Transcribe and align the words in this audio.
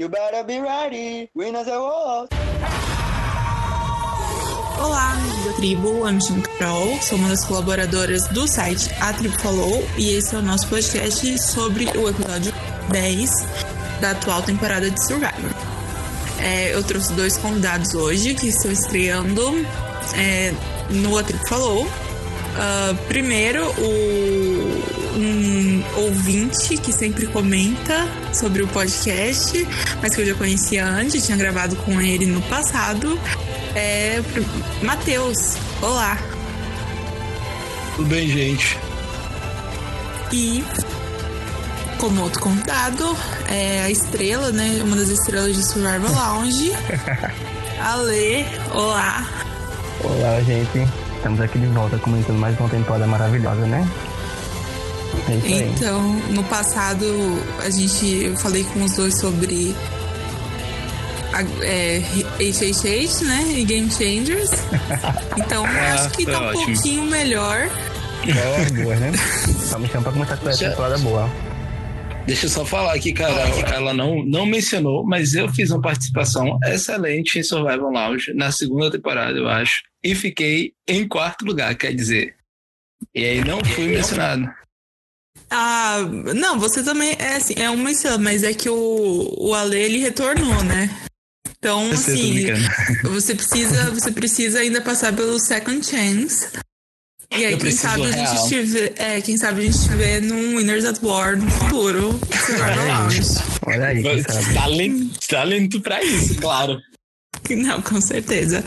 You 0.00 0.08
better 0.08 0.42
be 0.44 0.58
ready. 0.58 1.28
Winners 1.34 1.68
are 1.68 1.76
all. 1.76 2.26
Olá, 4.78 5.12
amigos 5.12 5.44
da 5.44 5.52
tribo, 5.52 5.88
eu 5.88 6.12
me 6.14 6.42
Carol, 6.58 6.98
sou 7.02 7.18
uma 7.18 7.28
das 7.28 7.44
colaboradoras 7.44 8.26
do 8.28 8.48
site 8.48 8.90
A 8.98 9.12
Tribo 9.12 9.38
Falou 9.40 9.86
e 9.98 10.14
esse 10.14 10.34
é 10.34 10.38
o 10.38 10.42
nosso 10.42 10.68
podcast 10.68 11.38
sobre 11.42 11.84
o 11.98 12.08
episódio 12.08 12.50
10 12.90 13.30
da 14.00 14.12
atual 14.12 14.40
temporada 14.40 14.90
de 14.90 15.06
Survivor. 15.06 15.50
É, 16.38 16.74
eu 16.74 16.82
trouxe 16.82 17.12
dois 17.12 17.36
convidados 17.36 17.92
hoje 17.92 18.32
que 18.32 18.48
estão 18.48 18.72
estreando 18.72 19.42
é, 20.16 20.54
no 20.88 21.18
A 21.18 21.22
Tribo 21.22 21.46
Falou. 21.46 21.84
Uh, 21.84 22.96
primeiro, 23.06 23.66
o, 23.78 24.99
um 25.14 25.82
ouvinte 25.96 26.76
que 26.76 26.92
sempre 26.92 27.26
comenta 27.26 28.08
sobre 28.32 28.62
o 28.62 28.68
podcast, 28.68 29.66
mas 30.00 30.14
que 30.14 30.20
eu 30.20 30.26
já 30.26 30.34
conhecia 30.34 30.86
antes, 30.86 31.24
tinha 31.24 31.36
gravado 31.36 31.76
com 31.76 32.00
ele 32.00 32.26
no 32.26 32.40
passado. 32.42 33.18
É 33.74 34.20
Matheus. 34.82 35.56
Olá. 35.80 36.18
Tudo 37.96 38.08
bem, 38.08 38.28
gente? 38.28 38.78
E 40.32 40.64
como 41.98 42.22
outro 42.22 42.40
convidado, 42.40 43.16
é 43.48 43.82
a 43.82 43.90
estrela, 43.90 44.50
né? 44.50 44.80
Uma 44.82 44.96
das 44.96 45.08
estrelas 45.08 45.54
de 45.54 45.66
Survival 45.66 46.12
Lounge. 46.12 46.72
Ale, 47.78 48.46
olá. 48.72 49.26
Olá, 50.02 50.40
gente. 50.42 50.88
Estamos 51.16 51.40
aqui 51.40 51.58
de 51.58 51.66
volta 51.66 51.98
comentando 51.98 52.38
mais 52.38 52.58
uma 52.58 52.68
temporada 52.68 53.06
maravilhosa, 53.06 53.66
né? 53.66 53.86
É 55.28 55.58
então, 55.62 56.02
no 56.30 56.42
passado, 56.44 57.06
a 57.64 57.70
gente 57.70 58.24
eu 58.24 58.36
falei 58.36 58.64
com 58.64 58.84
os 58.84 58.92
dois 58.94 59.18
sobre 59.18 59.74
é, 61.62 62.00
HHH, 62.38 63.24
né? 63.24 63.44
E 63.54 63.64
Game 63.64 63.90
Changers. 63.90 64.50
Então, 65.38 65.64
ah, 65.64 65.94
acho 65.94 66.10
que 66.10 66.26
tá 66.26 66.38
um 66.38 66.44
ótimo. 66.46 66.74
pouquinho 66.74 67.02
melhor. 67.04 67.68
Boa, 68.24 68.84
boa, 68.84 68.96
né? 68.96 69.12
Só 69.68 69.78
me 69.78 69.88
chama 69.88 70.04
pra 70.04 70.12
começar 70.12 70.36
com 70.36 70.48
essa 70.48 70.68
temporada 70.70 70.98
boa. 70.98 71.30
Deixa 72.26 72.46
eu 72.46 72.50
só 72.50 72.64
falar 72.64 72.94
aqui, 72.94 73.12
cara, 73.12 73.50
que 73.50 73.72
ela 73.72 73.94
não, 73.94 74.24
não 74.24 74.46
mencionou, 74.46 75.04
mas 75.04 75.34
eu 75.34 75.48
fiz 75.48 75.70
uma 75.70 75.80
participação 75.80 76.58
excelente 76.66 77.38
em 77.38 77.42
Survival 77.42 77.90
Lounge 77.90 78.32
na 78.34 78.52
segunda 78.52 78.90
temporada, 78.90 79.36
eu 79.36 79.48
acho. 79.48 79.82
E 80.04 80.14
fiquei 80.14 80.72
em 80.86 81.08
quarto 81.08 81.44
lugar, 81.44 81.74
quer 81.74 81.94
dizer. 81.94 82.36
E 83.14 83.24
aí 83.24 83.44
não 83.44 83.64
fui 83.64 83.88
mencionado. 83.88 84.48
Ah, 85.50 85.98
não, 86.34 86.58
você 86.58 86.82
também 86.82 87.16
é 87.18 87.36
assim, 87.36 87.54
é 87.56 87.68
uma 87.68 87.90
estrela, 87.90 88.18
mas 88.18 88.44
é 88.44 88.54
que 88.54 88.68
o, 88.68 89.34
o 89.36 89.54
Ale 89.54 89.76
ele 89.76 89.98
retornou, 89.98 90.62
né? 90.62 90.88
Então, 91.58 91.90
assim, 91.90 92.46
você 93.02 93.34
precisa, 93.34 93.90
você 93.90 94.12
precisa 94.12 94.60
ainda 94.60 94.80
passar 94.80 95.12
pelo 95.12 95.38
second 95.40 95.84
chance. 95.84 96.46
E 97.36 97.44
aí, 97.44 97.56
quem 97.56 97.70
sabe, 97.70 98.02
a 98.06 98.12
gente 98.12 98.34
estiver, 98.42 98.92
é, 98.96 99.20
quem 99.20 99.36
sabe 99.36 99.60
a 99.60 99.64
gente 99.64 99.76
estiver 99.76 100.20
num 100.20 100.56
Winners 100.56 100.84
at 100.84 100.98
War 101.02 101.36
no 101.36 101.48
futuro. 101.50 102.20
Olha 103.66 103.86
aí, 103.86 104.02
quem 104.02 104.22
sabe. 104.22 104.54
Talento, 104.54 105.18
talento 105.28 105.80
pra 105.80 106.02
isso, 106.02 106.34
claro. 106.36 106.80
Não, 107.50 107.82
com 107.82 108.00
certeza. 108.00 108.64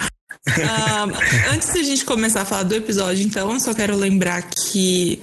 uh, 0.47 1.53
antes 1.53 1.73
de 1.73 1.79
a 1.79 1.83
gente 1.83 2.05
começar 2.05 2.41
a 2.41 2.45
falar 2.45 2.63
do 2.63 2.75
episódio, 2.75 3.25
então, 3.25 3.51
eu 3.51 3.59
só 3.59 3.73
quero 3.73 3.97
lembrar 3.97 4.43
que 4.43 5.21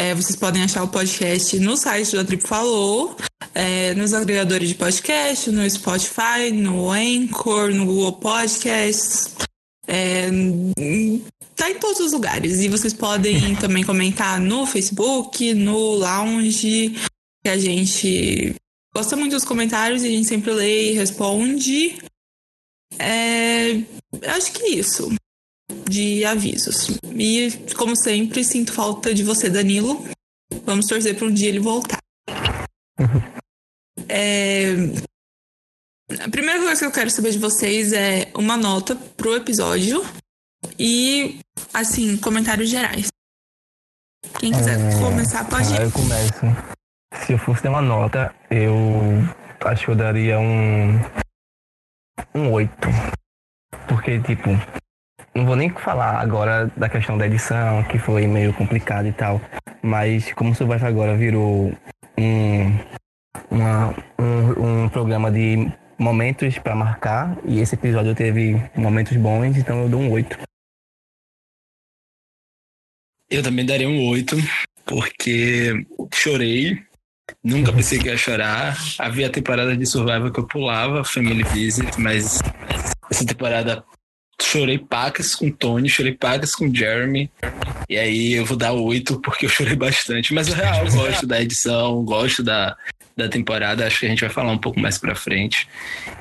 é, 0.00 0.14
vocês 0.14 0.34
podem 0.34 0.62
achar 0.62 0.82
o 0.82 0.88
podcast 0.88 1.58
no 1.58 1.76
site 1.76 2.12
do 2.12 2.20
A 2.20 2.24
Tribo 2.24 2.48
Falou, 2.48 3.14
é, 3.54 3.92
nos 3.92 4.14
agregadores 4.14 4.70
de 4.70 4.74
podcast, 4.74 5.50
no 5.50 5.68
Spotify, 5.68 6.50
no 6.50 6.90
Anchor, 6.90 7.70
no 7.74 7.84
Google 7.84 8.14
Podcasts. 8.14 9.34
É, 9.86 10.30
tá 11.54 11.70
em 11.70 11.78
todos 11.78 12.00
os 12.00 12.12
lugares. 12.12 12.60
E 12.60 12.68
vocês 12.70 12.94
podem 12.94 13.54
também 13.60 13.84
comentar 13.84 14.40
no 14.40 14.64
Facebook, 14.64 15.52
no 15.52 15.96
Lounge, 15.96 16.94
que 17.44 17.50
a 17.50 17.58
gente 17.58 18.54
gosta 18.94 19.16
muito 19.16 19.32
dos 19.32 19.44
comentários 19.44 20.02
e 20.02 20.06
a 20.06 20.10
gente 20.10 20.28
sempre 20.28 20.50
lê 20.50 20.92
e 20.92 20.94
responde. 20.94 21.98
É, 22.98 23.82
acho 24.28 24.50
que 24.52 24.62
é 24.62 24.68
isso 24.70 25.12
de 25.88 26.24
avisos. 26.24 26.98
E, 27.14 27.50
como 27.76 27.96
sempre, 27.96 28.44
sinto 28.44 28.72
falta 28.72 29.14
de 29.14 29.22
você, 29.22 29.48
Danilo. 29.48 30.04
Vamos 30.64 30.86
torcer 30.86 31.16
para 31.16 31.26
um 31.26 31.32
dia 31.32 31.48
ele 31.48 31.60
voltar. 31.60 31.98
É... 34.08 34.74
A 36.24 36.28
primeira 36.28 36.58
coisa 36.58 36.80
que 36.80 36.86
eu 36.86 36.92
quero 36.92 37.10
saber 37.10 37.30
de 37.30 37.38
vocês 37.38 37.92
é 37.92 38.30
uma 38.34 38.56
nota 38.56 38.96
pro 39.16 39.36
episódio 39.36 40.04
e, 40.78 41.38
assim, 41.72 42.16
comentários 42.16 42.68
gerais. 42.68 43.08
Quem 44.38 44.52
quiser 44.52 44.78
é... 44.78 44.98
começar, 44.98 45.48
pode 45.48 45.72
ir. 45.72 45.80
Eu 45.80 45.92
começo. 45.92 46.80
Se 47.24 47.32
eu 47.32 47.38
fosse 47.38 47.62
ter 47.62 47.68
uma 47.68 47.82
nota, 47.82 48.34
eu 48.50 48.72
acho 49.64 49.84
que 49.84 49.90
eu 49.90 49.96
daria 49.96 50.38
um. 50.38 50.98
um 52.34 52.52
8. 52.52 52.72
Porque, 53.88 54.20
tipo, 54.20 54.50
não 55.34 55.46
vou 55.46 55.56
nem 55.56 55.70
falar 55.70 56.20
agora 56.20 56.70
da 56.76 56.88
questão 56.88 57.16
da 57.16 57.26
edição, 57.26 57.84
que 57.84 57.98
foi 57.98 58.26
meio 58.26 58.52
complicado 58.52 59.06
e 59.06 59.12
tal. 59.12 59.40
Mas 59.82 60.32
como 60.32 60.50
o 60.50 60.54
Survival 60.54 60.88
agora 60.88 61.16
virou 61.16 61.72
um, 62.18 62.78
uma, 63.50 63.94
um, 64.18 64.84
um 64.84 64.88
programa 64.88 65.30
de 65.30 65.70
momentos 65.98 66.58
para 66.58 66.74
marcar, 66.74 67.38
e 67.44 67.60
esse 67.60 67.74
episódio 67.74 68.14
teve 68.14 68.60
momentos 68.74 69.16
bons, 69.16 69.56
então 69.56 69.82
eu 69.82 69.88
dou 69.88 70.00
um 70.00 70.10
8. 70.10 70.38
Eu 73.30 73.42
também 73.42 73.64
daria 73.64 73.88
um 73.88 74.08
8, 74.08 74.36
porque 74.84 75.86
chorei. 76.12 76.82
Nunca 77.44 77.72
pensei 77.72 78.00
que 78.00 78.08
ia 78.08 78.16
chorar. 78.16 78.76
Havia 78.98 79.30
temporada 79.30 79.76
de 79.76 79.86
Survival 79.86 80.32
que 80.32 80.40
eu 80.40 80.46
pulava, 80.48 81.04
Family 81.04 81.44
Visit, 81.44 82.00
mas 82.00 82.40
essa 83.08 83.24
temporada 83.24 83.84
chorei 84.44 84.78
pacas 84.78 85.34
com 85.34 85.50
Tony, 85.50 85.88
chorei 85.88 86.12
pacas 86.12 86.54
com 86.54 86.72
Jeremy. 86.72 87.30
E 87.88 87.98
aí 87.98 88.32
eu 88.34 88.44
vou 88.44 88.56
dar 88.56 88.72
oito 88.72 89.20
porque 89.20 89.46
eu 89.46 89.50
chorei 89.50 89.76
bastante. 89.76 90.32
Mas 90.34 90.48
o 90.48 90.54
real, 90.54 90.84
eu 90.84 90.92
gosto 90.92 91.26
da 91.26 91.40
edição, 91.40 92.04
gosto 92.04 92.42
da, 92.42 92.76
da 93.16 93.28
temporada. 93.28 93.86
Acho 93.86 94.00
que 94.00 94.06
a 94.06 94.08
gente 94.08 94.20
vai 94.20 94.30
falar 94.30 94.52
um 94.52 94.58
pouco 94.58 94.80
mais 94.80 94.98
pra 94.98 95.14
frente. 95.14 95.68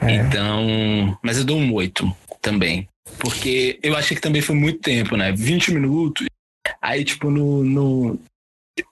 É. 0.01 0.15
Então. 0.15 1.17
Mas 1.21 1.37
eu 1.37 1.45
dou 1.45 1.57
um 1.57 1.73
oito 1.73 2.11
também. 2.41 2.87
Porque 3.17 3.79
eu 3.81 3.95
achei 3.95 4.15
que 4.15 4.21
também 4.21 4.41
foi 4.41 4.55
muito 4.55 4.79
tempo, 4.79 5.15
né? 5.15 5.31
20 5.31 5.73
minutos. 5.73 6.27
Aí, 6.81 7.03
tipo, 7.03 7.29
no, 7.29 7.63
no 7.63 8.19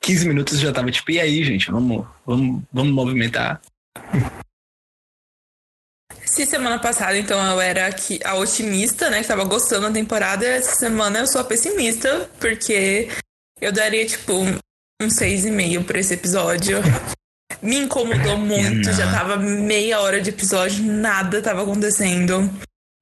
15 0.01 0.27
minutos 0.27 0.59
já 0.59 0.71
tava 0.71 0.91
tipo, 0.91 1.11
e 1.11 1.19
aí, 1.19 1.43
gente, 1.43 1.71
vamos, 1.71 2.05
vamos, 2.25 2.63
vamos 2.71 2.93
movimentar. 2.93 3.61
Se 6.27 6.45
semana 6.45 6.77
passada, 6.77 7.17
então, 7.17 7.39
eu 7.51 7.61
era 7.61 7.89
a 8.25 8.35
otimista, 8.35 9.09
né? 9.09 9.21
Que 9.21 9.27
tava 9.27 9.45
gostando 9.45 9.87
da 9.87 9.93
temporada, 9.93 10.45
essa 10.45 10.75
semana 10.75 11.19
eu 11.19 11.27
sou 11.27 11.39
a 11.39 11.43
pessimista, 11.43 12.29
porque 12.37 13.07
eu 13.61 13.71
daria, 13.71 14.05
tipo, 14.05 14.33
um 15.01 15.07
6,5 15.07 15.85
pra 15.85 15.99
esse 15.99 16.13
episódio. 16.13 16.79
Me 17.61 17.77
incomodou 17.77 18.37
muito, 18.37 18.91
já 18.91 19.09
tava 19.09 19.37
meia 19.37 20.01
hora 20.01 20.19
de 20.19 20.29
episódio, 20.29 20.83
nada 20.83 21.41
tava 21.41 21.63
acontecendo. 21.63 22.51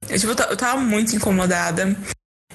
Eu, 0.08 0.19
tipo, 0.19 0.31
eu 0.31 0.56
tava 0.56 0.80
muito 0.80 1.16
incomodada. 1.16 1.96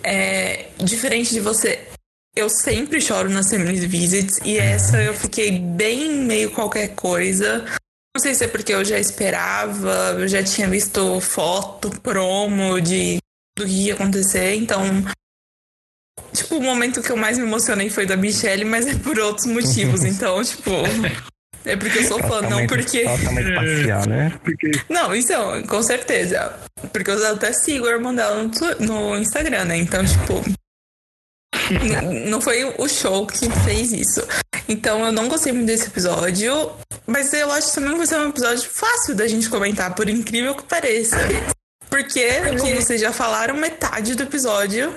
É, 0.05 0.69
diferente 0.79 1.35
de 1.35 1.41
você, 1.41 1.89
eu 2.37 2.49
sempre 2.49 3.01
choro 3.01 3.29
nas 3.29 3.51
family 3.51 3.87
visits 3.87 4.39
e 4.45 4.57
essa 4.57 5.03
eu 5.03 5.13
fiquei 5.15 5.59
bem 5.59 6.11
meio 6.11 6.53
qualquer 6.53 6.95
coisa. 6.95 7.67
Não 8.15 8.21
sei 8.21 8.35
se 8.35 8.45
é 8.45 8.49
porque 8.49 8.75
eu 8.75 8.85
já 8.85 8.99
esperava, 8.99 10.17
eu 10.19 10.27
já 10.27 10.43
tinha 10.43 10.69
visto 10.69 11.21
foto, 11.21 11.91
promo 12.01 12.81
de 12.81 13.19
do 13.57 13.67
que 13.67 13.87
ia 13.87 13.95
acontecer, 13.95 14.55
então. 14.55 14.83
Tipo, 16.33 16.57
o 16.57 16.63
momento 16.63 17.03
que 17.03 17.11
eu 17.11 17.17
mais 17.17 17.39
me 17.39 17.45
emocionei 17.45 17.91
foi 17.91 18.07
da 18.07 18.17
Michelle, 18.17 18.65
mas 18.65 18.87
é 18.87 18.95
por 18.95 19.19
outros 19.19 19.47
motivos. 19.47 20.03
Então, 20.11 20.43
tipo. 20.43 20.71
É 21.65 21.77
porque 21.77 21.99
eu 21.99 22.05
sou 22.05 22.19
fã, 22.21 22.41
não 22.43 22.67
porque. 22.67 23.05
Totalmente 23.05 23.55
parcial, 23.55 24.09
né? 24.09 24.41
Porque... 24.43 24.71
Não, 24.89 25.15
isso 25.15 25.33
é, 25.33 25.63
com 25.63 25.83
certeza. 25.83 26.59
Porque 26.93 27.11
eu 27.11 27.27
até 27.27 27.53
sigo 27.53 27.87
a 27.87 27.91
irmã 27.91 28.15
dela 28.15 28.43
no, 28.43 28.87
no 28.87 29.19
Instagram, 29.19 29.67
né? 29.67 29.77
Então, 29.77 30.05
tipo. 30.05 30.43
Não 32.29 32.41
foi 32.41 32.65
o 32.65 32.89
show 32.89 33.27
que 33.27 33.51
fez 33.65 33.93
isso. 33.93 34.23
Então 34.69 35.05
eu 35.05 35.13
não 35.13 35.29
gostei 35.29 35.53
muito 35.53 35.67
desse 35.67 35.87
episódio, 35.87 36.73
mas 37.07 37.33
eu 37.33 37.51
acho 37.51 37.69
que 37.69 37.75
também 37.75 37.97
vai 37.97 38.07
ser 38.07 38.17
um 38.17 38.29
episódio 38.29 38.69
fácil 38.71 39.15
da 39.15 39.27
gente 39.27 39.49
comentar, 39.49 39.95
por 39.95 40.09
incrível 40.09 40.55
que 40.55 40.63
pareça. 40.65 41.17
Porque, 41.89 42.29
como 42.59 42.77
vocês 42.77 43.01
já 43.01 43.13
falaram, 43.13 43.57
metade 43.57 44.15
do 44.15 44.23
episódio 44.23 44.95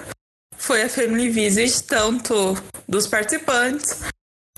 foi 0.55 0.83
a 0.83 0.89
Family 0.89 1.29
Visit, 1.29 1.83
tanto 1.83 2.55
dos 2.87 3.07
participantes 3.07 3.97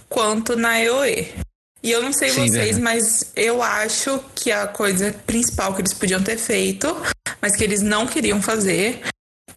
quanto 0.10 0.56
na 0.56 0.80
EOE. 0.82 1.34
E 1.82 1.92
eu 1.92 2.02
não 2.02 2.12
sei 2.12 2.30
Sim, 2.30 2.48
vocês, 2.48 2.78
verdade. 2.78 2.82
mas 2.82 3.32
eu 3.36 3.62
acho 3.62 4.20
que 4.36 4.52
a 4.52 4.68
coisa 4.68 5.14
principal 5.26 5.74
que 5.74 5.82
eles 5.82 5.94
podiam 5.94 6.22
ter 6.22 6.38
feito, 6.38 6.96
mas 7.42 7.56
que 7.56 7.64
eles 7.64 7.82
não 7.82 8.06
queriam 8.06 8.42
fazer, 8.42 9.02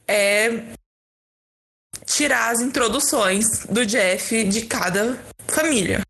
é 0.06 0.62
tirar 2.08 2.50
as 2.50 2.60
introduções 2.60 3.64
do 3.66 3.84
Jeff 3.84 4.44
de 4.44 4.62
cada 4.66 5.19
família. 5.46 6.00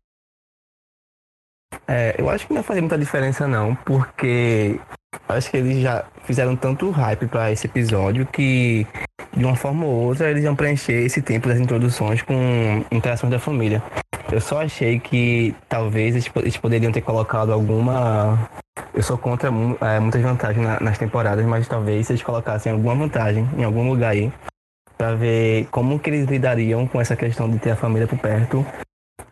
É, 1.87 2.15
eu 2.17 2.29
acho 2.29 2.45
que 2.47 2.53
não 2.53 2.61
vai 2.61 2.67
fazer 2.67 2.81
muita 2.81 2.97
diferença 2.97 3.47
não, 3.47 3.75
porque 3.75 4.79
acho 5.27 5.49
que 5.49 5.57
eles 5.57 5.81
já 5.81 6.05
fizeram 6.23 6.55
tanto 6.55 6.89
hype 6.91 7.27
pra 7.27 7.51
esse 7.51 7.65
episódio 7.67 8.25
que 8.27 8.85
de 9.35 9.43
uma 9.45 9.55
forma 9.55 9.85
ou 9.85 10.07
outra 10.07 10.29
eles 10.29 10.43
iam 10.43 10.55
preencher 10.55 10.93
esse 11.03 11.21
tempo 11.21 11.47
das 11.47 11.59
introduções 11.59 12.21
com 12.21 12.85
interações 12.91 13.31
da 13.31 13.39
família. 13.39 13.81
Eu 14.31 14.39
só 14.39 14.61
achei 14.61 14.99
que 14.99 15.55
talvez 15.67 16.13
eles, 16.15 16.27
po- 16.27 16.39
eles 16.39 16.57
poderiam 16.57 16.91
ter 16.91 17.01
colocado 17.01 17.51
alguma. 17.51 18.49
Eu 18.93 19.01
sou 19.01 19.17
contra 19.17 19.49
é, 19.81 19.99
muitas 19.99 20.21
vantagens 20.21 20.63
na- 20.63 20.79
nas 20.79 20.97
temporadas, 20.99 21.43
mas 21.45 21.67
talvez 21.67 22.05
se 22.07 22.13
eles 22.13 22.21
colocassem 22.23 22.71
alguma 22.71 22.93
vantagem 22.95 23.49
em 23.57 23.63
algum 23.63 23.89
lugar 23.89 24.11
aí 24.11 24.31
pra 24.99 25.15
ver 25.15 25.67
como 25.71 25.97
que 25.97 26.09
eles 26.09 26.27
lidariam 26.27 26.85
com 26.85 26.99
essa 26.99 27.15
questão 27.15 27.49
de 27.49 27.57
ter 27.57 27.71
a 27.71 27.75
família 27.75 28.07
por 28.07 28.19
perto 28.19 28.65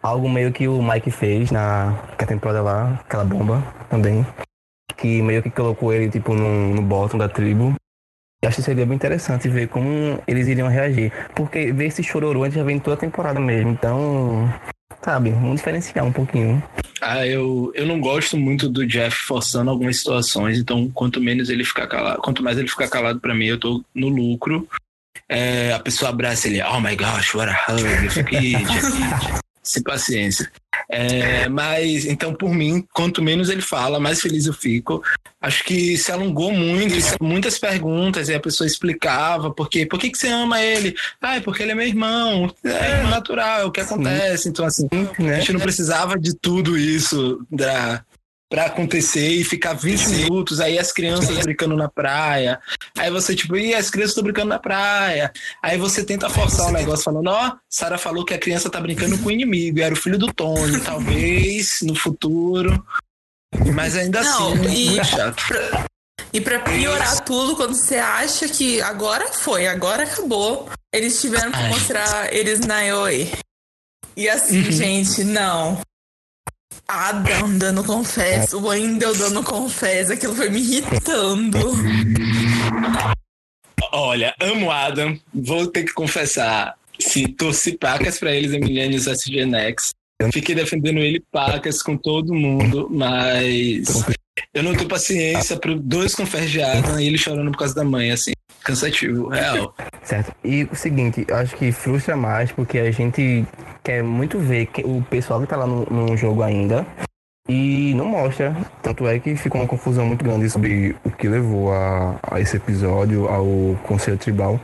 algo 0.01 0.29
meio 0.29 0.51
que 0.51 0.67
o 0.67 0.81
Mike 0.81 1.11
fez 1.11 1.51
na 1.51 1.97
a 2.17 2.25
temporada 2.25 2.61
lá, 2.61 3.01
aquela 3.05 3.23
bomba 3.23 3.61
também, 3.89 4.25
que 4.95 5.21
meio 5.21 5.43
que 5.43 5.49
colocou 5.49 5.93
ele 5.93 6.09
tipo 6.09 6.33
no, 6.33 6.73
no 6.75 6.81
bottom 6.81 7.17
da 7.17 7.29
tribo. 7.29 7.75
Acho 8.45 8.57
que 8.57 8.61
seria 8.61 8.85
bem 8.85 8.95
interessante 8.95 9.49
ver 9.49 9.67
como 9.67 10.21
eles 10.27 10.47
iriam 10.47 10.69
reagir. 10.69 11.11
Porque 11.35 11.71
ver 11.73 11.87
esse 11.87 12.03
chororô 12.03 12.43
a 12.43 12.45
gente 12.45 12.57
já 12.57 12.63
vem 12.63 12.79
toda 12.79 12.95
a 12.95 12.99
temporada 12.99 13.39
mesmo. 13.39 13.71
Então, 13.71 14.47
sabe, 15.03 15.31
vamos 15.31 15.57
diferenciar 15.57 16.05
um 16.05 16.13
pouquinho. 16.13 16.63
Ah, 17.01 17.25
eu, 17.25 17.71
eu 17.75 17.85
não 17.85 17.99
gosto 17.99 18.37
muito 18.37 18.69
do 18.69 18.85
Jeff 18.85 19.17
forçando 19.25 19.71
algumas 19.71 19.97
situações, 19.97 20.59
então 20.59 20.89
quanto 20.91 21.19
menos 21.19 21.49
ele 21.49 21.63
ficar 21.63 21.87
calado, 21.87 22.21
quanto 22.21 22.43
mais 22.43 22.57
ele 22.57 22.67
ficar 22.67 22.87
calado 22.87 23.19
pra 23.19 23.35
mim, 23.35 23.45
eu 23.45 23.59
tô 23.59 23.83
no 23.93 24.07
lucro. 24.07 24.67
É, 25.29 25.73
a 25.73 25.79
pessoa 25.79 26.09
abraça 26.09 26.47
ele, 26.47 26.61
oh 26.63 26.79
my 26.79 26.95
gosh, 26.95 27.33
what 27.35 27.51
a 27.51 27.73
hug. 27.73 27.83
Eu 28.05 28.11
fico, 28.11 28.35
"Ih, 28.35 28.55
Jeff, 28.65 29.41
sem 29.63 29.83
paciência. 29.83 30.49
É, 30.89 31.49
mas, 31.49 32.05
então, 32.05 32.33
por 32.33 32.53
mim, 32.53 32.85
quanto 32.93 33.21
menos 33.21 33.49
ele 33.49 33.61
fala, 33.61 33.99
mais 33.99 34.21
feliz 34.21 34.45
eu 34.45 34.53
fico. 34.53 35.03
Acho 35.41 35.63
que 35.65 35.97
se 35.97 36.11
alongou 36.11 36.51
muito, 36.53 36.95
muitas 37.21 37.59
perguntas, 37.59 38.29
e 38.29 38.33
a 38.33 38.39
pessoa 38.39 38.65
explicava, 38.65 39.51
porque, 39.51 39.85
por 39.85 39.99
que, 39.99 40.09
que 40.09 40.17
você 40.17 40.29
ama 40.29 40.61
ele? 40.61 40.95
Ah, 41.21 41.35
é 41.35 41.39
porque 41.41 41.63
ele 41.63 41.73
é 41.73 41.75
meu 41.75 41.85
irmão. 41.87 42.53
É 42.63 43.03
natural, 43.03 43.61
é 43.61 43.65
o 43.65 43.71
que 43.71 43.81
acontece. 43.81 44.47
Então, 44.47 44.65
assim, 44.65 44.87
a 44.91 45.21
Né? 45.21 45.39
gente 45.39 45.51
não 45.53 45.59
precisava 45.59 46.17
de 46.17 46.33
tudo 46.35 46.77
isso 46.77 47.45
da, 47.51 48.01
pra 48.49 48.65
acontecer 48.67 49.27
e 49.29 49.43
ficar 49.43 49.73
20 49.73 50.07
minutos, 50.09 50.59
aí 50.61 50.79
as 50.79 50.91
crianças 50.91 51.37
brincando 51.39 51.75
na 51.75 51.89
praia. 51.89 52.59
Aí 52.97 53.11
você, 53.11 53.35
tipo, 53.35 53.57
e 53.57 53.73
as 53.75 53.89
crianças 53.89 54.11
estão 54.11 54.23
brincando 54.23 54.47
na 54.49 54.59
praia. 54.59 55.31
Aí 55.61 55.77
você 55.77 56.03
tenta 56.03 56.29
forçar 56.29 56.67
o 56.67 56.71
negócio 56.71 57.03
falando, 57.03 57.27
ó, 57.27 57.53
Sara 57.69 57.97
falou 57.97 58.23
que 58.23 58.33
a 58.33 58.37
criança 58.39 58.69
tá 58.69 58.79
brincando 58.79 59.17
com 59.17 59.27
o 59.27 59.31
inimigo, 59.31 59.79
e 59.79 59.81
era 59.81 59.93
o 59.93 59.97
filho 59.97 60.17
do 60.17 60.31
Tony, 60.33 60.79
talvez, 60.85 61.79
no 61.81 61.93
futuro. 61.95 62.85
Mas 63.73 63.95
ainda 63.95 64.21
Não, 64.21 64.53
assim, 64.53 64.63
e- 64.73 64.85
muito 64.91 65.05
chato. 65.05 65.43
E 66.33 66.41
pra 66.41 66.59
piorar 66.59 67.23
tudo, 67.23 67.55
quando 67.55 67.73
você 67.73 67.95
acha 67.95 68.47
que 68.49 68.81
agora 68.81 69.27
foi, 69.31 69.65
agora 69.67 70.03
acabou, 70.03 70.69
eles 70.93 71.19
tiveram 71.19 71.51
que 71.51 71.57
Ai. 71.57 71.69
mostrar 71.69 72.33
eles 72.33 72.59
na 72.61 72.85
EOE. 72.85 73.31
E 74.15 74.27
assim, 74.27 74.63
Uhum. 74.63 74.71
gente, 74.71 75.23
não. 75.23 75.79
Adam 76.89 77.57
dando 77.57 77.83
confesso, 77.83 78.59
o 78.59 78.67
Wendell 78.67 79.13
dando 79.13 79.43
confesso, 79.43 80.13
aquilo 80.13 80.33
foi 80.33 80.49
me 80.49 80.61
irritando. 80.61 81.59
Olha, 83.91 84.33
amo 84.39 84.71
Adam, 84.71 85.19
vou 85.33 85.67
ter 85.67 85.83
que 85.83 85.93
confessar. 85.93 86.75
Se 86.97 87.27
torci 87.27 87.73
pacas 87.73 88.17
pra 88.17 88.31
eles 88.31 88.53
em 88.53 88.59
Millennials 88.59 89.05
SG 89.05 89.45
Next. 89.45 89.91
Fiquei 90.31 90.55
defendendo 90.55 90.99
ele 90.99 91.21
pacas 91.31 91.83
com 91.83 91.97
todo 91.97 92.33
mundo, 92.33 92.87
mas 92.89 94.05
eu 94.53 94.63
não 94.63 94.73
tenho 94.73 94.87
paciência 94.87 95.57
para 95.57 95.75
dois 95.75 96.15
confés 96.15 96.49
de 96.49 96.61
Adam 96.61 96.99
e 96.99 97.05
ele 97.05 97.17
chorando 97.17 97.51
por 97.51 97.59
causa 97.59 97.75
da 97.75 97.83
mãe, 97.83 98.11
assim. 98.11 98.31
Cansativo, 98.67 99.29
real. 99.29 99.73
Certo. 100.03 100.35
E 100.43 100.65
o 100.65 100.75
seguinte, 100.75 101.25
acho 101.31 101.55
que 101.55 101.71
frustra 101.71 102.17
mais 102.17 102.51
porque 102.51 102.77
a 102.79 102.91
gente 102.91 103.47
quer 103.81 104.03
muito 104.03 104.37
ver 104.39 104.69
o 104.83 105.01
pessoal 105.03 105.39
que 105.39 105.47
tá 105.47 105.55
lá 105.55 105.65
no, 105.65 105.85
no 105.85 106.17
jogo 106.17 106.43
ainda 106.43 106.85
e 107.47 107.93
não 107.95 108.05
mostra. 108.05 108.53
Tanto 108.81 109.07
é 109.07 109.19
que 109.19 109.37
ficou 109.37 109.61
uma 109.61 109.67
confusão 109.67 110.05
muito 110.05 110.25
grande 110.25 110.49
sobre 110.49 110.93
o 111.05 111.09
que 111.09 111.29
levou 111.29 111.71
a, 111.71 112.19
a 112.29 112.41
esse 112.41 112.57
episódio, 112.57 113.29
ao 113.29 113.45
Conselho 113.83 114.17
Tribal, 114.17 114.59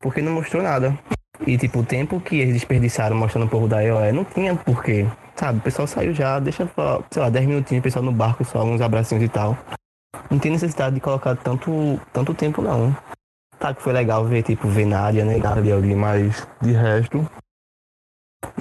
porque 0.00 0.22
não 0.22 0.32
mostrou 0.32 0.62
nada. 0.62 0.96
E 1.44 1.58
tipo, 1.58 1.80
o 1.80 1.84
tempo 1.84 2.20
que 2.20 2.36
eles 2.36 2.54
desperdiçaram 2.54 3.16
mostrando 3.16 3.46
o 3.46 3.50
povo 3.50 3.66
da 3.66 3.82
EOE 3.82 4.12
não 4.12 4.24
tinha 4.24 4.54
porquê. 4.54 5.06
Sabe, 5.34 5.58
o 5.58 5.62
pessoal 5.62 5.88
saiu 5.88 6.14
já, 6.14 6.38
deixa, 6.38 6.70
sei 7.10 7.20
lá, 7.20 7.28
10 7.28 7.46
minutinhos, 7.46 7.80
o 7.80 7.82
pessoal 7.82 8.04
no 8.04 8.12
barco 8.12 8.44
só, 8.44 8.62
uns 8.62 8.80
abracinhos 8.80 9.24
e 9.24 9.28
tal. 9.28 9.58
Não 10.30 10.38
tem 10.38 10.52
necessidade 10.52 10.94
de 10.94 11.00
colocar 11.00 11.34
tanto, 11.34 12.00
tanto 12.12 12.32
tempo 12.32 12.62
não. 12.62 12.96
Tá 13.58 13.74
que 13.74 13.82
foi 13.82 13.92
legal 13.92 14.24
ver, 14.24 14.42
tipo, 14.42 14.68
ver 14.68 14.86
Nádia, 14.86 15.24
né? 15.24 15.34
Ali, 15.34 15.94
mas 15.94 16.46
de 16.60 16.72
resto. 16.72 17.28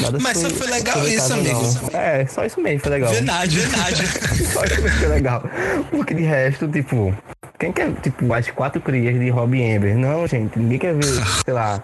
Nada 0.01 0.17
Mas 0.19 0.37
só 0.37 0.49
foi 0.49 0.67
legal 0.67 1.07
isso, 1.07 1.33
aproveitável, 1.33 1.91
não. 1.91 1.99
É, 1.99 2.25
só 2.25 2.45
isso 2.45 2.61
mesmo 2.61 2.79
foi 2.79 2.91
legal. 2.91 3.11
Verdade, 3.11 3.59
verdade. 3.59 4.07
Só 4.53 4.63
isso 4.63 4.81
mesmo 4.81 4.99
foi 4.99 5.07
legal. 5.07 5.43
Porque 5.91 6.13
de 6.13 6.23
resto, 6.23 6.67
tipo, 6.67 7.15
quem 7.59 7.71
quer, 7.71 7.93
tipo, 8.01 8.33
as 8.33 8.49
quatro 8.49 8.81
crias 8.81 9.19
de 9.19 9.29
Rob 9.29 9.61
Amber? 9.61 9.95
Não, 9.97 10.27
gente, 10.27 10.57
ninguém 10.57 10.79
quer 10.79 10.95
ver, 10.95 11.03
sei 11.45 11.53
lá, 11.53 11.83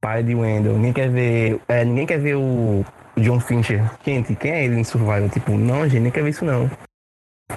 pai 0.00 0.22
de 0.22 0.34
Wendell, 0.34 0.74
ninguém 0.74 0.92
quer 0.92 1.10
ver. 1.10 1.60
É, 1.68 1.84
ninguém 1.84 2.06
quer 2.06 2.18
ver 2.18 2.36
o 2.36 2.84
John 3.16 3.38
Fincher. 3.40 3.90
Gente, 4.04 4.34
quem 4.34 4.50
é 4.50 4.64
ele 4.64 4.80
em 4.80 4.84
Survival? 4.84 5.28
Tipo, 5.28 5.52
não, 5.52 5.84
gente, 5.84 5.96
ninguém 5.96 6.12
quer 6.12 6.22
ver 6.22 6.30
isso 6.30 6.44
não. 6.44 6.70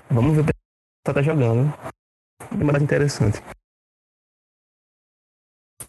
Vamos 0.09 0.35
ver 0.35 0.41
o 0.41 0.43
que 0.45 0.51
o 0.51 0.53
pessoal 1.03 1.15
tá 1.15 1.21
jogando. 1.21 1.73
É 2.51 2.63
mais 2.63 2.83
interessante. 2.83 3.41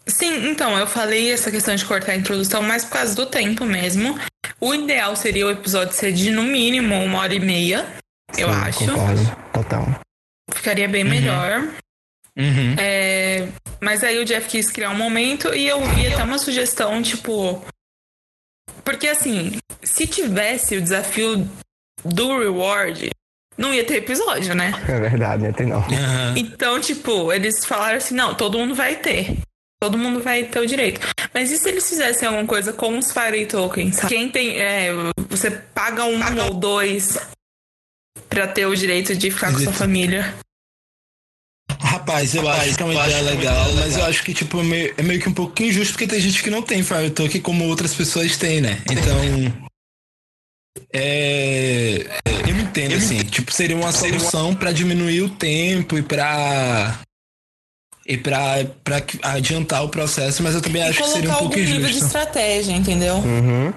Sim, 0.09 0.49
então, 0.49 0.77
eu 0.77 0.87
falei 0.87 1.31
essa 1.31 1.51
questão 1.51 1.75
de 1.75 1.85
cortar 1.85 2.13
a 2.13 2.15
introdução 2.15 2.61
mais 2.61 2.83
por 2.83 2.93
causa 2.93 3.15
do 3.15 3.25
tempo 3.25 3.65
mesmo. 3.65 4.19
O 4.59 4.73
ideal 4.73 5.15
seria 5.15 5.47
o 5.47 5.51
episódio 5.51 5.93
ser 5.93 6.11
de 6.11 6.31
no 6.31 6.43
mínimo 6.43 6.95
uma 6.95 7.19
hora 7.19 7.33
e 7.33 7.39
meia, 7.39 7.85
eu 8.37 8.49
Sim, 8.49 8.55
acho. 8.55 8.79
Concordo, 8.79 9.37
total. 9.53 9.99
Ficaria 10.53 10.87
bem 10.87 11.03
melhor. 11.03 11.61
Uhum. 12.37 12.75
É, 12.77 13.47
mas 13.81 14.03
aí 14.03 14.17
o 14.17 14.25
Jeff 14.25 14.47
quis 14.47 14.69
criar 14.69 14.89
um 14.89 14.97
momento 14.97 15.53
e 15.53 15.67
eu 15.67 15.81
vi 15.89 16.07
até 16.07 16.23
uma 16.23 16.37
sugestão, 16.37 17.01
tipo. 17.01 17.63
Porque 18.83 19.07
assim, 19.07 19.57
se 19.83 20.07
tivesse 20.07 20.77
o 20.77 20.81
desafio 20.81 21.47
do 22.03 22.39
reward, 22.39 23.09
não 23.57 23.73
ia 23.73 23.85
ter 23.85 23.97
episódio, 23.97 24.55
né? 24.55 24.71
É 24.87 24.99
verdade, 24.99 25.43
né? 25.43 25.51
Tem 25.51 25.67
não. 25.67 25.79
Aham. 25.79 26.33
Então, 26.37 26.79
tipo, 26.79 27.31
eles 27.31 27.65
falaram 27.65 27.97
assim: 27.97 28.15
não, 28.15 28.33
todo 28.33 28.57
mundo 28.57 28.73
vai 28.73 28.95
ter. 28.95 29.37
Todo 29.81 29.97
mundo 29.97 30.21
vai 30.21 30.43
ter 30.43 30.59
o 30.59 30.65
direito. 30.65 30.99
Mas 31.33 31.51
e 31.51 31.57
se 31.57 31.69
eles 31.69 31.87
fizessem 31.87 32.27
alguma 32.27 32.45
coisa 32.45 32.73
com 32.73 32.97
os 32.97 33.11
Fire 33.11 33.45
Tokens? 33.45 33.95
sabe? 33.95 34.09
Quem 34.09 34.29
tem. 34.29 34.59
é, 34.59 34.89
você 35.29 35.49
paga 35.51 36.03
um 36.03 36.19
ou 36.45 36.53
dois 36.53 37.17
pra 38.27 38.47
ter 38.47 38.65
o 38.65 38.75
direito 38.75 39.15
de 39.15 39.31
ficar 39.31 39.53
com 39.53 39.59
sua 39.59 39.73
família. 39.73 40.35
Rapaz, 41.81 42.35
eu 42.35 42.47
acho 42.47 42.75
que 42.75 42.83
é 42.83 42.85
uma 42.85 42.93
ideia 42.93 43.21
legal, 43.21 43.73
mas 43.75 43.95
eu 43.95 44.05
acho 44.05 44.23
que 44.23 44.33
tipo, 44.33 44.59
é 44.59 44.63
meio, 44.63 44.93
é 44.97 45.01
meio 45.01 45.21
que 45.21 45.29
um 45.29 45.33
pouco 45.33 45.63
injusto, 45.63 45.93
porque 45.93 46.07
tem 46.07 46.19
gente 46.19 46.43
que 46.43 46.49
não 46.49 46.61
tem 46.61 46.83
Fire 46.83 47.09
Token 47.09 47.41
como 47.41 47.65
outras 47.67 47.95
pessoas 47.95 48.37
têm, 48.37 48.61
né? 48.61 48.81
Então. 48.91 49.17
É, 50.93 52.19
eu 52.47 52.55
me 52.55 52.63
entendo, 52.63 52.95
assim, 52.95 53.23
tipo, 53.23 53.51
seria 53.51 53.75
uma 53.75 53.91
solução 53.91 54.55
pra 54.55 54.71
diminuir 54.71 55.21
o 55.21 55.29
tempo 55.29 55.97
e 55.97 56.01
pra. 56.01 56.99
E 58.09 58.17
pra, 58.17 58.65
pra 58.83 59.03
adiantar 59.21 59.83
o 59.83 59.89
processo, 59.89 60.41
mas 60.41 60.55
eu 60.55 60.61
também 60.61 60.81
E 60.81 60.85
acho 60.85 60.97
que 61.03 61.09
seria 61.09 61.29
um 61.29 61.33
colocar 61.33 61.39
pouco 61.39 61.53
algum 61.53 61.63
nível 61.63 61.81
de 61.81 61.89
injusto. 61.89 62.05
estratégia, 62.07 62.71
entendeu? 62.73 63.17
Uhum. 63.17 63.71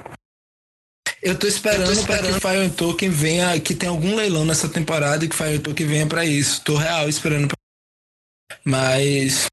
Eu 1.22 1.38
tô 1.38 1.46
esperando, 1.46 2.04
pra 2.06 2.18
que 2.18 2.30
o 2.30 2.40
Fire 2.40 2.70
Token 2.70 3.10
venha, 3.10 3.60
que 3.60 3.74
tem 3.74 3.90
algum 3.90 4.16
leilão 4.16 4.46
nessa 4.46 4.70
temporada 4.70 5.22
e 5.22 5.28
que 5.28 5.34
o 5.34 5.38
Fire 5.38 5.58
Token 5.58 5.86
venha 5.86 6.06
pra 6.06 6.24
isso. 6.24 6.62
Tô 6.64 6.76
real 6.76 7.10
esperando. 7.10 7.48
Pra... 7.48 8.58
Mas 8.64 9.46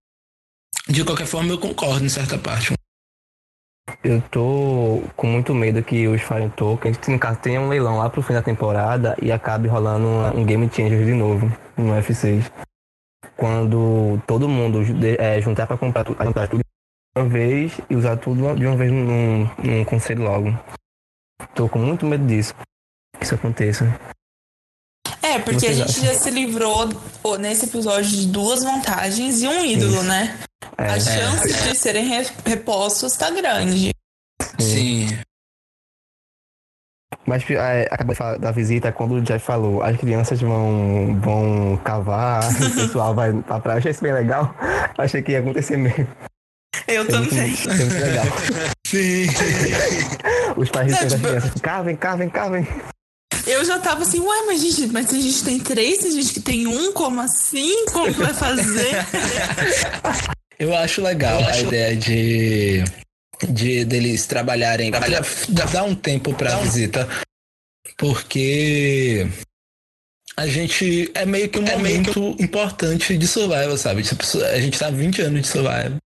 de 0.87 1.03
qualquer 1.03 1.27
forma 1.27 1.51
eu 1.51 1.59
concordo 1.59 2.05
em 2.05 2.09
certa 2.09 2.37
parte. 2.37 2.73
Eu 4.01 4.21
tô 4.31 5.03
com 5.17 5.27
muito 5.27 5.53
medo 5.53 5.83
que 5.83 6.07
os 6.07 6.21
Fire 6.21 6.49
Tokens, 6.55 6.97
no 7.07 7.19
caso 7.19 7.39
tenha 7.39 7.59
um 7.59 7.67
leilão 7.67 7.97
lá 7.97 8.09
pro 8.09 8.21
fim 8.21 8.33
da 8.33 8.41
temporada 8.41 9.17
e 9.21 9.29
acabe 9.29 9.67
rolando 9.67 10.07
um 10.37 10.45
Game 10.45 10.69
Changer 10.73 11.05
de 11.05 11.13
novo 11.13 11.51
no 11.75 11.91
F6. 12.01 12.49
Quando 13.35 14.21
todo 14.27 14.47
mundo 14.49 14.79
é, 15.19 15.41
juntar 15.41 15.67
pra 15.67 15.77
comprar, 15.77 16.03
tu- 16.03 16.15
comprar 16.15 16.47
tudo 16.47 16.59
de 16.59 17.21
uma 17.21 17.27
vez 17.29 17.73
e 17.89 17.95
usar 17.95 18.17
tudo 18.17 18.55
de 18.55 18.65
uma 18.65 18.75
vez 18.77 18.91
num, 18.91 19.43
num 19.63 19.85
conselho 19.85 20.23
logo. 20.23 20.57
Tô 21.55 21.67
com 21.69 21.79
muito 21.79 22.05
medo 22.05 22.25
disso. 22.25 22.53
isso 23.21 23.35
aconteça. 23.35 23.85
É, 25.21 25.37
porque 25.39 25.67
a 25.67 25.73
gente 25.73 25.99
já 26.01 26.13
se 26.13 26.29
livrou 26.31 26.87
nesse 27.39 27.65
episódio 27.65 28.09
de 28.09 28.27
duas 28.27 28.63
vantagens 28.63 29.41
e 29.41 29.47
um 29.47 29.63
ídolo, 29.65 30.01
né? 30.03 30.39
É, 30.77 30.83
A 30.91 30.99
chance 30.99 31.47
de 31.63 31.75
serem 31.77 32.07
re- 32.07 32.31
repostos 32.45 33.15
tá 33.15 33.29
grande. 33.29 33.91
Sim. 34.57 35.07
Mas 37.25 37.43
é, 37.49 37.87
acabou 37.91 38.13
de 38.13 38.17
falar 38.17 38.37
da 38.37 38.51
visita, 38.51 38.91
quando 38.91 39.15
o 39.15 39.21
Jeff 39.21 39.45
falou, 39.45 39.83
as 39.83 39.95
crianças 39.97 40.41
vão, 40.41 41.17
vão 41.21 41.77
cavar, 41.83 42.43
o 42.49 42.71
pessoal 42.75 43.13
vai 43.13 43.31
pra 43.33 43.59
praia. 43.59 43.75
Eu 43.75 43.79
achei 43.79 43.91
isso 43.91 44.01
bem 44.03 44.13
legal. 44.13 44.55
Achei 44.97 45.21
que 45.21 45.33
ia 45.33 45.39
acontecer 45.39 45.77
mesmo. 45.77 46.07
Eu 46.87 47.05
Foi 47.05 47.17
muito, 47.19 47.29
também. 47.35 47.55
foi 47.55 47.73
muito 47.75 47.93
legal. 47.93 48.25
Sim. 48.87 49.27
Os 50.57 50.69
pais 50.71 50.91
É, 50.93 50.95
dizendo 51.05 51.09
tipo- 51.09 51.27
às 51.27 51.31
crianças, 51.41 51.61
cavem, 51.61 51.95
cavem, 51.95 52.29
cavem. 52.29 52.67
Eu 53.45 53.63
já 53.65 53.79
tava 53.79 54.03
assim, 54.03 54.19
ué, 54.19 54.45
mas 54.47 54.61
gente, 54.61 54.87
mas 54.91 55.07
se 55.09 55.15
a 55.15 55.19
gente 55.19 55.43
tem 55.43 55.59
três, 55.59 55.99
tem 55.99 56.11
gente 56.11 56.33
que 56.33 56.39
tem 56.39 56.67
um, 56.67 56.91
como 56.93 57.21
assim? 57.21 57.85
Como 57.91 58.11
que 58.13 58.19
vai 58.19 58.33
fazer? 58.33 58.91
Eu 60.59 60.75
acho 60.75 61.01
legal 61.01 61.39
a 61.43 61.57
ideia 61.57 61.95
de, 61.95 62.83
de 63.47 63.85
deles 63.85 64.25
trabalharem, 64.25 64.91
pra 64.91 65.65
dar 65.71 65.83
um 65.83 65.95
tempo 65.95 66.33
pra 66.33 66.57
visita, 66.57 67.07
porque 67.97 69.27
a 70.35 70.47
gente 70.47 71.11
é 71.13 71.25
meio 71.25 71.49
que 71.49 71.59
um 71.59 71.63
momento 71.63 72.35
importante 72.39 73.17
de 73.17 73.27
survival, 73.27 73.77
sabe? 73.77 74.03
Tipo, 74.03 74.23
a 74.43 74.59
gente 74.59 74.79
tá 74.79 74.87
há 74.87 74.91
20 74.91 75.21
anos 75.21 75.41
de 75.41 75.47
survival. 75.47 75.97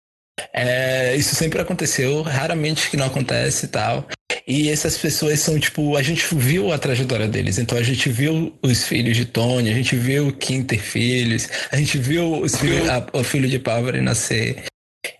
É, 0.55 1.15
isso 1.17 1.35
sempre 1.35 1.61
aconteceu, 1.61 2.23
raramente 2.23 2.89
que 2.91 2.97
não 2.97 3.07
acontece 3.07 3.67
e 3.67 3.69
tal. 3.69 4.07
E 4.49 4.71
essas 4.71 4.97
pessoas 4.97 5.39
são, 5.41 5.59
tipo, 5.61 5.97
a 5.97 6.03
gente 6.03 6.25
viu 6.35 6.73
a 6.73 6.79
trajetória 6.79 7.29
deles. 7.29 7.59
Então 7.59 7.77
a 7.77 7.83
gente 7.83 8.09
viu 8.09 8.59
os 8.62 8.85
filhos 8.85 9.17
de 9.17 9.27
Tony, 9.27 9.71
a 9.71 9.75
gente 9.75 9.95
viu 9.95 10.29
o 10.29 10.33
Kim 10.33 10.62
ter 10.62 10.79
filhos, 10.79 11.49
a 11.71 11.77
gente 11.77 11.99
viu 11.99 12.41
os 12.41 12.57
filhos, 12.57 12.89
a- 12.89 13.07
o 13.12 13.23
filho 13.23 13.49
de 13.49 13.59
Power 13.59 14.03
nascer. 14.03 14.65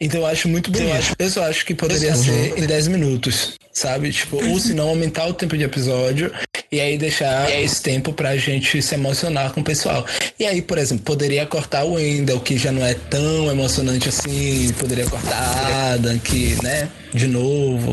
Então 0.05 0.23
eu 0.23 0.27
acho 0.27 0.49
muito 0.49 0.69
bonito. 0.69 1.15
Eu 1.17 1.31
só 1.31 1.45
acho 1.45 1.65
que 1.65 1.75
poderia 1.77 2.13
ser 2.17 2.59
em 2.59 2.67
10 2.67 2.89
minutos, 2.89 3.53
sabe? 3.73 4.11
Tipo, 4.11 4.45
ou 4.45 4.59
se 4.59 4.75
não 4.75 4.89
aumentar 4.89 5.29
o 5.29 5.33
tempo 5.33 5.57
de 5.57 5.63
episódio 5.63 6.33
e 6.73 6.81
aí 6.81 6.99
deixar 6.99 7.49
esse 7.53 7.81
tempo 7.81 8.13
pra 8.13 8.37
gente 8.37 8.83
se 8.83 8.95
emocionar 8.97 9.53
com 9.53 9.61
o 9.61 9.65
pessoal. 9.65 10.05
E 10.41 10.45
aí, 10.45 10.61
por 10.61 10.77
exemplo, 10.77 11.05
poderia 11.05 11.47
cortar 11.47 11.85
o 11.85 11.93
Wendell, 11.93 12.41
que 12.41 12.59
já 12.59 12.73
não 12.73 12.85
é 12.85 12.95
tão 12.95 13.49
emocionante 13.49 14.09
assim, 14.09 14.73
poderia 14.73 15.09
cortar 15.09 15.37
a 15.37 15.93
Adam, 15.93 16.19
que, 16.19 16.61
né, 16.65 16.91
de 17.15 17.29
novo. 17.29 17.93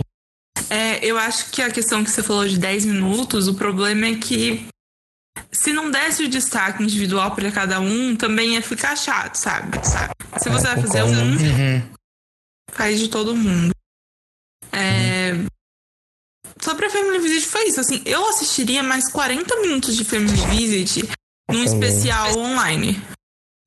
É, 0.67 1.05
eu 1.05 1.15
acho 1.15 1.51
que 1.51 1.61
a 1.61 1.69
questão 1.69 2.03
que 2.03 2.09
você 2.09 2.23
falou 2.23 2.47
de 2.47 2.57
10 2.57 2.85
minutos, 2.85 3.47
o 3.47 3.53
problema 3.53 4.07
é 4.07 4.15
que 4.15 4.65
se 5.51 5.71
não 5.73 5.91
desse 5.91 6.23
o 6.23 6.29
destaque 6.29 6.81
individual 6.81 7.35
pra 7.35 7.51
cada 7.51 7.79
um, 7.79 8.15
também 8.15 8.53
ia 8.55 8.61
ficar 8.63 8.95
chato, 8.95 9.35
sabe? 9.35 9.77
sabe? 9.87 10.13
Se 10.41 10.49
você 10.49 10.67
É, 10.67 10.75
vai 10.75 10.81
fazer 10.81 11.03
um, 11.03 11.09
Uhum. 11.11 11.81
Faz 12.79 12.97
de 12.97 13.09
todo 13.09 13.35
mundo. 13.35 13.73
É... 14.71 15.33
Sobre 16.61 16.85
a 16.85 16.89
Family 16.89 17.19
Visit 17.19 17.45
foi 17.45 17.67
isso, 17.67 17.81
assim, 17.81 18.01
eu 18.05 18.25
assistiria 18.29 18.81
mais 18.81 19.11
40 19.11 19.53
minutos 19.57 19.97
de 19.97 20.05
Family 20.05 20.37
Visit 20.47 21.03
num 21.51 21.65
Também. 21.65 21.65
especial 21.65 22.37
online. 22.37 23.01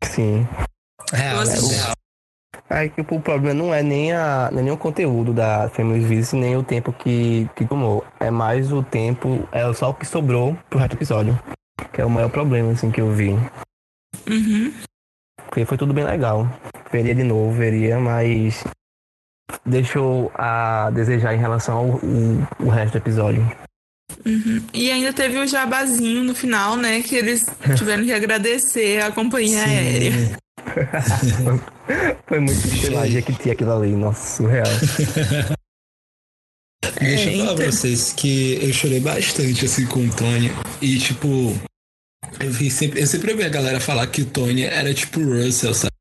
Sim. 0.05 0.47
Real, 1.13 1.37
Eu 1.37 1.41
assisti. 1.43 1.75
real. 1.75 1.93
Aí 2.71 2.89
que 2.89 3.03
o 3.03 3.21
problema 3.21 3.53
não 3.53 3.75
é 3.75 3.83
nem, 3.83 4.13
a, 4.15 4.49
é 4.51 4.55
nem 4.55 4.71
o 4.71 4.79
conteúdo 4.79 5.35
da 5.35 5.69
Family 5.69 6.03
Visit, 6.03 6.37
nem 6.37 6.57
o 6.57 6.63
tempo 6.63 6.91
que, 6.91 7.47
que 7.55 7.67
tomou. 7.67 8.03
É 8.19 8.31
mais 8.31 8.73
o 8.73 8.83
tempo, 8.83 9.47
é 9.53 9.71
só 9.75 9.91
o 9.91 9.95
que 9.95 10.07
sobrou 10.07 10.57
pro 10.71 10.79
resto 10.79 10.93
do 10.93 10.99
episódio. 10.99 11.39
Que 11.93 12.01
é 12.01 12.05
o 12.07 12.11
maior 12.11 12.31
problema, 12.31 12.73
assim, 12.73 12.91
que 12.91 13.01
eu 13.01 13.13
vi. 13.13 13.31
Uhum. 14.27 14.73
Porque 15.45 15.67
foi 15.67 15.77
tudo 15.77 15.93
bem 15.93 16.05
legal. 16.05 16.49
Veria 16.91 17.15
de 17.15 17.23
novo, 17.23 17.53
veria, 17.53 17.99
mas 17.99 18.65
deixou 19.65 20.31
a 20.35 20.91
desejar 20.91 21.35
em 21.35 21.39
relação 21.39 21.77
ao 21.77 21.87
o, 21.87 22.47
o 22.61 22.69
resto 22.69 22.93
do 22.93 22.99
episódio. 22.99 23.51
Uhum. 24.25 24.63
E 24.73 24.91
ainda 24.91 25.13
teve 25.13 25.39
o 25.39 25.47
jabazinho 25.47 26.23
no 26.23 26.35
final, 26.35 26.77
né? 26.77 27.03
Que 27.03 27.17
eles 27.17 27.45
tiveram 27.77 28.05
que 28.05 28.13
agradecer 28.13 29.03
a 29.03 29.11
companhia 29.11 29.65
aérea. 29.65 30.39
Foi 32.27 32.39
muito, 32.39 32.61
sei 32.69 32.91
lá, 32.91 33.07
Jequiti 33.07 33.51
aquilo 33.51 33.73
ali, 33.73 33.93
nossa, 33.93 34.37
surreal. 34.37 34.67
Deixa 37.01 37.31
eu 37.31 37.39
falar 37.39 37.55
pra 37.57 37.67
vocês 37.67 38.13
que 38.13 38.59
eu 38.63 38.73
chorei 38.73 39.01
bastante 39.01 39.65
assim 39.65 39.87
com 39.87 40.07
o 40.07 40.15
Tony. 40.15 40.51
E 40.81 40.99
tipo, 40.99 41.27
eu 42.39 42.51
vi 42.51 42.71
sempre, 42.71 43.01
eu 43.01 43.07
sempre 43.07 43.33
ouvi 43.33 43.45
a 43.45 43.49
galera 43.49 43.81
falar 43.81 44.07
que 44.07 44.23
o 44.23 44.27
Tony 44.27 44.63
era 44.63 44.95
tipo 44.95 45.21
o 45.21 45.43
Russell, 45.43 45.75
sabe? 45.75 45.93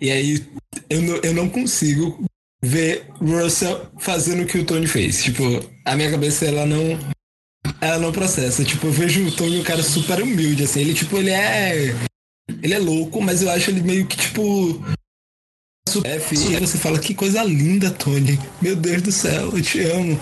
E 0.00 0.10
aí 0.10 0.46
eu 0.90 1.02
não, 1.02 1.16
eu 1.16 1.34
não 1.34 1.48
consigo 1.48 2.24
ver 2.64 3.06
Russell 3.20 3.86
fazendo 3.98 4.42
o 4.42 4.46
que 4.46 4.58
o 4.58 4.64
Tony 4.64 4.86
fez. 4.86 5.22
Tipo, 5.22 5.42
a 5.84 5.94
minha 5.94 6.10
cabeça 6.10 6.44
ela 6.46 6.66
não. 6.66 6.98
Ela 7.80 7.98
não 7.98 8.12
processa. 8.12 8.64
Tipo, 8.64 8.86
eu 8.88 8.92
vejo 8.92 9.26
o 9.26 9.32
Tony 9.32 9.60
um 9.60 9.64
cara 9.64 9.82
super 9.82 10.20
humilde, 10.22 10.64
assim. 10.64 10.80
Ele, 10.80 10.94
tipo, 10.94 11.16
ele 11.16 11.30
é. 11.30 11.94
Ele 12.62 12.74
é 12.74 12.78
louco, 12.78 13.22
mas 13.22 13.42
eu 13.42 13.50
acho 13.50 13.70
ele 13.70 13.82
meio 13.82 14.06
que, 14.06 14.16
tipo. 14.16 14.82
F, 16.04 16.34
e 16.34 16.56
você 16.58 16.76
fala, 16.78 16.98
que 16.98 17.14
coisa 17.14 17.42
linda, 17.44 17.90
Tony. 17.90 18.38
Meu 18.60 18.74
Deus 18.74 19.00
do 19.02 19.12
céu, 19.12 19.50
eu 19.56 19.62
te 19.62 19.80
amo. 19.82 20.18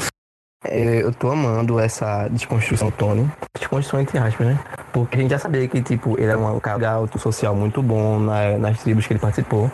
É, 0.65 1.03
Eu 1.03 1.13
tô 1.13 1.31
amando 1.31 1.81
essa 1.81 2.29
desconstrução 2.29 2.91
Tony. 2.91 3.29
Desconstrução 3.59 4.01
entre 4.01 4.19
aspas, 4.19 4.47
né? 4.49 4.65
Porque 4.93 5.17
a 5.17 5.21
gente 5.21 5.31
já 5.31 5.39
sabia 5.39 5.67
que, 5.67 5.83
tipo, 5.83 6.17
ele 6.19 6.27
era 6.27 6.39
um 6.39 6.61
cara 6.61 6.77
legal, 6.77 7.09
social 7.19 7.55
muito 7.57 7.83
bom 7.83 8.21
na- 8.21 8.59
nas 8.59 8.81
tribos 8.83 9.07
que 9.07 9.13
ele 9.15 9.21
participou. 9.21 9.71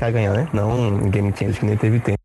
Quer 0.00 0.12
ganhar, 0.12 0.32
né? 0.32 0.48
Não 0.54 0.98
em 0.98 1.10
Game 1.10 1.30
Changers, 1.30 1.58
que 1.58 1.66
nem 1.66 1.76
teve 1.76 2.00
tempo. 2.00 2.16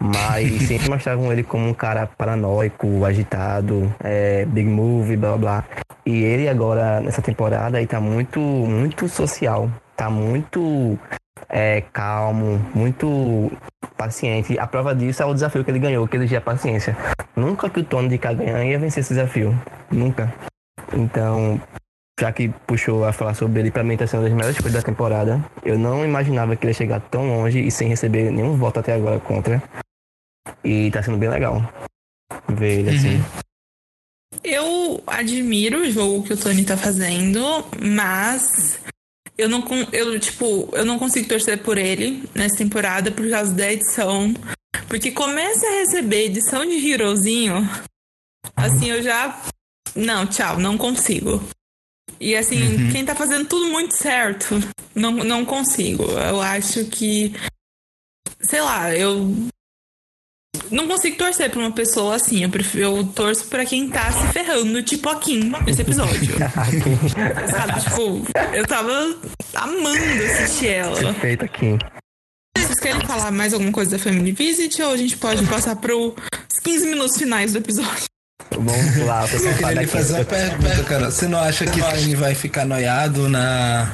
Mas 0.00 0.50
sempre 0.66 0.88
mostravam 0.88 1.30
ele 1.30 1.42
como 1.42 1.68
um 1.68 1.74
cara 1.74 2.06
paranoico, 2.06 3.04
agitado, 3.04 3.94
é, 4.02 4.46
big 4.46 4.66
move, 4.66 5.18
blá 5.18 5.36
blá. 5.36 5.64
E 6.06 6.22
ele 6.22 6.48
agora, 6.48 6.98
nessa 7.02 7.20
temporada, 7.20 7.76
aí 7.76 7.86
tá 7.86 8.00
muito, 8.00 8.40
muito 8.40 9.06
social. 9.06 9.70
Tá 9.94 10.08
muito 10.08 10.98
é, 11.46 11.82
calmo, 11.92 12.58
muito 12.74 13.52
paciente. 13.94 14.58
A 14.58 14.66
prova 14.66 14.94
disso 14.94 15.22
é 15.22 15.26
o 15.26 15.34
desafio 15.34 15.62
que 15.62 15.70
ele 15.70 15.78
ganhou, 15.78 16.08
que 16.08 16.16
exigia 16.16 16.40
paciência. 16.40 16.96
Nunca 17.36 17.68
que 17.68 17.80
o 17.80 17.84
Tony 17.84 18.08
de 18.08 18.16
cá 18.16 18.32
ganhar 18.32 18.64
ia 18.64 18.78
vencer 18.78 19.02
esse 19.02 19.12
desafio. 19.12 19.54
Nunca. 19.90 20.32
Então, 20.94 21.60
já 22.20 22.30
que 22.30 22.50
puxou 22.66 23.04
a 23.04 23.12
falar 23.12 23.34
sobre 23.34 23.60
ele, 23.60 23.70
pra 23.70 23.82
mim 23.82 23.96
tá 23.96 24.06
sendo 24.06 24.20
uma 24.20 24.28
das 24.28 24.36
melhores 24.36 24.58
coisas 24.58 24.82
da 24.82 24.86
temporada. 24.86 25.42
Eu 25.64 25.78
não 25.78 26.04
imaginava 26.04 26.54
que 26.54 26.64
ele 26.64 26.70
ia 26.70 26.76
chegar 26.76 27.00
tão 27.00 27.26
longe 27.26 27.60
e 27.60 27.70
sem 27.70 27.88
receber 27.88 28.30
nenhum 28.30 28.56
voto 28.56 28.78
até 28.78 28.92
agora 28.92 29.18
contra. 29.18 29.62
E 30.62 30.90
tá 30.90 31.02
sendo 31.02 31.16
bem 31.16 31.30
legal 31.30 31.62
ver 32.48 32.80
ele 32.80 32.90
assim. 32.90 33.24
Eu 34.44 35.02
admiro 35.06 35.78
o 35.78 35.90
jogo 35.90 36.22
que 36.24 36.34
o 36.34 36.36
Tony 36.36 36.64
tá 36.64 36.76
fazendo, 36.76 37.40
mas 37.82 38.78
eu 39.36 39.48
não, 39.48 39.64
eu, 39.92 40.20
tipo, 40.20 40.68
eu 40.72 40.84
não 40.84 40.98
consigo 40.98 41.28
torcer 41.28 41.62
por 41.62 41.78
ele 41.78 42.28
nessa 42.34 42.58
temporada 42.58 43.10
por 43.10 43.28
causa 43.30 43.54
da 43.54 43.72
edição. 43.72 44.34
Porque 44.88 45.10
começa 45.10 45.66
a 45.66 45.80
receber 45.80 46.26
edição 46.26 46.66
de 46.66 46.90
Herozinho, 46.90 47.68
assim, 48.54 48.90
eu 48.90 49.02
já. 49.02 49.40
Não, 49.96 50.26
tchau, 50.26 50.58
não 50.58 50.76
consigo. 50.76 51.42
E 52.20 52.36
assim, 52.36 52.90
quem 52.92 53.04
tá 53.04 53.14
fazendo 53.14 53.46
tudo 53.46 53.70
muito 53.70 53.96
certo, 53.96 54.60
não, 54.94 55.12
não 55.12 55.44
consigo. 55.44 56.04
Eu 56.04 56.40
acho 56.40 56.84
que. 56.84 57.34
Sei 58.42 58.60
lá, 58.60 58.94
eu 58.94 59.34
não 60.70 60.86
consigo 60.86 61.16
torcer 61.16 61.50
pra 61.50 61.60
uma 61.60 61.72
pessoa 61.72 62.16
assim. 62.16 62.42
Eu, 62.42 62.50
prefiro, 62.50 62.84
eu 62.84 63.04
torço 63.06 63.46
pra 63.46 63.64
quem 63.64 63.88
tá 63.88 64.12
se 64.12 64.26
ferrando, 64.32 64.82
tipo 64.82 65.08
a 65.08 65.18
Kim, 65.18 65.50
nesse 65.66 65.80
episódio. 65.80 66.36
Sabe? 67.50 67.80
Tipo, 67.80 68.22
eu 68.54 68.66
tava 68.66 69.18
amando 69.54 70.24
assistir 70.24 70.68
ela. 70.68 71.14
Feito 71.14 71.44
aqui. 71.44 71.78
Vocês 72.56 72.80
querem 72.80 73.00
falar 73.06 73.30
mais 73.30 73.54
alguma 73.54 73.72
coisa 73.72 73.92
da 73.92 73.98
Family 73.98 74.32
Visit 74.32 74.80
ou 74.82 74.92
a 74.92 74.96
gente 74.96 75.16
pode 75.16 75.44
passar 75.46 75.76
pros 75.76 76.14
15 76.62 76.86
minutos 76.86 77.16
finais 77.16 77.52
do 77.52 77.58
episódio? 77.58 78.09
Vamos 78.50 79.06
lá, 79.06 79.26
tô 79.26 79.36
Eu 79.36 79.54
queria 79.56 79.82
lhe 79.82 79.86
fazer 79.86 80.14
uma 80.14 80.24
pergunta, 80.24 80.84
cara. 80.84 81.10
Você 81.10 81.28
não 81.28 81.38
acha 81.38 81.64
que 81.66 81.80
o 81.80 81.84
Tony 81.84 82.14
vai 82.14 82.34
ficar 82.34 82.64
noiado 82.64 83.28
na... 83.28 83.90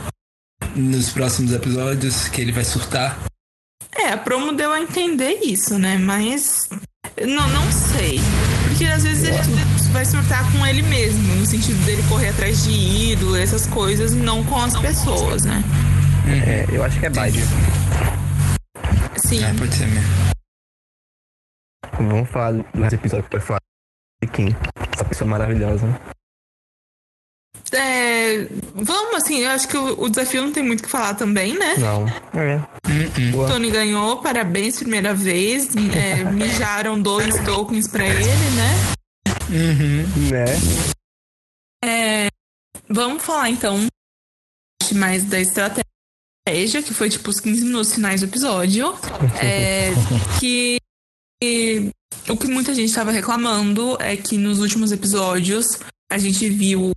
nos 0.75 1.11
próximos 1.11 1.53
episódios? 1.53 2.29
Que 2.29 2.41
ele 2.41 2.53
vai 2.53 2.65
surtar? 2.65 3.19
É, 3.95 4.13
a 4.13 4.17
promo 4.19 4.53
deu 4.53 4.73
a 4.73 4.81
entender 4.81 5.41
isso, 5.43 5.79
né? 5.79 5.97
Mas. 5.99 6.69
Não, 7.21 7.49
não 7.49 7.73
sei. 7.73 8.21
Porque 8.69 8.85
às 8.85 9.03
vezes 9.05 9.25
ele 9.25 9.39
vai 9.93 10.05
surtar 10.05 10.51
com 10.53 10.67
ele 10.67 10.83
mesmo, 10.83 11.35
no 11.35 11.47
sentido 11.47 11.83
dele 11.87 12.03
correr 12.09 12.29
atrás 12.29 12.65
de 12.65 12.71
ídolo, 12.71 13.37
essas 13.37 13.67
coisas, 13.67 14.13
não 14.13 14.45
com 14.45 14.57
as 14.57 14.79
pessoas, 14.79 15.45
né? 15.45 15.63
É, 16.29 16.67
eu 16.71 16.85
acho 16.85 16.99
que 16.99 17.07
é 17.07 17.11
Biden. 17.11 17.45
Sim. 19.17 19.43
É, 19.45 19.55
pode 19.55 19.75
ser 19.75 19.87
mesmo. 19.87 20.11
Vamos 21.99 22.29
falar 22.29 22.53
do 22.53 22.85
episódio 22.85 23.25
que 23.25 23.31
foi 23.31 23.41
falar. 23.41 23.61
Kim. 24.33 24.55
Essa 24.93 25.05
pessoa 25.05 25.29
maravilhosa. 25.29 25.87
É, 27.73 28.47
vamos, 28.75 29.15
assim, 29.17 29.39
eu 29.41 29.51
acho 29.51 29.69
que 29.69 29.77
o, 29.77 30.03
o 30.03 30.09
desafio 30.09 30.43
não 30.43 30.53
tem 30.53 30.63
muito 30.63 30.81
o 30.81 30.83
que 30.85 30.89
falar 30.89 31.15
também, 31.15 31.59
né? 31.59 31.75
Não. 31.77 32.07
É. 32.41 33.31
Boa. 33.33 33.49
Tony 33.49 33.71
ganhou, 33.71 34.23
parabéns, 34.23 34.79
primeira 34.79 35.13
vez. 35.13 35.75
É, 35.77 36.25
mijaram 36.25 37.01
dois 37.01 37.39
tokens 37.45 37.89
pra 37.89 38.07
ele, 38.07 38.25
né? 38.25 38.97
Uhum. 39.51 40.31
Né? 40.31 40.97
É, 41.85 42.29
vamos 42.89 43.23
falar 43.23 43.51
então 43.51 43.87
mais 44.95 45.25
da 45.25 45.41
estratégia, 45.41 46.83
que 46.83 46.95
foi 46.95 47.11
tipo 47.11 47.29
os 47.31 47.41
15 47.41 47.65
minutos 47.65 47.95
finais 47.95 48.21
do 48.21 48.27
episódio. 48.27 48.95
É, 49.43 49.91
que, 50.39 50.79
que 51.41 51.91
o 52.29 52.37
que 52.37 52.47
muita 52.47 52.75
gente 52.75 52.89
estava 52.89 53.11
reclamando 53.11 53.97
é 54.01 54.17
que 54.17 54.37
nos 54.37 54.59
últimos 54.59 54.93
episódios 54.93 55.79
a 56.11 56.19
gente 56.19 56.49
viu 56.49 56.93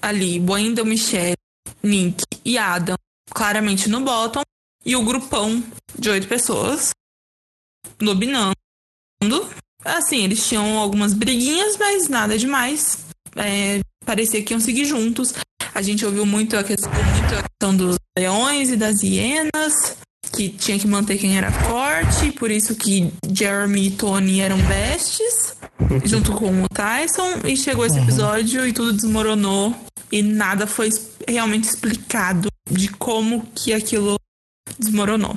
ali 0.00 0.40
Wendell, 0.40 0.84
Michelle, 0.84 1.36
Nick 1.82 2.24
e 2.44 2.58
Adam 2.58 2.96
claramente 3.30 3.88
no 3.88 4.00
bottom 4.00 4.42
e 4.84 4.94
o 4.94 5.04
grupão 5.04 5.62
de 5.98 6.10
oito 6.10 6.28
pessoas 6.28 6.90
dominando. 7.98 8.54
Assim, 9.84 10.24
eles 10.24 10.46
tinham 10.46 10.78
algumas 10.78 11.12
briguinhas, 11.12 11.76
mas 11.76 12.08
nada 12.08 12.38
demais. 12.38 13.04
É, 13.36 13.80
parecia 14.04 14.42
que 14.42 14.52
iam 14.52 14.60
seguir 14.60 14.84
juntos. 14.84 15.34
A 15.74 15.82
gente 15.82 16.04
ouviu 16.04 16.24
muito 16.24 16.56
a 16.56 16.64
questão, 16.64 16.90
muito 16.90 17.34
a 17.34 17.42
questão 17.42 17.76
dos 17.76 17.96
leões 18.16 18.70
e 18.70 18.76
das 18.76 19.02
hienas, 19.02 19.96
que 20.34 20.48
tinha 20.48 20.78
que 20.78 20.86
manter 20.86 21.16
quem 21.18 21.36
era 21.36 21.50
forte, 21.50 22.32
por 22.32 22.50
isso 22.50 22.74
que 22.74 23.12
Jeremy 23.26 23.86
e 23.86 23.90
Tony 23.92 24.40
eram 24.40 24.58
bestes, 24.58 25.56
junto 26.04 26.32
com 26.32 26.62
o 26.62 26.68
Tyson, 26.68 27.40
e 27.44 27.56
chegou 27.56 27.86
esse 27.86 27.98
episódio 27.98 28.66
e 28.66 28.72
tudo 28.72 28.92
desmoronou 28.92 29.74
e 30.10 30.22
nada 30.22 30.66
foi 30.66 30.90
realmente 31.26 31.64
explicado 31.64 32.48
de 32.70 32.88
como 32.88 33.46
que 33.54 33.72
aquilo 33.72 34.16
desmoronou. 34.78 35.36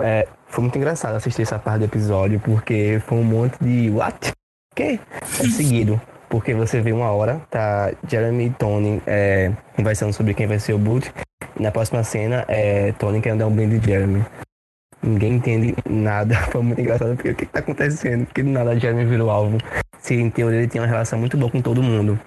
É, 0.00 0.28
foi 0.48 0.62
muito 0.62 0.76
engraçado 0.76 1.14
assistir 1.14 1.42
essa 1.42 1.58
parte 1.58 1.80
do 1.80 1.84
episódio, 1.84 2.40
porque 2.40 3.00
foi 3.06 3.18
um 3.18 3.24
monte 3.24 3.56
de 3.62 3.90
what? 3.90 4.32
Que? 4.74 4.82
É 4.82 5.48
seguido. 5.50 6.00
Porque 6.28 6.54
você 6.54 6.80
vê 6.80 6.92
uma 6.92 7.10
hora, 7.10 7.40
tá 7.50 7.90
Jeremy 8.06 8.46
e 8.46 8.50
Tony 8.50 9.02
é, 9.06 9.52
conversando 9.74 10.12
sobre 10.12 10.34
quem 10.34 10.46
vai 10.46 10.58
ser 10.58 10.74
o 10.74 10.78
Boot. 10.78 11.12
Na 11.58 11.70
próxima 11.70 12.04
cena, 12.04 12.44
é 12.48 12.92
Tony 12.92 13.20
querendo 13.20 13.40
dar 13.40 13.46
um 13.46 13.54
bem 13.54 13.68
de 13.68 13.84
Jeremy. 13.84 14.24
Ninguém 15.02 15.34
entende 15.34 15.74
nada. 15.88 16.34
Foi 16.50 16.62
muito 16.62 16.80
engraçado, 16.80 17.14
porque 17.14 17.30
o 17.30 17.34
que, 17.34 17.46
que 17.46 17.52
tá 17.52 17.60
acontecendo? 17.60 18.26
Porque 18.26 18.42
do 18.42 18.50
nada 18.50 18.78
Jeremy 18.78 19.04
virou 19.04 19.30
alvo. 19.30 19.58
Se 19.98 20.14
em 20.14 20.30
teoria 20.30 20.58
ele 20.58 20.68
tinha 20.68 20.82
uma 20.82 20.88
relação 20.88 21.18
muito 21.18 21.36
boa 21.36 21.50
com 21.50 21.62
todo 21.62 21.82
mundo. 21.82 22.18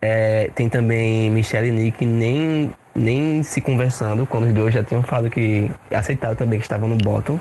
É, 0.00 0.50
tem 0.54 0.68
também 0.68 1.30
Michelle 1.30 1.68
e 1.68 1.70
Nick 1.70 2.04
nem, 2.04 2.72
nem 2.94 3.42
se 3.42 3.60
conversando, 3.60 4.26
quando 4.26 4.46
os 4.46 4.52
dois 4.52 4.74
já 4.74 4.82
tinham 4.82 5.02
falado 5.02 5.30
que 5.30 5.70
aceitaram 5.90 6.34
também 6.34 6.58
que 6.58 6.64
estavam 6.64 6.88
no 6.88 6.96
bottom. 6.96 7.38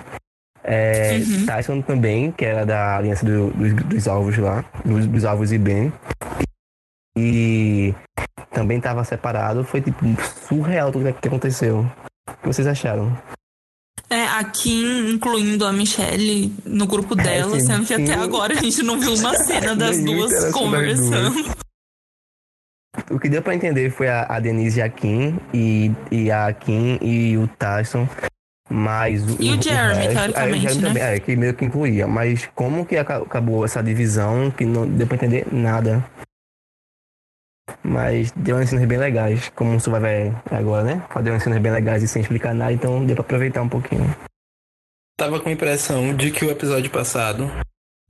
É, 0.63 1.17
Uhum. 1.17 1.45
Tyson 1.45 1.81
também, 1.81 2.31
que 2.31 2.45
era 2.45 2.65
da 2.65 2.97
aliança 2.97 3.25
do- 3.25 3.49
dos, 3.51 3.73
dos 3.73 4.07
alvos 4.07 4.37
lá, 4.37 4.63
dos, 4.85 5.07
dos 5.07 5.25
alvos 5.25 5.51
e 5.51 5.57
Ben. 5.57 5.91
E 7.17 7.93
também 8.51 8.77
estava 8.77 9.03
separado. 9.03 9.63
Foi 9.63 9.81
tipo 9.81 10.05
surreal 10.47 10.91
tudo 10.91 11.11
que 11.13 11.27
aconteceu. 11.27 11.79
O 12.29 12.33
que 12.41 12.47
vocês 12.47 12.67
acharam? 12.67 13.15
É, 14.09 14.23
a 14.27 14.43
Kim, 14.43 15.13
incluindo 15.13 15.65
a 15.65 15.71
Michelle 15.71 16.53
no 16.65 16.85
grupo 16.85 17.15
dela, 17.15 17.57
sim, 17.59 17.65
sendo 17.65 17.85
que 17.85 17.95
sim. 17.95 18.03
até 18.03 18.13
agora 18.15 18.53
a 18.53 18.57
gente 18.61 18.83
não 18.83 18.99
viu 18.99 19.13
uma 19.15 19.33
cena 19.35 19.73
das 19.75 20.03
duas 20.03 20.51
conversando. 20.51 21.49
O 23.09 23.17
que 23.17 23.29
deu 23.29 23.41
pra 23.41 23.55
entender 23.55 23.89
foi 23.89 24.09
a, 24.09 24.23
a 24.23 24.39
Denise 24.39 24.79
e 24.79 24.81
a 24.83 24.89
Kim, 24.89 25.39
e, 25.53 25.91
e 26.11 26.29
a 26.29 26.51
Kim 26.51 26.99
e 27.01 27.37
o 27.37 27.47
Tyson, 27.47 28.07
mas... 28.71 29.21
E 29.39 29.51
o 29.51 29.61
Jeremy, 29.61 29.93
resto- 29.95 30.13
teoricamente, 30.13 30.37
aí 30.37 30.51
o 30.51 30.55
Jeremy 30.61 30.81
né? 30.81 30.87
também, 30.87 31.03
é, 31.03 31.19
que 31.19 31.35
meio 31.35 31.53
que 31.53 31.65
incluía, 31.65 32.07
mas 32.07 32.49
como 32.55 32.85
que 32.85 32.97
aca- 32.97 33.17
acabou 33.17 33.65
essa 33.65 33.83
divisão 33.83 34.49
que 34.51 34.65
não 34.65 34.87
deu 34.87 35.05
pra 35.05 35.15
entender 35.17 35.45
nada. 35.51 36.03
Mas 37.83 38.31
deu 38.31 38.57
umas 38.57 38.69
cenas 38.69 38.85
bem 38.85 38.97
legais, 38.97 39.49
como 39.55 39.75
o 39.75 39.79
Survivor 39.79 40.07
é 40.09 40.31
agora, 40.51 40.83
né? 40.83 41.07
Deu 41.23 41.33
umas 41.33 41.43
cenas 41.43 41.59
bem 41.59 41.71
legais 41.71 42.03
e 42.03 42.07
sem 42.07 42.21
explicar 42.21 42.53
nada, 42.53 42.73
então 42.73 43.05
deu 43.05 43.15
pra 43.15 43.23
aproveitar 43.23 43.61
um 43.61 43.69
pouquinho. 43.69 44.13
Tava 45.17 45.39
com 45.39 45.49
a 45.49 45.51
impressão 45.51 46.15
de 46.15 46.31
que 46.31 46.43
o 46.45 46.49
episódio 46.51 46.89
passado 46.89 47.49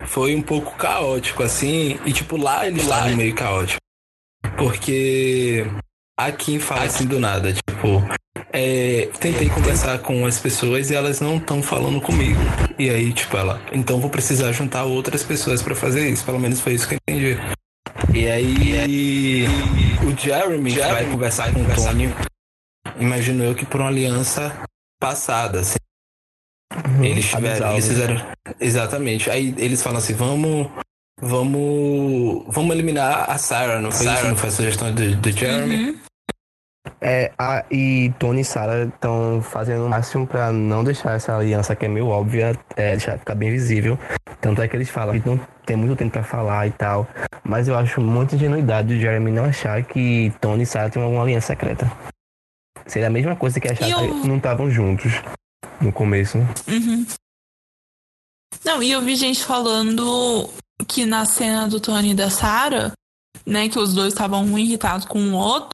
foi 0.03 0.35
um 0.35 0.41
pouco 0.41 0.75
caótico, 0.77 1.43
assim, 1.43 1.99
e 2.05 2.13
tipo, 2.13 2.37
lá 2.37 2.65
ele 2.65 2.81
lá 2.83 3.07
meio 3.09 3.35
caótico. 3.35 3.79
Porque 4.57 5.65
a 6.17 6.31
Kim 6.31 6.59
fala 6.59 6.83
assim 6.85 7.05
do 7.05 7.19
nada, 7.19 7.53
tipo, 7.53 8.01
é, 8.51 9.09
tentei 9.19 9.49
conversar 9.49 9.99
com 9.99 10.25
as 10.25 10.39
pessoas 10.39 10.89
e 10.89 10.95
elas 10.95 11.19
não 11.19 11.37
estão 11.37 11.61
falando 11.61 12.01
comigo. 12.01 12.39
E 12.77 12.89
aí, 12.89 13.13
tipo, 13.13 13.35
ela, 13.37 13.61
então 13.71 13.99
vou 13.99 14.09
precisar 14.09 14.51
juntar 14.51 14.83
outras 14.83 15.23
pessoas 15.23 15.61
pra 15.61 15.75
fazer 15.75 16.09
isso. 16.09 16.25
Pelo 16.25 16.39
menos 16.39 16.59
foi 16.59 16.73
isso 16.73 16.87
que 16.87 16.95
eu 16.95 16.99
entendi. 17.07 17.37
E 18.13 18.27
aí, 18.27 19.45
o 20.05 20.17
Jeremy, 20.17 20.71
vai 20.71 21.05
conversar 21.05 21.53
com 21.53 21.61
o 21.61 21.75
Tony, 21.75 22.13
imagino 22.99 23.43
eu 23.43 23.55
que 23.55 23.65
por 23.65 23.81
uma 23.81 23.89
aliança 23.89 24.63
passada, 24.99 25.61
assim. 25.61 25.77
Eles 27.03 27.29
tiveram, 27.29 27.71
eles 27.71 27.85
né? 27.85 27.93
fizeram. 27.93 28.25
Exatamente. 28.59 29.29
Aí 29.29 29.53
eles 29.57 29.81
falam 29.81 29.99
assim: 29.99 30.13
vamos. 30.13 30.69
Vamos. 31.21 32.45
Vamos 32.47 32.71
eliminar 32.71 33.29
a 33.29 33.37
Sarah, 33.37 33.79
não 33.79 33.91
foi 33.91 34.07
isso? 34.07 34.27
Não 34.27 34.35
foi 34.35 34.49
a 34.49 34.51
sugestão 34.51 34.93
do, 34.93 35.15
do 35.15 35.31
Jeremy? 35.31 35.75
Uhum. 35.75 35.99
É, 37.03 37.31
a, 37.37 37.65
e 37.71 38.13
Tony 38.19 38.41
e 38.41 38.45
Sarah 38.45 38.83
estão 38.83 39.41
fazendo 39.41 39.85
o 39.85 39.89
máximo 39.89 40.27
pra 40.27 40.51
não 40.51 40.83
deixar 40.83 41.13
essa 41.15 41.35
aliança 41.35 41.75
que 41.75 41.85
é 41.85 41.89
meio 41.89 42.07
óbvia, 42.07 42.55
é, 42.75 42.91
deixar 42.91 43.17
ficar 43.17 43.33
bem 43.33 43.49
visível. 43.49 43.97
Tanto 44.39 44.61
é 44.61 44.67
que 44.67 44.75
eles 44.75 44.89
falam 44.89 45.19
que 45.19 45.27
não 45.27 45.39
tem 45.65 45.75
muito 45.75 45.95
tempo 45.97 46.11
pra 46.11 46.23
falar 46.23 46.67
e 46.67 46.71
tal. 46.71 47.07
Mas 47.43 47.67
eu 47.67 47.75
acho 47.75 47.99
muita 47.99 48.35
ingenuidade 48.35 48.89
do 48.89 48.99
Jeremy 48.99 49.31
não 49.31 49.45
achar 49.45 49.83
que 49.83 50.31
Tony 50.39 50.61
e 50.61 50.65
Sarah 50.65 50.91
têm 50.91 51.01
alguma 51.01 51.23
aliança 51.23 51.47
secreta. 51.47 51.91
Seria 52.85 53.07
a 53.07 53.11
mesma 53.11 53.35
coisa 53.35 53.59
que 53.59 53.67
achar 53.67 53.89
eu- 53.89 54.21
que 54.21 54.27
não 54.27 54.37
estavam 54.37 54.69
juntos 54.69 55.11
no 55.79 55.91
começo. 55.91 56.37
Uhum. 56.67 57.05
Não, 58.63 58.83
e 58.83 58.91
eu 58.91 59.01
vi 59.01 59.15
gente 59.15 59.43
falando 59.43 60.47
que 60.87 61.05
na 61.05 61.25
cena 61.25 61.67
do 61.67 61.79
Tony 61.79 62.11
e 62.11 62.15
da 62.15 62.29
Sarah, 62.29 62.91
né, 63.45 63.69
que 63.69 63.79
os 63.79 63.93
dois 63.95 64.13
estavam 64.13 64.43
um 64.43 64.57
irritados 64.57 65.05
com 65.05 65.19
o 65.19 65.33
outro, 65.33 65.69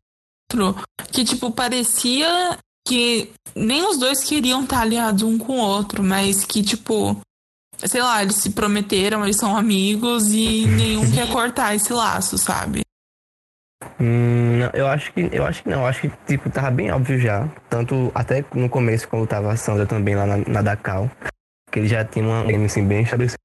que 1.11 1.23
tipo, 1.23 1.51
parecia 1.51 2.57
que 2.87 3.31
nem 3.55 3.85
os 3.85 3.97
dois 3.97 4.23
queriam 4.23 4.63
estar 4.63 4.81
aliados 4.81 5.23
um 5.23 5.37
com 5.37 5.53
o 5.53 5.61
outro, 5.61 6.01
mas 6.01 6.45
que 6.45 6.63
tipo, 6.63 7.19
sei 7.85 8.01
lá, 8.01 8.21
eles 8.21 8.37
se 8.37 8.51
prometeram, 8.51 9.23
eles 9.23 9.37
são 9.37 9.57
amigos 9.57 10.27
e 10.31 10.65
nenhum 10.65 11.09
quer 11.11 11.29
cortar 11.29 11.75
esse 11.75 11.91
laço, 11.91 12.37
sabe? 12.37 12.81
Hum, 13.99 14.57
não, 14.59 14.69
eu 14.73 14.87
acho 14.87 15.11
que 15.13 15.29
eu 15.31 15.45
acho 15.45 15.63
que 15.63 15.69
não, 15.69 15.81
eu 15.81 15.85
acho 15.85 16.01
que 16.01 16.11
tipo 16.25 16.49
tava 16.49 16.71
bem 16.71 16.91
óbvio 16.91 17.19
já, 17.19 17.47
tanto 17.69 18.11
até 18.15 18.43
no 18.53 18.69
começo 18.69 19.07
quando 19.07 19.27
tava 19.27 19.51
a 19.51 19.57
Sandra 19.57 19.85
também 19.85 20.15
lá 20.15 20.25
na, 20.25 20.37
na 20.37 20.61
Dakal, 20.61 21.09
que 21.71 21.79
ele 21.79 21.87
já 21.87 22.03
tinha 22.05 22.25
uma 22.25 22.43
game 22.43 22.65
assim 22.65 22.85
bem 22.85 23.01
estabelecido 23.01 23.37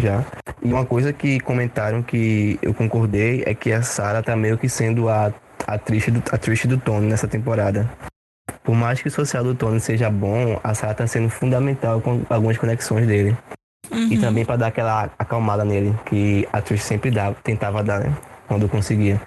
já. 0.00 0.24
E 0.62 0.72
uma 0.72 0.84
coisa 0.84 1.12
que 1.12 1.40
comentaram 1.40 2.02
que 2.02 2.58
eu 2.62 2.74
concordei 2.74 3.42
é 3.46 3.54
que 3.54 3.72
a 3.72 3.82
Sarah 3.82 4.22
tá 4.22 4.36
meio 4.36 4.58
que 4.58 4.68
sendo 4.68 5.08
a 5.08 5.32
a 5.66 5.78
triste 5.78 6.10
do 6.10 6.22
a 6.30 6.38
triste 6.38 6.66
do 6.68 6.78
Tony 6.78 7.06
nessa 7.06 7.28
temporada. 7.28 7.90
Por 8.62 8.74
mais 8.74 9.00
que 9.00 9.08
o 9.08 9.10
social 9.10 9.42
do 9.42 9.54
Tony 9.54 9.80
seja 9.80 10.10
bom, 10.10 10.60
a 10.62 10.74
Sarah 10.74 10.94
tá 10.94 11.06
sendo 11.06 11.28
fundamental 11.28 12.00
com 12.00 12.22
algumas 12.28 12.58
conexões 12.58 13.06
dele. 13.06 13.36
E 13.90 14.14
Uhum. 14.14 14.20
também 14.20 14.44
pra 14.44 14.56
dar 14.56 14.68
aquela 14.68 15.10
acalmada 15.18 15.64
nele, 15.64 15.94
que 16.06 16.48
a 16.52 16.62
Trish 16.62 16.82
sempre 16.82 17.10
dava, 17.10 17.36
tentava 17.42 17.82
dar, 17.82 18.00
né? 18.00 18.16
Quando 18.48 18.68
conseguia. 18.68 19.20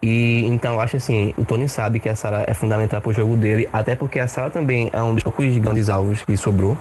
E 0.00 0.44
então 0.46 0.74
eu 0.74 0.80
acho 0.80 0.96
assim, 0.96 1.34
o 1.36 1.44
Tony 1.44 1.68
sabe 1.68 1.98
que 1.98 2.08
a 2.08 2.14
Sarah 2.14 2.44
é 2.46 2.54
fundamental 2.54 3.00
pro 3.00 3.12
jogo 3.12 3.36
dele, 3.36 3.68
até 3.72 3.96
porque 3.96 4.20
a 4.20 4.28
Sarah 4.28 4.50
também 4.50 4.90
é 4.92 5.02
um 5.02 5.14
dos 5.14 5.24
poucos 5.24 5.56
grandes 5.58 5.88
alvos 5.88 6.22
que 6.22 6.36
sobrou. 6.36 6.78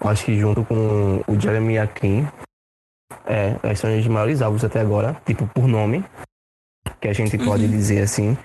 Acho 0.00 0.24
que 0.24 0.38
junto 0.38 0.64
com 0.64 1.22
o 1.28 1.38
Jeremy 1.38 1.74
e 1.74 1.78
a 1.78 1.86
Kim, 1.86 2.26
é, 3.24 3.74
são 3.76 3.96
os 3.96 4.06
maiores 4.08 4.42
alvos 4.42 4.64
até 4.64 4.80
agora, 4.80 5.16
tipo 5.24 5.46
por 5.46 5.68
nome, 5.68 6.04
que 7.00 7.08
a 7.08 7.12
gente 7.12 7.36
pode 7.38 7.64
Uhum. 7.64 7.70
dizer 7.70 8.02
assim. 8.02 8.36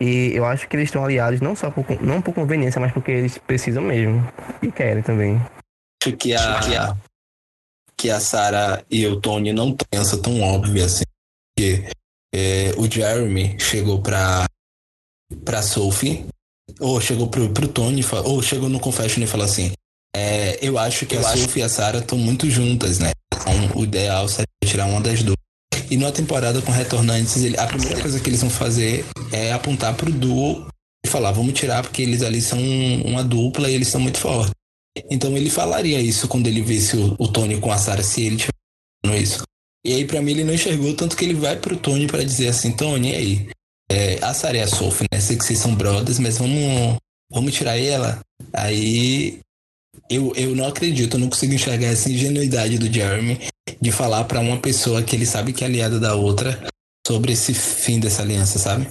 E 0.00 0.32
eu 0.34 0.44
acho 0.44 0.68
que 0.68 0.74
eles 0.76 0.88
estão 0.88 1.04
aliados 1.04 1.40
não 1.40 1.54
só 1.54 1.70
por, 1.70 1.84
não 2.02 2.20
por 2.20 2.34
conveniência, 2.34 2.80
mas 2.80 2.92
porque 2.92 3.10
eles 3.10 3.38
precisam 3.38 3.82
mesmo. 3.82 4.26
E 4.62 4.70
querem 4.72 5.02
também. 5.02 5.40
Acho 6.02 6.16
que 6.16 6.34
a, 6.34 6.60
que 6.60 6.76
a, 6.76 6.96
que 7.96 8.10
a 8.10 8.18
Sarah 8.18 8.82
e 8.90 9.06
o 9.06 9.20
Tony 9.20 9.52
não 9.52 9.72
têm 9.72 10.00
essa 10.00 10.20
tão 10.20 10.40
óbvia 10.40 10.86
assim. 10.86 11.04
Porque 11.56 11.88
é, 12.34 12.72
o 12.76 12.90
Jeremy 12.90 13.56
chegou 13.60 14.02
pra, 14.02 14.46
pra 15.44 15.62
Sophie, 15.62 16.26
ou 16.80 17.00
chegou 17.00 17.28
pro, 17.28 17.52
pro 17.52 17.68
Tony, 17.68 18.02
ou 18.24 18.42
chegou 18.42 18.68
no 18.68 18.80
Confession 18.80 19.22
e 19.22 19.26
falou 19.26 19.46
assim: 19.46 19.72
é, 20.16 20.58
Eu 20.66 20.78
acho 20.78 21.06
que 21.06 21.16
a 21.16 21.22
Sophie 21.22 21.60
e 21.60 21.62
a 21.62 21.68
Sarah 21.68 21.98
estão 21.98 22.18
muito 22.18 22.50
juntas, 22.50 22.98
né? 22.98 23.12
Então, 23.32 23.78
o 23.80 23.84
ideal 23.84 24.26
seria 24.28 24.46
tirar 24.64 24.86
uma 24.86 25.00
das 25.00 25.22
duas. 25.22 25.36
E 25.92 25.96
numa 25.98 26.10
temporada 26.10 26.62
com 26.62 26.72
retornantes, 26.72 27.36
ele, 27.36 27.54
a 27.58 27.66
primeira 27.66 28.00
coisa 28.00 28.18
que 28.18 28.30
eles 28.30 28.40
vão 28.40 28.48
fazer 28.48 29.04
é 29.30 29.52
apontar 29.52 29.94
pro 29.94 30.10
duo 30.10 30.66
e 31.04 31.06
falar, 31.06 31.32
vamos 31.32 31.52
tirar 31.52 31.82
porque 31.82 32.00
eles 32.00 32.22
ali 32.22 32.40
são 32.40 32.58
uma 33.04 33.22
dupla 33.22 33.70
e 33.70 33.74
eles 33.74 33.88
são 33.88 34.00
muito 34.00 34.16
fortes. 34.16 34.54
Então 35.10 35.36
ele 35.36 35.50
falaria 35.50 36.00
isso 36.00 36.28
quando 36.28 36.46
ele 36.46 36.62
visse 36.62 36.96
o, 36.96 37.14
o 37.18 37.28
Tony 37.28 37.60
com 37.60 37.70
a 37.70 37.76
Sarah, 37.76 38.02
se 38.02 38.22
ele 38.22 38.36
tivesse 38.38 39.22
isso. 39.22 39.42
E 39.84 39.92
aí, 39.92 40.06
pra 40.06 40.22
mim, 40.22 40.30
ele 40.30 40.44
não 40.44 40.54
enxergou, 40.54 40.96
tanto 40.96 41.14
que 41.14 41.26
ele 41.26 41.34
vai 41.34 41.56
pro 41.56 41.76
Tony 41.76 42.06
para 42.06 42.24
dizer 42.24 42.48
assim, 42.48 42.72
Tony, 42.72 43.10
e 43.10 43.14
aí? 43.14 43.48
É, 43.90 44.18
a 44.24 44.32
Sarah 44.32 44.56
e 44.56 44.62
a 44.62 44.66
Sophie, 44.66 45.04
né? 45.12 45.20
Sei 45.20 45.36
que 45.36 45.44
vocês 45.44 45.58
são 45.58 45.74
brothers, 45.74 46.18
mas 46.18 46.38
vamos, 46.38 46.96
vamos 47.30 47.52
tirar 47.52 47.76
ela. 47.76 48.18
Aí 48.50 49.40
eu, 50.10 50.32
eu 50.36 50.54
não 50.54 50.66
acredito, 50.66 51.16
eu 51.16 51.20
não 51.20 51.28
consigo 51.28 51.54
enxergar 51.54 51.86
essa 51.86 52.10
ingenuidade 52.10 52.78
do 52.78 52.92
Jeremy 52.92 53.40
de 53.80 53.92
falar 53.92 54.24
para 54.24 54.40
uma 54.40 54.58
pessoa 54.58 55.02
que 55.02 55.16
ele 55.16 55.26
sabe 55.26 55.52
que 55.52 55.64
é 55.64 55.66
aliada 55.66 55.98
da 55.98 56.14
outra 56.14 56.58
sobre 57.06 57.32
esse 57.32 57.54
fim 57.54 57.98
dessa 57.98 58.22
aliança, 58.22 58.58
sabe? 58.58 58.88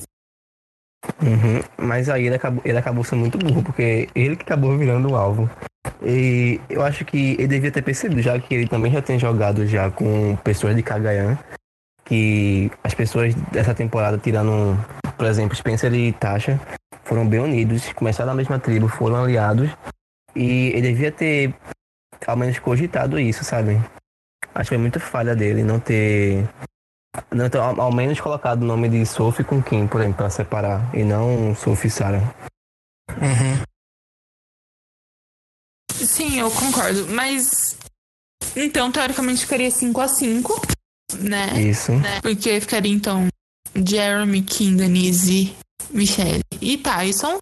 Uhum. 1.22 1.62
Mas 1.78 2.10
aí 2.10 2.28
ele 2.28 2.36
acabou, 2.36 2.62
ele 2.66 2.78
acabou 2.78 3.04
sendo 3.04 3.20
muito 3.20 3.38
burro, 3.38 3.64
porque 3.64 4.08
ele 4.14 4.36
que 4.36 4.44
acabou 4.44 4.78
virando 4.78 5.12
o 5.12 5.16
alvo. 5.16 5.50
E 6.04 6.60
eu 6.70 6.84
acho 6.84 7.04
que 7.06 7.34
ele 7.34 7.48
devia 7.48 7.72
ter 7.72 7.82
percebido, 7.82 8.22
já 8.22 8.40
que 8.40 8.54
ele 8.54 8.68
também 8.68 8.92
já 8.92 9.02
tem 9.02 9.18
jogado 9.18 9.66
já 9.66 9.90
com 9.90 10.36
pessoas 10.44 10.76
de 10.76 10.84
Kagayan, 10.84 11.38
que 12.06 12.72
as 12.84 12.94
pessoas 12.94 13.34
dessa 13.52 13.74
temporada, 13.74 14.18
tirando, 14.18 14.78
por 15.18 15.26
exemplo, 15.26 15.56
Spencer 15.56 15.94
e 15.94 16.12
Tasha, 16.12 16.60
foram 17.04 17.28
bem 17.28 17.40
unidos, 17.40 17.92
começaram 17.94 18.32
na 18.32 18.36
mesma 18.36 18.60
tribo, 18.60 18.88
foram 18.88 19.24
aliados, 19.24 19.70
e 20.36 20.70
ele 20.70 20.94
devia 20.94 21.12
ter 21.12 21.54
ao 22.26 22.38
menos 22.38 22.60
cogitado 22.60 23.20
isso, 23.20 23.44
sabe? 23.44 23.80
Acho 24.54 24.70
que 24.70 24.76
foi 24.76 24.78
muito 24.78 25.00
falha 25.00 25.36
dele 25.36 25.64
não 25.64 25.80
ter 25.80 26.48
não, 27.34 27.46
então, 27.46 27.62
ao, 27.64 27.82
ao 27.82 27.92
menos 27.92 28.20
colocado 28.20 28.62
o 28.62 28.66
nome 28.66 28.88
de 28.88 29.06
Sophie 29.06 29.44
com 29.44 29.62
Kim, 29.62 29.88
por 29.88 30.00
exemplo, 30.00 30.18
pra 30.18 30.30
separar. 30.30 30.96
E 30.96 31.04
não 31.04 31.54
Sophie 31.56 31.88
e 31.88 31.92
Sarah. 31.92 32.36
Uhum. 33.10 33.64
Sim, 35.94 36.40
eu 36.40 36.50
concordo. 36.50 37.08
Mas. 37.10 37.78
Então, 38.56 38.92
teoricamente, 38.92 39.42
ficaria 39.42 39.70
5x5, 39.70 40.50
né? 41.20 41.62
Isso. 41.62 41.92
Porque 42.22 42.60
ficaria, 42.60 42.92
então, 42.92 43.28
Jeremy, 43.76 44.42
Kim, 44.42 44.76
Denise, 44.76 45.56
Michelle 45.90 46.42
e 46.62 46.78
Tyson. 46.78 47.38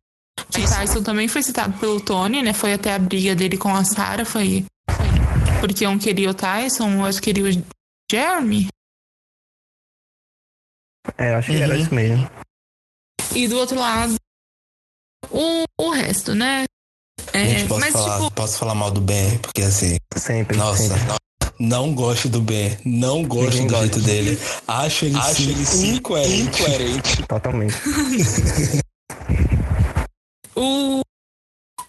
Que 0.51 0.61
Tyson 0.67 1.03
também 1.03 1.27
foi 1.27 1.41
citado 1.43 1.77
pelo 1.79 1.99
Tony, 2.01 2.41
né? 2.41 2.53
Foi 2.53 2.73
até 2.73 2.93
a 2.93 2.99
briga 2.99 3.35
dele 3.35 3.57
com 3.57 3.73
a 3.75 3.83
Sarah. 3.83 4.25
Foi. 4.25 4.65
Porque 5.59 5.85
um 5.87 5.97
queria 5.99 6.29
o 6.29 6.33
Tyson, 6.33 6.89
o 6.97 7.01
outro 7.05 7.21
queria 7.21 7.43
o 7.45 7.63
Jeremy. 8.11 8.67
É, 11.17 11.31
eu 11.31 11.35
acho 11.37 11.51
que 11.51 11.57
era 11.61 11.73
Uhum. 11.75 11.81
isso 11.81 11.93
mesmo. 11.93 12.29
E 13.35 13.47
do 13.47 13.57
outro 13.57 13.77
lado, 13.79 14.15
o, 15.31 15.63
o 15.79 15.89
resto, 15.91 16.33
né? 16.33 16.65
É, 17.33 17.45
Gente, 17.45 17.67
posso, 17.67 17.79
mas, 17.81 17.93
falar, 17.93 18.17
tipo, 18.19 18.31
posso 18.31 18.57
falar 18.57 18.75
mal 18.75 18.89
do 18.91 19.01
Ben? 19.01 19.37
Porque 19.39 19.61
assim, 19.61 19.97
Sempre, 20.15 20.57
nossa, 20.57 20.83
sempre. 20.97 21.13
não 21.59 21.93
gosto 21.93 22.27
do 22.29 22.41
Ben. 22.41 22.77
Não 22.85 23.23
gosto 23.23 23.57
Ninguém 23.61 23.67
do 23.67 23.71
gosta. 23.73 23.85
jeito 23.87 24.01
dele. 24.01 24.39
Acho 24.67 25.05
ele, 25.05 25.17
Acho 25.17 25.35
sim, 25.35 25.49
ele 25.51 25.65
sim 25.65 25.95
incoerente. 25.95 26.63
Totalmente. 27.27 27.75
o. 30.59 31.01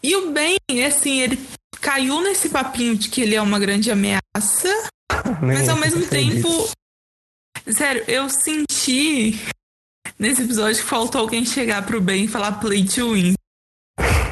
E 0.03 0.17
o 0.17 0.31
Ben, 0.31 0.57
assim, 0.87 1.21
ele 1.21 1.39
caiu 1.81 2.23
nesse 2.23 2.49
papinho 2.49 2.97
de 2.97 3.09
que 3.09 3.21
ele 3.21 3.35
é 3.35 3.43
uma 3.43 3.59
grande 3.59 3.91
ameaça, 3.91 4.89
mas 5.43 5.69
ao 5.69 5.77
mesmo 5.77 6.07
tempo. 6.07 6.71
Sério, 7.69 8.03
eu 8.09 8.29
senti 8.31 9.39
nesse 10.19 10.43
episódio 10.43 10.83
que 10.83 10.89
faltou 10.89 11.21
alguém 11.21 11.45
chegar 11.45 11.85
pro 11.85 12.01
Ben 12.01 12.25
e 12.25 12.29
falar 12.29 12.53
play 12.53 12.85
to 12.85 13.13
win. 13.13 13.35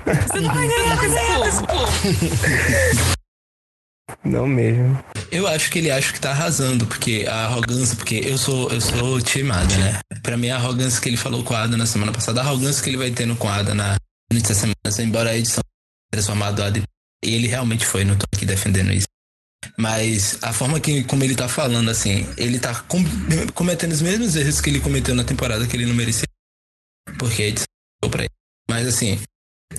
Você 0.07 0.40
não 0.40 0.55
vai 0.55 0.66
ganhar 0.66 0.98
com 0.98 1.05
esse 1.44 1.66
povo. 1.66 3.18
Não 4.24 4.46
mesmo. 4.46 4.98
Eu 5.31 5.46
acho 5.46 5.70
que 5.70 5.79
ele 5.79 5.90
acha 5.90 6.12
que 6.12 6.20
tá 6.20 6.31
arrasando, 6.31 6.87
porque 6.87 7.27
a 7.29 7.44
arrogância, 7.44 7.94
porque 7.94 8.22
eu 8.24 8.38
sou, 8.38 8.70
eu 8.70 8.81
sou 8.81 9.20
timada, 9.20 9.77
né? 9.77 10.01
Pra 10.22 10.37
mim, 10.37 10.48
a 10.48 10.57
arrogância 10.57 11.01
que 11.01 11.09
ele 11.09 11.16
falou 11.16 11.44
com 11.44 11.55
a 11.55 11.62
Ada 11.62 11.77
na 11.77 11.87
semana 11.87 12.12
passada, 12.12 12.40
a 12.40 12.44
arrogância 12.44 12.83
que 12.83 12.88
ele 12.88 12.96
vai 12.96 13.11
ter 13.11 13.29
com 13.37 13.48
a 13.48 13.57
Ada 13.57 13.74
na 13.74 13.96
nessa 14.32 14.54
semana, 14.54 14.74
embora 15.00 15.30
a 15.30 15.36
edição 15.36 15.62
tenha 15.62 16.10
transformado 16.22 16.62
a 16.62 16.66
Ada, 16.66 16.82
e 17.24 17.34
ele 17.34 17.46
realmente 17.48 17.84
foi, 17.86 18.04
não 18.04 18.16
tô 18.16 18.24
aqui 18.34 18.44
defendendo 18.46 18.92
isso. 18.92 19.06
Mas 19.76 20.38
a 20.42 20.52
forma 20.52 20.80
que, 20.80 21.04
como 21.04 21.24
ele 21.24 21.34
tá 21.34 21.48
falando, 21.48 21.90
assim, 21.90 22.26
ele 22.36 22.58
tá 22.58 22.80
com- 22.82 23.02
cometendo 23.54 23.92
os 23.92 24.00
mesmos 24.02 24.36
erros 24.36 24.60
que 24.60 24.70
ele 24.70 24.80
cometeu 24.80 25.14
na 25.14 25.24
temporada 25.24 25.66
que 25.66 25.76
ele 25.76 25.86
não 25.86 25.94
merecia. 25.94 26.26
Porque 27.18 27.42
a 27.42 27.46
edição 27.46 27.66
deu 28.02 28.10
pra 28.10 28.22
ele. 28.22 28.30
Mas 28.70 28.86
assim, 28.86 29.18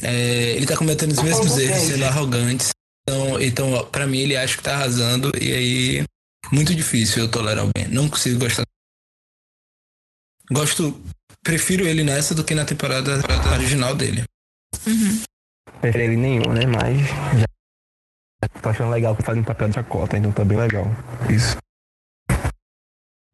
é, 0.01 0.51
ele 0.55 0.65
tá 0.65 0.75
cometendo 0.75 1.11
os 1.11 1.21
mesmos 1.23 1.57
erros, 1.57 1.77
sendo 1.83 2.05
arrogante. 2.05 2.69
Então, 3.07 3.41
então, 3.41 3.85
pra 3.89 4.05
mim, 4.05 4.19
ele 4.19 4.35
acha 4.37 4.57
que 4.57 4.63
tá 4.63 4.75
arrasando. 4.75 5.31
E 5.39 5.51
aí, 5.53 6.03
muito 6.51 6.75
difícil 6.75 7.23
eu 7.23 7.31
tolerar 7.31 7.63
alguém. 7.65 7.87
Não 7.93 8.09
consigo 8.09 8.39
gostar. 8.39 8.63
Gosto. 10.51 11.01
Prefiro 11.43 11.87
ele 11.87 12.03
nessa 12.03 12.35
do 12.35 12.43
que 12.43 12.53
na 12.53 12.65
temporada 12.65 13.21
original 13.53 13.95
dele. 13.95 14.23
Preferi 15.81 16.03
ele 16.05 16.17
nenhum, 16.17 16.53
né? 16.53 16.65
Mas 16.65 17.07
já 18.41 18.61
tô 18.61 18.69
achando 18.69 18.91
legal 18.91 19.15
que 19.15 19.23
fazem 19.23 19.43
papel 19.43 19.69
de 19.69 19.75
chacota, 19.75 20.17
então 20.17 20.31
tá 20.31 20.45
bem 20.45 20.57
legal. 20.57 20.85
Isso. 21.29 21.57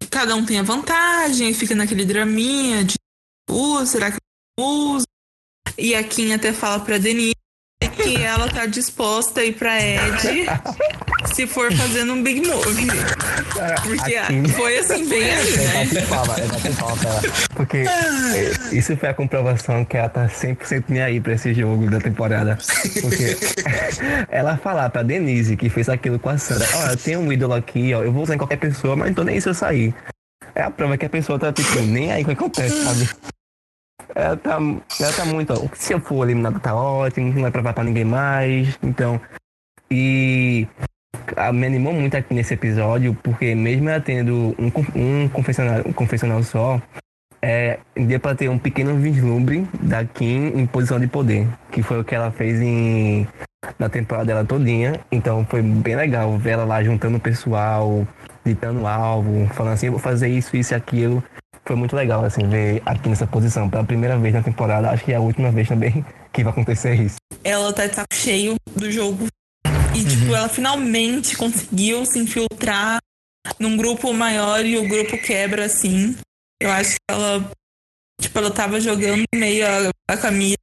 Cada 0.10 0.36
um 0.36 0.46
tem 0.46 0.60
a 0.60 0.64
vantagem, 0.64 1.54
fica 1.54 1.76
naquele 1.76 2.06
draminha 2.06 2.84
de 2.84 2.96
usa, 3.50 3.86
será 3.86 4.12
que 4.12 4.18
uso? 4.60 5.06
E 5.78 5.94
a 5.94 6.04
Kim 6.04 6.34
até 6.34 6.54
fala 6.54 6.84
pra 6.84 6.98
Denise 6.98 7.35
que 8.06 8.24
ela 8.24 8.48
tá 8.48 8.66
disposta 8.68 9.42
a 9.42 9.46
ir 9.46 9.54
pra 9.54 9.82
Ed 9.82 10.46
se 11.34 11.48
for 11.48 11.74
fazendo 11.74 12.14
um 12.14 12.22
big 12.24 12.48
move. 12.48 12.88
Porque 13.84 14.52
foi 14.54 14.78
assim, 14.78 15.10
bem 15.10 15.34
assim, 15.34 15.62
É 15.64 15.86
né? 15.86 16.02
palma, 16.08 16.36
é 16.36 16.72
palma 16.80 16.98
pra 16.98 17.10
ela. 17.10 17.22
Porque 17.56 17.78
é, 17.78 18.76
isso 18.76 18.96
foi 18.96 19.10
a 19.10 19.14
comprovação 19.14 19.84
que 19.84 19.98
ela 19.98 20.10
tá 20.10 20.28
100% 20.28 20.86
nem 20.88 21.02
aí 21.02 21.20
pra 21.20 21.34
esse 21.34 21.54
jogo 21.54 21.90
da 21.90 22.00
temporada. 22.00 22.58
Porque 23.02 23.38
ela 24.30 24.58
falar 24.58 24.90
pra 24.90 25.02
Denise, 25.04 25.58
que 25.58 25.70
fez 25.70 25.90
aquilo 25.90 26.20
com 26.20 26.30
a 26.30 26.38
Sandra, 26.38 26.68
ó, 26.76 26.92
eu 26.92 26.98
tenho 26.98 27.20
um 27.20 27.32
ídolo 27.34 27.54
aqui, 27.54 27.94
ó, 27.94 28.04
eu 28.04 28.12
vou 28.12 28.24
usar 28.24 28.36
em 28.36 28.38
qualquer 28.38 28.58
pessoa, 28.58 28.96
mas 28.96 29.08
não 29.08 29.16
tô 29.16 29.24
nem 29.24 29.40
se 29.40 29.50
eu 29.50 29.54
sair. 29.54 29.94
É 30.54 30.62
a 30.62 30.70
prova 30.72 30.98
que 30.98 31.06
a 31.06 31.10
pessoa 31.10 31.38
tá, 31.40 31.52
tipo, 31.52 31.80
nem 31.82 32.12
aí 32.12 32.24
com 32.24 32.32
o 32.32 32.36
que 32.36 32.44
acontece, 32.44 32.84
sabe? 32.84 33.10
Ela 34.16 34.38
tá, 34.38 34.58
ela 35.00 35.14
tá 35.14 35.26
muito, 35.26 35.54
ó, 35.54 35.68
se 35.74 35.94
eu 35.94 36.00
for 36.00 36.24
eliminado 36.24 36.60
tá 36.60 36.74
ótimo, 36.74 37.34
não 37.34 37.42
vai 37.42 37.52
provar 37.52 37.74
pra 37.74 37.84
ninguém 37.84 38.06
mais, 38.06 38.80
então... 38.82 39.20
E 39.92 40.68
me 41.54 41.68
animou 41.68 41.94
muito 41.94 42.16
aqui 42.16 42.34
nesse 42.34 42.54
episódio, 42.54 43.16
porque 43.22 43.54
mesmo 43.54 43.90
ela 43.90 44.02
tendo 44.02 44.56
um, 44.58 44.72
um, 44.96 45.30
confessional, 45.30 45.82
um 45.86 45.94
confessional 45.94 46.42
só, 46.44 46.82
é, 47.42 47.80
deu 47.96 48.20
pra 48.20 48.36
ter 48.36 48.50
um 48.50 48.58
pequeno 48.58 48.96
vislumbre 48.96 49.68
da 49.82 50.04
Kim 50.04 50.48
em 50.56 50.66
posição 50.66 51.00
de 51.00 51.08
poder, 51.08 51.48
que 51.72 51.84
foi 51.84 52.00
o 52.00 52.04
que 52.04 52.16
ela 52.16 52.32
fez 52.32 52.60
em, 52.60 53.28
na 53.78 53.90
temporada 53.90 54.26
dela 54.26 54.46
todinha. 54.46 55.00
Então 55.12 55.46
foi 55.46 55.62
bem 55.62 55.96
legal 55.96 56.38
ver 56.38 56.52
ela 56.52 56.66
lá 56.66 56.84
juntando 56.84 57.18
o 57.18 57.20
pessoal, 57.20 58.08
gritando 58.44 58.82
o 58.82 58.88
alvo, 58.88 59.48
falando 59.54 59.74
assim, 59.74 59.88
eu 59.88 59.92
vou 59.92 60.02
fazer 60.02 60.28
isso, 60.28 60.56
isso 60.58 60.74
e 60.74 60.76
aquilo. 60.76 61.24
Foi 61.68 61.76
muito 61.76 61.96
legal, 61.96 62.24
assim, 62.24 62.48
ver 62.48 62.82
aqui 62.86 63.10
nessa 63.10 63.26
posição. 63.26 63.70
Pela 63.70 63.84
primeira 63.84 64.18
vez 64.18 64.34
na 64.34 64.44
temporada, 64.44 64.92
acho 64.92 65.04
que 65.04 65.12
é 65.12 65.16
a 65.16 65.20
última 65.20 65.52
vez 65.52 65.68
também 65.68 66.06
que 66.32 66.44
vai 66.44 66.52
acontecer 66.52 66.94
isso. 66.94 67.16
Ela 67.44 67.74
tá 67.74 67.88
de 67.88 67.96
saco 67.96 68.14
cheio 68.14 68.56
do 68.76 68.92
jogo. 68.92 69.28
E, 69.96 70.04
tipo, 70.04 70.36
ela 70.36 70.50
finalmente 70.50 71.36
conseguiu 71.38 72.06
se 72.06 72.20
infiltrar 72.20 73.00
num 73.60 73.78
grupo 73.78 74.14
maior 74.14 74.64
e 74.66 74.78
o 74.78 74.88
grupo 74.88 75.18
quebra, 75.18 75.66
assim. 75.66 76.16
Eu 76.62 76.70
acho 76.72 76.92
que 76.92 76.98
ela, 77.10 77.52
tipo, 78.22 78.38
ela 78.38 78.52
tava 78.52 78.80
jogando 78.80 79.24
meio 79.34 79.66
a, 79.66 79.90
a 80.14 80.18
Camila. 80.18 80.56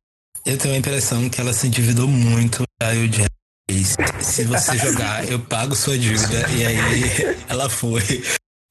Eu 0.44 0.58
tenho 0.58 0.74
a 0.74 0.78
impressão 0.78 1.28
que 1.28 1.40
ela 1.40 1.52
se 1.52 1.66
endividou 1.66 2.06
muito. 2.06 2.62
Aí 2.82 3.08
o 3.08 3.12
Jerry 3.12 3.28
disse, 3.68 3.96
se 4.20 4.44
você 4.44 4.76
jogar, 4.78 5.26
eu 5.28 5.40
pago 5.40 5.74
sua 5.74 5.98
dívida. 5.98 6.48
E 6.50 6.66
aí 6.66 7.36
ela 7.48 7.68
foi. 7.70 8.22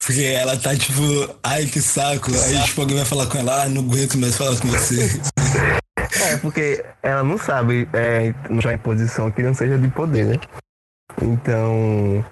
Porque 0.04 0.24
ela 0.24 0.56
tá 0.56 0.74
tipo, 0.76 1.00
ai 1.44 1.64
que 1.66 1.80
saco. 1.80 2.30
Aí 2.32 2.60
tipo, 2.64 2.80
alguém 2.80 2.96
vai 2.96 3.06
falar 3.06 3.26
com 3.26 3.38
ela, 3.38 3.62
ah, 3.62 3.68
não 3.68 3.82
aguento 3.82 4.18
mais 4.18 4.36
falar 4.36 4.58
com 4.58 4.68
você. 4.68 5.08
É, 6.24 6.36
porque 6.38 6.84
ela 7.02 7.22
não 7.22 7.38
sabe 7.38 7.88
é, 7.92 8.34
entrar 8.50 8.74
em 8.74 8.78
posição 8.78 9.30
que 9.30 9.42
não 9.42 9.54
seja 9.54 9.78
de 9.78 9.88
poder, 9.88 10.26
né? 10.26 10.40
Então. 11.20 12.24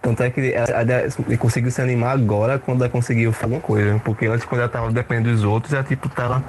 Tanto 0.00 0.22
é 0.24 0.30
que 0.30 0.52
ela, 0.52 0.68
ela 0.68 1.36
conseguiu 1.38 1.70
se 1.70 1.80
animar 1.80 2.12
agora 2.12 2.58
quando 2.58 2.82
ela 2.82 2.90
conseguiu 2.90 3.32
fazer 3.32 3.44
alguma 3.44 3.60
coisa. 3.60 4.00
Porque 4.00 4.26
antes, 4.26 4.44
quando 4.44 4.62
ela 4.62 4.70
tava 4.70 4.90
dependendo 4.90 5.30
dos 5.30 5.44
outros, 5.44 5.72
ela 5.72 5.84
tipo 5.84 6.08
tava. 6.08 6.42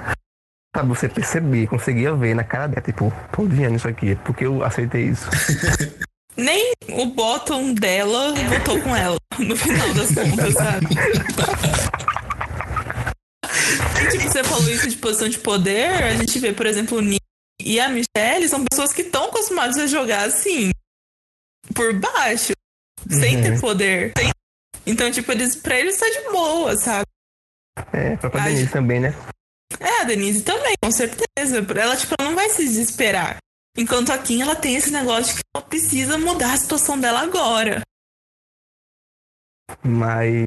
Sabe, 0.74 0.88
você 0.88 1.08
percebia, 1.08 1.68
conseguia 1.68 2.12
ver 2.16 2.34
na 2.34 2.42
cara 2.42 2.66
dela, 2.66 2.80
tipo, 2.80 3.12
tô 3.30 3.42
odiando 3.42 3.76
isso 3.76 3.86
aqui, 3.86 4.16
porque 4.24 4.44
eu 4.44 4.64
aceitei 4.64 5.04
isso. 5.04 5.30
nem 6.36 6.72
o 6.90 7.06
bottom 7.06 7.74
dela 7.74 8.34
votou 8.34 8.80
com 8.82 8.94
ela, 8.94 9.16
no 9.38 9.56
final 9.56 9.94
das 9.94 10.14
contas, 10.14 10.54
sabe? 10.54 10.86
E, 14.02 14.08
tipo, 14.10 14.24
você 14.24 14.44
falou 14.44 14.68
isso 14.68 14.88
de 14.88 14.96
posição 14.96 15.28
de 15.28 15.38
poder, 15.38 16.02
a 16.02 16.14
gente 16.16 16.38
vê, 16.38 16.52
por 16.52 16.66
exemplo, 16.66 16.98
o 16.98 17.00
Nick 17.00 17.24
e 17.60 17.78
a 17.78 17.88
Michelle 17.88 18.48
são 18.48 18.64
pessoas 18.64 18.92
que 18.92 19.02
estão 19.02 19.24
acostumadas 19.26 19.76
a 19.78 19.86
jogar 19.86 20.24
assim, 20.24 20.70
por 21.74 21.92
baixo, 21.94 22.52
sem 23.08 23.40
ter 23.40 23.60
poder. 23.60 24.12
Então, 24.86 25.10
tipo, 25.10 25.32
eles, 25.32 25.56
pra 25.56 25.78
eles 25.78 25.96
tá 25.96 26.06
de 26.06 26.30
boa, 26.30 26.76
sabe? 26.76 27.06
É, 27.92 28.16
pra 28.16 28.30
Ai. 28.34 28.50
Denise 28.50 28.70
também, 28.70 29.00
né? 29.00 29.14
É, 29.80 30.02
a 30.02 30.04
Denise 30.04 30.42
também, 30.42 30.74
com 30.82 30.90
certeza. 30.90 31.66
Ela, 31.76 31.96
tipo, 31.96 32.14
ela 32.18 32.28
não 32.28 32.36
vai 32.36 32.50
se 32.50 32.62
desesperar. 32.62 33.38
Enquanto 33.76 34.12
a 34.12 34.18
Kim, 34.18 34.40
ela 34.40 34.54
tem 34.54 34.76
esse 34.76 34.92
negócio 34.92 35.34
de 35.34 35.42
que 35.42 35.48
ela 35.52 35.64
precisa 35.64 36.16
mudar 36.16 36.52
a 36.52 36.56
situação 36.56 36.98
dela 36.98 37.22
agora. 37.22 37.80
Mas 39.82 40.46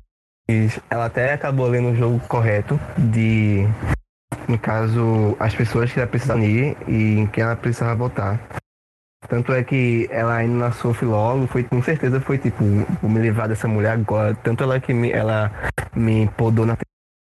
ela 0.89 1.05
até 1.07 1.33
acabou 1.33 1.67
lendo 1.67 1.89
o 1.89 1.95
jogo 1.95 2.19
correto 2.27 2.79
de, 2.97 3.65
no 4.47 4.57
caso, 4.57 5.35
as 5.39 5.53
pessoas 5.53 5.91
que 5.91 5.99
ela 5.99 6.07
precisava 6.07 6.39
ir 6.39 6.77
e 6.87 7.19
em 7.19 7.27
quem 7.27 7.43
ela 7.43 7.55
precisava 7.57 7.95
votar. 7.95 8.39
Tanto 9.27 9.51
é 9.51 9.61
que 9.61 10.07
ela 10.09 10.41
indo 10.41 10.55
na 10.55 10.71
Sophie 10.71 11.05
logo, 11.05 11.47
foi, 11.47 11.65
com 11.65 11.83
certeza 11.83 12.21
foi 12.21 12.37
tipo, 12.37 12.63
vou 13.01 13.11
me 13.11 13.19
livrar 13.19 13.49
dessa 13.49 13.67
mulher 13.67 13.91
agora. 13.91 14.33
Tanto 14.35 14.63
ela 14.63 14.79
que 14.79 14.93
me, 14.93 15.11
ela 15.11 15.51
me 15.93 16.29
podou 16.37 16.65
na 16.65 16.77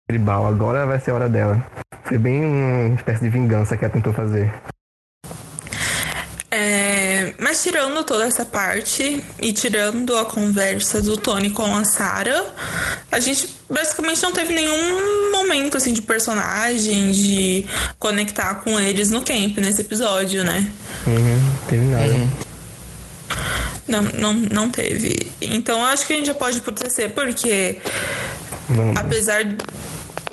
tribal, 0.08 0.48
agora 0.48 0.88
vai 0.88 1.00
ser 1.00 1.12
a 1.12 1.16
hora 1.16 1.30
dela. 1.30 1.64
Foi 2.04 2.18
bem 2.18 2.44
uma 2.44 2.96
espécie 2.96 3.22
de 3.22 3.30
vingança 3.30 3.78
que 3.78 3.86
ela 3.86 3.94
tentou 3.94 4.12
fazer. 4.12 4.52
É, 6.56 7.34
mas 7.40 7.64
tirando 7.64 8.04
toda 8.04 8.26
essa 8.26 8.46
parte 8.46 9.24
e 9.42 9.52
tirando 9.52 10.16
a 10.16 10.24
conversa 10.24 11.02
do 11.02 11.18
Tony 11.18 11.50
com 11.50 11.66
a 11.76 11.84
Sarah, 11.84 12.46
a 13.12 13.20
gente 13.20 13.50
basicamente 13.68 14.22
não 14.22 14.32
teve 14.32 14.54
nenhum 14.54 15.32
momento 15.32 15.78
assim 15.78 15.94
de 15.94 16.04
personagem, 16.04 17.12
de 17.12 17.66
conectar 17.98 18.54
com 18.64 18.80
eles 18.80 19.10
no 19.10 19.22
camp 19.22 19.58
nesse 19.58 19.82
episódio, 19.82 20.44
né? 20.44 20.72
Uhum, 21.08 21.52
teve 21.68 21.86
nada. 21.86 22.30
Não, 23.88 24.04
não, 24.04 24.34
não 24.34 24.70
teve. 24.70 25.32
Então 25.42 25.80
eu 25.80 25.86
acho 25.86 26.06
que 26.06 26.14
a 26.14 26.18
gente 26.18 26.28
já 26.28 26.36
pode 26.36 26.60
ir 26.60 26.62
pro 26.62 26.72
TC, 26.72 27.10
porque 27.10 27.80
Vamos. 28.70 28.96
apesar 28.96 29.44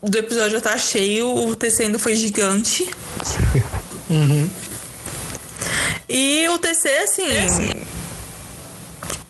do 0.03 0.19
episódio 0.19 0.51
já 0.51 0.59
estar 0.59 0.79
cheio, 0.79 1.29
o 1.29 1.57
ainda 1.81 1.99
foi 1.99 2.15
gigante. 2.15 2.87
E 6.13 6.49
o 6.49 6.59
TC, 6.59 6.89
assim. 6.89 7.71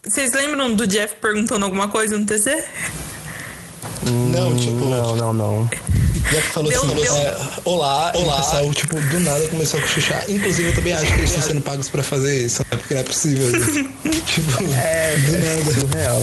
Vocês 0.03 0.33
lembram 0.33 0.75
do 0.75 0.87
Jeff 0.87 1.15
perguntando 1.21 1.65
alguma 1.67 1.89
coisa 1.89 2.19
no 2.19 2.25
TC? 2.25 2.65
Não, 4.03 4.57
tipo, 4.57 4.87
Não, 4.87 5.15
não, 5.15 5.33
não. 5.33 5.71
Já 6.33 6.41
que 6.41 6.49
falou 6.49 6.71
Deu- 6.71 6.83
assim, 6.85 6.95
deu- 6.95 7.15
é, 7.17 7.37
olá, 7.65 8.13
olá. 8.15 8.35
O 8.35 8.43
pessoal, 8.43 8.73
tipo, 8.75 8.99
do 9.01 9.21
nada 9.21 9.47
começou 9.49 9.79
a 9.79 9.83
cochichar. 9.83 10.25
Inclusive, 10.29 10.69
eu 10.71 10.75
também 10.75 10.93
acho 10.95 11.07
que 11.07 11.13
eles 11.19 11.31
estão 11.31 11.43
sendo 11.43 11.61
pagos 11.61 11.89
pra 11.89 12.03
fazer 12.03 12.47
isso, 12.47 12.63
né? 12.71 12.79
Porque 12.79 12.95
não 12.95 13.01
é 13.01 13.05
possível. 13.05 13.47
né? 13.51 13.91
tipo, 14.27 14.65
É, 14.75 15.15
é 15.15 15.81
surreal. 15.81 16.23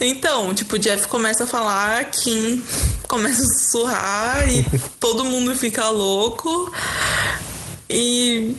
Então, 0.00 0.54
tipo, 0.54 0.76
o 0.76 0.78
Jeff 0.78 1.08
começa 1.08 1.44
a 1.44 1.46
falar, 1.46 2.04
Kim 2.06 2.62
começa 3.08 3.42
a 3.42 3.46
sussurrar 3.46 4.48
e 4.48 4.64
todo 5.00 5.24
mundo 5.24 5.54
fica 5.56 5.88
louco. 5.88 6.70
E. 7.88 8.54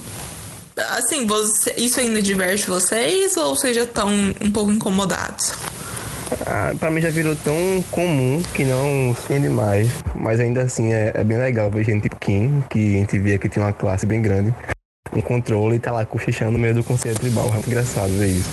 Assim, 0.89 1.25
você, 1.25 1.73
isso 1.77 1.99
ainda 1.99 2.21
diverte 2.21 2.69
vocês 2.69 3.35
ou 3.37 3.55
vocês 3.55 3.75
já 3.75 3.83
estão 3.83 4.09
um 4.41 4.51
pouco 4.51 4.71
incomodados? 4.71 5.53
Ah, 6.45 6.73
pra 6.79 6.91
mim 6.91 7.01
já 7.01 7.09
virou 7.09 7.35
tão 7.35 7.83
comum 7.89 8.41
que 8.53 8.63
não 8.63 9.11
ofende 9.11 9.49
mais. 9.49 9.89
Mas 10.15 10.39
ainda 10.39 10.61
assim 10.61 10.93
é, 10.93 11.11
é 11.13 11.23
bem 11.23 11.37
legal 11.37 11.69
ver 11.71 11.83
gente 11.83 12.03
tipo 12.03 12.17
Kim, 12.17 12.63
que 12.69 12.95
a 12.95 12.99
gente 12.99 13.19
via 13.19 13.37
que 13.37 13.49
tinha 13.49 13.65
uma 13.65 13.73
classe 13.73 14.05
bem 14.05 14.21
grande, 14.21 14.53
um 15.13 15.21
controle 15.21 15.75
e 15.75 15.79
tá 15.79 15.91
lá 15.91 16.05
cochichando 16.05 16.51
no 16.51 16.59
meio 16.59 16.73
do 16.73 16.83
conselho 16.83 17.15
tribal. 17.15 17.53
É 17.55 17.67
engraçado 17.67 18.09
ver 18.13 18.27
isso. 18.27 18.49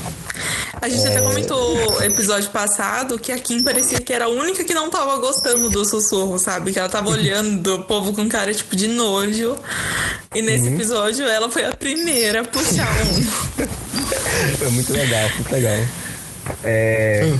A 0.81 0.88
gente 0.88 1.07
até 1.07 1.21
comentou 1.21 1.75
no 1.75 2.03
episódio 2.03 2.51
passado 2.51 3.19
que 3.19 3.33
a 3.33 3.38
Kim 3.38 3.62
parecia 3.62 4.01
que 4.01 4.12
era 4.12 4.27
a 4.27 4.29
única 4.29 4.62
que 4.62 4.75
não 4.75 4.90
tava 4.90 5.16
gostando 5.19 5.71
do 5.71 5.85
sussurro, 5.85 6.38
sabe? 6.38 6.73
Que 6.73 6.79
ela 6.79 6.88
tava 6.88 7.09
olhando 7.09 7.77
o 7.77 7.83
povo 7.85 8.12
com 8.12 8.29
cara 8.29 8.53
tipo 8.53 8.77
de 8.77 8.87
nojo. 8.88 9.57
E 10.35 10.42
nesse 10.42 10.69
episódio 10.69 11.27
ela 11.27 11.51
foi 11.51 11.64
a 11.64 11.73
primeira 11.73 12.42
a 12.42 12.45
puxar 12.45 12.90
um. 13.03 13.66
Foi 14.59 14.69
muito 14.71 14.92
legal, 14.92 15.31
muito 15.31 15.51
legal. 15.51 15.79
É, 16.62 17.33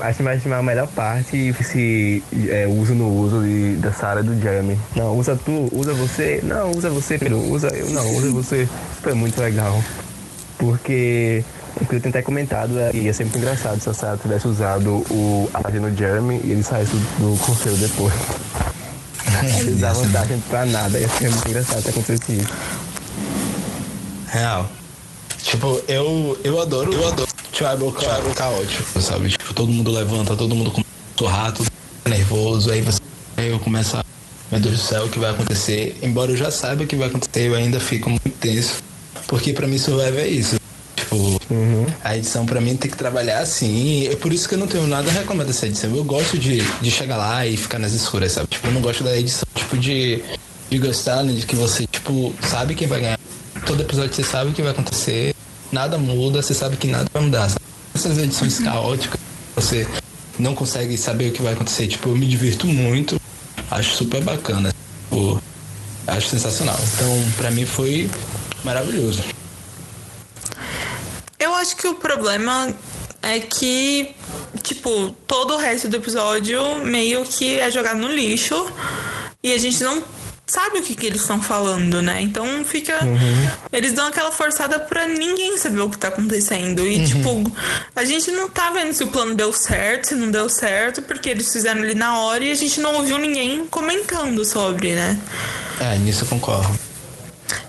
acho 0.00 0.22
mais 0.22 0.46
a 0.46 0.62
melhor 0.62 0.88
parte 0.88 1.54
esse 1.60 2.22
é, 2.48 2.66
uso 2.66 2.94
no 2.94 3.08
uso 3.08 3.42
de, 3.42 3.76
da 3.76 3.92
Sarah 3.92 4.20
e 4.20 4.24
do 4.24 4.40
Jeremy. 4.40 4.78
Não, 4.96 5.16
usa 5.16 5.36
tu, 5.36 5.68
usa 5.72 5.92
você. 5.94 6.40
Não, 6.42 6.70
usa 6.70 6.90
você, 6.90 7.18
Pedro. 7.18 7.38
Usa 7.50 7.68
eu, 7.68 7.90
não, 7.90 8.16
usa 8.16 8.30
você. 8.30 8.68
Foi 9.02 9.14
muito 9.14 9.40
legal. 9.40 9.82
Porque 10.58 11.44
o 11.80 11.84
que 11.86 11.96
eu 11.96 12.00
tentar 12.00 12.22
comentado 12.22 12.78
é 12.78 12.90
que 12.90 12.98
ia 12.98 13.12
ser 13.12 13.24
muito 13.24 13.38
engraçado 13.38 13.80
se 13.80 13.88
a 13.88 13.94
Sarah 13.94 14.16
tivesse 14.16 14.46
usado 14.46 15.04
o, 15.10 15.50
a 15.52 15.60
página 15.60 15.90
do 15.90 15.96
Jeremy 15.96 16.40
e 16.44 16.52
ele 16.52 16.62
saísse 16.62 16.92
do, 16.92 17.32
do 17.32 17.38
conselho 17.44 17.76
depois. 17.76 18.14
Ele 19.58 19.74
dá 19.80 19.92
vantagem 19.92 20.38
pra 20.48 20.64
nada, 20.64 20.98
ia 20.98 21.08
ser 21.08 21.28
muito 21.28 21.48
engraçado 21.48 21.82
se 21.82 21.88
acontecesse 21.88 22.32
isso. 22.32 22.52
real. 24.28 24.70
Tipo, 25.44 25.80
eu, 25.86 26.38
eu 26.42 26.60
adoro, 26.60 26.92
eu 26.92 27.06
adoro 27.06 27.28
tribal, 27.52 27.92
tribal 27.92 28.34
caótico, 28.34 29.00
sabe? 29.00 29.28
Tipo, 29.28 29.54
todo 29.54 29.70
mundo 29.70 29.90
levanta, 29.90 30.34
todo 30.34 30.54
mundo 30.54 30.70
começa 30.70 30.90
a 31.14 31.18
sorrar, 31.18 31.52
todo 31.52 31.60
mundo 31.60 31.72
fica 31.98 32.10
nervoso, 32.10 32.70
aí 32.70 32.80
você 32.80 33.00
aí 33.36 33.50
eu 33.50 33.58
começo 33.60 33.96
a. 33.96 34.04
Meu 34.50 34.60
Deus 34.60 34.76
do 34.76 34.82
céu, 34.82 35.04
o 35.04 35.08
que 35.08 35.18
vai 35.18 35.30
acontecer? 35.30 35.96
Embora 36.02 36.30
eu 36.30 36.36
já 36.36 36.50
saiba 36.50 36.84
o 36.84 36.86
que 36.86 36.96
vai 36.96 37.08
acontecer, 37.08 37.48
eu 37.48 37.54
ainda 37.54 37.80
fico 37.80 38.10
muito 38.10 38.30
tenso. 38.38 38.82
Porque 39.26 39.52
pra 39.52 39.66
mim 39.66 39.78
Survival 39.78 40.20
é 40.20 40.28
isso. 40.28 40.56
Tipo, 40.94 41.40
a 42.02 42.16
edição 42.16 42.46
pra 42.46 42.60
mim 42.60 42.76
tem 42.76 42.90
que 42.90 42.96
trabalhar 42.96 43.40
assim. 43.40 44.06
É 44.06 44.16
por 44.16 44.32
isso 44.32 44.48
que 44.48 44.54
eu 44.54 44.58
não 44.58 44.66
tenho 44.66 44.86
nada 44.86 45.08
a 45.10 45.12
reclamar 45.12 45.46
dessa 45.46 45.66
edição. 45.66 45.94
Eu 45.94 46.04
gosto 46.04 46.38
de, 46.38 46.60
de 46.80 46.90
chegar 46.90 47.16
lá 47.16 47.46
e 47.46 47.56
ficar 47.56 47.78
nas 47.78 47.92
escuras, 47.92 48.32
sabe? 48.32 48.48
Tipo, 48.48 48.68
eu 48.68 48.72
não 48.72 48.80
gosto 48.80 49.02
da 49.02 49.16
edição, 49.16 49.46
tipo, 49.54 49.76
de, 49.76 50.22
de 50.70 50.78
Ghost 50.78 51.04
Talent, 51.04 51.44
que 51.46 51.56
você, 51.56 51.86
tipo, 51.86 52.32
sabe 52.42 52.74
quem 52.74 52.86
vai 52.86 53.00
ganhar. 53.00 53.18
Todo 53.66 53.80
episódio 53.80 54.14
você 54.14 54.22
sabe 54.22 54.50
o 54.50 54.52
que 54.52 54.60
vai 54.60 54.72
acontecer, 54.72 55.34
nada 55.72 55.96
muda, 55.96 56.42
você 56.42 56.52
sabe 56.52 56.76
que 56.76 56.86
nada 56.86 57.06
vai 57.12 57.22
mudar. 57.22 57.48
Sabe? 57.48 57.64
Essas 57.94 58.18
edições 58.18 58.58
caóticas, 58.58 59.18
você 59.56 59.88
não 60.38 60.54
consegue 60.54 60.98
saber 60.98 61.30
o 61.30 61.32
que 61.32 61.40
vai 61.40 61.54
acontecer. 61.54 61.86
Tipo, 61.86 62.10
eu 62.10 62.16
me 62.16 62.26
divirto 62.26 62.66
muito, 62.66 63.18
acho 63.70 63.96
super 63.96 64.22
bacana. 64.22 64.72
Tipo, 65.08 65.42
acho 66.06 66.28
sensacional. 66.28 66.78
Então, 66.94 67.32
pra 67.36 67.50
mim 67.50 67.64
foi 67.64 68.10
maravilhoso. 68.62 69.22
Eu 71.38 71.54
acho 71.54 71.76
que 71.76 71.86
o 71.86 71.94
problema 71.94 72.74
é 73.22 73.40
que, 73.40 74.14
tipo, 74.62 75.10
todo 75.26 75.54
o 75.54 75.56
resto 75.56 75.88
do 75.88 75.96
episódio 75.96 76.84
meio 76.84 77.24
que 77.24 77.58
é 77.58 77.70
jogado 77.70 77.98
no 77.98 78.08
lixo 78.08 78.70
e 79.42 79.52
a 79.52 79.58
gente 79.58 79.82
não 79.82 80.02
sabe 80.46 80.78
o 80.78 80.82
que, 80.82 80.94
que 80.94 81.06
eles 81.06 81.20
estão 81.22 81.40
falando, 81.40 82.02
né? 82.02 82.20
Então 82.20 82.64
fica. 82.64 82.98
Eles 83.72 83.92
dão 83.92 84.06
aquela 84.06 84.30
forçada 84.30 84.78
pra 84.78 85.06
ninguém 85.06 85.56
saber 85.56 85.80
o 85.80 85.90
que 85.90 85.98
tá 85.98 86.08
acontecendo. 86.08 86.86
E, 86.86 87.06
tipo, 87.06 87.52
a 87.94 88.04
gente 88.04 88.30
não 88.30 88.48
tá 88.48 88.70
vendo 88.70 88.92
se 88.92 89.02
o 89.02 89.08
plano 89.08 89.34
deu 89.34 89.52
certo, 89.52 90.08
se 90.08 90.14
não 90.14 90.30
deu 90.30 90.48
certo, 90.48 91.02
porque 91.02 91.30
eles 91.30 91.52
fizeram 91.52 91.82
ali 91.82 91.94
na 91.94 92.18
hora 92.18 92.44
e 92.44 92.50
a 92.50 92.54
gente 92.54 92.80
não 92.80 92.96
ouviu 92.96 93.18
ninguém 93.18 93.66
comentando 93.66 94.44
sobre, 94.44 94.94
né? 94.94 95.18
É, 95.80 95.96
nisso 95.98 96.24
eu 96.24 96.28
concordo. 96.28 96.78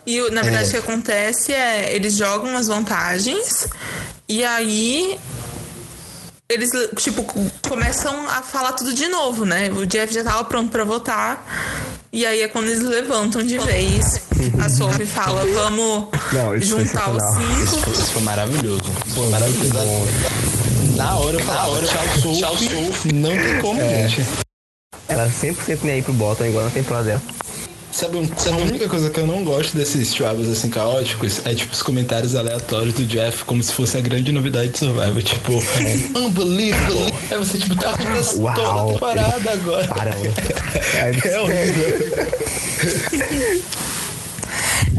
E 0.06 0.30
na 0.30 0.44
verdade 0.44 0.68
o 0.68 0.72
que 0.72 0.78
acontece 0.78 1.52
é 1.52 1.94
eles 1.94 2.16
jogam 2.16 2.56
as 2.56 2.68
vantagens 2.68 3.68
e 4.30 4.44
aí 4.44 5.20
eles 6.50 6.70
tipo 6.98 7.24
co- 7.24 7.46
começam 7.68 8.28
a 8.30 8.42
falar 8.42 8.74
tudo 8.74 8.94
de 8.94 9.08
novo, 9.08 9.46
né? 9.46 9.70
O 9.72 9.86
Jeff 9.86 10.14
já 10.14 10.24
tava 10.24 10.44
pronto 10.46 10.70
pra 10.72 10.84
votar. 10.84 11.44
E 12.12 12.26
aí 12.26 12.42
é 12.42 12.48
quando 12.48 12.68
eles 12.68 12.82
levantam 12.82 13.44
de 13.44 13.58
vez. 13.60 14.22
A 14.64 14.70
Sophie 14.70 15.06
fala, 15.06 15.46
vamos 15.54 16.08
Não, 16.32 16.58
juntar 16.60 17.10
os 17.12 17.24
sensacional. 17.24 17.42
Isso 17.64 17.72
cinco. 17.76 17.82
foi, 17.84 17.94
isso 17.94 18.12
foi 18.12 18.22
maravilhoso. 18.22 18.84
Foi 19.14 19.30
maravilhoso. 19.30 20.96
Na 20.96 21.16
hora 21.16 21.36
eu 21.36 21.40
falava, 21.46 21.82
tchau, 21.82 22.34
Sophie. 22.58 23.14
Não 23.14 23.32
tem 23.32 23.60
como, 23.62 23.80
gente. 23.82 24.26
Ela 25.08 25.28
100% 25.30 25.80
nem 25.84 25.96
aí 25.96 26.02
pro 26.02 26.14
bottom, 26.14 26.46
igual 26.46 26.64
na 26.66 26.72
temporada 26.72 27.06
dela. 27.06 27.22
Sabe, 27.96 28.30
sabe 28.36 28.62
a 28.62 28.66
única 28.66 28.90
coisa 28.90 29.10
que 29.10 29.18
eu 29.22 29.26
não 29.26 29.46
gosto 29.46 29.78
desses 29.78 30.14
travels 30.14 30.50
assim 30.50 30.70
caóticos 30.70 31.40
é 31.46 31.56
tipo 31.56 31.72
os 31.72 31.82
comentários 31.82 32.36
aleatórios 32.36 32.94
do 32.94 33.06
Jeff 33.06 33.46
como 33.46 33.64
se 33.64 33.72
fosse 33.72 33.98
a 33.98 34.02
grande 34.02 34.34
novidade 34.34 34.68
de 34.68 34.80
Survivor. 34.80 35.24
Tipo, 35.24 35.54
unbelievable. 36.20 37.14
Aí 37.32 37.38
você 37.38 37.58
tipo, 37.58 37.74
tá 37.78 37.92
acontecendo 37.92 38.54
toda 38.54 38.92
temporada 38.92 39.50
agora. 39.50 39.88
Para, 39.88 40.12
É 40.12 41.40
horrível. 41.40 42.06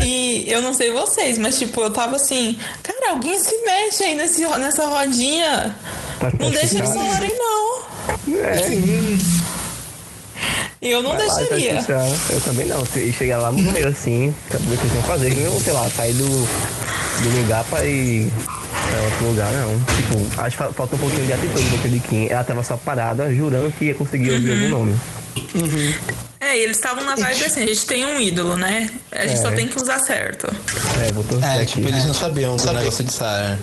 E 0.03 0.51
eu 0.51 0.63
não 0.63 0.73
sei 0.73 0.91
vocês, 0.91 1.37
mas 1.37 1.59
tipo, 1.59 1.79
eu 1.83 1.91
tava 1.91 2.17
assim, 2.17 2.59
Cara, 2.83 3.11
alguém 3.11 3.39
se 3.39 3.55
mexe 3.63 4.05
aí 4.05 4.15
nesse, 4.15 4.47
nessa 4.47 4.87
rodinha. 4.87 5.77
Pra 6.19 6.33
Não 6.39 6.51
deixa 6.51 6.79
eles 6.79 6.95
falarem, 6.95 7.37
não. 7.37 7.83
Eu 10.83 11.03
não 11.03 11.17
Vai 11.17 11.27
lá 11.27 11.35
e 11.35 11.37
deixaria. 11.49 11.71
classificar. 11.83 12.07
Eu 12.31 12.41
também 12.43 12.67
não. 12.67 12.85
Se 12.87 13.13
chegar 13.13 13.39
lá 13.39 13.51
no 13.53 13.59
meio 13.73 13.89
assim, 13.89 14.35
saber 14.51 14.65
o 14.75 14.79
que 14.79 14.83
eles 14.85 14.93
vão 14.93 15.03
fazer. 15.03 15.35
Nem, 15.35 15.61
sei 15.61 15.73
lá, 15.73 15.89
sair 15.91 16.13
do, 16.15 16.25
do 16.29 17.41
lugar 17.41 17.65
pra 17.65 17.85
ir 17.85 18.31
pra 18.91 19.03
outro 19.03 19.27
lugar, 19.27 19.53
não. 19.53 19.79
Tipo, 19.97 20.41
acho 20.43 20.57
que 20.57 20.63
fa- 20.63 20.73
faltou 20.73 20.99
um 20.99 21.03
pouquinho 21.03 21.27
de 21.27 21.33
atitude 21.33 21.65
um 21.67 21.71
pouquinho 21.71 21.95
de 21.95 22.01
Kim. 22.01 22.27
Ela 22.29 22.45
tava 22.45 22.63
só 22.63 22.77
parada, 22.77 23.35
jurando 23.35 23.73
que 23.73 23.87
ia 23.87 23.95
conseguir 23.95 24.33
ouvir 24.33 24.51
Uhum. 24.51 24.65
algum 24.77 24.87
nome. 24.87 25.01
É, 26.41 26.57
e 26.59 26.61
eles 26.63 26.77
estavam 26.77 27.03
na 27.05 27.15
vibe 27.17 27.45
assim, 27.45 27.63
a 27.63 27.67
gente 27.67 27.87
tem 27.87 28.05
um 28.07 28.21
ídolo, 28.21 28.57
né? 28.57 28.89
A 29.11 29.27
gente 29.27 29.41
só 29.41 29.51
tem 29.51 29.67
que 29.67 29.77
usar 29.81 29.99
certo. 30.01 30.47
É, 31.03 31.11
torcer 31.13 31.63
É, 31.63 31.65
tipo, 31.65 31.89
eles 31.89 32.05
não 32.05 32.15
sabiam 32.15 32.57
do 32.57 32.73
negócio 32.73 33.03
de 33.05 33.13
Sarah. 33.13 33.59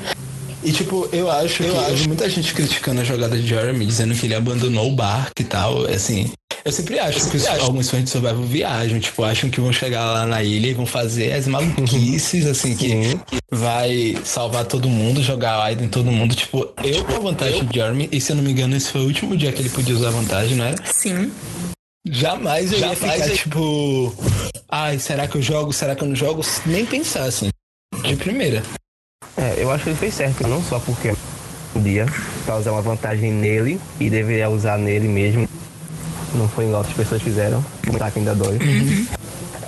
E 0.66 0.72
tipo, 0.72 1.08
eu 1.12 1.30
acho 1.30 1.58
que 1.58 1.70
eu 1.70 1.96
vi 1.96 2.08
muita 2.08 2.30
gente 2.30 2.54
criticando 2.54 3.02
a 3.02 3.04
jogada 3.04 3.38
de 3.38 3.46
Jeremy, 3.46 3.86
dizendo 3.86 4.16
que 4.16 4.26
ele 4.26 4.36
abandonou 4.36 4.88
o 4.92 4.96
barco 4.96 5.34
e 5.40 5.44
tal. 5.44 5.86
Assim, 5.86 6.32
eu 6.64 6.72
sempre 6.72 6.98
acho 7.00 7.30
que 7.30 7.38
os- 7.38 7.46
alguns 7.48 7.90
fãs 7.90 8.04
de 8.06 8.10
Survival 8.10 8.44
viajam, 8.44 9.00
tipo, 9.00 9.24
acham 9.24 9.50
que 9.50 9.60
vão 9.60 9.74
chegar 9.74 10.06
lá 10.14 10.26
na 10.26 10.42
ilha 10.42 10.68
e 10.68 10.74
vão 10.74 10.86
fazer 10.86 11.34
as 11.34 11.48
maluquices, 11.48 12.46
assim, 12.46 12.76
que, 12.76 12.90
Sim. 12.90 13.20
que 13.28 13.38
vai 13.52 14.18
salvar 14.24 14.64
todo 14.66 14.88
mundo, 14.88 15.22
jogar 15.22 15.56
a 15.56 15.64
Aida 15.66 15.84
em 15.84 15.90
todo 15.90 16.12
mundo. 16.12 16.34
Tipo, 16.34 16.70
eu 16.84 17.04
com 17.04 17.16
a 17.16 17.20
vantagem 17.20 17.66
de 17.66 17.76
Jeremy, 17.80 18.08
e 18.12 18.22
se 18.22 18.32
eu 18.32 18.36
não 18.38 18.44
me 18.44 18.52
engano, 18.52 18.76
esse 18.76 18.90
foi 18.90 19.02
o 19.02 19.06
último 19.06 19.36
dia 19.36 19.52
que 19.52 19.62
ele 19.62 19.70
podia 19.70 19.96
usar 19.96 20.08
a 20.08 20.12
vantagem, 20.12 20.56
não 20.56 20.66
era? 20.66 20.78
Sim. 20.86 21.30
Jamais 22.10 22.72
eu 22.72 22.80
ia 22.80 22.96
ficar, 22.96 23.30
tipo, 23.32 24.14
ai, 24.70 25.00
será 25.00 25.28
que 25.28 25.36
eu 25.38 25.42
jogo, 25.42 25.72
será 25.72 25.96
que 25.96 26.04
eu 26.04 26.08
não 26.08 26.16
jogo? 26.16 26.42
Nem 26.66 26.86
pensar, 26.86 27.24
assim, 27.24 27.50
de 28.04 28.16
primeira. 28.18 28.62
É, 29.38 29.56
eu 29.58 29.72
acho 29.72 29.84
que 29.84 29.90
ele 29.90 29.98
fez 29.98 30.14
certo, 30.14 30.48
não 30.48 30.62
só 30.64 30.80
porque 30.80 31.14
um 31.76 31.82
dia, 31.82 32.06
pra 32.46 32.58
usar 32.58 32.72
uma 32.72 32.82
vantagem 32.82 33.32
nele 33.32 33.80
e 34.00 34.10
deveria 34.10 34.50
usar 34.50 34.78
nele 34.78 35.08
mesmo. 35.08 35.48
Não 36.36 36.48
foi 36.48 36.66
igual 36.66 36.80
outras 36.80 36.96
pessoas 36.96 37.22
fizeram. 37.22 37.64
O 37.92 37.96
ataque 37.96 38.20
ainda 38.20 38.34
dói. 38.36 38.60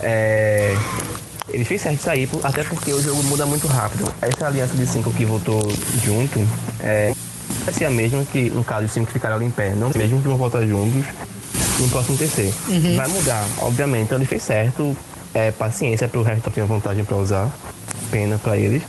É, 0.02 0.76
ele 1.50 1.64
fez 1.66 1.82
certo 1.82 2.00
por- 2.28 2.46
até 2.46 2.64
porque 2.64 2.92
o 2.94 3.02
jogo 3.02 3.24
muda 3.24 3.46
muito 3.46 3.68
rápido. 3.68 4.12
Essa 4.22 4.48
aliança 4.48 4.76
de 4.76 4.86
cinco 4.86 5.12
que 5.12 5.26
voltou 5.26 5.62
junto 6.04 6.48
é, 6.80 7.14
vai 7.64 7.74
ser 7.74 7.86
a 7.86 7.90
mesma 7.90 8.24
que, 8.26 8.50
no 8.50 8.64
caso, 8.64 8.86
os 8.86 8.92
cinco 8.92 9.12
ficaram 9.12 9.36
ali 9.38 9.46
em 9.46 9.52
pé. 9.52 9.70
Não 9.76 9.90
mesmo 9.96 10.22
que 10.22 10.28
vão 10.28 10.38
voltar 10.38 10.66
juntos 10.66 11.04
no 11.80 11.90
próximo 11.90 12.18
TC. 12.18 12.54
Vai 12.96 13.08
mudar, 13.08 13.46
obviamente. 13.60 14.04
Então 14.04 14.18
ele 14.18 14.26
fez 14.26 14.44
certo. 14.44 14.96
É, 15.34 15.52
paciência 15.52 16.08
pro 16.08 16.22
resto 16.24 16.50
ter 16.50 16.64
vantagem 16.66 17.04
pra 17.04 17.18
usar. 17.18 17.50
Pena 18.12 18.38
pra 18.38 18.58
eles. 18.58 18.82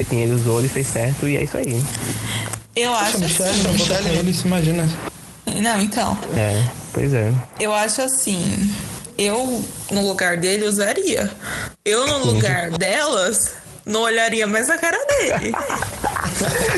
E 0.00 0.04
quem 0.04 0.22
ele 0.22 0.32
usou, 0.32 0.58
ele 0.58 0.68
fez 0.68 0.86
certo 0.86 1.28
e 1.28 1.36
é 1.36 1.44
isso 1.44 1.58
aí. 1.58 1.84
Eu 2.74 2.94
acho 2.94 3.18
Michelle, 3.18 3.50
assim. 3.50 3.64
eu 3.66 3.72
vou 3.74 3.86
com 3.86 4.08
eles, 4.08 4.40
imagina. 4.40 4.88
Não, 5.60 5.80
então. 5.80 6.18
É, 6.34 6.64
pois 6.92 7.12
é. 7.12 7.30
Eu 7.58 7.74
acho 7.74 8.00
assim. 8.00 8.74
Eu, 9.18 9.62
no 9.90 10.08
lugar 10.08 10.38
dele, 10.38 10.64
usaria. 10.64 11.30
Eu, 11.84 12.06
no 12.06 12.24
lugar 12.24 12.70
delas, 12.70 13.52
não 13.84 14.00
olharia 14.00 14.46
mais 14.46 14.68
na 14.68 14.78
cara 14.78 14.98
dele. 15.04 15.52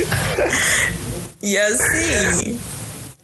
e 1.40 1.56
assim. 1.56 2.58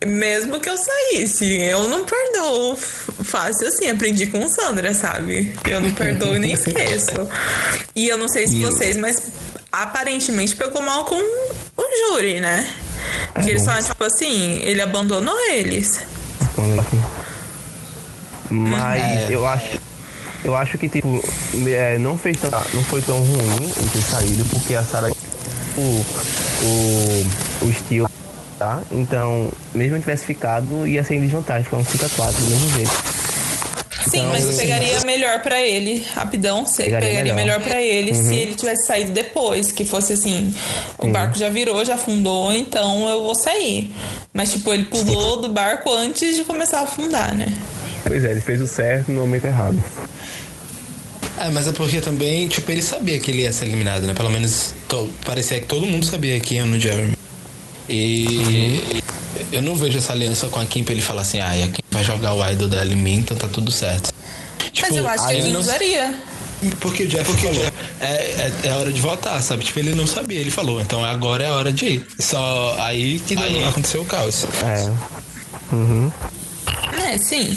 Mesmo 0.07 0.61
que 0.61 0.71
eu 0.71 0.77
saísse, 0.77 1.61
eu 1.61 1.89
não 1.89 2.05
perdoo 2.05 2.77
fácil 2.77 3.67
assim. 3.67 3.91
Aprendi 3.91 4.29
com 4.29 4.49
Sandra, 4.49 4.95
sabe? 4.95 5.53
Eu 5.69 5.81
não 5.81 5.91
perdoo 5.91 6.37
e 6.37 6.39
nem 6.39 6.53
esqueço. 6.53 7.29
E 7.97 8.07
eu 8.07 8.17
não 8.17 8.29
sei 8.29 8.47
se 8.47 8.61
vocês, 8.61 8.97
mas 8.97 9.21
aparentemente 9.71 10.57
pegou 10.57 10.83
mal 10.83 11.05
com 11.05 11.17
o 11.17 12.13
júri, 12.13 12.41
né? 12.41 12.69
Que 13.43 13.51
eles 13.51 13.65
falam, 13.65 13.83
tipo 13.83 14.03
assim, 14.05 14.61
ele 14.63 14.81
abandonou 14.81 15.39
eles. 15.51 16.01
Mas 18.51 19.03
É. 19.03 19.27
eu 19.31 19.47
acho. 19.47 19.79
Eu 20.45 20.57
acho 20.57 20.79
que, 20.79 20.89
tipo, 20.89 21.21
é, 21.67 21.99
não, 21.99 22.17
fez 22.17 22.37
tão, 22.39 22.51
não 22.73 22.85
foi 22.85 23.03
tão 23.03 23.19
ruim 23.19 23.73
ele 23.77 23.91
ter 23.93 24.03
saído, 24.03 24.45
porque 24.47 24.75
a 24.75 24.85
Sarah 24.85 25.11
o, 25.77 25.81
o, 26.63 27.27
o 27.63 27.69
estilo, 27.69 28.09
tá? 28.57 28.81
Então, 28.93 29.51
mesmo 29.75 29.97
ele 29.97 30.01
tivesse 30.01 30.25
ficado, 30.25 30.87
ia 30.87 31.03
ser 31.03 31.17
em 31.17 31.23
desvantagem, 31.23 31.65
ficou 31.65 31.81
um 31.81 31.85
5x4 31.85 32.33
do 32.33 32.51
mesmo 32.51 32.71
jeito. 32.71 32.91
Sim, 34.11 34.19
Então, 34.19 34.31
mas 34.31 34.49
assim, 34.49 34.59
pegaria 34.59 35.01
melhor 35.01 35.43
pra 35.43 35.61
ele, 35.61 36.07
rapidão, 36.15 36.65
você 36.67 36.85
Pegaria 36.85 37.09
pegaria, 37.09 37.35
melhor. 37.35 37.59
melhor 37.59 37.69
pra 37.69 37.83
ele 37.83 38.13
Uhum. 38.13 38.25
se 38.29 38.35
ele 38.35 38.55
tivesse 38.55 38.87
saído 38.87 39.13
depois, 39.13 39.71
que 39.73 39.85
fosse 39.85 40.13
assim, 40.15 40.55
o 40.99 41.09
barco 41.09 41.37
já 41.39 41.49
virou, 41.49 41.85
já 41.85 41.95
afundou, 41.95 42.53
então 42.53 43.09
eu 43.09 43.23
vou 43.23 43.35
sair. 43.35 43.91
Mas 44.33 44.53
tipo, 44.53 44.73
ele 44.73 44.85
pulou 44.85 45.41
do 45.41 45.49
barco 45.49 45.93
antes 45.93 46.37
de 46.37 46.45
começar 46.45 46.81
a 46.81 46.83
afundar, 46.85 47.35
né? 47.35 47.53
Pois 48.07 48.25
é, 48.25 48.31
ele 48.31 48.41
fez 48.41 48.61
o 48.61 48.67
certo 48.67 49.11
no 49.13 49.21
momento 49.21 49.45
errado. 49.47 49.83
É, 51.41 51.51
mas 51.51 51.69
é 51.69 51.73
porque 51.73 52.01
também, 52.01 52.49
tipo, 52.49 52.71
ele 52.73 52.83
sabia 52.83 53.19
que 53.21 53.31
ele 53.31 53.43
ia 53.43 53.53
ser 53.53 53.67
eliminado, 53.67 54.03
né? 54.07 54.15
Pelo 54.15 54.31
menos 54.31 54.75
to- 54.89 55.09
parecia 55.25 55.61
que 55.61 55.67
todo 55.67 55.87
mundo 55.87 56.05
sabia 56.05 56.39
que 56.41 56.55
ia 56.55 56.65
no 56.67 56.81
Jeremy. 56.81 57.13
E 57.89 59.03
eu 59.53 59.63
não 59.63 59.75
vejo 59.75 59.99
essa 59.99 60.13
aliança 60.13 60.47
com 60.49 60.61
a 60.61 60.67
Kim 60.67 60.85
pra 60.85 60.93
ele 60.93 61.03
falar 61.03 61.23
assim, 61.23 61.41
ah, 61.41 61.57
e 61.57 61.63
a 61.63 61.69
Kim 61.69 61.83
vai 61.91 62.05
jogar 62.05 62.35
o 62.35 62.51
idol 62.51 62.69
dela 62.69 62.93
em 62.93 62.97
mim, 62.97 63.15
então 63.17 63.37
tá 63.37 63.49
tudo 63.49 63.71
certo. 63.71 64.13
Mas 64.59 64.71
Tipo, 64.73 64.95
eu 64.97 65.09
acho 65.09 65.27
que 65.27 65.33
ele 65.33 65.43
ele 65.43 65.51
não- 65.53 65.61
usaria. 65.61 66.15
Porque 66.81 67.05
o 67.05 67.09
Jeff 67.09 67.33
falou, 67.41 67.65
é, 68.01 68.07
é, 68.07 68.53
é 68.65 68.73
hora 68.73 68.93
de 68.93 69.01
votar, 69.01 69.41
sabe? 69.43 69.65
Tipo, 69.65 69.79
ele 69.79 69.95
não 69.95 70.07
sabia, 70.09 70.41
ele 70.41 70.51
falou, 70.51 70.81
então 70.81 71.05
agora 71.05 71.45
é 71.45 71.47
a 71.49 71.55
hora 71.55 71.73
de 71.73 71.87
ir. 71.87 72.07
Só 72.19 72.77
aí 72.81 73.21
que 73.21 73.37
deu- 73.37 73.69
aconteceu 73.69 74.03
o 74.03 74.05
caos. 74.05 74.45
É. 74.65 74.93
Uhum. 75.75 76.11
É, 77.07 77.17
sim. 77.17 77.57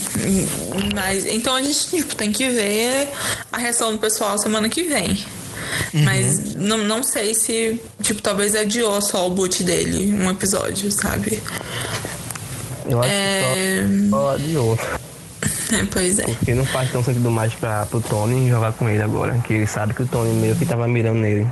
Mas 0.93 1.25
então 1.25 1.55
a 1.55 1.61
gente 1.63 1.87
tipo, 1.89 2.15
tem 2.15 2.31
que 2.31 2.47
ver 2.49 3.09
a 3.51 3.57
reação 3.57 3.91
do 3.91 3.97
pessoal 3.97 4.37
semana 4.37 4.69
que 4.69 4.83
vem. 4.83 5.17
Mas 5.93 6.55
não, 6.55 6.77
não 6.77 7.03
sei 7.03 7.33
se, 7.33 7.81
tipo, 8.01 8.21
talvez 8.21 8.55
adiou 8.55 9.01
só 9.01 9.27
o 9.27 9.29
boot 9.29 9.63
dele 9.63 10.13
um 10.13 10.29
episódio, 10.29 10.91
sabe? 10.91 11.41
Eu 12.87 12.99
acho 13.01 13.09
É. 13.11 13.83
que 13.87 14.09
só, 14.09 14.17
só 14.17 14.29
adiou. 14.35 14.79
É, 15.73 15.85
pois 15.89 16.19
é. 16.19 16.23
Porque 16.25 16.53
não 16.53 16.65
faz 16.65 16.91
tão 16.91 17.01
sentido 17.01 17.31
mais 17.31 17.53
pra, 17.53 17.85
pro 17.85 18.01
Tony 18.01 18.49
jogar 18.49 18.73
com 18.73 18.89
ele 18.89 19.01
agora. 19.01 19.37
Que 19.47 19.53
ele 19.53 19.65
sabe 19.65 19.93
que 19.93 20.03
o 20.03 20.05
Tony 20.05 20.33
meio 20.33 20.53
que 20.53 20.65
tava 20.65 20.85
mirando 20.85 21.19
nele. 21.19 21.47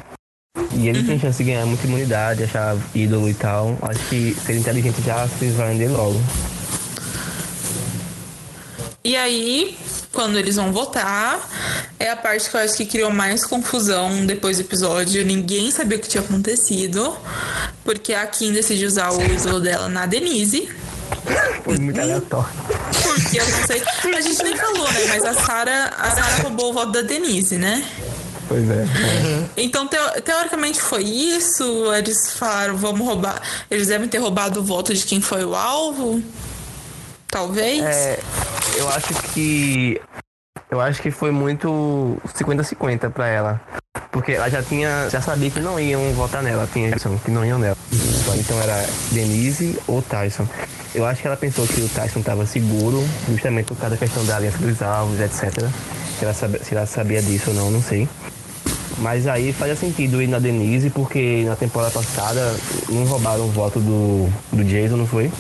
E 0.73 0.89
ele 0.89 1.03
tem 1.03 1.17
chance 1.17 1.37
de 1.41 1.49
ganhar 1.49 1.65
muita 1.65 1.87
imunidade, 1.87 2.43
achar 2.43 2.75
ídolo 2.93 3.29
e 3.29 3.33
tal. 3.33 3.77
Acho 3.81 3.99
que 4.09 4.35
ser 4.45 4.57
inteligente 4.57 5.01
já 5.05 5.25
se 5.25 5.47
vai 5.51 5.73
dele 5.77 5.93
logo. 5.93 6.21
E 9.03 9.15
aí, 9.15 9.77
quando 10.13 10.37
eles 10.37 10.55
vão 10.55 10.71
votar, 10.71 11.39
é 11.99 12.09
a 12.09 12.15
parte 12.15 12.49
que 12.49 12.55
eu 12.55 12.61
acho 12.61 12.75
que 12.75 12.85
criou 12.85 13.11
mais 13.11 13.45
confusão 13.45 14.25
depois 14.25 14.57
do 14.57 14.61
episódio. 14.61 15.23
Ninguém 15.25 15.69
sabia 15.71 15.97
o 15.97 16.01
que 16.01 16.07
tinha 16.09 16.23
acontecido. 16.23 17.15
Porque 17.83 18.13
a 18.13 18.25
Kim 18.27 18.51
decidiu 18.51 18.87
usar 18.87 19.11
o 19.11 19.21
ídolo 19.23 19.59
dela 19.59 19.87
na 19.87 20.05
Denise. 20.05 20.69
Foi 21.63 21.77
muito 21.77 21.99
aleatório. 21.99 22.49
Porque 23.03 23.39
eu 23.39 23.45
não 23.47 23.65
sei. 23.67 23.83
A 24.15 24.21
gente 24.21 24.43
nem 24.43 24.55
falou, 24.55 24.91
né? 24.91 25.05
Mas 25.07 25.23
a 25.25 25.33
Sarah, 25.33 25.93
a 25.97 26.11
Sarah 26.11 26.43
roubou 26.43 26.69
o 26.69 26.73
voto 26.73 26.91
da 26.91 27.01
Denise, 27.01 27.57
né? 27.57 27.83
Pois 28.47 28.67
é. 28.69 28.83
é. 28.83 29.45
Então, 29.57 29.87
teo- 29.87 30.21
teoricamente 30.23 30.79
foi 30.81 31.03
isso. 31.03 31.63
Eles 31.93 32.31
falaram, 32.33 32.75
vamos 32.77 33.05
roubar. 33.07 33.39
Eles 33.69 33.87
devem 33.87 34.07
ter 34.09 34.17
roubado 34.17 34.59
o 34.59 34.63
voto 34.63 34.93
de 34.93 35.03
quem 35.05 35.21
foi 35.21 35.43
o 35.45 35.55
alvo. 35.55 36.21
Talvez. 37.31 37.83
É, 37.83 38.19
eu 38.77 38.89
acho 38.89 39.13
que. 39.33 40.01
Eu 40.69 40.79
acho 40.79 41.01
que 41.01 41.09
foi 41.09 41.31
muito 41.31 42.17
50-50 42.37 43.09
pra 43.11 43.27
ela. 43.27 43.61
Porque 44.11 44.33
ela 44.33 44.49
já 44.49 44.61
tinha. 44.61 45.09
Já 45.09 45.21
sabia 45.21 45.49
que 45.49 45.59
não 45.59 45.79
iam 45.79 46.13
votar 46.13 46.41
nela. 46.43 46.67
Tinha 46.71 46.91
que 46.91 47.31
não 47.31 47.45
iam 47.45 47.59
nela. 47.59 47.77
Então 48.37 48.59
era 48.61 48.85
Denise 49.11 49.79
ou 49.87 50.01
Tyson. 50.01 50.47
Eu 50.93 51.05
acho 51.05 51.21
que 51.21 51.27
ela 51.27 51.37
pensou 51.37 51.67
que 51.67 51.81
o 51.81 51.89
Tyson 51.89 52.21
tava 52.21 52.45
seguro, 52.47 53.07
justamente 53.27 53.67
por 53.67 53.77
causa 53.77 53.95
da 53.95 53.99
questão 53.99 54.25
da 54.25 54.37
aliança 54.37 54.57
dos 54.57 54.81
alvos, 54.81 55.19
etc. 55.19 55.67
Se 56.17 56.25
ela, 56.25 56.33
sabia, 56.33 56.63
se 56.63 56.75
ela 56.75 56.85
sabia 56.87 57.21
disso 57.21 57.51
ou 57.51 57.55
não, 57.55 57.71
não 57.71 57.81
sei. 57.81 58.09
Mas 58.97 59.27
aí 59.27 59.53
fazia 59.53 59.75
sentido 59.75 60.21
ir 60.21 60.27
na 60.27 60.39
Denise, 60.39 60.89
porque 60.89 61.43
na 61.45 61.55
temporada 61.55 61.91
passada 61.91 62.55
não 62.89 63.05
roubaram 63.05 63.45
o 63.45 63.51
voto 63.51 63.79
do, 63.79 64.29
do 64.51 64.63
Jason, 64.63 64.97
não 64.97 65.07
foi? 65.07 65.31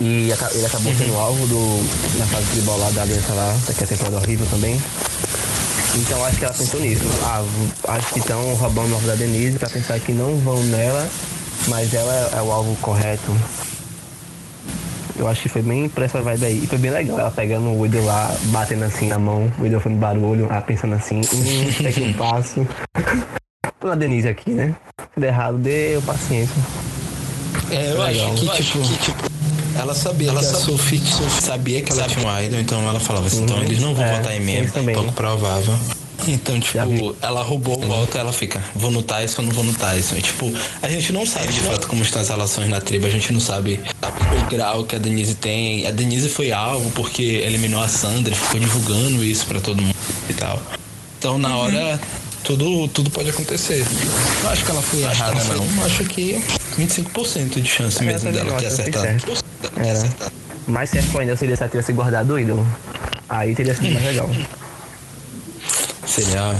E 0.00 0.32
ele 0.54 0.66
acabou 0.66 0.94
sendo 0.94 1.14
alvo 1.14 1.46
do, 1.46 2.18
na 2.18 2.26
fase 2.26 2.46
de 2.54 2.62
bola 2.62 2.90
da 2.92 3.02
aliança 3.02 3.34
lá, 3.34 3.54
que 3.66 3.82
é 3.82 3.84
a 3.84 3.86
temporada 3.86 4.16
horrível 4.16 4.46
também. 4.50 4.80
Então 5.94 6.24
acho 6.24 6.38
que 6.38 6.44
ela 6.44 6.54
pensou 6.54 6.80
nisso. 6.80 7.04
Ah, 7.22 7.44
acho 7.88 8.14
que 8.14 8.20
estão 8.20 8.54
roubando 8.54 8.92
o 8.92 8.94
alvo 8.94 9.06
da 9.06 9.14
Denise 9.14 9.58
pra 9.58 9.68
pensar 9.68 9.98
que 10.00 10.12
não 10.12 10.38
vão 10.38 10.62
nela, 10.64 11.06
mas 11.68 11.92
ela 11.92 12.30
é 12.34 12.40
o 12.40 12.50
alvo 12.50 12.74
correto. 12.76 13.36
Eu 15.18 15.28
acho 15.28 15.42
que 15.42 15.48
foi 15.50 15.60
bem 15.60 15.86
pra 15.86 16.06
essa 16.06 16.22
vibe 16.22 16.46
aí. 16.46 16.64
E 16.64 16.66
foi 16.66 16.78
bem 16.78 16.90
legal 16.90 17.18
ela 17.18 17.30
pegando 17.30 17.66
o 17.66 17.80
Widow 17.80 18.02
lá, 18.02 18.34
batendo 18.44 18.84
assim 18.84 19.08
na 19.08 19.18
mão, 19.18 19.52
o 19.58 19.62
Widow 19.62 19.80
fazendo 19.80 19.98
barulho, 19.98 20.46
ela 20.48 20.62
pensando 20.62 20.94
assim, 20.94 21.20
hum, 21.20 21.92
que 21.92 22.00
um 22.00 22.12
passo. 22.14 22.66
pela 23.78 23.96
Denise 23.96 24.28
aqui, 24.28 24.50
né? 24.52 24.74
Se 25.12 25.20
der 25.20 25.28
errado, 25.28 25.58
deu 25.58 26.00
paciência. 26.02 26.54
É, 27.70 27.92
eu 27.92 28.02
Legal. 28.02 28.32
acho 28.32 28.34
que, 28.34 28.62
tipo, 28.64 29.29
ela 29.80 29.94
sabia 29.94 30.28
ela 30.30 30.40
que 30.40 30.46
a 30.46 30.52
Sophie, 30.52 30.98
Sophie 30.98 31.42
sabia 31.42 31.82
que 31.82 31.92
ela 31.92 32.06
tinha 32.06 32.26
um 32.26 32.42
idol, 32.42 32.60
então 32.60 32.88
ela 32.88 33.00
falava 33.00 33.26
assim, 33.26 33.42
então 33.42 33.62
eles 33.62 33.80
não 33.80 33.94
vão 33.94 34.04
É, 34.04 34.16
votar 34.16 34.36
em 34.36 34.40
mim, 34.40 34.56
é 34.56 34.92
pouco 34.94 35.12
provável. 35.12 35.74
Então, 36.28 36.60
tipo, 36.60 37.16
ela 37.22 37.42
roubou 37.42 37.82
o 37.82 37.86
voto, 37.86 38.18
ela 38.18 38.32
fica, 38.32 38.62
vou 38.74 38.90
no 38.90 39.02
Tyson, 39.02 39.42
não 39.42 39.52
vou 39.52 39.64
no 39.64 39.72
Tyson. 39.72 40.16
E, 40.16 40.22
tipo, 40.22 40.52
a 40.82 40.88
gente 40.88 41.12
não 41.12 41.24
sabe 41.24 41.52
de 41.52 41.60
fato 41.60 41.88
como 41.88 42.02
estão 42.02 42.20
as 42.20 42.28
relações 42.28 42.68
na 42.68 42.78
tribo, 42.80 43.06
a 43.06 43.10
gente 43.10 43.32
não 43.32 43.40
sabe 43.40 43.80
o 44.02 44.50
grau 44.50 44.84
que 44.84 44.96
a 44.96 44.98
Denise 44.98 45.34
tem. 45.34 45.86
A 45.86 45.90
Denise 45.90 46.28
foi 46.28 46.52
alvo 46.52 46.90
porque 46.90 47.22
eliminou 47.22 47.82
a 47.82 47.88
Sandra, 47.88 48.34
ficou 48.34 48.60
divulgando 48.60 49.24
isso 49.24 49.46
pra 49.46 49.60
todo 49.60 49.80
mundo 49.80 49.96
e 50.28 50.34
tal. 50.34 50.60
Então, 51.18 51.38
na 51.38 51.56
hora, 51.56 52.00
tudo, 52.44 52.88
tudo 52.88 53.10
pode 53.10 53.30
acontecer. 53.30 53.84
Não 54.42 54.50
acho 54.50 54.64
que 54.64 54.70
ela 54.70 54.82
foi 54.82 55.00
errada, 55.00 55.44
não. 55.44 55.84
Acho 55.84 56.04
que 56.04 56.42
25% 56.78 57.60
de 57.60 57.68
chance 57.68 58.02
mesmo 58.02 58.32
tá 58.32 58.38
dela 58.38 58.56
de 58.56 58.68
ter 58.68 58.70
volta, 58.70 58.82
fez 58.82 58.96
acertado. 58.96 59.44
Era. 59.76 60.32
Mais 60.66 60.90
certo 60.90 61.18
ainda 61.18 61.36
seria 61.36 61.56
se 61.56 61.62
ela 61.62 61.70
tivesse 61.70 61.92
guardado 61.92 62.32
o 62.32 62.38
ídolo. 62.38 62.66
Aí 63.28 63.54
teria 63.54 63.74
sido 63.74 63.90
mais 63.92 64.04
legal. 64.04 64.30
Seria. 66.06 66.56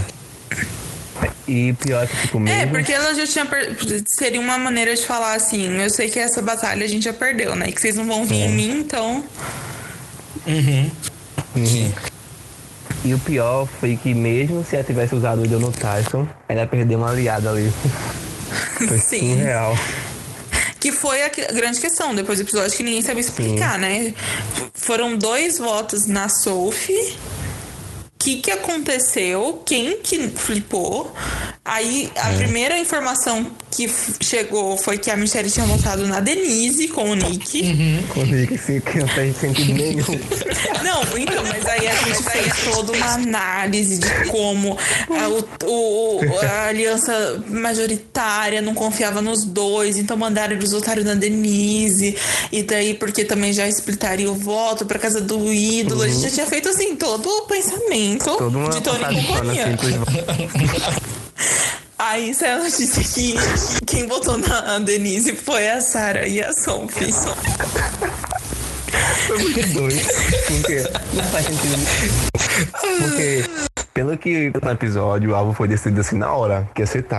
E 1.46 1.72
pior 1.74 2.06
que, 2.06 2.16
tipo, 2.16 2.38
É, 2.38 2.40
mesmo... 2.40 2.70
porque 2.70 2.92
ela 2.92 3.14
já 3.14 3.26
tinha. 3.26 3.44
Per... 3.44 3.76
Seria 4.06 4.40
uma 4.40 4.58
maneira 4.58 4.94
de 4.94 5.04
falar 5.04 5.34
assim: 5.34 5.66
eu 5.80 5.90
sei 5.90 6.08
que 6.08 6.18
essa 6.18 6.40
batalha 6.40 6.84
a 6.84 6.88
gente 6.88 7.04
já 7.04 7.12
perdeu, 7.12 7.56
né? 7.56 7.68
E 7.68 7.72
que 7.72 7.80
vocês 7.80 7.96
não 7.96 8.06
vão 8.06 8.24
vir 8.24 8.36
em 8.36 8.52
mim, 8.52 8.78
então. 8.80 9.24
Uhum. 10.46 10.90
Sim. 11.56 11.92
E 13.04 13.14
o 13.14 13.18
pior 13.18 13.66
foi 13.66 13.96
que 13.96 14.12
mesmo 14.12 14.64
se 14.64 14.76
ela 14.76 14.84
tivesse 14.84 15.14
usado 15.14 15.42
o 15.42 15.58
no 15.58 15.72
Tyson, 15.72 16.26
ela 16.48 16.66
perdeu 16.66 16.98
uma 16.98 17.10
aliada 17.10 17.50
ali. 17.50 17.72
Foi 18.76 18.98
Sim. 18.98 19.36
surreal. 19.36 19.76
Que 20.80 20.90
foi 20.90 21.22
a 21.22 21.28
grande 21.28 21.78
questão 21.78 22.14
depois 22.14 22.38
do 22.38 22.42
episódio 22.42 22.74
que 22.74 22.82
ninguém 22.82 23.02
sabia 23.02 23.20
explicar, 23.20 23.78
né? 23.78 24.14
Foram 24.74 25.16
dois 25.16 25.58
votos 25.58 26.06
na 26.06 26.28
Sophie. 26.28 27.16
O 28.20 28.22
que, 28.22 28.36
que 28.36 28.50
aconteceu? 28.50 29.62
Quem 29.64 29.96
que 30.02 30.28
flipou? 30.28 31.10
Aí 31.64 32.10
a 32.16 32.28
primeira 32.30 32.78
informação 32.78 33.46
que 33.70 33.88
chegou 34.20 34.76
foi 34.76 34.98
que 34.98 35.10
a 35.10 35.16
Michelle 35.16 35.50
tinha 35.50 35.64
votado 35.64 36.06
na 36.06 36.20
Denise 36.20 36.88
com 36.88 37.10
o 37.10 37.14
Nick. 37.14 37.62
Quando 38.12 38.28
digo 38.36 38.54
assim, 38.56 38.80
que 38.80 38.98
não 38.98 39.08
fez 39.08 39.36
sentido 39.38 39.72
nenhum. 39.74 40.04
Não, 40.82 41.02
então, 41.18 41.44
mas 41.44 41.64
aí 41.66 41.86
a 41.86 41.94
gente 41.94 42.22
fez 42.24 42.52
toda 42.74 42.92
uma 42.92 43.14
análise 43.14 43.98
de 43.98 44.28
como 44.28 44.76
a, 45.10 45.28
o- 45.28 45.44
o- 45.66 46.40
a 46.42 46.66
aliança 46.68 47.42
majoritária 47.48 48.60
não 48.62 48.74
confiava 48.74 49.20
nos 49.22 49.44
dois, 49.44 49.96
então 49.96 50.16
mandaram 50.16 50.54
eles 50.54 50.72
votarem 50.72 51.04
na 51.04 51.14
Denise, 51.14 52.16
e 52.50 52.62
daí 52.62 52.94
porque 52.94 53.24
também 53.24 53.52
já 53.52 53.68
splitaria 53.68 54.30
o 54.30 54.34
voto 54.34 54.84
pra 54.86 54.98
casa 54.98 55.20
do 55.20 55.52
ídolo. 55.52 56.02
A 56.02 56.08
gente 56.08 56.22
já 56.22 56.30
tinha 56.30 56.46
feito 56.46 56.68
assim 56.70 56.96
todo 56.96 57.28
o 57.28 57.42
pensamento 57.42 58.19
Toda 58.24 58.58
uma 58.58 58.70
de 58.70 58.80
Tony 58.80 58.98
e 58.98 59.26
companhia. 59.26 59.66
assim 59.66 61.00
Aí 61.98 62.34
saiu 62.34 62.60
a 62.60 62.64
notícia 62.64 63.04
que 63.04 63.34
quem 63.84 64.08
votou 64.08 64.38
na 64.38 64.78
Denise 64.78 65.36
foi 65.36 65.68
a 65.68 65.82
Sarah 65.82 66.26
e 66.26 66.42
a 66.42 66.50
Sophie. 66.52 67.12
Foi 69.26 69.38
muito 69.38 69.68
doido. 69.74 70.00
Porque 70.46 70.82
não 71.12 71.24
faz 71.24 71.46
sentido. 71.46 71.76
Porque, 73.00 73.44
pelo 73.92 74.16
que 74.16 74.50
no 74.62 74.70
episódio, 74.70 75.30
o 75.30 75.34
alvo 75.34 75.52
foi 75.52 75.68
decidido 75.68 76.00
assim 76.00 76.16
na 76.16 76.32
hora, 76.32 76.68
que 76.74 76.80
ia 76.80 76.86
ser 76.86 77.02
tá. 77.02 77.18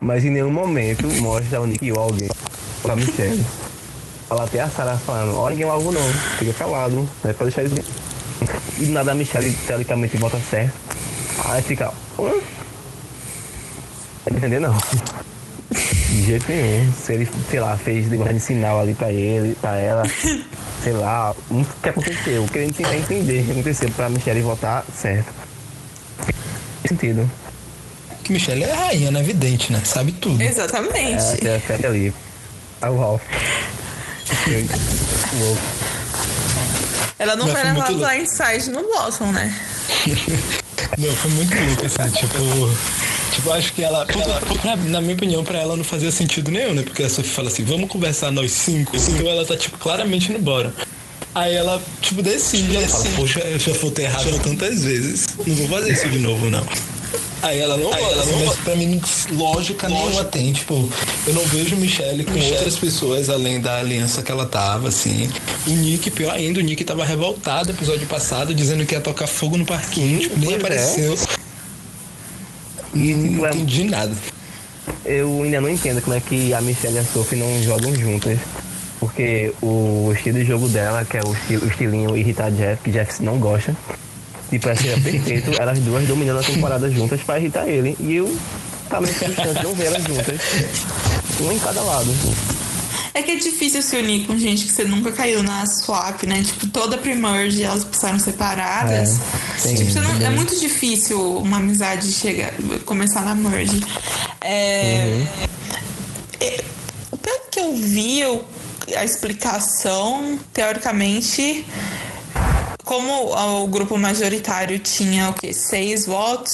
Mas 0.00 0.24
em 0.24 0.30
nenhum 0.30 0.52
momento 0.52 1.06
mostra 1.20 1.60
o 1.60 1.66
Nick 1.66 1.90
ou 1.90 1.98
alguém 1.98 2.28
pra 2.82 2.94
Michelle. 2.94 3.44
Fala 4.28 4.44
até 4.44 4.60
a 4.60 4.70
Sarah 4.70 4.96
falando, 4.96 5.36
ó, 5.36 5.50
ninguém 5.50 5.64
é 5.64 5.68
o 5.68 5.72
alvo 5.72 5.90
não, 5.90 6.12
fica 6.38 6.52
calado, 6.54 7.08
né? 7.22 7.32
Pra 7.32 7.46
deixar 7.46 7.64
isso. 7.64 7.74
E 8.78 8.86
nada 8.86 9.12
a 9.12 9.14
Michelle 9.14 9.52
teoricamente 9.66 10.16
vota 10.16 10.38
certo. 10.50 10.74
Aí 11.44 11.62
fica. 11.62 11.92
Vai 12.16 12.32
entender 14.36 14.60
não. 14.60 14.76
De 15.70 16.22
jeito 16.24 16.48
nenhum. 16.48 16.92
Se 16.92 17.12
ele, 17.12 17.28
sei 17.50 17.60
lá, 17.60 17.76
fez 17.76 18.08
negócio 18.08 18.34
de 18.34 18.40
sinal 18.40 18.80
ali 18.80 18.94
pra 18.94 19.12
ele, 19.12 19.56
pra 19.60 19.76
ela, 19.76 20.02
sei 20.82 20.92
lá, 20.92 21.34
o 21.50 21.64
que 21.82 21.88
aconteceu. 21.88 22.46
Querendo 22.52 22.74
tentar 22.74 22.96
entender 22.96 23.42
o 23.42 23.44
que 23.44 23.50
aconteceu 23.52 23.90
pra 23.90 24.08
Michelle 24.08 24.42
votar 24.42 24.84
certo. 24.94 25.32
Sentido. 26.86 27.30
Que 28.22 28.32
Michelle 28.32 28.64
é 28.64 28.72
a 28.72 28.76
rainha, 28.76 29.10
né? 29.10 29.20
Evidente, 29.20 29.72
né? 29.72 29.82
Sabe 29.84 30.12
tudo. 30.12 30.42
Exatamente. 30.42 31.46
É, 31.46 31.56
até 31.56 31.86
ali. 31.86 32.12
Ah, 32.80 32.90
uau. 32.90 33.20
Louco. 35.38 35.62
Ela 37.18 37.36
não 37.36 37.44
Mas 37.46 37.54
vai 37.54 37.64
levar 37.72 37.90
lá 37.92 38.16
inside 38.16 38.70
no 38.70 38.82
Blossom, 38.82 39.30
né? 39.32 39.54
Não, 40.98 41.12
foi 41.16 41.30
muito 41.32 41.54
louco, 41.54 41.86
assim, 41.86 42.10
tipo. 42.10 42.70
Tipo, 43.32 43.52
acho 43.52 43.72
que 43.72 43.82
ela, 43.82 44.04
pra- 44.06 44.76
na 44.76 45.00
minha 45.00 45.14
opinião, 45.14 45.42
pra 45.42 45.58
ela 45.58 45.76
não 45.76 45.82
fazia 45.82 46.10
sentido 46.12 46.50
nenhum, 46.52 46.74
né? 46.74 46.82
Porque 46.82 47.02
a 47.02 47.08
Sophie 47.08 47.30
fala 47.32 47.48
assim, 47.48 47.64
vamos 47.64 47.88
conversar 47.88 48.30
nós 48.30 48.52
cinco. 48.52 48.94
Então 48.96 49.26
ela 49.28 49.44
tá, 49.44 49.56
tipo, 49.56 49.76
claramente 49.78 50.28
indo 50.30 50.38
embora. 50.38 50.72
Aí 51.34 51.54
ela, 51.54 51.82
tipo, 52.00 52.22
decide, 52.22 52.76
ela 52.76 52.86
fala, 52.86 53.04
poxa, 53.16 53.40
eu 53.40 53.58
já 53.58 53.72
votei 53.72 54.04
errado 54.04 54.38
tantas 54.40 54.84
vezes. 54.84 55.26
Não 55.44 55.54
vou 55.56 55.68
fazer 55.68 55.92
isso 55.92 56.08
de 56.08 56.18
novo, 56.18 56.48
não. 56.48 56.64
Aí 57.44 57.60
ela 57.60 57.76
não 57.76 57.92
assim, 57.92 58.44
mas 58.44 58.56
pra 58.56 58.74
mim, 58.74 59.00
lógica 59.32 59.86
nenhuma 59.86 60.24
tem. 60.24 60.52
Tipo, 60.52 60.88
eu 61.26 61.34
não 61.34 61.42
vejo 61.42 61.76
Michelle 61.76 62.24
com 62.24 62.38
outras 62.38 62.76
pessoas 62.76 63.28
além 63.28 63.60
da 63.60 63.78
aliança 63.78 64.22
que 64.22 64.32
ela 64.32 64.46
tava, 64.46 64.88
assim. 64.88 65.30
O 65.66 65.70
Nick, 65.70 66.10
pior 66.10 66.32
ainda, 66.32 66.60
o 66.60 66.62
Nick 66.62 66.82
tava 66.84 67.04
revoltado 67.04 67.68
no 67.68 67.74
episódio 67.74 68.06
passado, 68.06 68.54
dizendo 68.54 68.86
que 68.86 68.94
ia 68.94 69.00
tocar 69.00 69.26
fogo 69.26 69.58
no 69.58 69.66
parquinho, 69.66 70.20
tipo, 70.20 70.38
nem 70.38 70.54
é. 70.54 70.56
apareceu. 70.56 71.18
E, 72.94 73.12
Não 73.12 73.28
tipo, 73.28 73.46
entendi 73.46 73.84
nada. 73.84 74.16
eu 75.04 75.42
ainda 75.42 75.60
não 75.60 75.68
entendo 75.68 76.00
como 76.00 76.16
é 76.16 76.20
que 76.20 76.54
a 76.54 76.62
Michelle 76.62 76.96
e 76.96 76.98
a 76.98 77.04
Sophie 77.04 77.38
não 77.38 77.62
jogam 77.62 77.94
juntas. 77.94 78.38
Porque 79.00 79.52
o 79.60 80.12
estilo 80.14 80.38
de 80.38 80.46
jogo 80.46 80.66
dela, 80.68 81.04
que 81.04 81.18
é 81.18 81.20
o, 81.22 81.34
estilo, 81.34 81.66
o 81.66 81.68
estilinho 81.68 82.16
irritar 82.16 82.50
Jeff, 82.50 82.82
que 82.82 82.90
Jeff 82.90 83.22
não 83.22 83.38
gosta, 83.38 83.76
tipo, 84.58 84.68
é 84.68 84.74
seria 84.74 85.00
perfeito 85.00 85.50
elas 85.60 85.78
duas 85.78 86.06
dominando 86.06 86.40
a 86.40 86.42
temporada 86.42 86.90
juntas 86.90 87.20
pra 87.22 87.38
irritar 87.38 87.68
ele. 87.68 87.96
E 88.00 88.14
eu 88.14 88.36
também 88.88 89.12
tenho 89.14 89.34
chance 89.34 89.54
de 89.54 89.62
não 89.62 89.74
ver 89.74 89.86
elas 89.86 90.02
juntas. 90.04 90.40
Um 91.40 91.52
em 91.52 91.58
cada 91.58 91.80
lado. 91.82 92.14
É 93.16 93.22
que 93.22 93.30
é 93.30 93.36
difícil 93.36 93.80
se 93.80 93.96
unir 93.96 94.26
com 94.26 94.36
gente 94.36 94.64
que 94.64 94.72
você 94.72 94.82
nunca 94.84 95.12
caiu 95.12 95.40
na 95.42 95.64
swap, 95.66 96.24
né? 96.24 96.42
Tipo, 96.42 96.66
toda 96.66 96.98
pre-merge 96.98 97.62
elas 97.62 97.84
passaram 97.84 98.18
separadas. 98.18 99.18
É, 99.54 99.58
sim, 99.58 99.74
tipo, 99.76 100.00
não- 100.00 100.26
é 100.26 100.30
muito 100.30 100.58
difícil 100.58 101.38
uma 101.38 101.58
amizade 101.58 102.10
chegar, 102.10 102.52
começar 102.84 103.20
na 103.22 103.34
merge. 103.36 103.80
É, 104.40 105.24
é, 106.40 106.64
pelo 107.22 107.40
que 107.52 107.60
eu 107.60 107.76
vi, 107.76 108.20
eu- 108.20 108.44
a 108.96 109.04
explicação, 109.04 110.38
teoricamente, 110.52 111.64
como 112.84 113.62
o 113.62 113.66
grupo 113.66 113.96
majoritário 113.98 114.78
tinha 114.78 115.30
o 115.30 115.34
quê? 115.34 115.52
Seis 115.52 116.06
votos, 116.06 116.52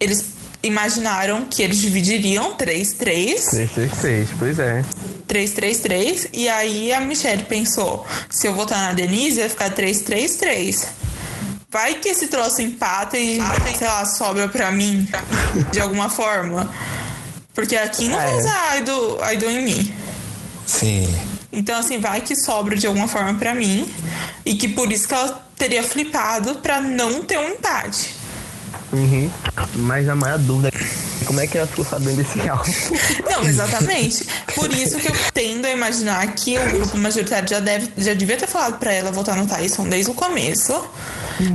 eles 0.00 0.24
imaginaram 0.62 1.44
que 1.44 1.62
eles 1.62 1.78
dividiriam 1.78 2.56
3-3. 2.56 2.96
336, 2.96 4.28
pois 4.38 4.58
é. 4.58 4.84
333 5.26 6.28
e 6.32 6.48
aí 6.48 6.92
a 6.92 7.00
Michelle 7.00 7.44
pensou, 7.44 8.06
se 8.28 8.46
eu 8.46 8.54
votar 8.54 8.78
na 8.78 8.92
Denise 8.92 9.40
vai 9.40 9.48
ficar 9.48 9.70
333. 9.70 10.86
Vai 11.70 11.94
que 11.94 12.08
esse 12.10 12.26
troço 12.26 12.60
empata 12.60 13.16
e, 13.16 13.38
sei 13.78 13.86
lá, 13.86 14.04
sobra 14.04 14.46
pra 14.46 14.70
mim 14.70 15.08
de 15.72 15.80
alguma 15.80 16.10
forma. 16.10 16.70
Porque 17.54 17.74
aqui 17.76 18.08
não 18.08 18.18
Ah, 18.18 18.24
vai 18.24 18.32
é. 18.32 18.36
usar 18.36 18.78
idol, 18.78 19.18
idol 19.32 19.50
em 19.50 19.62
mim. 19.64 19.94
Sim. 20.66 21.08
Então, 21.52 21.78
assim, 21.78 22.00
vai 22.00 22.20
que 22.22 22.34
sobra 22.34 22.76
de 22.76 22.86
alguma 22.86 23.06
forma 23.06 23.34
pra 23.34 23.54
mim. 23.54 23.86
E 24.44 24.54
que 24.54 24.68
por 24.68 24.90
isso 24.90 25.06
que 25.06 25.14
ela 25.14 25.46
teria 25.56 25.82
flipado 25.82 26.56
pra 26.56 26.80
não 26.80 27.22
ter 27.22 27.38
um 27.38 27.50
empate. 27.50 28.14
Uhum. 28.92 29.30
Mas 29.74 30.08
a 30.08 30.14
maior 30.14 30.38
dúvida 30.38 30.68
é 30.68 31.24
como 31.24 31.40
é 31.40 31.46
que 31.46 31.56
ela 31.56 31.66
ficou 31.66 31.84
sabendo 31.84 32.16
desse 32.16 32.40
álbum. 32.48 32.70
Não, 33.30 33.44
exatamente. 33.44 34.26
Por 34.54 34.72
isso 34.72 34.98
que 34.98 35.08
eu 35.08 35.14
tendo 35.32 35.66
a 35.66 35.70
imaginar 35.70 36.26
que 36.34 36.58
o 36.58 36.70
grupo 36.70 36.98
majoritário 36.98 37.48
já, 37.48 37.60
deve, 37.60 37.90
já 37.96 38.14
devia 38.14 38.36
ter 38.36 38.46
falado 38.46 38.78
pra 38.78 38.92
ela 38.92 39.10
votar 39.10 39.36
no 39.36 39.46
Tyson 39.46 39.88
desde 39.88 40.10
o 40.10 40.14
começo. 40.14 40.84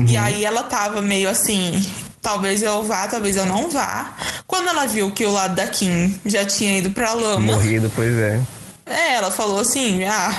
E 0.08 0.18
aí 0.18 0.44
ela 0.44 0.64
tava 0.64 1.02
meio 1.02 1.30
assim. 1.30 1.86
Talvez 2.22 2.62
eu 2.62 2.84
vá, 2.84 3.08
talvez 3.08 3.38
eu 3.38 3.46
não 3.46 3.70
vá. 3.70 4.14
Quando 4.46 4.68
ela 4.68 4.86
viu 4.86 5.12
que 5.12 5.26
o 5.26 5.32
lado 5.32 5.56
da 5.56 5.68
Kim 5.68 6.20
já 6.26 6.44
tinha 6.44 6.78
ido 6.80 6.90
pra 6.90 7.14
lama, 7.14 7.54
Morrido, 7.54 7.92
pois 7.96 8.14
é. 8.18 8.42
É, 8.90 9.16
ela 9.16 9.32
falou 9.32 9.60
assim: 9.60 10.04
ah, 10.04 10.32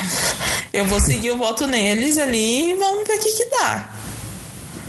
eu 0.73 0.85
vou 0.85 1.01
seguir 1.01 1.31
o 1.31 1.39
voto 1.39 1.67
neles 1.67 2.19
ali 2.19 2.73
e 2.73 2.75
vamos 2.75 3.07
ver 3.07 3.15
o 3.15 3.21
que, 3.21 3.33
que 3.33 3.45
dá. 3.51 3.91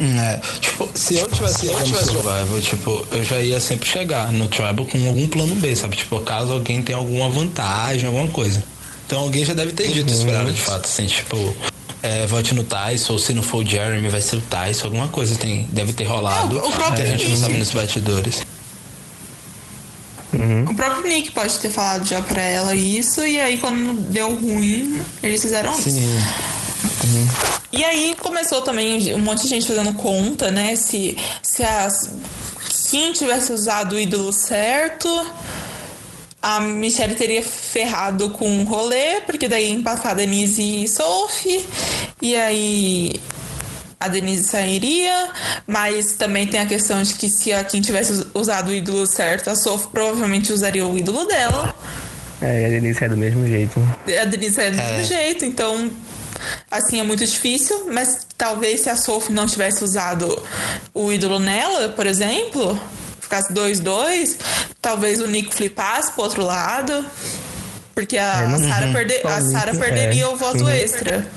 É, 0.01 0.39
tipo, 0.61 0.89
se 0.93 1.15
eu 1.17 1.27
tivesse 1.29 1.65
jogando 1.65 2.05
Survival, 2.05 2.61
tipo, 2.61 3.07
eu 3.11 3.23
já 3.23 3.41
ia 3.41 3.59
sempre 3.59 3.87
chegar 3.87 4.31
no 4.31 4.47
Tribal 4.47 4.85
com 4.85 5.07
algum 5.07 5.27
plano 5.27 5.55
B, 5.55 5.75
sabe? 5.75 5.97
Tipo, 5.97 6.21
caso 6.21 6.53
alguém 6.53 6.81
tenha 6.81 6.97
alguma 6.97 7.29
vantagem, 7.29 8.05
alguma 8.05 8.29
coisa. 8.29 8.63
Então 9.05 9.19
alguém 9.19 9.43
já 9.43 9.53
deve 9.53 9.73
ter 9.73 9.89
dito 9.89 10.09
isso 10.13 10.25
de 10.25 10.61
fato, 10.61 10.85
assim, 10.85 11.05
tipo, 11.05 11.53
é, 12.01 12.25
vote 12.27 12.53
no 12.53 12.63
Tyson, 12.63 13.13
ou 13.13 13.19
se 13.19 13.33
não 13.33 13.43
for 13.43 13.65
o 13.65 13.67
Jeremy, 13.67 14.07
vai 14.07 14.21
ser 14.21 14.37
o 14.37 14.41
Tyson, 14.41 14.85
alguma 14.85 15.09
coisa 15.09 15.35
tem, 15.35 15.67
deve 15.71 15.91
ter 15.91 16.05
rolado. 16.05 16.57
É, 16.57 16.61
o 16.61 16.71
próprio 16.71 16.95
que 16.95 17.01
a 17.01 17.05
gente 17.05 17.27
não 17.27 17.37
sabe 17.37 17.57
nos 17.57 17.71
batidores. 17.71 18.41
O 20.69 20.75
próprio 20.75 21.03
Nick 21.03 21.31
pode 21.31 21.57
ter 21.59 21.71
falado 21.71 22.05
já 22.05 22.21
pra 22.21 22.41
ela 22.41 22.75
isso, 22.75 23.25
e 23.25 23.39
aí 23.39 23.57
quando 23.57 23.99
deu 24.09 24.35
ruim, 24.35 25.01
eles 25.23 25.41
fizeram 25.41 25.73
isso. 25.73 25.89
Sim. 25.89 26.19
E 27.71 27.83
aí 27.83 28.15
começou 28.19 28.61
também 28.61 29.13
um 29.15 29.19
monte 29.19 29.43
de 29.43 29.47
gente 29.47 29.67
fazendo 29.67 29.93
conta, 29.93 30.51
né? 30.51 30.75
Se, 30.75 31.17
se 31.41 31.63
as, 31.63 32.09
quem 32.89 33.13
tivesse 33.13 33.51
usado 33.51 33.93
o 33.95 33.99
ídolo 33.99 34.31
certo, 34.31 35.09
a 36.41 36.59
Michelle 36.59 37.15
teria 37.15 37.43
ferrado 37.43 38.29
com 38.31 38.61
o 38.61 38.63
rolê, 38.63 39.21
porque 39.21 39.47
daí 39.47 39.67
ia 39.67 39.73
empatar 39.73 40.11
a 40.11 40.15
Denise 40.15 40.83
e 40.83 40.87
Sophie. 40.87 41.65
E 42.21 42.35
aí 42.35 43.19
a 43.99 44.07
Denise 44.07 44.45
sairia, 44.45 45.29
mas 45.67 46.13
também 46.13 46.47
tem 46.47 46.59
a 46.59 46.65
questão 46.65 47.01
de 47.03 47.13
que 47.15 47.29
se 47.29 47.51
a 47.51 47.63
quem 47.63 47.81
tivesse 47.81 48.11
us- 48.13 48.25
usado 48.33 48.69
o 48.69 48.73
ídolo 48.73 49.05
certo, 49.05 49.49
a 49.49 49.55
Sophie 49.55 49.89
provavelmente 49.91 50.53
usaria 50.53 50.85
o 50.87 50.97
ídolo 50.97 51.25
dela. 51.25 51.73
É, 52.41 52.61
e 52.61 52.65
a 52.65 52.69
Denise 52.69 53.03
é 53.03 53.09
do 53.09 53.17
mesmo 53.17 53.45
jeito. 53.45 53.79
A 54.21 54.25
Denise 54.25 54.61
é 54.61 54.71
do 54.71 54.77
mesmo 54.77 55.03
jeito, 55.03 55.43
então 55.45 55.91
assim 56.71 56.99
é 56.99 57.03
muito 57.03 57.25
difícil, 57.25 57.89
mas 57.91 58.25
talvez 58.37 58.79
se 58.81 58.89
a 58.89 58.95
Sophie 58.95 59.33
não 59.33 59.45
tivesse 59.45 59.83
usado 59.83 60.41
o 60.93 61.11
ídolo 61.11 61.37
nela, 61.39 61.89
por 61.89 62.07
exemplo, 62.07 62.79
ficasse 63.19 63.51
2-2, 63.51 64.37
talvez 64.81 65.19
o 65.19 65.27
Nick 65.27 65.53
flipasse 65.53 66.13
pro 66.13 66.23
outro 66.23 66.43
lado. 66.45 67.05
Porque 67.93 68.17
a 68.17 68.43
É, 68.43 68.57
Sarah 68.69 68.85
uhum, 68.87 68.93
perde- 68.93 69.19
a 69.25 69.41
somente, 69.41 69.51
Sarah 69.51 69.71
é. 69.71 69.75
perderia 69.77 70.29
o 70.29 70.37
voto 70.37 70.63
Uhum. 70.63 70.69
extra. 70.69 71.27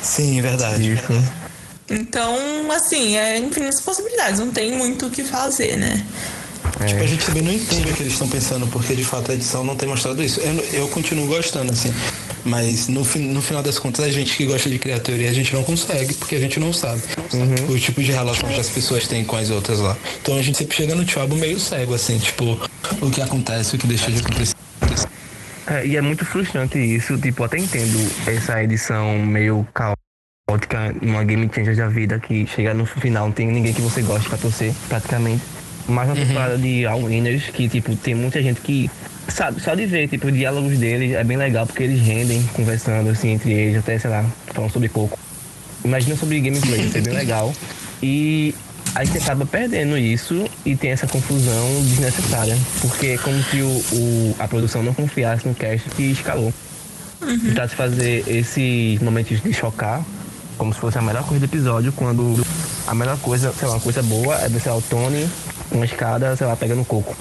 Sim, 0.00 0.40
verdade. 0.40 0.92
Isso. 0.92 1.41
Então, 1.92 2.70
assim, 2.70 3.16
é 3.16 3.38
infinitas 3.38 3.80
possibilidades, 3.80 4.40
não 4.40 4.50
tem 4.50 4.72
muito 4.72 5.06
o 5.06 5.10
que 5.10 5.22
fazer, 5.22 5.76
né? 5.76 6.04
Tipo, 6.86 7.02
a 7.02 7.06
gente 7.06 7.24
também 7.26 7.42
não 7.42 7.52
entende 7.52 7.90
o 7.90 7.94
que 7.94 8.02
eles 8.02 8.12
estão 8.14 8.28
pensando, 8.28 8.66
porque 8.66 8.94
de 8.94 9.04
fato 9.04 9.30
a 9.30 9.34
edição 9.34 9.62
não 9.62 9.76
tem 9.76 9.88
mostrado 9.88 10.22
isso. 10.22 10.40
Eu, 10.40 10.54
eu 10.72 10.88
continuo 10.88 11.26
gostando, 11.26 11.72
assim. 11.72 11.92
Mas 12.44 12.88
no, 12.88 13.02
no 13.02 13.42
final 13.42 13.62
das 13.62 13.78
contas, 13.78 14.04
a 14.04 14.10
gente 14.10 14.36
que 14.36 14.46
gosta 14.46 14.68
de 14.68 14.78
criar 14.78 14.98
teoria, 14.98 15.30
a 15.30 15.32
gente 15.32 15.54
não 15.54 15.62
consegue, 15.62 16.14
porque 16.14 16.34
a 16.34 16.40
gente 16.40 16.58
não 16.58 16.72
sabe 16.72 17.02
o 17.68 17.78
tipo 17.78 18.02
de 18.02 18.10
relação 18.10 18.48
que 18.48 18.58
as 18.58 18.68
pessoas 18.68 19.06
têm 19.06 19.24
com 19.24 19.36
as 19.36 19.50
outras 19.50 19.78
lá. 19.78 19.96
Então 20.20 20.36
a 20.36 20.42
gente 20.42 20.58
sempre 20.58 20.76
chega 20.76 20.94
no 20.94 21.04
Thiago 21.04 21.36
meio 21.36 21.60
cego, 21.60 21.94
assim, 21.94 22.18
tipo, 22.18 22.58
o 23.00 23.10
que 23.10 23.20
acontece, 23.20 23.76
o 23.76 23.78
que 23.78 23.86
deixa 23.86 24.10
de 24.10 24.20
acontecer. 24.20 24.54
É, 25.68 25.86
e 25.86 25.96
é 25.96 26.00
muito 26.00 26.24
frustrante 26.24 26.78
isso, 26.78 27.16
tipo, 27.18 27.44
até 27.44 27.58
entendo 27.58 28.10
essa 28.26 28.60
edição 28.62 29.18
meio 29.20 29.66
caótica 29.72 30.01
numa 31.00 31.24
game 31.24 31.48
changer 31.54 31.76
da 31.76 31.88
vida 31.88 32.18
que 32.18 32.46
chega 32.46 32.72
no 32.74 32.84
final, 32.86 33.26
não 33.26 33.32
tem 33.32 33.46
ninguém 33.50 33.72
que 33.72 33.80
você 33.82 34.02
goste 34.02 34.28
pra 34.28 34.38
torcer, 34.38 34.72
praticamente. 34.88 35.42
Mas 35.88 36.08
na 36.08 36.14
temporada 36.14 36.56
de 36.58 36.86
All 36.86 37.02
Winners, 37.02 37.44
que 37.52 37.68
tipo, 37.68 37.94
tem 37.96 38.14
muita 38.14 38.42
gente 38.42 38.60
que. 38.60 38.90
Sabe, 39.28 39.60
só 39.60 39.74
de 39.74 39.86
ver, 39.86 40.08
tipo, 40.08 40.26
os 40.26 40.32
diálogos 40.32 40.76
deles 40.78 41.14
é 41.14 41.22
bem 41.24 41.36
legal 41.36 41.66
porque 41.66 41.82
eles 41.84 42.00
rendem 42.00 42.42
conversando 42.54 43.08
assim 43.10 43.30
entre 43.30 43.52
eles, 43.52 43.78
até, 43.78 43.98
sei 43.98 44.10
lá, 44.10 44.24
falando 44.52 44.70
sobre 44.72 44.88
coco. 44.88 45.16
Imagina 45.84 46.16
sobre 46.16 46.40
gameplay, 46.40 46.80
isso 46.86 46.98
é 46.98 47.00
bem 47.00 47.14
legal. 47.14 47.52
E 48.02 48.54
aí 48.96 49.06
você 49.06 49.18
acaba 49.18 49.46
perdendo 49.46 49.96
isso 49.96 50.44
e 50.66 50.74
tem 50.76 50.90
essa 50.90 51.06
confusão 51.06 51.82
desnecessária. 51.82 52.56
Porque 52.80 53.06
é 53.08 53.18
como 53.18 53.40
se 53.44 53.62
o, 53.62 53.68
o- 53.92 54.36
a 54.40 54.46
produção 54.48 54.82
não 54.82 54.92
confiasse 54.92 55.46
no 55.46 55.54
cast 55.54 55.88
que 55.90 56.02
escalou. 56.10 56.52
Tentar 57.20 57.68
se 57.68 57.76
fazer 57.76 58.24
esses 58.26 59.00
momentos 59.00 59.40
de 59.40 59.52
chocar 59.52 60.04
como 60.58 60.72
se 60.72 60.80
fosse 60.80 60.98
a 60.98 61.02
melhor 61.02 61.24
coisa 61.24 61.40
do 61.40 61.50
episódio, 61.50 61.92
quando 61.92 62.44
a 62.86 62.94
melhor 62.94 63.18
coisa, 63.18 63.52
sei 63.58 63.68
lá, 63.68 63.74
uma 63.74 63.80
coisa 63.80 64.02
boa 64.02 64.36
é 64.36 64.48
ver, 64.48 64.60
sei 64.60 64.70
lá, 64.72 64.78
o 64.78 64.82
Tony 64.82 65.28
uma 65.74 65.84
escada, 65.84 66.36
sei 66.36 66.46
lá, 66.46 66.56
pegando 66.56 66.84
coco. 66.84 67.16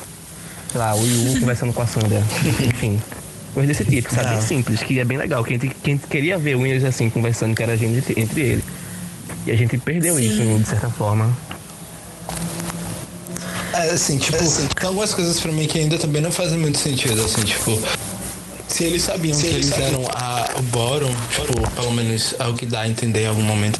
Sei 0.71 0.79
lá, 0.79 0.95
o 0.95 1.05
Yu 1.05 1.39
conversando 1.39 1.73
com 1.73 1.81
a 1.81 1.87
Sandra. 1.87 2.23
Enfim. 2.63 3.01
Coisa 3.53 3.67
desse 3.67 3.83
tipo, 3.83 4.13
sabe? 4.13 4.41
Simples, 4.41 4.81
que 4.81 4.99
é 4.99 5.03
bem 5.03 5.17
legal. 5.17 5.43
Que 5.43 5.55
a 5.55 5.57
gente, 5.57 5.75
que 5.75 5.89
a 5.89 5.93
gente 5.93 6.07
queria 6.07 6.37
ver 6.37 6.55
o 6.55 6.61
Winners 6.61 6.85
assim, 6.85 7.09
conversando, 7.09 7.55
que 7.55 7.63
era 7.63 7.73
a 7.73 7.75
gente 7.75 8.17
entre, 8.17 8.41
eles. 8.41 8.63
E 9.45 9.51
a 9.51 9.55
gente 9.55 9.77
perdeu 9.77 10.15
Sim. 10.15 10.23
isso, 10.23 10.59
de 10.59 10.69
certa 10.69 10.89
forma. 10.89 11.35
É, 13.73 13.89
assim, 13.89 14.17
tipo, 14.17 14.37
tem 14.37 14.87
algumas 14.87 15.13
coisas 15.13 15.39
pra 15.39 15.51
mim 15.51 15.65
que 15.65 15.79
ainda 15.79 15.97
também 15.97 16.21
não 16.21 16.31
fazem 16.31 16.57
muito 16.57 16.77
sentido, 16.77 17.21
assim, 17.23 17.41
tipo. 17.41 17.71
Se 18.71 18.83
eles 18.85 19.03
sabiam 19.03 19.37
que 19.37 19.47
eles 19.47 19.71
eram 19.71 20.05
a, 20.13 20.49
o 20.57 20.61
Boron, 20.63 21.13
tipo, 21.29 21.69
pelo 21.71 21.91
menos 21.91 22.33
é 22.39 22.47
o 22.47 22.53
que 22.53 22.65
dá 22.65 22.81
a 22.81 22.87
entender 22.87 23.23
em 23.23 23.27
algum 23.27 23.41
momento. 23.43 23.79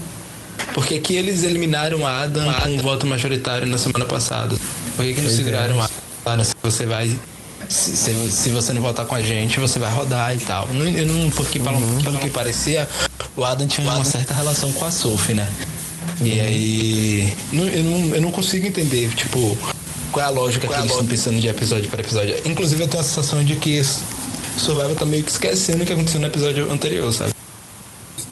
Porque 0.73 0.99
que 0.99 1.15
eles 1.15 1.43
eliminaram 1.43 2.05
a 2.05 2.23
Adam 2.23 2.53
com 2.53 2.69
um 2.69 2.77
voto 2.77 3.05
majoritário 3.07 3.65
na 3.67 3.77
semana 3.77 4.05
passada. 4.05 4.55
Por 4.95 5.05
que, 5.05 5.13
que 5.13 5.21
não 5.21 5.29
seguraram 5.29 5.81
a 5.81 5.89
Adam? 6.25 6.43
Se 6.43 6.53
você 6.61 6.85
vai. 6.85 7.17
Se, 7.69 7.95
se, 7.95 8.31
se 8.31 8.49
você 8.49 8.73
não 8.73 8.81
votar 8.81 9.05
com 9.05 9.15
a 9.15 9.21
gente, 9.21 9.59
você 9.59 9.79
vai 9.79 9.91
rodar 9.91 10.35
e 10.35 10.39
tal. 10.39 10.67
Não, 10.73 10.85
eu 10.87 11.05
não, 11.05 11.29
porque 11.29 11.59
pelo, 11.59 11.79
pelo 12.03 12.17
que 12.19 12.29
parecia, 12.29 12.87
o 13.35 13.45
Adam 13.45 13.67
tinha 13.67 13.87
uma 13.89 14.03
certa 14.03 14.33
relação 14.33 14.71
com 14.73 14.83
a 14.85 14.91
Sophie, 14.91 15.33
né? 15.35 15.47
E 16.21 16.39
aí. 16.39 17.33
não- 17.51 17.67
eu, 17.67 17.83
não, 17.83 18.15
eu 18.15 18.21
não 18.21 18.31
consigo 18.31 18.67
entender, 18.67 19.09
tipo, 19.15 19.57
qual 20.11 20.25
é 20.25 20.27
a 20.27 20.31
lógica 20.31 20.67
que 20.67 20.73
eles 20.73 20.91
estão 20.91 21.05
pensando 21.05 21.39
de 21.39 21.47
episódio 21.47 21.89
para 21.89 22.01
episódio. 22.01 22.35
Inclusive, 22.45 22.83
eu 22.83 22.87
tenho 22.87 23.01
a 23.01 23.05
sensação 23.05 23.43
de 23.43 23.55
que 23.55 23.81
Survival 24.61 24.95
tá 24.95 25.05
meio 25.05 25.23
que 25.23 25.31
esquecendo 25.31 25.83
o 25.83 25.85
que 25.85 25.93
aconteceu 25.93 26.19
no 26.19 26.27
episódio 26.27 26.71
anterior, 26.71 27.11
sabe? 27.13 27.33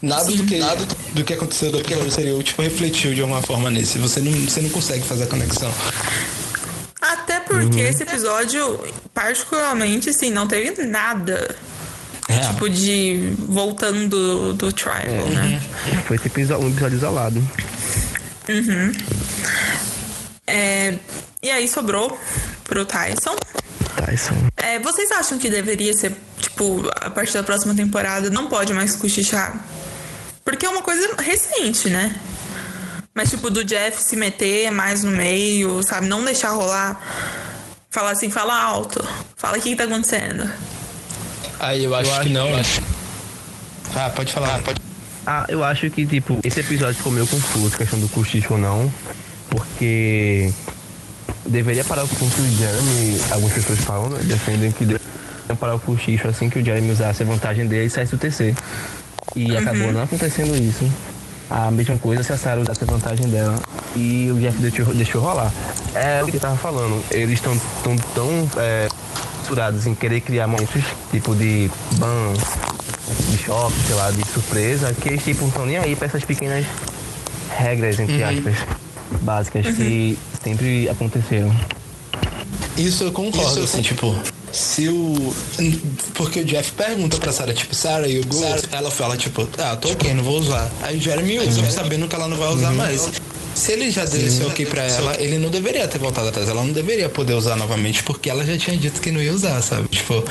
Nada 0.01 0.31
do 0.31 0.45
que, 0.45 0.57
nada 0.57 0.87
do 1.13 1.23
que 1.23 1.33
aconteceu 1.33 1.71
do 1.71 1.79
episódio 1.79 2.05
anterior, 2.05 2.43
tipo, 2.43 2.61
refletiu 2.61 3.13
de 3.13 3.21
alguma 3.21 3.41
forma 3.41 3.69
nesse. 3.69 3.97
Você 3.97 4.21
não, 4.21 4.31
você 4.31 4.61
não 4.61 4.69
consegue 4.69 5.03
fazer 5.03 5.23
a 5.23 5.27
conexão. 5.27 5.73
Até 7.01 7.39
porque 7.39 7.79
esse 7.79 8.03
episódio, 8.03 8.79
particularmente, 9.13 10.09
assim, 10.09 10.29
não 10.29 10.47
teve 10.47 10.83
nada. 10.85 11.55
É. 12.29 12.39
Tipo, 12.47 12.69
de 12.69 13.33
voltando 13.39 14.07
do, 14.07 14.53
do 14.53 14.71
Tribal, 14.71 15.25
né? 15.33 15.59
Foi 16.05 16.15
esse 16.15 16.27
episódio, 16.27 16.65
um 16.65 16.69
episódio 16.69 16.97
isolado. 16.97 17.43
É, 20.45 20.95
e 21.41 21.49
aí 21.49 21.67
sobrou 21.67 22.19
pro 22.63 22.85
Tyson. 22.85 23.35
Tyson. 23.99 24.33
É, 24.55 24.79
vocês 24.79 25.11
acham 25.11 25.37
que 25.37 25.49
deveria 25.49 25.93
ser, 25.93 26.15
tipo, 26.39 26.89
a 27.01 27.09
partir 27.09 27.33
da 27.33 27.43
próxima 27.43 27.75
temporada 27.75 28.29
não 28.29 28.47
pode 28.47 28.73
mais 28.73 28.95
cochichar? 28.95 29.59
Porque 30.43 30.65
é 30.65 30.69
uma 30.69 30.81
coisa 30.81 31.15
recente, 31.17 31.89
né? 31.89 32.15
Mas, 33.13 33.29
tipo, 33.29 33.49
do 33.49 33.63
Jeff 33.63 34.01
se 34.01 34.15
meter 34.15 34.71
mais 34.71 35.03
no 35.03 35.11
meio, 35.11 35.83
sabe? 35.83 36.07
Não 36.07 36.23
deixar 36.23 36.51
rolar. 36.51 36.99
Falar 37.89 38.11
assim, 38.11 38.29
fala 38.29 38.59
alto. 38.61 39.05
Fala 39.35 39.57
o 39.57 39.61
que, 39.61 39.71
que 39.71 39.75
tá 39.75 39.83
acontecendo. 39.83 40.49
Aí 41.59 41.83
eu 41.83 41.93
acho, 41.93 42.21
que 42.21 42.29
não. 42.29 42.47
Ah, 43.95 44.09
pode 44.09 44.31
falar. 44.31 44.61
pode. 44.61 44.79
Ah, 45.25 45.45
eu 45.49 45.63
acho 45.63 45.89
que, 45.89 46.05
tipo, 46.05 46.39
esse 46.43 46.59
episódio 46.61 46.95
ficou 46.95 47.11
meio 47.11 47.27
confuso, 47.27 47.75
questão 47.75 47.99
do 47.99 48.07
cochicho 48.07 48.53
ou 48.53 48.59
não. 48.59 48.91
Porque 49.49 50.53
deveria 51.49 51.83
parar 51.83 52.03
o 52.03 52.07
cochicho 52.07 52.35
que 52.35 52.41
o 52.41 52.57
Jeremy, 52.57 53.21
algumas 53.31 53.53
pessoas 53.53 53.79
falam, 53.79 54.09
né, 54.09 54.19
defendem 54.23 54.71
que 54.71 54.85
deveria 54.85 55.07
parar 55.59 55.75
o 55.75 55.79
cochicho 55.79 56.27
assim 56.27 56.49
que 56.49 56.59
o 56.59 56.63
Jeremy 56.63 56.91
usasse 56.91 57.23
a 57.23 57.25
vantagem 57.25 57.67
dele 57.67 57.85
e 57.85 57.89
saísse 57.89 58.15
do 58.15 58.17
TC. 58.17 58.55
E 59.35 59.55
acabou 59.55 59.91
não 59.91 60.03
acontecendo 60.03 60.55
isso. 60.55 60.89
A 61.49 61.71
mesma 61.71 61.97
coisa 61.97 62.23
se 62.23 62.31
a 62.31 62.37
Sarah 62.37 62.61
usasse 62.61 62.83
a 62.83 62.87
vantagem 62.87 63.27
dela 63.27 63.59
e 63.95 64.29
o 64.31 64.39
Jeff 64.39 64.57
deixou, 64.59 64.85
deixou 64.93 65.21
rolar. 65.21 65.51
É 65.95 66.23
o 66.23 66.27
que 66.27 66.37
eu 66.37 66.39
tava 66.39 66.55
falando, 66.55 67.03
eles 67.09 67.33
estão 67.33 67.59
tão, 67.83 67.95
tão 68.13 68.49
é, 68.57 68.87
misturados 69.39 69.87
em 69.87 69.95
querer 69.95 70.21
criar 70.21 70.45
momentos 70.45 70.83
tipo 71.09 71.35
de 71.35 71.71
ban, 71.93 72.33
de 73.31 73.37
choque, 73.39 73.75
sei 73.87 73.95
lá, 73.95 74.11
de 74.11 74.23
surpresa, 74.27 74.93
que 74.93 75.09
eles 75.09 75.23
tipo, 75.23 75.41
não 75.41 75.47
estão 75.47 75.65
nem 75.65 75.77
aí 75.77 75.95
pra 75.95 76.05
essas 76.05 76.23
pequenas 76.23 76.65
regras, 77.49 77.99
entre 77.99 78.23
aspas, 78.23 78.55
básicas 79.21 79.75
que 79.75 80.17
sempre 80.43 80.89
aconteceram. 80.89 81.55
Isso 82.77 83.03
eu 83.03 83.11
concordo, 83.11 83.63
assim, 83.63 83.81
tipo, 83.81 84.15
se 84.51 84.87
o. 84.87 85.33
Porque 86.13 86.39
o 86.41 86.45
Jeff 86.45 86.71
pergunta 86.71 87.17
pra 87.17 87.31
Sarah, 87.31 87.53
tipo, 87.53 87.75
Sarah, 87.75 88.07
you 88.07 88.23
good? 88.25 88.63
Ela 88.71 88.89
fala, 88.89 89.17
tipo, 89.17 89.47
ah, 89.57 89.75
tô 89.75 89.91
ok, 89.91 90.13
não 90.13 90.23
vou 90.23 90.39
usar. 90.39 90.69
Aí 90.81 90.97
o 90.97 91.01
Jeremy 91.01 91.39
usa, 91.39 91.69
sabendo 91.69 92.07
que 92.07 92.15
ela 92.15 92.27
não 92.27 92.37
vai 92.37 92.49
usar 92.49 92.71
mais. 92.71 93.09
Se 93.53 93.73
ele 93.73 93.91
já 93.91 94.05
deu 94.05 94.25
esse 94.25 94.41
ok 94.43 94.65
pra 94.65 94.83
ela, 94.83 95.21
ele 95.21 95.37
não 95.37 95.49
deveria 95.49 95.87
ter 95.87 95.97
voltado 95.97 96.29
atrás. 96.29 96.47
Ela 96.47 96.63
não 96.63 96.71
deveria 96.71 97.09
poder 97.09 97.33
usar 97.33 97.57
novamente, 97.57 98.01
porque 98.03 98.29
ela 98.29 98.45
já 98.45 98.57
tinha 98.57 98.77
dito 98.77 99.01
que 99.01 99.11
não 99.11 99.21
ia 99.21 99.33
usar, 99.33 99.61
sabe? 99.61 99.87
Tipo, 99.89 100.23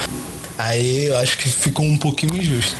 aí 0.56 1.06
eu 1.06 1.18
acho 1.18 1.36
que 1.36 1.48
ficou 1.48 1.84
um 1.84 1.98
pouquinho 1.98 2.34
injusto. 2.36 2.76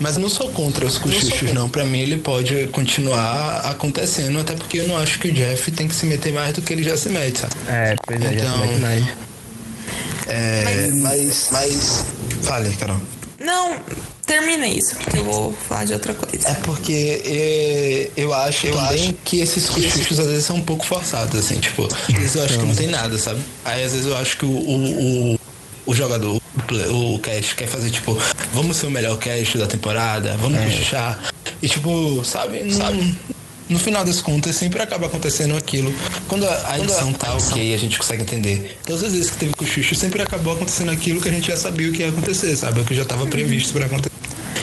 Mas 0.00 0.16
eu 0.16 0.20
não 0.22 0.28
sou 0.28 0.50
contra 0.50 0.84
os 0.86 0.98
cochichos, 0.98 1.52
não. 1.52 1.68
Pra 1.68 1.84
mim 1.84 2.00
ele 2.00 2.18
pode 2.18 2.66
continuar 2.68 3.60
acontecendo, 3.64 4.38
até 4.40 4.54
porque 4.54 4.78
eu 4.80 4.88
não 4.88 4.98
acho 4.98 5.18
que 5.18 5.28
o 5.28 5.32
Jeff 5.32 5.70
tem 5.72 5.88
que 5.88 5.94
se 5.94 6.04
meter 6.06 6.32
mais 6.32 6.54
do 6.54 6.60
que 6.62 6.72
ele 6.72 6.82
já 6.82 6.96
se 6.96 7.08
mete, 7.08 7.38
sabe? 7.40 7.54
É, 7.68 7.96
pois 8.06 8.20
é, 8.20 8.24
já 8.24 8.30
Então- 8.32 8.60
se 8.62 8.66
mete 8.68 8.80
mais. 8.80 9.04
É, 10.28 10.90
mas, 10.94 11.48
mas. 11.52 12.04
Fale, 12.42 12.70
Carol. 12.76 13.00
Não, 13.38 13.76
termina 14.26 14.66
isso, 14.66 14.96
porque 14.96 15.18
eu 15.18 15.24
vou 15.24 15.52
falar 15.52 15.84
de 15.84 15.92
outra 15.92 16.12
coisa. 16.14 16.48
É 16.48 16.54
porque 16.54 17.22
é, 17.24 18.10
eu 18.16 18.34
acho 18.34 18.66
também 18.72 19.16
que 19.24 19.38
esses 19.40 19.68
cochichos 19.68 20.18
às 20.18 20.26
vezes 20.26 20.44
são 20.44 20.56
um 20.56 20.62
pouco 20.62 20.84
forçados, 20.84 21.38
assim, 21.38 21.58
tipo, 21.60 21.84
às 21.86 22.14
vezes 22.14 22.34
eu 22.34 22.42
acho 22.42 22.58
que 22.58 22.64
não 22.64 22.74
tem 22.74 22.88
nada, 22.88 23.16
sabe? 23.18 23.40
Aí 23.64 23.84
às 23.84 23.92
vezes 23.92 24.06
eu 24.06 24.16
acho 24.16 24.36
que 24.38 24.44
o, 24.44 24.50
o, 24.50 25.35
o, 25.86 25.94
jogador, 25.94 26.40
o, 26.90 27.18
cast 27.20 27.54
quer 27.54 27.68
fazer, 27.68 27.90
tipo, 27.90 28.18
vamos 28.52 28.76
ser 28.76 28.86
o 28.86 28.90
melhor 28.90 29.16
cast 29.18 29.56
da 29.56 29.66
temporada, 29.66 30.36
vamos 30.36 30.58
cochichar. 30.58 31.18
E 31.62 31.68
tipo, 31.68 32.22
sabe, 32.24 32.72
sabe? 32.72 33.16
No 33.68 33.78
final 33.78 34.04
das 34.04 34.20
contas, 34.20 34.54
sempre 34.54 34.80
acaba 34.80 35.06
acontecendo 35.06 35.56
aquilo. 35.56 35.92
Quando 36.28 36.46
a, 36.46 36.72
a 36.72 36.78
edição 36.78 37.12
tá 37.12 37.34
ok, 37.34 37.74
a 37.74 37.78
gente 37.78 37.98
consegue 37.98 38.22
entender. 38.22 38.78
Todas 38.84 39.04
as 39.04 39.12
vezes 39.12 39.30
que 39.30 39.38
teve 39.38 39.54
cochicho, 39.54 39.94
sempre 39.94 40.22
acabou 40.22 40.52
acontecendo 40.52 40.90
aquilo 40.90 41.20
que 41.20 41.28
a 41.28 41.32
gente 41.32 41.48
já 41.48 41.56
sabia 41.56 41.88
o 41.88 41.92
que 41.92 42.02
ia 42.02 42.08
acontecer, 42.08 42.54
sabe? 42.56 42.80
O 42.80 42.84
que 42.84 42.94
já 42.94 43.02
estava 43.02 43.26
previsto 43.26 43.72
pra 43.72 43.86
acontecer. 43.86 44.12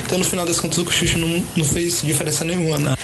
Então, 0.05 0.17
no 0.17 0.24
final 0.24 0.45
das 0.45 0.59
contas, 0.59 0.78
o 0.78 0.86
cochicho 0.86 1.17
não, 1.17 1.43
não 1.55 1.65
fez 1.65 2.01
diferença 2.01 2.45
nenhuma 2.45 2.78
na, 2.78 2.97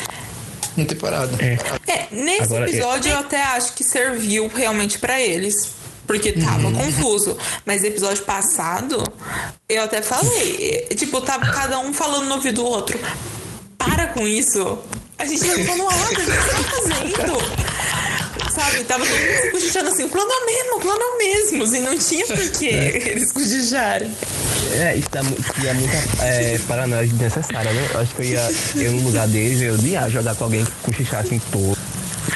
na 0.77 0.85
temporada. 0.85 1.35
É, 1.43 2.07
nesse 2.11 2.43
Agora, 2.43 2.69
episódio 2.69 3.11
eu 3.11 3.17
até 3.17 3.41
acho 3.43 3.73
que 3.73 3.83
serviu 3.83 4.47
realmente 4.47 4.99
pra 4.99 5.19
eles. 5.21 5.78
Porque 6.09 6.31
tava 6.31 6.71
confuso. 6.71 7.37
Mas 7.67 7.83
episódio 7.83 8.23
passado, 8.23 9.03
eu 9.69 9.83
até 9.83 10.01
falei. 10.01 10.87
Tipo, 10.97 11.21
tava 11.21 11.45
cada 11.51 11.77
um 11.77 11.93
falando 11.93 12.25
no 12.25 12.33
ouvido 12.33 12.63
do 12.63 12.65
outro. 12.65 12.99
Para 13.77 14.07
com 14.07 14.27
isso. 14.27 14.79
A 15.19 15.25
gente 15.25 15.45
não 15.45 15.63
tá 15.65 15.75
no 15.75 15.87
ar, 15.87 16.05
o 16.11 16.15
que 16.15 16.21
você 16.21 16.31
tá 16.31 16.63
fazendo? 16.63 17.69
Sabe, 18.55 18.83
tava 18.85 19.05
todo 19.05 19.15
mundo 19.19 19.41
se 19.41 19.51
cochichando 19.51 19.89
assim, 19.89 20.03
o 20.05 20.09
plano 20.09 20.31
é 20.31 20.35
o 20.35 20.45
mesmo, 20.47 20.77
o 20.77 20.79
plano 20.81 20.99
é 20.99 21.05
o 21.05 21.17
mesmo. 21.19 21.75
E 21.75 21.79
não 21.81 21.95
tinha 21.99 22.25
por 22.25 22.49
que 22.49 22.65
eles 22.65 23.31
cochicharem. 23.31 24.11
É, 24.71 24.95
isso 24.95 25.09
tá, 25.11 25.21
mu- 25.21 25.35
cria 25.35 25.73
muita 25.75 25.95
é, 26.23 26.59
paranoia 26.67 27.05
desnecessária, 27.05 27.71
né? 27.71 27.87
Eu 27.93 27.99
acho 28.01 28.15
que 28.15 28.21
eu 28.21 28.25
ia, 28.25 28.51
eu 28.77 28.91
no 28.93 29.03
lugar 29.03 29.27
deles, 29.27 29.61
eu 29.61 29.77
ia 29.85 30.09
jogar 30.09 30.33
com 30.35 30.45
alguém 30.45 30.65
que 30.65 30.71
cochichasse 30.83 31.35
em 31.35 31.39
todo, 31.51 31.77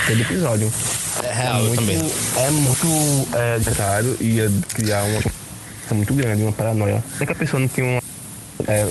todo 0.06 0.22
episódio. 0.22 0.72
É 1.36 1.50
eu 1.60 1.64
muito. 1.64 2.38
É 2.38 2.52
muito 2.52 3.28
é, 3.36 3.58
necessário 3.58 4.18
e 4.20 4.26
ia 4.36 4.52
criar 4.74 5.04
uma 5.04 5.22
coisa 5.22 5.96
muito 5.96 6.14
grande, 6.14 6.44
uma 6.44 6.52
paranoia. 6.52 7.04
Até 7.16 7.26
que 7.26 7.32
a 7.32 7.36
pessoa 7.36 7.60
não 7.60 7.68
tem 7.68 7.84
uma 7.84 8.02
é, 8.68 8.88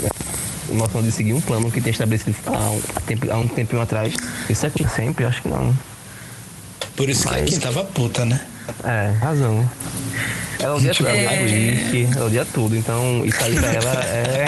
noção 0.71 1.03
de 1.03 1.13
seguir 1.13 1.33
um 1.35 1.41
plano 1.41 1.71
que 1.71 1.81
tem 1.81 1.93
estabelecido 1.93 2.37
há 2.47 2.71
um, 2.71 2.81
tempo, 3.07 3.31
há 3.31 3.39
um 3.39 3.49
tempinho 3.49 3.83
atrás. 3.83 4.15
Isso 4.49 4.67
é 4.67 4.71
sempre, 4.95 5.25
acho 5.25 5.43
que 5.43 5.49
não. 5.49 5.77
Por 6.97 7.09
isso 7.09 7.29
que 7.29 7.35
aqui 7.35 7.59
tava 7.59 7.85
puta, 7.85 8.25
né? 8.25 8.41
É, 8.85 9.13
razão. 9.21 9.69
Ela 10.59 10.77
odia 10.77 10.95
tudo, 10.95 11.09
ela 11.09 11.19
É. 11.19 11.39
twist, 11.39 12.17
ela 12.17 12.27
odia 12.27 12.45
tudo, 12.45 12.77
então 12.77 13.25
isso 13.25 13.43
aí 13.43 13.55
pra 13.55 13.73
ela 13.73 14.05
é. 14.05 14.47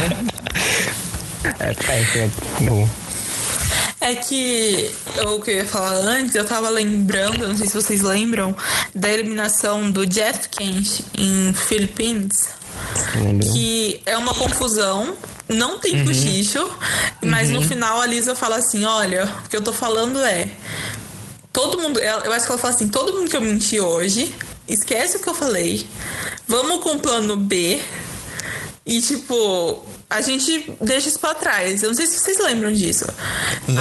É 1.60 1.74
péssimo, 1.74 2.24
é 2.24 2.28
tipo. 2.58 3.03
É 4.04 4.14
que 4.16 4.90
o 5.26 5.40
que 5.40 5.50
eu 5.50 5.56
ia 5.56 5.64
falar 5.64 5.94
antes, 5.94 6.34
eu 6.34 6.44
tava 6.44 6.68
lembrando, 6.68 7.48
não 7.48 7.56
sei 7.56 7.66
se 7.66 7.72
vocês 7.72 8.02
lembram, 8.02 8.54
da 8.94 9.10
eliminação 9.10 9.90
do 9.90 10.04
Jeff 10.04 10.50
Kent 10.50 11.00
em 11.16 11.54
Philippines, 11.54 12.50
Lembra? 13.16 13.50
que 13.50 14.02
é 14.04 14.14
uma 14.18 14.34
confusão, 14.34 15.16
não 15.48 15.78
tem 15.78 16.04
cochicho, 16.04 16.70
mas 17.24 17.48
no 17.48 17.62
final 17.62 17.98
a 17.98 18.04
Lisa 18.04 18.34
fala 18.34 18.56
assim: 18.56 18.84
olha, 18.84 19.24
o 19.46 19.48
que 19.48 19.56
eu 19.56 19.62
tô 19.62 19.72
falando 19.72 20.22
é. 20.22 20.50
Todo 21.50 21.80
mundo, 21.80 21.98
eu 21.98 22.32
acho 22.34 22.44
que 22.44 22.52
ela 22.52 22.60
fala 22.60 22.74
assim: 22.74 22.88
todo 22.88 23.14
mundo 23.14 23.30
que 23.30 23.36
eu 23.36 23.40
menti 23.40 23.80
hoje, 23.80 24.34
esquece 24.68 25.16
o 25.16 25.20
que 25.20 25.28
eu 25.30 25.34
falei, 25.34 25.86
vamos 26.46 26.82
com 26.82 26.90
o 26.90 27.00
plano 27.00 27.38
B. 27.38 27.80
E, 28.84 29.00
tipo, 29.00 29.82
a 30.14 30.20
gente 30.20 30.72
deixa 30.80 31.08
isso 31.08 31.18
pra 31.18 31.34
trás. 31.34 31.82
Eu 31.82 31.88
não 31.90 31.96
sei 31.96 32.06
se 32.06 32.18
vocês 32.18 32.38
lembram 32.38 32.72
disso. 32.72 33.04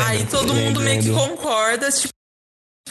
Aí 0.07 0.25
todo 0.25 0.53
mundo 0.53 0.79
lembro, 0.79 0.81
meio 0.81 1.01
que 1.01 1.09
concorda, 1.11 1.89
tipo, 1.91 2.11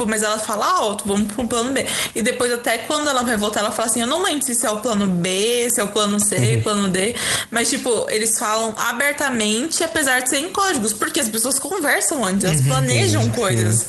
mas 0.07 0.23
ela 0.23 0.39
fala 0.39 0.65
alto, 0.67 1.05
vamos 1.07 1.31
pro 1.33 1.47
plano 1.47 1.71
B. 1.73 1.87
E 2.15 2.23
depois, 2.23 2.51
até 2.51 2.79
quando 2.79 3.11
ela 3.11 3.23
vai 3.23 3.37
voltar, 3.37 3.61
ela 3.61 3.71
fala 3.71 3.89
assim: 3.89 4.01
Eu 4.01 4.07
não 4.07 4.23
lembro 4.23 4.43
se 4.45 4.53
isso 4.53 4.67
é 4.67 4.71
o 4.71 4.79
plano 4.81 5.07
B, 5.07 5.69
se 5.71 5.81
é 5.81 5.85
o 5.85 5.89
plano 5.89 6.19
C, 6.19 6.37
Uhum. 6.37 6.63
plano 6.63 6.89
D. 6.89 7.15
Mas, 7.51 7.69
tipo, 7.69 8.07
eles 8.09 8.39
falam 8.39 8.75
abertamente, 8.79 9.85
apesar 9.85 10.21
de 10.23 10.31
serem 10.31 10.49
códigos, 10.51 10.93
porque 10.95 11.21
as 11.21 11.29
pessoas 11.29 11.59
conversam 11.59 12.25
antes, 12.25 12.45
Uhum. 12.45 12.51
elas 12.55 12.67
planejam 12.67 13.29
coisas. 13.31 13.87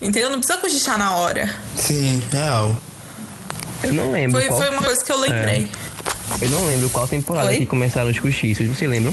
Entendeu? 0.00 0.30
Não 0.30 0.38
precisa 0.38 0.58
cochichar 0.58 0.98
na 0.98 1.14
hora. 1.16 1.54
Sim, 1.76 2.22
real. 2.32 2.74
Eu 3.82 3.92
não 3.92 4.10
lembro. 4.12 4.40
Foi, 4.40 4.48
qual, 4.48 4.60
foi 4.60 4.70
uma 4.70 4.82
coisa 4.82 5.04
que 5.04 5.12
eu 5.12 5.18
lembrei. 5.18 5.70
Eu 6.40 6.50
não 6.50 6.66
lembro 6.66 6.88
qual 6.90 7.06
temporada 7.08 7.48
Foi? 7.48 7.58
que 7.58 7.66
começaram 7.66 8.10
os 8.10 8.18
cochichos. 8.18 8.66
Você 8.66 8.86
lembra? 8.86 9.12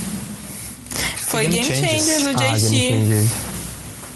Foi 1.17 1.47
Game 1.47 1.65
Game 1.67 1.75
Changers. 1.81 2.05
Changer 2.05 2.33
do 2.35 2.41
Ah, 2.43 2.57
JT. 2.57 3.27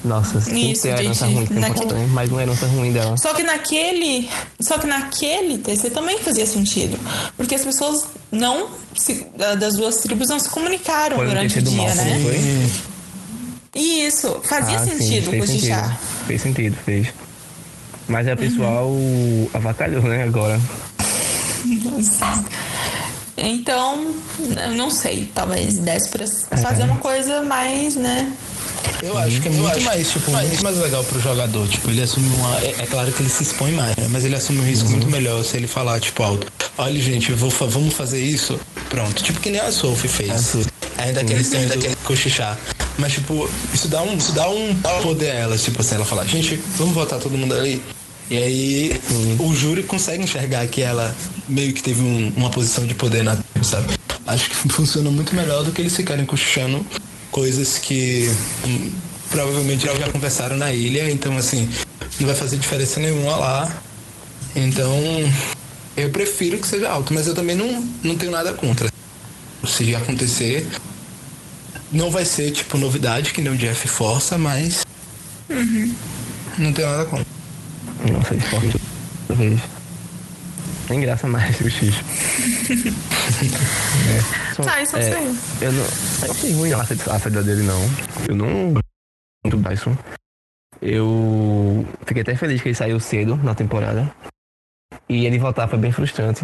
Nossa, 0.03 0.37
Isso, 0.53 0.87
uma 0.87 0.99
herança 1.01 1.25
gente, 1.27 1.35
ruim 1.51 1.59
naquele- 1.59 1.93
né? 1.93 2.07
mais 2.11 2.29
uma 2.31 2.41
herança 2.43 2.67
ruim 2.67 2.91
dela. 2.91 3.17
Só 3.17 3.33
que 3.33 3.41
naquele. 3.41 4.29
Só 4.59 4.77
que 4.77 4.85
naquele 4.85 5.57
TC 5.57 5.89
também 5.89 6.19
fazia 6.19 6.45
sentido. 6.45 6.99
Porque 7.35 7.55
as 7.55 7.63
pessoas 7.63 8.05
não. 8.31 8.69
se- 8.95 9.25
da- 9.37 9.55
das 9.55 9.75
duas 9.75 9.97
tribos 9.97 10.29
não 10.29 10.39
se 10.39 10.47
comunicaram 10.49 11.17
Foi 11.17 11.25
no 11.25 11.31
durante 11.31 11.57
o 11.59 11.61
dia, 11.61 11.75
Malcolm, 11.77 12.03
né? 12.03 12.19
foi? 12.23 13.81
E 13.81 14.05
isso, 14.07 14.39
fazia 14.43 14.77
Ah, 14.79 14.85
sim, 14.85 14.91
sentido 14.97 15.31
fez 15.31 15.45
cochichar. 15.45 15.83
sentido. 15.85 15.99
Fez 16.27 16.41
sentido, 16.41 16.77
fez. 16.85 17.07
Mas 18.07 18.25
Uhum. 18.25 18.31
é 18.31 18.33
o 18.35 18.37
pessoal 18.37 18.91
avacalhou, 19.53 20.03
né, 20.03 20.23
agora. 20.23 20.61
Então, 23.37 24.13
eu 24.39 24.71
não 24.75 24.89
sei, 24.89 25.29
talvez 25.33 25.77
desse 25.77 26.09
pra 26.09 26.23
É. 26.23 26.57
fazer 26.57 26.83
uma 26.83 26.97
coisa 26.97 27.41
mais, 27.41 27.95
né? 27.95 28.31
Eu 29.03 29.17
acho 29.17 29.41
que 29.41 29.47
é 29.47 29.51
muito 29.51 29.81
mais, 29.81 30.09
tipo, 30.11 30.31
muito 30.31 30.63
mais 30.63 30.77
legal 30.77 31.03
pro 31.03 31.19
jogador. 31.19 31.67
Tipo, 31.67 31.89
ele 31.89 32.01
assume 32.01 32.27
uma. 32.37 32.57
É, 32.59 32.75
é 32.79 32.85
claro 32.85 33.11
que 33.11 33.21
ele 33.21 33.29
se 33.29 33.43
expõe 33.43 33.71
mais, 33.73 33.95
né? 33.97 34.07
Mas 34.09 34.23
ele 34.23 34.35
assume 34.35 34.59
um 34.59 34.63
risco 34.65 34.89
muito 34.89 35.07
melhor 35.07 35.43
se 35.43 35.57
ele 35.57 35.67
falar, 35.67 35.99
tipo, 35.99 36.23
alto. 36.23 36.47
Olha, 36.77 36.99
gente, 37.01 37.31
vou, 37.33 37.49
fa- 37.49 37.65
vamos 37.65 37.93
fazer 37.93 38.23
isso. 38.23 38.59
Pronto. 38.89 39.21
Tipo 39.23 39.39
que 39.41 39.49
nem 39.49 39.59
a 39.59 39.71
Sophie 39.71 40.07
fez. 40.09 40.55
Ainda 40.97 41.23
que 41.23 41.33
eles 41.33 41.49
tenham 41.49 41.67
daquele 41.67 41.95
cochichar. 42.03 42.57
Mas, 42.97 43.13
tipo, 43.13 43.49
isso 43.73 43.89
dá 43.89 44.01
um, 44.01 44.15
isso 44.15 44.31
dá 44.31 44.49
um 44.49 44.73
poder 45.03 45.31
a 45.31 45.33
ela, 45.35 45.57
tipo 45.57 45.81
assim, 45.81 45.95
ela 45.95 46.05
falar, 46.05 46.23
gente, 46.25 46.55
vamos 46.77 46.93
votar 46.93 47.19
todo 47.19 47.37
mundo 47.37 47.53
ali. 47.53 47.81
E 48.29 48.37
aí 48.37 49.01
o 49.39 49.53
júri 49.53 49.83
consegue 49.83 50.23
enxergar 50.23 50.65
que 50.67 50.81
ela 50.81 51.15
meio 51.47 51.73
que 51.73 51.83
teve 51.83 52.01
um- 52.01 52.33
uma 52.35 52.49
posição 52.49 52.85
de 52.85 52.95
poder 52.95 53.23
na 53.23 53.37
sabe? 53.61 53.93
Acho 54.25 54.49
que 54.49 54.55
funciona 54.73 55.11
muito 55.11 55.35
melhor 55.35 55.63
do 55.63 55.71
que 55.71 55.81
eles 55.81 55.95
ficarem 55.95 56.25
cochichando 56.25 56.85
coisas 57.31 57.77
que 57.77 58.31
hum, 58.65 58.91
provavelmente 59.29 59.85
já 59.85 60.09
conversaram 60.11 60.57
na 60.57 60.71
ilha, 60.73 61.09
então 61.11 61.37
assim, 61.37 61.69
não 62.19 62.27
vai 62.27 62.35
fazer 62.35 62.57
diferença 62.57 62.99
nenhuma 62.99 63.35
lá. 63.35 63.81
Então, 64.55 64.97
eu 65.97 66.09
prefiro 66.09 66.57
que 66.57 66.67
seja 66.67 66.89
alto, 66.89 67.13
mas 67.13 67.27
eu 67.27 67.35
também 67.35 67.55
não, 67.55 67.87
não 68.03 68.15
tenho 68.15 68.31
nada 68.31 68.53
contra. 68.53 68.89
Se 69.67 69.95
acontecer, 69.95 70.67
não 71.91 72.09
vai 72.09 72.25
ser 72.25 72.51
tipo 72.51 72.77
novidade, 72.77 73.31
que 73.33 73.41
nem 73.41 73.51
o 73.51 73.57
Jeff 73.57 73.87
força, 73.87 74.37
mas 74.37 74.85
não 76.57 76.73
tenho 76.73 76.89
nada 76.89 77.05
contra. 77.05 77.34
Nossa, 78.11 78.35
esporte 78.35 78.75
eu 79.29 79.35
vejo. 79.35 79.63
Tem 80.87 81.01
graça 81.01 81.27
mais 81.27 81.59
o 81.61 81.69
X. 81.69 81.95
é. 84.09 84.53
Só- 84.55 84.63
Tá, 84.63 84.81
isso 84.81 84.95
é, 84.97 85.01
sei. 85.01 85.27
Eu 85.61 85.71
não. 85.71 85.83
Eu 85.83 86.27
não 86.27 86.31
achei 86.31 86.53
ruim 86.53 86.73
a 86.73 86.85
saída- 86.85 87.13
a 87.15 87.19
saída 87.19 87.43
dele, 87.43 87.63
não. 87.63 87.81
Eu 88.29 88.35
não 88.35 88.73
gosto 88.73 88.85
muito 89.43 89.57
do 89.57 89.69
Dyson. 89.69 89.97
Eu 90.81 91.85
fiquei 92.05 92.21
até 92.21 92.35
feliz 92.35 92.61
que 92.61 92.69
ele 92.69 92.75
saiu 92.75 92.99
cedo 92.99 93.35
na 93.37 93.55
temporada. 93.55 94.13
E 95.09 95.25
ele 95.25 95.39
voltar 95.39 95.67
foi 95.67 95.79
bem 95.79 95.91
frustrante. 95.91 96.43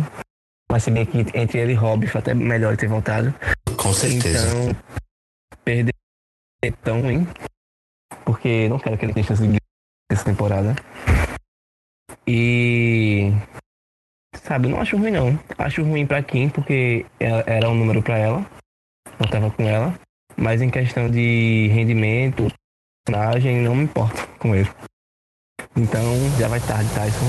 Mas 0.71 0.83
se 0.83 0.91
bem 0.91 1.05
que 1.05 1.19
entre 1.37 1.59
ele 1.59 1.73
e 1.73 1.75
Rob 1.75 2.07
foi 2.07 2.19
até 2.19 2.33
melhor 2.33 2.69
ele 2.69 2.77
ter 2.77 2.87
voltado. 2.87 3.33
Com 3.77 3.93
certeza. 3.93 4.47
Então, 4.47 4.75
perder 5.63 5.93
é 6.63 6.71
tão 6.71 7.01
ruim. 7.01 7.27
Porque 8.25 8.67
não 8.69 8.79
quero 8.79 8.97
que 8.97 9.05
ele 9.05 9.13
tenha 9.13 9.25
chance 9.25 9.45
de 9.45 9.57
essa 10.11 10.23
temporada. 10.25 10.75
E. 12.27 13.31
Sabe, 14.43 14.67
não 14.69 14.79
acho 14.81 14.97
ruim 14.97 15.11
não. 15.11 15.39
Acho 15.57 15.83
ruim 15.83 16.05
pra 16.05 16.21
Kim, 16.23 16.49
porque 16.49 17.05
ela- 17.19 17.43
era 17.45 17.69
um 17.69 17.75
número 17.75 18.01
pra 18.01 18.17
ela. 18.17 18.45
Eu 19.19 19.27
tava 19.29 19.49
com 19.51 19.63
ela. 19.67 19.93
Mas 20.37 20.61
em 20.61 20.69
questão 20.69 21.09
de 21.09 21.69
rendimento, 21.73 22.47
personagem, 23.05 23.61
não 23.61 23.75
me 23.75 23.83
importo 23.83 24.27
com 24.39 24.55
ele. 24.55 24.69
Então, 25.75 26.03
já 26.39 26.47
vai 26.47 26.59
tarde, 26.61 26.89
Tyson. 26.93 27.25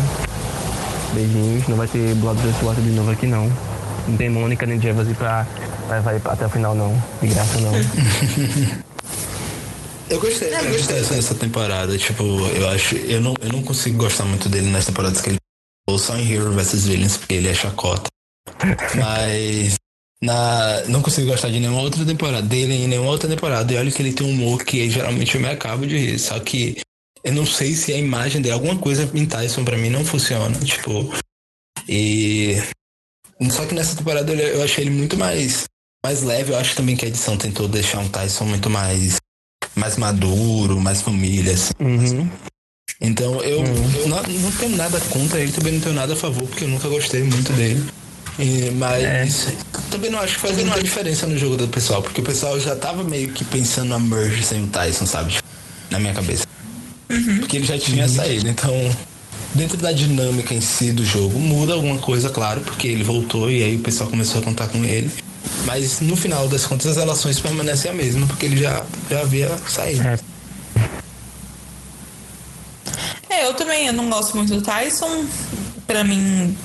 Beijinhos, 1.15 1.69
não 1.69 1.77
vai 1.77 1.87
ter 1.89 2.15
Blood 2.17 2.41
Water 2.63 2.83
de 2.83 2.91
novo 2.91 3.11
aqui 3.11 3.27
não. 3.27 3.47
Não 4.09 4.17
tem 4.17 4.31
Mônica 4.31 4.65
nem 4.67 4.81
Jevasy 4.81 5.15
pra 5.15 5.47
levar 5.91 6.15
ele 6.15 6.23
até 6.25 6.47
o 6.47 6.51
final, 6.51 6.75
não. 6.75 6.95
De 7.21 7.29
graça, 7.29 7.61
não. 7.61 7.73
Eu 10.13 10.21
gostei, 10.21 10.55
eu 10.55 10.73
gostei 10.73 10.97
dessa, 10.97 11.15
dessa 11.15 11.35
temporada. 11.35 11.97
Tipo, 11.97 12.23
eu 12.23 12.69
acho. 12.69 12.97
Eu 12.97 13.21
não, 13.23 13.35
eu 13.41 13.49
não 13.49 13.63
consigo 13.63 13.97
gostar 13.97 14.27
muito 14.27 14.47
dele 14.47 14.71
nas 14.71 14.85
temporadas 14.85 15.23
que 15.23 15.31
ele 15.31 15.39
ou 15.89 15.99
só 15.99 16.17
em 16.17 16.31
Hero 16.31 16.53
vs 16.53 16.85
Villains, 16.85 17.17
porque 17.17 17.35
ele 17.35 17.49
é 17.49 17.55
chacota. 17.55 18.09
Mas. 18.95 19.77
Na, 20.23 20.83
não 20.87 21.03
consigo 21.03 21.27
gostar 21.27 21.49
de 21.49 21.59
nenhuma 21.59 21.81
outra 21.81 22.05
temporada 22.05 22.47
dele 22.47 22.75
em 22.75 22.89
nenhuma 22.89 23.11
outra 23.11 23.29
temporada. 23.29 23.73
E 23.73 23.77
olha 23.77 23.91
que 23.91 24.03
ele 24.03 24.13
tem 24.13 24.27
um 24.27 24.31
humor 24.31 24.63
que 24.63 24.89
geralmente 24.89 25.35
eu 25.35 25.41
me 25.41 25.49
acabo 25.49 25.87
de 25.87 25.97
rir. 25.97 26.19
Só 26.19 26.39
que 26.39 26.77
eu 27.25 27.33
não 27.33 27.47
sei 27.47 27.73
se 27.73 27.93
a 27.93 27.97
imagem 27.97 28.43
dele, 28.43 28.55
alguma 28.55 28.79
coisa 28.79 29.11
em 29.15 29.27
Tyson 29.27 29.65
pra 29.65 29.79
mim 29.79 29.89
não 29.89 30.05
funciona. 30.05 30.57
Tipo. 30.61 31.11
E. 31.89 32.57
Só 33.51 33.65
que 33.65 33.75
nessa 33.75 33.97
temporada 33.97 34.31
eu 34.35 34.63
achei 34.63 34.85
ele 34.85 34.91
muito 34.91 35.17
mais, 35.17 35.65
mais 36.05 36.23
leve. 36.23 36.53
Eu 36.53 36.59
acho 36.59 36.77
também 36.77 36.97
que 36.97 37.07
a 37.07 37.09
edição 37.09 37.39
tentou 37.39 37.67
deixar 37.67 37.99
um 37.99 38.09
Tyson 38.11 38.45
muito 38.45 38.69
mais. 38.69 39.17
Mais 39.75 39.97
maduro, 39.97 40.81
mais 40.81 41.01
família, 41.01 41.55
assim. 41.55 41.73
Uhum. 41.81 42.29
Então 43.01 43.43
eu, 43.43 43.65
eu 44.01 44.09
não, 44.09 44.23
não 44.23 44.53
tenho 44.53 44.77
nada 44.77 45.01
contra 45.11 45.41
ele, 45.41 45.51
também 45.51 45.73
não 45.73 45.81
tenho 45.81 45.95
nada 45.95 46.13
a 46.13 46.17
favor, 46.17 46.47
porque 46.47 46.65
eu 46.65 46.69
nunca 46.69 46.89
gostei 46.89 47.23
muito 47.23 47.53
dele. 47.53 47.83
E, 48.39 48.71
mas 48.73 49.49
também 49.91 50.11
não 50.11 50.21
acho 50.21 50.35
que 50.35 50.41
faz 50.41 50.57
muita 50.57 50.83
diferença 50.83 51.27
no 51.27 51.37
jogo 51.37 51.57
do 51.57 51.69
pessoal, 51.69 52.03
porque 52.03 52.21
o 52.21 52.25
pessoal 52.25 52.59
já 52.59 52.75
tava 52.75 53.05
meio 53.05 53.29
que 53.31 53.45
pensando 53.45 53.89
na 53.89 53.99
merge 53.99 54.43
sem 54.43 54.63
o 54.65 54.67
Tyson, 54.69 55.07
sabe? 55.07 55.35
Na 55.91 55.99
minha 55.99 56.15
cabeça. 56.15 56.47
Porque 57.41 57.57
ele 57.57 57.67
já 57.67 57.79
tinha 57.79 58.09
saído, 58.09 58.49
então 58.49 58.73
dentro 59.55 59.77
da 59.77 59.93
dinâmica 59.93 60.55
em 60.55 60.61
si 60.61 60.93
do 60.93 61.05
jogo 61.05 61.39
muda 61.39 61.75
alguma 61.75 61.99
coisa, 61.99 62.31
claro, 62.31 62.63
porque 62.63 62.89
ele 62.89 63.05
voltou 63.05 63.51
e 63.51 63.63
aí 63.63 63.77
o 63.77 63.81
pessoal 63.81 64.09
começou 64.09 64.41
a 64.41 64.45
contar 64.45 64.69
com 64.69 64.83
ele. 64.85 65.11
Mas 65.65 66.01
no 66.01 66.17
final 66.17 66.49
das 66.49 66.65
contas 66.67 66.87
as 66.93 66.97
relações 66.97 67.39
permanecem 67.41 67.91
a 67.91 67.95
mesma, 67.95 68.27
porque 68.27 68.47
ele 68.47 68.57
já, 68.57 68.83
já 69.11 69.21
havia 69.21 69.51
saído. 69.69 70.03
É. 70.07 70.19
É, 73.31 73.47
eu 73.47 73.55
também 73.55 73.87
eu 73.87 73.93
não 73.93 74.09
gosto 74.11 74.37
muito 74.37 74.55
do 74.55 74.63
Tyson. 74.63 75.25
Pra 75.87 76.05
mim, 76.05 76.57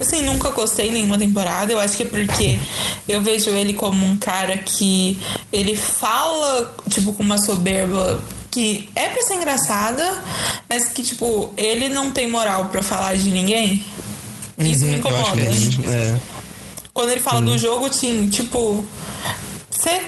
assim, 0.00 0.22
nunca 0.22 0.50
gostei 0.50 0.90
nenhuma 0.90 1.18
temporada. 1.18 1.72
Eu 1.72 1.78
acho 1.80 1.96
que 1.96 2.02
é 2.02 2.06
porque 2.06 2.58
eu 3.08 3.22
vejo 3.22 3.50
ele 3.50 3.72
como 3.74 4.04
um 4.04 4.16
cara 4.16 4.58
que 4.58 5.18
ele 5.52 5.76
fala, 5.76 6.74
tipo, 6.90 7.12
com 7.12 7.22
uma 7.22 7.38
soberba 7.38 8.22
que 8.50 8.88
é 8.94 9.08
pra 9.08 9.22
ser 9.22 9.34
engraçada, 9.34 10.22
mas 10.68 10.88
que, 10.88 11.02
tipo, 11.02 11.52
ele 11.56 11.88
não 11.88 12.10
tem 12.12 12.30
moral 12.30 12.66
pra 12.66 12.82
falar 12.82 13.16
de 13.16 13.30
ninguém. 13.30 13.84
Isso 14.58 14.84
me 14.84 14.96
Uhum, 14.96 15.08
eu 15.08 15.16
acho 15.16 15.32
incomoda. 15.32 15.36
que 15.36 15.86
é 15.88 15.90
É. 15.90 16.20
Quando 16.94 17.10
ele 17.10 17.20
fala 17.20 17.40
do 17.42 17.58
jogo, 17.58 17.86
assim, 17.86 18.28
tipo, 18.28 18.84
você 19.68 20.00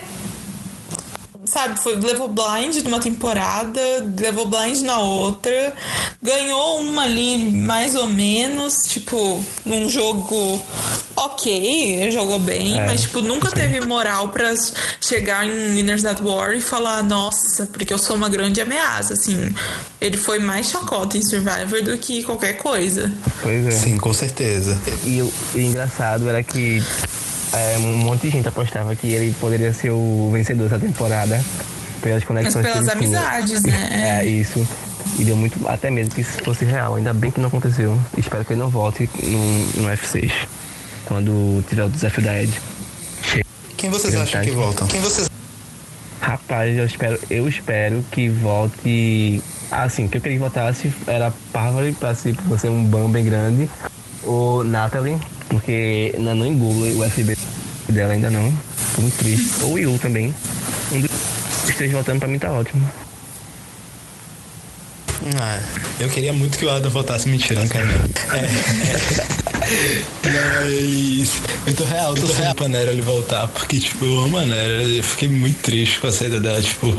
sabe, 1.56 1.80
foi, 1.82 1.96
levou 1.96 2.28
blind 2.28 2.76
numa 2.84 3.00
temporada, 3.00 3.80
levou 4.18 4.46
blind 4.46 4.82
na 4.82 4.98
outra, 4.98 5.72
ganhou 6.22 6.80
uma 6.80 7.02
ali 7.04 7.50
mais 7.50 7.94
ou 7.94 8.06
menos, 8.06 8.84
tipo, 8.86 9.42
num 9.64 9.88
jogo 9.88 10.62
ok, 11.16 12.10
jogou 12.12 12.38
bem, 12.38 12.78
É, 12.78 12.86
mas 12.86 13.02
tipo, 13.02 13.20
nunca 13.20 13.50
teve 13.50 13.80
moral 13.80 14.28
pra 14.28 14.54
chegar 15.00 15.46
em 15.46 15.74
Winners 15.74 16.04
at 16.04 16.20
War 16.20 16.52
e 16.52 16.60
falar, 16.60 17.02
nossa, 17.02 17.66
porque 17.66 17.92
eu 17.92 17.98
sou 17.98 18.16
uma 18.16 18.28
grande 18.28 18.60
ameaça, 18.60 19.14
assim. 19.14 19.54
Ele 20.00 20.16
foi 20.16 20.38
mais 20.38 20.68
chacota 20.68 21.16
em 21.16 21.22
Survivor 21.22 21.82
do 21.82 21.96
que 21.96 22.22
qualquer 22.22 22.58
coisa. 22.58 23.10
Pois 23.42 23.66
é. 23.66 23.70
Sim, 23.70 23.96
com 23.96 24.12
certeza. 24.12 24.78
E 25.04 25.16
e 25.16 25.22
o 25.22 25.32
engraçado 25.58 26.28
era 26.28 26.42
que 26.42 26.82
é, 27.56 27.78
um 27.78 27.96
monte 27.98 28.22
de 28.22 28.30
gente 28.30 28.48
apostava 28.48 28.94
que 28.94 29.08
ele 29.08 29.34
poderia 29.40 29.72
ser 29.72 29.90
o 29.90 30.30
vencedor 30.32 30.68
dessa 30.68 30.78
temporada. 30.78 31.42
Pelas 32.02 32.18
Mas 32.18 32.24
conexões 32.24 32.66
pelas 32.66 32.84
que 32.84 32.90
ele 32.98 33.06
tinha. 33.06 33.20
amizades, 33.20 33.62
né? 33.62 34.20
É, 34.20 34.24
isso. 34.26 34.66
E 35.18 35.24
deu 35.24 35.36
muito, 35.36 35.66
até 35.68 35.90
mesmo 35.90 36.14
que 36.14 36.20
isso 36.20 36.42
fosse 36.44 36.64
real. 36.64 36.96
Ainda 36.96 37.12
bem 37.14 37.30
que 37.30 37.40
não 37.40 37.48
aconteceu. 37.48 37.98
Espero 38.16 38.44
que 38.44 38.52
ele 38.52 38.60
não 38.60 38.68
volte 38.68 39.08
no, 39.22 39.82
no 39.82 39.88
F6. 39.88 40.30
Quando 41.06 41.64
tiver 41.68 41.84
o 41.84 41.88
desafio 41.88 42.22
da 42.22 42.42
Ed. 42.42 42.52
Quem 43.76 43.90
vocês 43.90 44.14
acham 44.14 44.42
que 44.42 44.50
voltam? 44.50 44.86
Quem 44.88 45.00
vocês 45.00 45.28
Rapaz, 46.20 46.76
eu 46.76 46.84
espero, 46.84 47.18
eu 47.30 47.48
espero 47.48 48.04
que 48.10 48.28
volte. 48.28 49.42
Assim, 49.70 50.06
o 50.06 50.08
que 50.08 50.18
eu 50.18 50.20
queria 50.20 50.38
que 50.38 50.42
voltasse 50.42 50.92
era 51.06 51.32
Parvati 51.52 51.92
pra 51.92 52.14
ser, 52.14 52.34
pra 52.34 52.58
ser 52.58 52.68
um 52.68 52.84
ban 52.84 53.10
bem 53.10 53.24
grande. 53.24 53.70
Ou 54.24 54.64
Natalie, 54.64 55.18
porque 55.48 56.12
ainda 56.16 56.34
não 56.34 56.46
engulo 56.46 57.00
o 57.00 57.10
FB 57.10 57.36
dela 57.88 58.12
ainda 58.12 58.30
não. 58.30 58.52
Tô 58.94 59.02
muito 59.02 59.16
triste. 59.18 59.62
Ou 59.62 59.74
o 59.74 59.78
Yu 59.78 59.98
também. 59.98 60.34
Um 60.92 61.00
dos 61.00 61.10
três 61.76 61.92
voltando 61.92 62.18
pra 62.18 62.28
mim 62.28 62.38
tá 62.38 62.50
ótimo. 62.52 62.88
Ah, 65.40 65.60
eu 65.98 66.08
queria 66.08 66.32
muito 66.32 66.56
que 66.58 66.64
o 66.64 66.70
Adam 66.70 66.90
voltasse 66.90 67.28
mentira, 67.28 67.60
não 67.60 67.68
quero 67.68 67.86
não. 67.86 67.94
É, 68.34 68.44
é. 68.44 70.04
Mas 70.22 71.32
eu 71.66 71.74
tô 71.74 71.84
real, 71.84 72.14
tô 72.14 72.26
real 72.32 72.54
pra 72.54 72.68
Nera 72.68 72.92
ele 72.92 73.02
voltar, 73.02 73.48
porque 73.48 73.80
tipo, 73.80 74.04
eu 74.04 74.20
amo 74.20 74.38
a 74.38 74.44
Nera, 74.44 74.82
eu 74.84 75.02
fiquei 75.02 75.28
muito 75.28 75.60
triste 75.62 75.98
com 75.98 76.06
a 76.06 76.12
saída 76.12 76.38
dela, 76.38 76.62
tipo, 76.62 76.94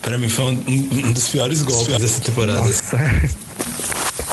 pra 0.00 0.16
mim 0.16 0.28
foi 0.28 0.44
um, 0.44 0.62
um 1.08 1.12
dos 1.12 1.28
piores 1.28 1.62
golpes 1.62 1.98
dessa 1.98 2.20
temporada. 2.20 2.60
Nossa. 2.60 2.96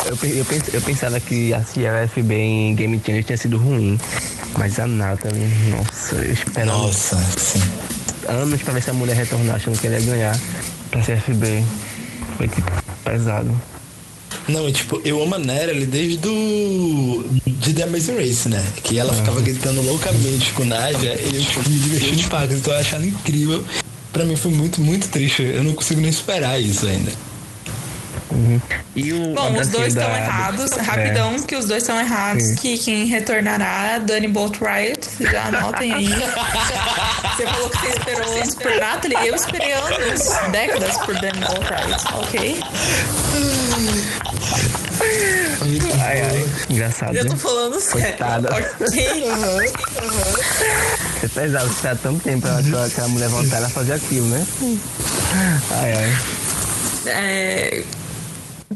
Eu, 0.08 0.18
eu, 0.30 0.46
eu 0.74 0.82
pensava 0.82 1.20
que 1.20 1.54
a 1.54 1.62
Sierra 1.62 2.08
FB 2.08 2.34
em 2.34 2.76
Game 2.76 3.02
Changer 3.06 3.24
tinha 3.26 3.38
sido 3.38 3.58
ruim. 3.58 4.00
Mas 4.58 4.80
a 4.80 4.88
Natalie, 4.88 5.48
nossa, 5.70 6.16
eu 6.16 6.32
esperava 6.32 6.78
Nossa, 6.78 7.18
sim. 7.38 7.62
anos 8.28 8.62
pra 8.62 8.74
ver 8.74 8.82
se 8.82 8.90
a 8.90 8.94
mulher 8.94 9.16
retornar 9.16 9.58
achando 9.58 9.78
que 9.78 9.86
ele 9.86 10.00
ia 10.00 10.02
ganhar 10.02 10.40
pra 10.90 11.04
ser 11.04 11.20
FB. 11.20 11.64
Foi 12.38 12.48
tipo 12.48 12.72
pesado. 13.04 13.52
Não, 14.48 14.72
tipo, 14.72 15.02
eu 15.04 15.22
amo 15.22 15.36
a 15.36 15.40
desde 15.40 16.18
do. 16.18 17.26
de 17.46 17.74
The 17.74 17.84
Amazing 17.84 18.16
Race, 18.16 18.48
né? 18.48 18.66
Que 18.82 18.98
ela 18.98 19.14
ficava 19.14 19.42
gritando 19.42 19.82
loucamente 19.82 20.54
com 20.54 20.64
Nadia 20.64 21.20
e 21.20 21.36
eu 21.36 21.42
tipo, 21.42 21.70
me 21.70 21.78
diverti 21.78 22.16
de 22.16 22.24
pago, 22.28 22.54
então 22.54 22.74
eu 22.74 22.80
achava 22.80 23.06
incrível. 23.06 23.64
Pra 24.14 24.24
mim 24.24 24.38
foi 24.38 24.52
muito, 24.52 24.80
muito 24.80 25.10
triste. 25.10 25.44
Eu 25.44 25.64
não 25.64 25.74
consigo 25.74 26.00
nem 26.00 26.10
esperar 26.10 26.60
isso 26.62 26.88
ainda. 26.88 27.12
E 28.96 29.14
o 29.14 29.34
Bom, 29.34 29.52
os 29.60 29.68
dois 29.70 29.88
estão 29.96 30.10
da- 30.10 30.18
errados. 30.18 30.72
É. 30.74 30.82
Rapidão, 30.82 31.40
que 31.42 31.56
os 31.56 31.66
dois 31.66 31.84
estão 31.84 32.00
errados. 32.00 32.44
Sim. 32.44 32.56
Que 32.56 32.78
quem 32.78 33.06
retornará 33.06 33.94
é 33.96 34.00
Dani 34.00 34.28
Boatwright. 34.28 35.00
Já 35.20 35.46
anotem 35.46 35.94
aí. 35.94 36.08
Você 37.38 37.46
falou 37.46 37.70
que 37.70 37.78
você 37.78 37.88
esperou 37.90 38.34
anos 38.36 38.56
por 38.56 38.76
Natalie. 38.80 39.28
Eu 39.28 39.36
esperei 39.36 39.72
anos, 39.74 40.22
décadas 40.52 40.98
por 40.98 41.14
Dani 41.22 41.40
Boatwright, 41.40 42.14
ok? 42.16 42.60
Ai, 46.02 46.22
ai, 46.22 46.46
engraçado. 46.70 47.16
Eu 47.16 47.30
tô 47.30 47.36
falando 47.38 47.80
sério. 47.80 48.02
Coitada. 48.08 48.50
Ok? 48.56 49.24
É 51.24 51.28
pesado, 51.28 51.68
você 51.68 51.88
tá 51.88 51.96
tanto 51.96 52.20
tempo 52.24 52.42
pra 52.48 52.62
pra 52.62 52.86
aquela 52.86 53.08
mulher 53.08 53.28
voltar 53.30 53.64
a 53.64 53.70
fazer 53.70 53.94
aquilo, 53.94 54.28
né? 54.28 54.46
Ai, 55.72 55.94
ai. 55.94 56.18
É, 57.08 57.84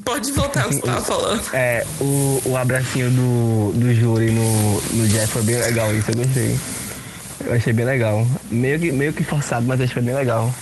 Pode 0.04 0.32
voltar 0.32 0.68
você 0.68 0.82
tava 0.82 1.02
falando. 1.02 1.44
É, 1.54 1.86
o, 2.00 2.42
o 2.46 2.58
abracinho 2.58 3.10
do, 3.12 3.72
do 3.74 3.94
júri 3.94 4.32
no, 4.32 4.82
no 4.94 5.08
Jeff 5.08 5.28
foi 5.28 5.44
bem 5.44 5.58
legal, 5.58 5.94
isso 5.94 6.12
eu 6.12 6.16
gostei. 6.16 6.60
Eu 7.46 7.54
achei 7.54 7.74
bem 7.74 7.86
legal. 7.86 8.26
Meio 8.50 8.80
que, 8.80 8.92
meio 8.92 9.14
que 9.14 9.24
forçado, 9.24 9.66
mas 9.66 9.82
achei 9.82 10.02
bem 10.02 10.16
legal. 10.16 10.54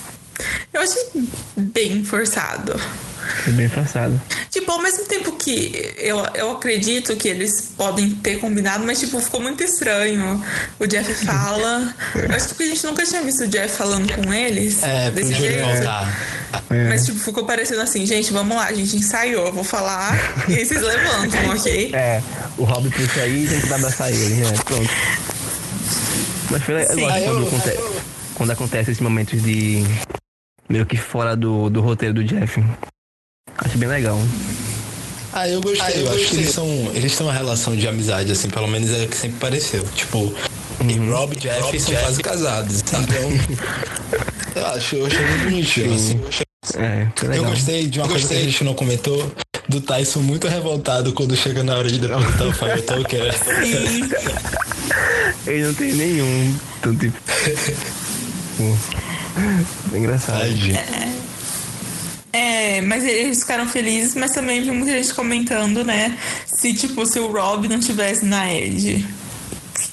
Eu 0.74 0.82
achei 0.82 1.04
bem 1.58 2.04
forçado. 2.04 2.80
Foi 3.44 3.54
bem 3.54 3.70
forçado. 3.70 4.20
Tipo, 4.50 4.72
ao 4.72 4.82
mesmo 4.82 5.06
tempo 5.06 5.34
que 5.34 5.94
eu, 5.98 6.26
eu 6.34 6.52
acredito 6.52 7.16
que 7.16 7.28
eles 7.28 7.72
podem 7.78 8.10
ter 8.12 8.40
combinado, 8.40 8.84
mas, 8.86 9.00
tipo, 9.00 9.20
ficou 9.20 9.40
muito 9.42 9.64
estranho. 9.64 10.44
O 10.80 10.88
Jeff 10.88 11.14
fala. 11.26 11.94
Eu 12.16 12.36
acho 12.36 12.56
que 12.56 12.64
a 12.64 12.68
gente 12.68 12.84
nunca 12.86 13.06
tinha 13.06 13.22
visto 13.22 13.44
o 13.44 13.48
Jeff 13.48 13.76
falando 13.76 14.12
com 14.14 14.34
eles. 14.34 14.82
É, 14.82 15.12
desse 15.12 15.34
jeito. 15.36 15.64
voltar. 15.64 16.40
Mas, 16.90 17.06
tipo, 17.06 17.20
ficou 17.20 17.46
parecendo 17.46 17.82
assim, 17.82 18.04
gente, 18.08 18.34
vamos 18.34 18.56
lá, 18.58 18.66
a 18.66 18.74
gente 18.74 18.96
ensaiou, 18.96 19.46
eu 19.48 19.54
vou 19.54 19.64
falar 19.64 20.18
e 20.48 20.56
aí 20.56 20.66
vocês 20.66 20.82
levantam, 20.82 21.50
ok? 21.54 21.92
É, 21.94 22.24
o 22.58 22.64
Rob 22.64 22.90
puxa 22.90 23.22
aí 23.22 23.44
e 23.44 23.48
a 23.48 23.52
gente 23.52 23.68
vai 23.68 23.78
abraçar 23.78 24.12
ele, 24.12 24.34
né? 24.36 24.52
Pronto. 24.66 24.90
Mas 26.50 26.64
foi. 26.64 26.82
Eu 26.82 26.88
gosto 26.88 27.00
eu- 27.20 27.34
quando, 27.34 27.48
aconte- 27.48 27.80
quando 28.34 28.52
acontece 28.52 28.92
esses 28.92 29.02
momentos 29.04 29.42
de. 29.44 29.84
Meio 30.70 30.86
que 30.86 30.96
fora 30.96 31.36
do, 31.36 31.70
do 31.70 31.82
roteiro 31.82 32.14
do 32.14 32.24
Jeff. 32.24 32.64
Acho 33.58 33.78
bem 33.78 33.90
legal. 33.90 34.18
Ah, 35.34 35.48
eu 35.48 35.62
gostei. 35.62 36.04
eu 36.04 36.12
acho 36.14 36.28
que 36.28 36.36
eles 36.38 36.52
são. 36.52 36.68
Eles 36.94 37.16
têm 37.16 37.26
uma 37.26 37.34
relação 37.34 37.76
de 37.76 37.88
amizade, 37.88 38.32
assim, 38.32 38.50
pelo 38.50 38.68
menos 38.68 38.90
é 38.92 39.04
o 39.04 39.08
que 39.08 39.18
sempre 39.18 39.40
pareceu. 39.40 39.84
Tipo, 39.96 40.34
e 40.88 40.94
Rob 41.10 41.36
e 41.36 41.40
Jeff 41.40 41.80
são 41.80 41.94
quase 41.96 42.22
casados. 42.22 42.82
Então. 42.82 43.30
eu 44.56 44.66
acho, 44.68 44.96
eu 44.96 45.06
achei 45.06 45.26
muito 45.26 45.44
bonitinho, 45.44 45.94
assim. 45.94 46.22
É, 46.76 47.08
Eu 47.36 47.46
gostei 47.46 47.88
de 47.88 48.00
uma 48.00 48.08
coisa 48.08 48.28
que 48.28 48.34
a 48.34 48.40
gente 48.40 48.64
não 48.64 48.74
comentou, 48.74 49.32
do 49.68 49.82
Tyson 49.82 50.20
muito 50.20 50.48
revoltado 50.48 51.14
quando 51.14 51.36
chega 51.36 51.64
na 51.64 51.76
hora 51.78 51.90
de 51.90 52.00
depositar 52.00 52.48
o 52.48 52.54
Fire 52.54 52.82
Talker. 52.82 53.34
Ele 55.48 55.64
não 55.64 55.74
tem 55.74 55.94
nenhum. 55.94 56.56
Então, 56.80 56.96
tipo. 56.96 57.18
é 59.94 59.98
engraçado. 59.98 60.40
Tadinho. 60.40 60.80
É, 62.32 62.82
mas 62.82 63.04
eles 63.04 63.40
ficaram 63.40 63.68
felizes, 63.68 64.14
mas 64.14 64.32
também 64.32 64.62
vi 64.62 64.72
muita 64.72 64.92
gente 64.92 65.14
comentando, 65.14 65.84
né? 65.84 66.18
Se, 66.46 66.74
tipo, 66.74 67.06
se 67.06 67.20
o 67.20 67.32
Rob 67.32 67.68
não 67.68 67.80
tivesse 67.80 68.26
na 68.26 68.52
Ed. 68.54 69.06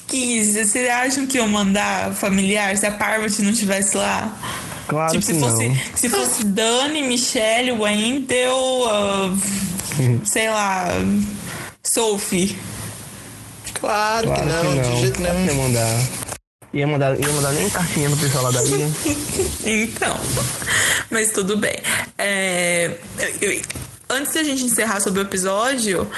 Que, 0.07 0.43
vocês 0.45 0.89
acham 0.89 1.25
que 1.25 1.37
iam 1.37 1.47
mandar 1.47 2.13
familiar 2.13 2.77
se 2.77 2.85
a 2.85 2.91
Parvati 2.91 3.41
não 3.41 3.51
estivesse 3.51 3.97
lá? 3.97 4.31
Claro 4.87 5.11
tipo, 5.11 5.25
que 5.25 5.33
se 5.33 5.39
fosse, 5.39 5.67
não. 5.67 5.75
se 5.95 6.09
fosse 6.09 6.45
Dani, 6.45 7.03
Michelle, 7.03 7.71
Wendell, 7.73 8.55
uh, 8.55 9.37
sei 10.23 10.49
lá, 10.49 10.87
Sophie. 11.83 12.57
Claro, 13.73 14.27
Claro 14.27 14.41
que 14.41 14.45
não, 14.45 14.81
de 14.81 15.01
jeito 15.01 15.17
Claro 15.19 15.35
que 15.35 15.41
nenhum. 15.41 15.63
Mandar. 15.63 15.99
Ia 16.73 16.85
mandar, 16.85 17.19
ia 17.19 17.29
mandar 17.29 17.53
nem 17.53 17.69
cartinha 17.69 18.09
pro 18.09 18.19
pessoal 18.19 18.43
lá 18.45 18.51
da 18.51 18.63
ilha. 18.63 18.87
Então, 19.65 20.17
mas 21.09 21.31
tudo 21.31 21.57
bem. 21.57 21.75
É, 22.17 22.97
antes 24.09 24.33
da 24.33 24.43
gente 24.43 24.63
encerrar 24.63 24.99
sobre 24.99 25.19
o 25.19 25.23
episódio 25.23 26.09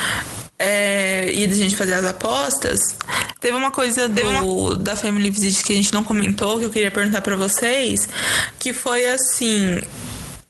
é, 0.57 1.31
e 1.31 1.47
da 1.47 1.55
gente 1.55 1.75
fazer 1.75 1.93
as 1.93 2.05
apostas, 2.05 2.95
teve 3.39 3.55
uma 3.55 3.71
coisa 3.71 4.09
do, 4.09 4.75
da 4.75 4.95
Family 4.95 5.29
Visit 5.29 5.63
que 5.63 5.73
a 5.73 5.75
gente 5.75 5.93
não 5.93 6.03
comentou, 6.03 6.59
que 6.59 6.65
eu 6.65 6.69
queria 6.69 6.91
perguntar 6.91 7.21
pra 7.21 7.35
vocês, 7.35 8.07
que 8.59 8.73
foi 8.73 9.05
assim, 9.07 9.81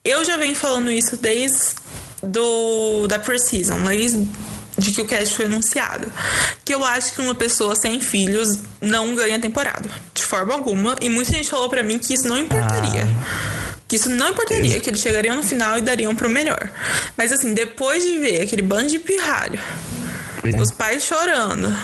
eu 0.04 0.26
já 0.26 0.38
venho 0.38 0.56
falando 0.56 0.92
isso 0.92 1.16
desde 1.18 1.76
do, 2.24 3.08
da 3.08 3.20
Precision, 3.20 3.82
desde 3.84 4.28
de 4.80 4.92
que 4.92 5.02
o 5.02 5.06
cast 5.06 5.36
foi 5.36 5.46
anunciado. 5.46 6.12
Que 6.66 6.74
eu 6.74 6.84
acho 6.84 7.14
que 7.14 7.22
uma 7.22 7.36
pessoa 7.36 7.76
sem 7.76 8.00
filhos 8.00 8.58
não 8.82 9.14
ganha 9.16 9.40
temporada. 9.40 9.90
De 10.14 10.24
forma 10.24 10.54
alguma. 10.54 10.96
E 11.02 11.10
muita 11.10 11.32
gente 11.34 11.50
falou 11.50 11.70
pra 11.70 11.84
mim 11.84 12.00
que 12.00 12.14
isso 12.14 12.28
não 12.28 12.38
importaria. 12.38 13.08
Que 13.88 13.96
isso 13.96 14.10
não 14.10 14.30
importaria, 14.30 14.80
que 14.80 14.90
eles 14.90 15.00
chegariam 15.02 15.36
no 15.36 15.44
final 15.44 15.78
e 15.78 15.82
dariam 15.82 16.16
pro 16.16 16.30
melhor. 16.30 16.70
Mas 17.18 17.32
assim, 17.32 17.54
depois 17.54 18.04
de 18.04 18.20
ver 18.20 18.42
aquele 18.44 18.62
bando 18.62 18.88
de 18.88 19.00
pirralho, 19.00 19.60
os 20.62 20.72
pais 20.72 21.04
chorando, 21.04 21.76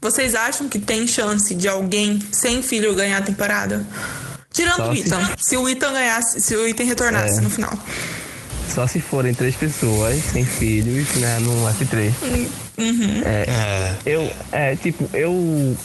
vocês 0.00 0.34
acham 0.34 0.68
que 0.68 0.78
tem 0.78 1.06
chance 1.06 1.54
de 1.54 1.66
alguém 1.66 2.20
sem 2.32 2.62
filho 2.62 2.94
ganhar 2.94 3.18
a 3.18 3.22
temporada? 3.22 3.84
Tirando 4.52 4.76
Só 4.76 4.90
o 4.92 4.94
se- 4.94 5.00
Ethan. 5.02 5.30
Se 5.38 5.56
o 5.56 5.68
Ethan 5.68 5.92
ganhasse, 5.92 6.40
se 6.40 6.54
o 6.54 6.68
Ethan 6.68 6.84
retornasse 6.84 7.38
É. 7.38 7.40
no 7.40 7.48
final. 7.50 7.72
Só 8.68 8.86
se 8.86 9.00
forem 9.00 9.32
três 9.34 9.54
pessoas 9.54 10.16
sem 10.16 10.44
filhos, 10.44 11.14
né? 11.16 11.38
No 11.40 11.52
F3. 11.68 12.12
É. 13.24 13.94
Eu, 14.04 14.30
é, 14.52 14.76
tipo, 14.76 15.08
eu. 15.14 15.76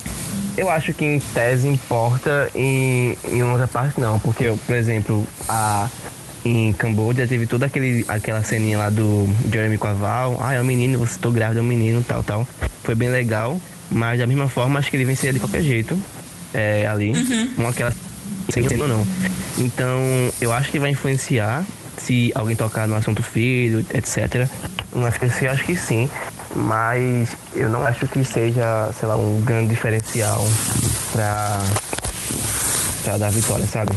Eu 0.57 0.69
acho 0.69 0.93
que 0.93 1.05
em 1.05 1.19
tese 1.19 1.67
importa 1.67 2.49
e 2.55 3.17
em 3.31 3.43
outra 3.43 3.67
parte 3.67 3.99
não. 3.99 4.19
Porque, 4.19 4.53
por 4.65 4.75
exemplo, 4.75 5.27
a. 5.47 5.89
Em 6.43 6.71
Camboja 6.71 7.27
teve 7.27 7.45
toda 7.45 7.65
aquele, 7.65 8.05
aquela 8.07 8.41
ceninha 8.43 8.77
lá 8.77 8.89
do 8.89 9.29
Jeremy 9.51 9.77
com 9.77 9.87
a 9.87 9.93
Val. 9.93 10.39
Ah, 10.41 10.53
é 10.53 10.61
um 10.61 10.63
menino, 10.63 10.97
você 10.97 11.19
tô 11.19 11.31
grávida, 11.31 11.59
é 11.59 11.63
um 11.63 11.65
menino, 11.65 12.01
tal, 12.01 12.23
tal. 12.23 12.47
Foi 12.81 12.95
bem 12.95 13.09
legal. 13.09 13.59
Mas 13.91 14.19
da 14.19 14.25
mesma 14.25 14.47
forma, 14.47 14.79
acho 14.79 14.89
que 14.89 14.95
ele 14.95 15.03
venceria 15.03 15.33
de 15.33 15.39
qualquer 15.39 15.61
jeito. 15.61 16.01
É, 16.53 16.87
ali. 16.87 17.11
Com 17.55 17.67
aquela. 17.67 17.93
Sem 18.49 18.65
ou 18.81 18.87
não. 18.87 19.05
Então, 19.57 19.99
eu 20.41 20.51
acho 20.51 20.71
que 20.71 20.79
vai 20.79 20.91
influenciar 20.91 21.65
se 21.99 22.31
alguém 22.35 22.55
tocar 22.55 22.87
no 22.87 22.95
assunto 22.95 23.21
filho, 23.21 23.85
etc. 23.93 24.47
FTC, 25.11 25.47
eu 25.47 25.51
acho 25.51 25.63
que 25.63 25.75
sim. 25.75 26.09
Mas 26.55 27.29
eu 27.53 27.69
não 27.69 27.85
acho 27.85 28.07
que 28.07 28.23
seja, 28.23 28.91
sei 28.97 29.07
lá, 29.07 29.15
um 29.15 29.41
grande 29.41 29.69
diferencial 29.69 30.43
pra, 31.11 31.59
pra 33.03 33.17
dar 33.17 33.31
vitória, 33.31 33.65
sabe? 33.67 33.91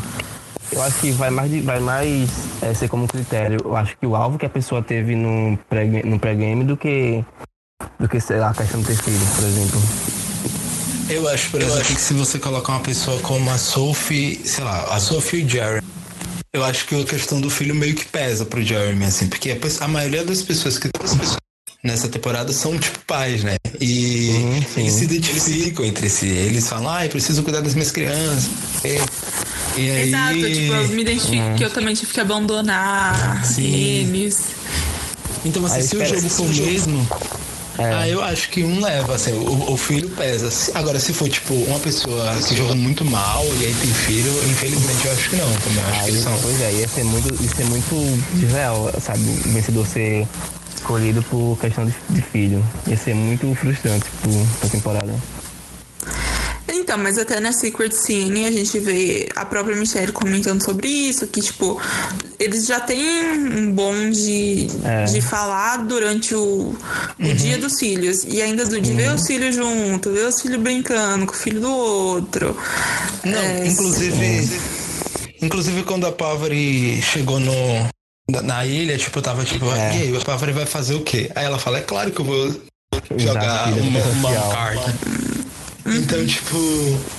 Eu 0.70 0.82
acho 0.82 1.00
que 1.00 1.10
vai 1.12 1.30
mais, 1.30 1.64
vai 1.64 1.80
mais 1.80 2.30
é, 2.62 2.72
ser 2.74 2.88
como 2.88 3.06
critério. 3.06 3.58
Eu 3.64 3.76
acho 3.76 3.96
que 3.96 4.06
o 4.06 4.16
alvo 4.16 4.38
que 4.38 4.46
a 4.46 4.50
pessoa 4.50 4.82
teve 4.82 5.14
no 5.14 5.58
pré-game 5.68 6.04
no 6.04 6.18
pré 6.18 6.34
do 6.64 6.76
que, 6.76 7.24
do 7.98 8.08
que, 8.08 8.20
sei 8.20 8.38
lá, 8.38 8.50
a 8.50 8.54
questão 8.54 8.80
do 8.80 8.86
ter 8.86 8.96
filho, 8.96 9.18
por 9.36 9.44
exemplo. 9.44 9.82
Eu 11.10 11.28
acho, 11.28 11.50
por 11.50 11.60
exemplo, 11.60 11.84
que 11.84 12.00
se 12.00 12.14
você 12.14 12.38
colocar 12.38 12.72
uma 12.72 12.80
pessoa 12.80 13.20
como 13.20 13.50
a 13.50 13.58
Sophie, 13.58 14.40
sei 14.46 14.64
lá, 14.64 14.94
a 14.94 14.98
Sophie 14.98 15.40
e 15.40 15.44
o 15.44 15.48
Jeremy, 15.48 15.82
eu 16.52 16.62
acho 16.64 16.86
que 16.86 16.94
a 17.00 17.04
questão 17.04 17.40
do 17.40 17.48
filho 17.48 17.74
meio 17.74 17.94
que 17.94 18.04
pesa 18.04 18.44
pro 18.44 18.62
Jeremy, 18.62 19.06
assim, 19.06 19.26
porque 19.26 19.58
a, 19.80 19.88
maioria 19.88 20.24
das 20.24 20.42
pessoas 20.42 20.78
que 20.78 20.88
nessa 21.82 22.08
temporada 22.08 22.52
são 22.52 22.78
tipo 22.78 22.98
pais, 23.06 23.42
né? 23.42 23.56
E 23.80 24.32
Sim, 24.32 24.66
sim. 24.74 24.80
eles 24.82 24.92
se 24.92 25.04
identificam 25.04 25.84
entre 25.84 26.08
si. 26.10 26.28
Eles 26.28 26.68
falam, 26.68 26.92
ah, 26.92 27.06
eu 27.06 27.10
preciso 27.10 27.42
cuidar 27.42 27.60
das 27.60 27.74
minhas 27.74 27.90
crianças. 27.90 28.50
E, 28.84 29.80
e 29.80 29.90
aí. 29.90 30.08
Exato, 30.08 30.34
tipo, 30.34 30.74
eu 30.74 30.88
me 30.88 31.02
identifico 31.02 31.54
que 31.56 31.64
eu 31.64 31.70
também 31.70 31.94
tive 31.94 32.12
que 32.12 32.20
abandonar 32.20 33.44
Sim. 33.44 33.72
eles. 33.72 34.40
Então, 35.44 35.64
assim, 35.64 35.76
Aí 35.76 35.82
se 35.82 35.96
o 35.96 36.04
jogo 36.04 36.28
for 36.28 36.46
o 36.46 36.48
mesmo, 36.48 37.08
É. 37.78 37.84
ah, 37.84 38.08
eu 38.08 38.22
acho 38.22 38.50
que 38.50 38.62
um 38.62 38.80
leva, 38.80 39.14
assim, 39.14 39.32
o, 39.32 39.72
o 39.72 39.76
filho 39.76 40.08
pesa. 40.10 40.50
Agora, 40.74 40.98
se 40.98 41.12
for, 41.12 41.28
tipo, 41.28 41.54
uma 41.54 41.78
pessoa 41.78 42.34
que 42.46 42.54
joga 42.54 42.74
muito 42.74 43.04
mal 43.04 43.44
e 43.60 43.66
aí 43.66 43.74
tem 43.80 43.92
filho, 43.92 44.30
infelizmente 44.50 45.06
eu 45.06 45.12
acho 45.12 45.30
que 45.30 45.36
não, 45.36 45.52
também. 45.54 45.84
Acho 45.84 45.92
que 45.92 45.98
Aí, 46.00 46.08
eles 46.10 46.22
são. 46.22 46.38
pois 46.42 46.60
é, 46.60 46.72
ia 46.72 46.88
ser 46.88 47.04
muito, 47.04 47.42
ia 47.42 47.48
ser 47.48 47.64
muito 47.64 48.24
desleal, 48.34 48.92
sabe? 49.00 49.22
O 49.22 49.52
vencedor 49.52 49.86
ser 49.86 50.26
escolhido 50.76 51.22
por 51.24 51.56
questão 51.60 51.86
de, 51.86 51.94
de 52.10 52.22
filho. 52.22 52.64
Ia 52.86 52.96
ser 52.96 53.14
muito 53.14 53.54
frustrante 53.54 54.04
pro, 54.20 54.46
pra 54.60 54.68
temporada. 54.68 55.14
Então, 56.92 57.02
mas 57.02 57.16
até 57.16 57.40
na 57.40 57.52
Secret 57.52 57.90
Scene 57.90 58.44
a 58.44 58.50
gente 58.52 58.78
vê 58.78 59.26
a 59.34 59.46
própria 59.46 59.74
Michelle 59.74 60.12
comentando 60.12 60.62
sobre 60.62 60.88
isso, 60.88 61.26
que, 61.26 61.40
tipo, 61.40 61.80
eles 62.38 62.66
já 62.66 62.80
têm 62.80 63.02
um 63.56 63.72
bom 63.72 64.10
de, 64.10 64.66
É. 64.84 65.04
de 65.04 65.22
falar 65.22 65.78
durante 65.86 66.34
o, 66.34 66.76
o 67.18 67.34
dia 67.34 67.56
dos 67.56 67.78
filhos. 67.78 68.24
E 68.24 68.42
ainda 68.42 68.66
do 68.66 68.78
de 68.78 68.92
ver 68.92 69.10
os 69.10 69.26
filhos 69.26 69.56
junto, 69.56 70.12
ver 70.12 70.26
os 70.26 70.38
filhos 70.42 70.60
brincando 70.60 71.24
com 71.24 71.32
o 71.32 71.34
filho 71.34 71.62
do 71.62 71.72
outro. 71.72 72.54
Não, 73.24 73.38
É, 73.38 73.66
inclusive. 73.68 74.50
Inclusive 75.40 75.84
quando 75.84 76.06
a 76.06 76.12
Pavari 76.12 77.00
chegou 77.00 77.40
no. 77.40 77.54
Na, 78.42 78.66
ilha, 78.66 78.98
tipo, 78.98 79.18
eu 79.18 79.22
tava 79.22 79.46
tipo, 79.46 79.64
É. 79.72 79.96
e 79.96 80.02
aí, 80.02 80.16
a 80.16 80.20
Pavari 80.20 80.52
vai 80.52 80.66
fazer 80.66 80.94
o 80.94 81.00
quê? 81.00 81.30
Aí 81.34 81.46
ela 81.46 81.58
fala, 81.58 81.78
é 81.78 81.82
claro 81.82 82.10
que 82.10 82.20
eu 82.20 82.24
vou 82.26 82.54
jogar 83.16 83.72
uma, 83.72 83.98
uma 83.98 84.28
social. 84.28 84.84
Carta. 85.82 85.98
Então, 85.98 86.26
tipo, 86.26 86.56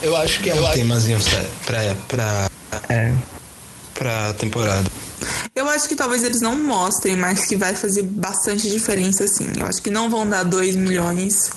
eu 0.02 0.16
acho 0.18 0.40
que 0.42 0.50
é 0.50 0.56
um 0.56 0.72
temazinho 0.72 1.20
pra, 1.66 1.96
pra, 2.08 2.50
É. 2.90 3.14
pra 3.94 4.34
temporada. 4.34 4.90
Eu 5.56 5.70
acho 5.70 5.88
que 5.88 5.96
talvez 5.96 6.24
eles 6.24 6.42
não 6.42 6.58
mostrem, 6.62 7.16
mas 7.16 7.46
que 7.46 7.56
vai 7.56 7.76
fazer 7.76 8.02
bastante 8.04 8.70
diferença, 8.70 9.24
assim. 9.24 9.48
Eu 9.58 9.66
acho 9.68 9.82
que 9.82 9.90
não 9.90 10.10
vão 10.10 10.28
dar 10.28 10.44
2 10.44 10.76
milhões 10.76 11.52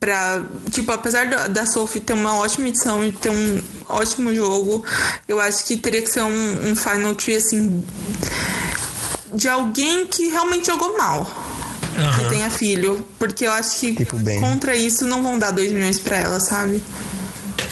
pra. 0.00 0.42
Tipo, 0.70 0.92
apesar 0.92 1.28
da, 1.28 1.46
da 1.48 1.66
Sophie 1.66 2.00
ter 2.00 2.14
uma 2.14 2.36
ótima 2.38 2.68
edição 2.68 3.04
e 3.04 3.12
ter 3.12 3.30
um 3.30 3.62
ótimo 3.88 4.34
jogo, 4.34 4.84
eu 5.28 5.38
acho 5.40 5.64
que 5.64 5.76
teria 5.76 6.02
que 6.02 6.10
ser 6.10 6.22
um, 6.22 6.70
um 6.70 6.74
Final 6.76 7.14
Tree, 7.14 7.36
assim. 7.36 7.84
De 9.32 9.48
alguém 9.48 10.06
que 10.06 10.28
realmente 10.28 10.66
jogou 10.66 10.96
mal. 10.96 11.26
Que 11.94 12.28
tenha 12.28 12.50
filho. 12.50 13.06
Porque 13.18 13.46
eu 13.46 13.52
acho 13.52 13.80
que 13.80 13.94
Tipo, 13.94 14.16
bem. 14.18 14.40
contra 14.40 14.76
isso 14.76 15.04
não 15.06 15.22
vão 15.22 15.38
dar 15.38 15.50
2 15.50 15.72
milhões 15.72 15.98
pra 15.98 16.18
ela, 16.18 16.40
sabe? 16.40 16.82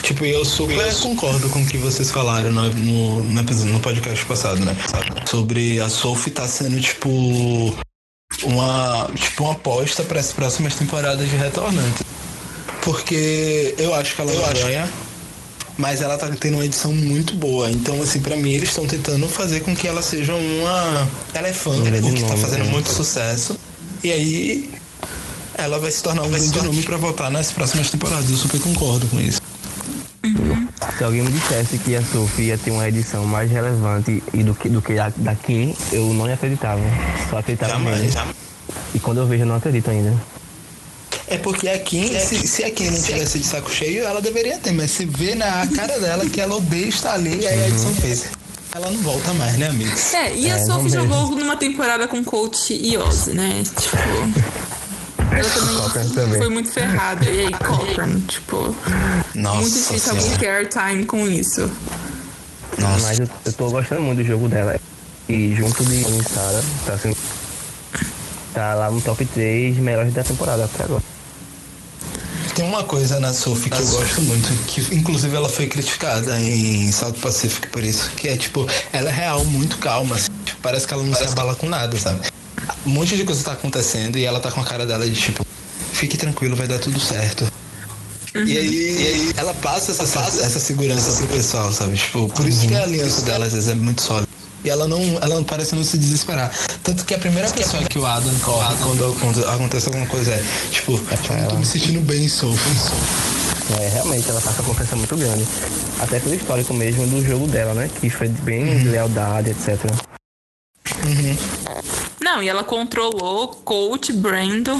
Tipo, 0.03 0.25
eu 0.25 0.45
super 0.45 0.95
concordo 1.01 1.49
com 1.49 1.63
o 1.63 1.67
que 1.67 1.79
vocês 1.79 2.11
falaram 2.11 2.51
no, 2.51 2.71
no, 2.71 3.23
no, 3.23 3.81
podcast 3.81 4.25
passado, 4.27 4.65
né? 4.65 4.77
Sobre 5.27 5.81
a 5.81 5.89
Sophie 5.89 6.33
tá 6.33 6.47
sendo, 6.49 6.81
tipo, 6.81 7.09
uma, 8.43 9.09
tipo, 9.15 9.45
uma 9.45 9.53
aposta 9.53 10.03
para 10.03 10.19
as 10.19 10.33
próximas 10.33 10.75
temporadas 10.75 11.29
de 11.29 11.37
Retornante. 11.37 12.05
Porque 12.83 13.75
eu 13.79 13.95
acho 13.95 14.17
que 14.17 14.21
ela 14.21 14.33
não 14.33 14.53
ganha, 14.53 14.91
mas 15.79 16.03
ela 16.03 16.19
tá 16.19 16.29
tendo 16.39 16.55
uma 16.55 16.65
edição 16.65 16.93
muito 16.93 17.35
boa. 17.35 17.71
Então, 17.71 18.01
assim, 18.03 18.21
pra 18.21 18.37
mim, 18.37 18.53
eles 18.53 18.71
estão 18.71 18.87
tentando 18.87 19.29
fazer 19.29 19.61
com 19.61 19.75
que 19.75 19.87
ela 19.87 20.03
seja 20.03 20.35
uma 20.35 21.09
elefante, 21.35 21.81
o 21.81 21.85
que 21.85 22.23
tá 22.23 22.29
nome, 22.29 22.41
fazendo 22.41 22.65
né? 22.65 22.71
muito 22.71 22.89
sucesso. 22.89 23.57
E 24.05 24.11
aí, 24.11 24.71
ela 25.55 25.79
vai 25.79 25.91
se 25.91 26.03
tornar 26.03 26.23
um 26.23 26.31
grande 26.31 26.63
nome 26.63 26.83
pra 26.83 26.97
voltar 26.97 27.31
nas 27.31 27.53
próximas 27.53 27.91
temporadas. 27.91 28.29
Eu 28.31 28.37
super 28.37 28.61
concordo 28.61 29.07
com 29.07 29.21
isso. 29.21 29.41
Se 30.99 31.05
alguém 31.05 31.23
me 31.23 31.31
dissesse 31.31 31.79
que 31.79 31.95
a 31.95 32.03
Sophie 32.03 32.47
ia 32.47 32.59
ter 32.59 32.71
uma 32.71 32.89
edição 32.89 33.25
mais 33.25 33.51
relevante 33.51 34.23
e 34.33 34.43
do 34.43 34.55
que, 34.55 34.69
do 34.69 34.83
que 34.83 34.99
a 34.99 35.13
daqui, 35.17 35.77
eu 35.93 36.13
não 36.15 36.27
ia 36.27 36.35
acreditava. 36.35 36.83
Só 37.31 37.39
acreditava 37.39 37.73
Jamais. 37.75 38.01
nele. 38.01 38.35
E 38.95 38.99
quando 38.99 39.19
eu 39.19 39.27
vejo, 39.27 39.43
eu 39.43 39.47
não 39.47 39.57
acredito 39.57 39.91
ainda. 39.91 40.15
É 41.29 41.39
porque 41.39 41.69
a 41.69 41.79
Kim, 41.79 42.09
se, 42.19 42.47
se 42.47 42.65
a 42.65 42.71
Kim 42.71 42.91
não 42.91 43.01
tivesse 43.01 43.39
de 43.39 43.47
saco 43.47 43.71
cheio, 43.73 44.05
ela 44.05 44.21
deveria 44.21 44.59
ter, 44.59 44.73
mas 44.73 44.91
se 44.91 45.05
vê 45.05 45.35
na 45.35 45.67
cara 45.69 45.99
dela 45.99 46.29
que 46.29 46.41
ela 46.41 46.57
odeia 46.57 46.87
estar 46.87 47.15
ali, 47.15 47.41
e 47.41 47.47
aí 47.47 47.65
a 47.65 47.69
edição 47.69 47.95
fez. 47.95 48.25
Ela 48.75 48.91
não 48.91 48.99
volta 49.03 49.35
mais, 49.35 49.59
né, 49.59 49.69
amigos? 49.69 50.15
É, 50.15 50.35
e 50.35 50.51
a 50.51 50.57
É, 50.57 50.65
Sophie 50.65 50.89
jogou 50.89 51.31
numa 51.33 51.57
temporada 51.57 52.09
com 52.09 52.25
Coach 52.25 52.73
e 52.73 52.97
Ozzy, 52.97 53.33
né? 53.33 53.63
Tipo. 53.65 53.97
Ela 55.31 55.91
também, 55.91 56.39
foi 56.39 56.49
muito 56.49 56.71
ferrada. 56.71 57.25
E 57.25 57.41
aí, 57.47 57.51
Cochran, 57.53 58.21
tipo, 58.21 58.75
Nossa 59.35 59.61
muito 59.61 59.75
difícil 59.75 60.11
alguém 60.11 60.25
Senhora. 60.25 60.39
ter 60.39 60.49
airtime 60.49 61.05
com 61.07 61.27
isso. 61.29 61.71
Nossa. 62.79 63.07
Mas 63.07 63.19
eu, 63.21 63.29
eu 63.45 63.53
tô 63.53 63.71
gostando 63.71 64.03
muito 64.03 64.19
do 64.19 64.25
jogo 64.25 64.49
dela. 64.49 64.79
E 65.29 65.55
junto 65.55 65.85
de 65.85 66.03
Sarah, 66.29 66.63
tá, 66.85 66.99
sendo, 66.99 67.17
tá 68.53 68.75
lá 68.75 68.91
no 68.91 69.01
top 69.01 69.25
3 69.25 69.77
melhores 69.79 70.13
da 70.13 70.23
temporada 70.25 70.65
até 70.65 70.85
agora. 70.85 71.03
Tem 72.55 72.65
uma 72.67 72.85
coisa 72.85 73.19
na 73.19 73.33
Sophie 73.33 73.71
que 73.71 73.81
eu 73.81 73.87
gosto 73.87 74.21
muito, 74.23 74.49
que 74.67 74.95
inclusive 74.95 75.35
ela 75.35 75.49
foi 75.49 75.67
criticada 75.67 76.39
em 76.39 76.93
South 76.93 77.15
Pacific 77.15 77.69
por 77.69 77.83
isso, 77.83 78.11
que 78.11 78.29
é 78.29 78.37
tipo, 78.37 78.69
ela 78.93 79.09
é 79.09 79.13
real, 79.13 79.45
muito 79.45 79.79
calma, 79.79 80.17
assim, 80.17 80.29
tipo, 80.45 80.61
parece 80.61 80.87
que 80.87 80.93
ela 80.93 81.03
não 81.03 81.15
se 81.15 81.25
abala 81.25 81.55
com 81.55 81.67
nada, 81.67 81.97
sabe? 81.99 82.21
Um 82.87 82.91
monte 82.91 83.17
de 83.17 83.25
coisa 83.25 83.43
tá 83.43 83.53
acontecendo 83.53 84.19
e 84.19 84.25
ela 84.25 84.39
tá 84.39 84.51
com 84.51 84.61
a 84.61 84.65
cara 84.65 84.85
dela 84.85 85.09
de 85.09 85.19
tipo, 85.19 85.47
fique 85.93 86.17
tranquilo, 86.17 86.55
vai 86.55 86.69
dar 86.69 86.79
tudo 86.79 87.01
certo. 87.01 87.51
E, 88.35 88.39
aí, 88.39 89.03
e 89.03 89.07
aí 89.07 89.33
ela 89.37 89.53
passa 89.55 89.93
essa, 89.93 90.21
essa 90.21 90.59
segurança 90.59 91.19
pro 91.19 91.29
pessoal, 91.29 91.73
sabe? 91.73 91.97
Tipo, 91.97 92.29
por 92.29 92.49
isso 92.49 92.67
que 92.67 92.75
a 92.75 92.83
aliança 92.83 93.23
dela 93.23 93.47
às 93.47 93.53
vezes 93.53 93.69
é 93.69 93.75
muito 93.75 94.03
sólida. 94.03 94.32
E 94.65 94.71
ela 94.71 94.87
não, 94.87 95.01
ela 95.21 95.35
não 95.35 95.45
parece 95.45 95.75
não 95.75 95.83
se 95.83 95.99
desesperar. 95.99 96.51
Tanto 96.83 97.05
que 97.05 97.15
a 97.15 97.19
primeira 97.19 97.51
pessoa 97.51 97.83
que 97.85 97.99
o 97.99 98.07
Adam 98.07 98.33
corre 98.41 98.77
quando, 98.83 99.19
quando 99.21 99.49
acontece 99.49 99.87
alguma 99.89 100.07
coisa 100.07 100.33
é, 100.33 100.45
tipo, 100.71 100.93
eu 100.93 101.49
tô 101.49 101.57
me 101.57 101.67
sentindo 101.67 102.01
bem, 102.01 102.29
Sophie. 102.29 102.73
É, 103.81 103.89
realmente, 103.89 104.29
ela 104.29 104.41
passa 104.41 104.61
uma 104.61 104.69
confiança 104.69 104.95
muito 104.97 105.17
grande. 105.17 105.47
Até 106.01 106.19
pelo 106.21 106.35
histórico 106.35 106.75
mesmo 106.75 107.07
do 107.07 107.25
jogo 107.25 107.47
dela, 107.49 107.75
né? 107.75 107.91
Que 108.01 108.09
foi 108.11 108.29
bem 108.29 108.79
de 108.79 108.89
lealdade, 108.89 109.51
etc. 109.51 109.79
Não, 112.21 112.43
e 112.43 112.49
ela 112.49 112.63
controlou 112.65 113.49
coach 113.49 114.13
Brandon. 114.13 114.79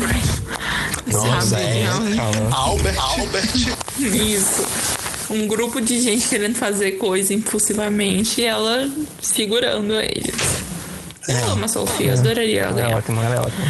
Nossa, 1.07 1.47
sabe? 1.51 1.63
é. 1.63 1.83
Ela- 1.83 2.55
Albert. 2.55 2.97
Albert. 2.99 3.51
Isso. 3.99 4.65
Um 5.33 5.47
grupo 5.47 5.81
de 5.81 6.01
gente 6.01 6.29
querendo 6.29 6.55
fazer 6.57 6.93
coisa 6.93 7.33
impulsivamente 7.33 8.41
e 8.43 8.45
ela 8.45 8.91
segurando 9.21 9.95
eles. 10.01 10.35
Eu 11.29 11.51
amo 11.53 11.65
a 11.65 11.69
Sofia, 11.69 12.09
eu 12.09 12.19
adoraria 12.19 12.61
ela 12.63 12.71
Ela 12.71 12.81
é 12.81 12.83
ganhar. 12.85 12.99
ótima, 12.99 13.25
ela 13.25 13.35
é 13.37 13.41
ótima. 13.41 13.67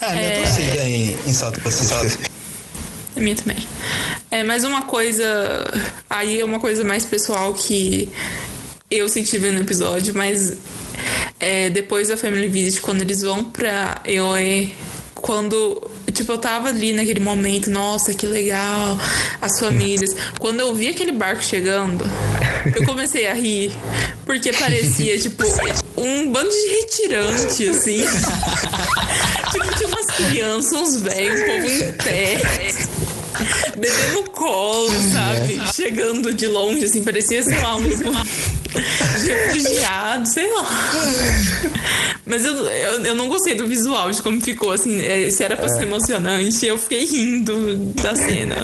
É, 0.00 0.14
minha 0.14 0.40
torcida 0.42 0.84
em, 0.88 1.16
em 1.26 1.32
Salto 1.32 1.60
Pacífico. 1.60 2.24
A 3.16 3.20
minha 3.20 3.34
também. 3.34 3.56
É, 4.30 4.44
mas 4.44 4.62
uma 4.64 4.82
coisa. 4.82 5.24
Aí 6.08 6.40
é 6.40 6.44
uma 6.44 6.60
coisa 6.60 6.84
mais 6.84 7.04
pessoal 7.04 7.54
que 7.54 8.08
eu 8.90 9.08
senti 9.08 9.38
vendo 9.38 9.56
o 9.58 9.62
episódio, 9.62 10.14
mas 10.14 10.56
é, 11.40 11.70
depois 11.70 12.08
da 12.08 12.16
Family 12.16 12.46
Visit, 12.48 12.80
quando 12.82 13.00
eles 13.00 13.22
vão 13.22 13.42
pra 13.44 14.00
EOE, 14.04 14.74
quando. 15.14 15.90
Tipo, 16.16 16.32
eu 16.32 16.38
tava 16.38 16.68
ali 16.68 16.94
naquele 16.94 17.20
momento, 17.20 17.68
nossa, 17.70 18.14
que 18.14 18.26
legal, 18.26 18.98
as 19.38 19.60
famílias. 19.60 20.16
Quando 20.40 20.60
eu 20.60 20.74
vi 20.74 20.88
aquele 20.88 21.12
barco 21.12 21.44
chegando, 21.44 22.06
eu 22.74 22.86
comecei 22.86 23.26
a 23.26 23.34
rir, 23.34 23.70
porque 24.24 24.50
parecia, 24.54 25.18
tipo, 25.20 25.44
um 25.94 26.32
bando 26.32 26.48
de 26.48 26.68
retirante, 26.80 27.68
assim. 27.68 27.98
tipo, 29.52 29.76
tinha 29.76 29.88
umas 29.88 30.06
crianças, 30.06 30.72
uns 30.72 30.96
velhos, 31.02 31.38
um 31.38 31.44
povo 31.44 31.66
em 31.66 31.92
pé. 31.92 32.40
Bebê 33.76 34.06
no 34.14 34.24
colo, 34.30 34.90
sabe? 35.12 35.60
Chegando 35.74 36.32
de 36.32 36.46
longe, 36.46 36.84
assim, 36.84 37.02
parecia, 37.04 37.42
sei 37.42 37.58
lá, 37.60 37.76
um 37.76 37.82
refugiados, 39.26 40.32
sei 40.32 40.52
lá. 40.52 40.66
Mas 42.24 42.44
eu, 42.44 42.54
eu, 42.54 43.00
eu 43.04 43.14
não 43.14 43.28
gostei 43.28 43.54
do 43.54 43.66
visual, 43.66 44.10
de 44.10 44.20
como 44.22 44.40
ficou, 44.40 44.72
assim. 44.72 45.00
é, 45.00 45.30
Se 45.30 45.42
era 45.44 45.56
pra 45.56 45.68
ser 45.68 45.82
emocionante, 45.82 46.66
eu 46.66 46.78
fiquei 46.78 47.04
rindo 47.06 47.76
da 48.02 48.14
cena. 48.16 48.56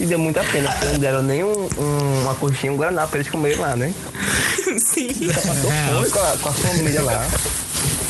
E 0.00 0.06
deu 0.06 0.18
muita 0.18 0.42
pena, 0.44 0.70
porque 0.72 0.86
não 0.86 0.98
deram 0.98 1.22
nem 1.22 1.44
um, 1.44 1.68
um- 1.78 2.22
uma 2.22 2.34
coxinha, 2.34 2.72
um 2.72 2.76
guaraná 2.76 3.06
pra 3.06 3.20
eles 3.20 3.30
comerem 3.30 3.58
lá, 3.58 3.76
né? 3.76 3.92
Sim. 4.78 5.08
Passou 5.32 5.70
fome 5.94 6.10
com 6.10 6.18
a, 6.18 6.36
com 6.38 6.48
a 6.48 6.52
família 6.52 7.02
lá. 7.02 7.26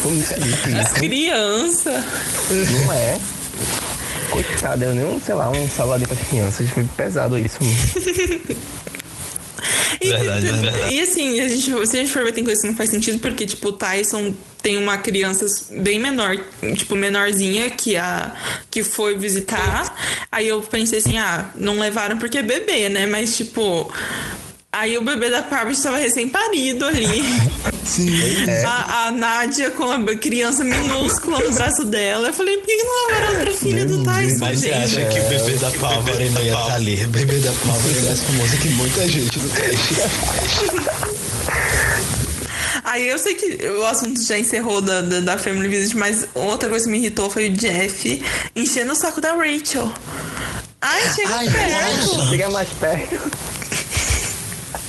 Foi 0.02 0.12
muito 0.12 0.28
triste 0.34 0.78
As 0.80 0.92
crianças. 0.92 2.04
Não 2.50 2.92
é? 2.92 3.18
Coitado, 4.30 4.80
deu 4.80 4.94
nem 4.94 5.04
um, 5.04 5.20
sei 5.20 5.34
lá, 5.34 5.50
um 5.50 5.68
salgadinho 5.68 6.08
para 6.08 6.16
crianças. 6.16 6.68
Foi 6.70 6.84
pesado 6.96 7.38
isso. 7.38 7.58
E, 10.00 10.08
Verdade, 10.08 10.46
verdade. 10.46 10.94
e 10.94 11.00
assim, 11.00 11.40
a 11.40 11.48
gente, 11.48 11.86
se 11.86 11.96
a 11.96 12.00
gente 12.00 12.10
for 12.10 12.24
ver, 12.24 12.32
tem 12.32 12.42
coisa 12.42 12.62
que 12.62 12.68
não 12.68 12.74
faz 12.74 12.88
sentido, 12.88 13.18
porque, 13.18 13.44
tipo, 13.44 13.68
o 13.68 13.72
Tyson 13.72 14.34
tem 14.62 14.78
uma 14.78 14.96
criança 14.96 15.44
bem 15.70 15.98
menor, 15.98 16.38
tipo, 16.74 16.96
menorzinha, 16.96 17.68
que, 17.68 17.96
a, 17.96 18.34
que 18.70 18.82
foi 18.82 19.18
visitar. 19.18 19.94
Aí 20.32 20.48
eu 20.48 20.62
pensei 20.62 21.00
assim, 21.00 21.18
ah, 21.18 21.50
não 21.54 21.78
levaram 21.78 22.16
porque 22.16 22.38
é 22.38 22.42
bebê, 22.42 22.88
né? 22.88 23.06
Mas, 23.06 23.36
tipo. 23.36 23.92
Aí 24.80 24.96
o 24.96 25.02
bebê 25.02 25.28
da 25.28 25.42
Parvati 25.42 25.76
estava 25.76 25.98
recém-parido 25.98 26.86
ali. 26.86 27.22
Sim. 27.84 28.10
A, 28.64 29.08
a 29.08 29.10
Nádia 29.10 29.70
com 29.72 29.90
a 29.92 30.16
criança 30.16 30.64
minúscula 30.64 31.38
no 31.38 31.52
braço 31.52 31.84
dela. 31.84 32.28
Eu 32.28 32.32
falei, 32.32 32.56
por 32.56 32.64
que 32.64 32.76
não 32.76 33.06
levaram 33.08 33.34
outra 33.34 33.52
filha 33.52 33.84
do 33.84 34.02
Tyson, 34.02 34.38
Mas 34.38 34.60
você 34.60 34.68
gente? 34.72 34.78
acha 34.78 35.04
que 35.04 35.20
o 35.20 35.28
bebê 35.28 35.52
da 35.58 35.70
pálvora 35.72 36.18
ainda 36.18 36.40
ia 36.40 36.52
estar 36.54 36.74
ali? 36.76 37.04
O 37.04 37.08
bebê 37.08 37.38
da 37.40 37.52
pálvora 37.52 37.98
é 37.98 38.00
mais 38.00 38.22
famoso 38.22 38.56
que 38.56 38.68
muita 38.70 39.06
gente 39.06 39.38
no 39.38 39.48
teste. 39.50 39.94
Aí 42.82 43.06
eu 43.06 43.18
sei 43.18 43.34
que 43.34 43.62
o 43.68 43.84
assunto 43.84 44.22
já 44.22 44.38
encerrou 44.38 44.80
da, 44.80 45.02
da, 45.02 45.20
da 45.20 45.36
Family 45.36 45.68
Visit, 45.68 45.94
mas 45.94 46.26
outra 46.34 46.70
coisa 46.70 46.86
que 46.86 46.90
me 46.90 46.96
irritou 46.96 47.28
foi 47.28 47.50
o 47.50 47.52
Jeff 47.52 48.22
enchendo 48.56 48.92
o 48.92 48.96
saco 48.96 49.20
da 49.20 49.34
Rachel. 49.34 49.92
Ai, 50.80 51.14
chega 51.14 51.34
Ai, 51.34 51.50
perto. 51.50 52.28
Chega 52.30 52.48
mais 52.48 52.68
perto. 52.80 53.49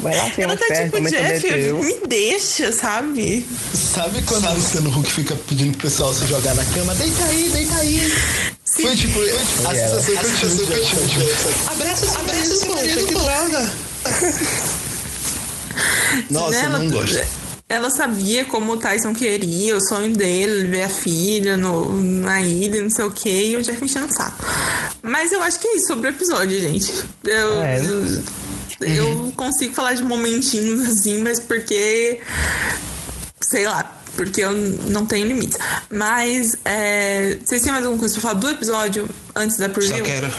Vai 0.01 0.15
lá, 0.17 0.31
Ela 0.37 0.57
tá 0.57 0.65
perto, 0.67 0.95
tipo, 0.95 1.09
Jeff, 1.09 1.73
me 1.73 2.07
deixa, 2.07 2.71
sabe? 2.71 3.45
Sabe 3.73 4.21
quando 4.23 4.47
o 4.49 4.53
Luciano 4.55 4.99
Huck 4.99 5.11
fica 5.11 5.35
pedindo 5.47 5.77
pro 5.77 5.87
pessoal 5.89 6.13
se 6.13 6.25
jogar 6.25 6.55
na 6.55 6.65
cama? 6.65 6.95
Deita 6.95 7.23
aí, 7.25 7.49
deita 7.49 7.75
aí. 7.75 8.13
Foi 8.65 8.95
tipo, 8.95 9.19
a 9.19 9.75
sensação 9.75 10.37
que 10.37 10.45
eu 10.45 10.49
tive. 10.49 10.85
Tipo, 10.85 11.07
tipo, 11.07 11.71
abraça, 11.71 12.19
abraça 12.19 12.55
seu 12.55 12.73
marido, 12.73 13.05
que 13.07 13.13
droga. 13.13 13.71
Nossa, 16.29 16.55
eu 16.55 16.59
Ela- 16.61 16.79
não 16.79 16.89
gosto. 16.89 17.19
Ela 17.69 17.89
sabia 17.89 18.43
como 18.43 18.73
o 18.73 18.77
Tyson 18.77 19.13
queria, 19.13 19.77
o 19.77 19.81
sonho 19.81 20.13
dele, 20.13 20.67
ver 20.67 20.83
a 20.83 20.89
filha 20.89 21.55
no, 21.55 22.01
na 22.01 22.41
ilha, 22.41 22.81
não 22.81 22.89
sei 22.89 23.05
o 23.05 23.11
que, 23.11 23.29
e 23.29 23.55
o 23.55 23.61
Jeff 23.61 23.81
enchendo 23.85 24.07
o 24.07 24.13
saco. 24.13 24.43
Mas 25.01 25.31
eu 25.31 25.41
acho 25.41 25.57
que 25.57 25.67
é 25.69 25.77
isso 25.77 25.87
sobre 25.87 26.07
o 26.07 26.09
episódio, 26.09 26.59
gente. 26.59 26.91
Eu, 27.23 27.61
É. 27.61 27.79
eu 28.82 29.34
consigo 29.36 29.73
falar 29.73 29.93
de 29.93 30.03
momentinhos 30.03 30.88
assim, 30.89 31.21
mas 31.21 31.39
porque. 31.39 32.19
Sei 33.41 33.67
lá, 33.67 34.01
porque 34.15 34.41
eu 34.41 34.51
não 34.53 35.05
tenho 35.05 35.27
limites. 35.27 35.57
Mas, 35.89 36.55
é, 36.65 37.38
vocês 37.43 37.61
têm 37.61 37.71
mais 37.71 37.84
alguma 37.84 37.99
coisa 37.99 38.13
pra 38.13 38.21
falar 38.21 38.34
do 38.36 38.49
episódio 38.49 39.09
antes 39.36 39.57
da 39.57 39.69
preview? 39.69 39.97
Só 39.97 40.03
quero, 40.03 40.32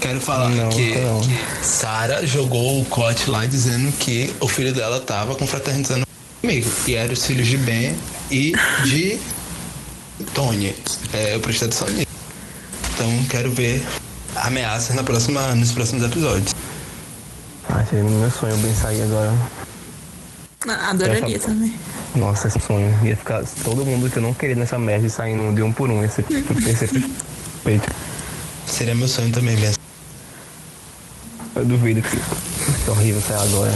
quero 0.00 0.20
falar 0.20 0.50
Não, 0.50 0.68
que 0.68 0.94
não. 0.96 1.20
Sarah 1.62 2.24
jogou 2.26 2.80
o 2.80 2.84
cote 2.86 3.30
lá 3.30 3.46
dizendo 3.46 3.92
que 3.92 4.34
o 4.40 4.48
filho 4.48 4.72
dela 4.72 5.00
tava 5.00 5.34
confraternizando 5.34 6.06
comigo. 6.40 6.70
E 6.86 6.94
era 6.94 7.12
os 7.12 7.24
filhos 7.24 7.46
de 7.46 7.56
Ben 7.58 7.96
e 8.30 8.52
de 8.84 9.18
Tony. 10.34 10.74
É, 11.12 11.34
eu 11.34 11.40
prestei 11.40 11.68
atenção 11.68 11.88
nisso. 11.90 12.08
Então 12.94 13.24
quero 13.30 13.50
ver 13.52 13.82
ameaças 14.34 14.94
na 14.94 15.02
próxima, 15.02 15.54
nos 15.54 15.72
próximos 15.72 16.04
episódios. 16.04 16.57
Achei 17.68 18.02
meu 18.02 18.30
sonho 18.30 18.56
bem 18.58 18.74
sair 18.74 19.02
agora. 19.02 19.32
Ah, 20.68 20.90
Adoraria 20.90 21.36
Essa- 21.36 21.48
também. 21.48 21.74
Nossa, 22.16 22.48
esse 22.48 22.58
sonho. 22.60 22.92
Ia 23.04 23.16
ficar 23.16 23.44
todo 23.62 23.84
mundo 23.84 24.10
que 24.10 24.16
eu 24.18 24.22
não 24.22 24.34
queria 24.34 24.56
nessa 24.56 24.78
merda 24.78 25.06
e 25.06 25.10
saindo 25.10 25.54
de 25.54 25.62
um 25.62 25.72
por 25.72 25.90
um. 25.90 26.02
Ia 26.02 26.08
ser, 26.08 26.24
ia 26.30 26.76
ser 26.76 26.88
perfeito. 26.88 27.88
Seria 28.66 28.94
meu 28.94 29.08
sonho 29.08 29.30
também, 29.30 29.56
Ben. 29.56 29.72
Eu 31.54 31.64
duvido 31.64 32.02
que 32.02 32.16
que 32.84 32.90
horrível 32.90 33.20
sair 33.20 33.42
agora. 33.42 33.74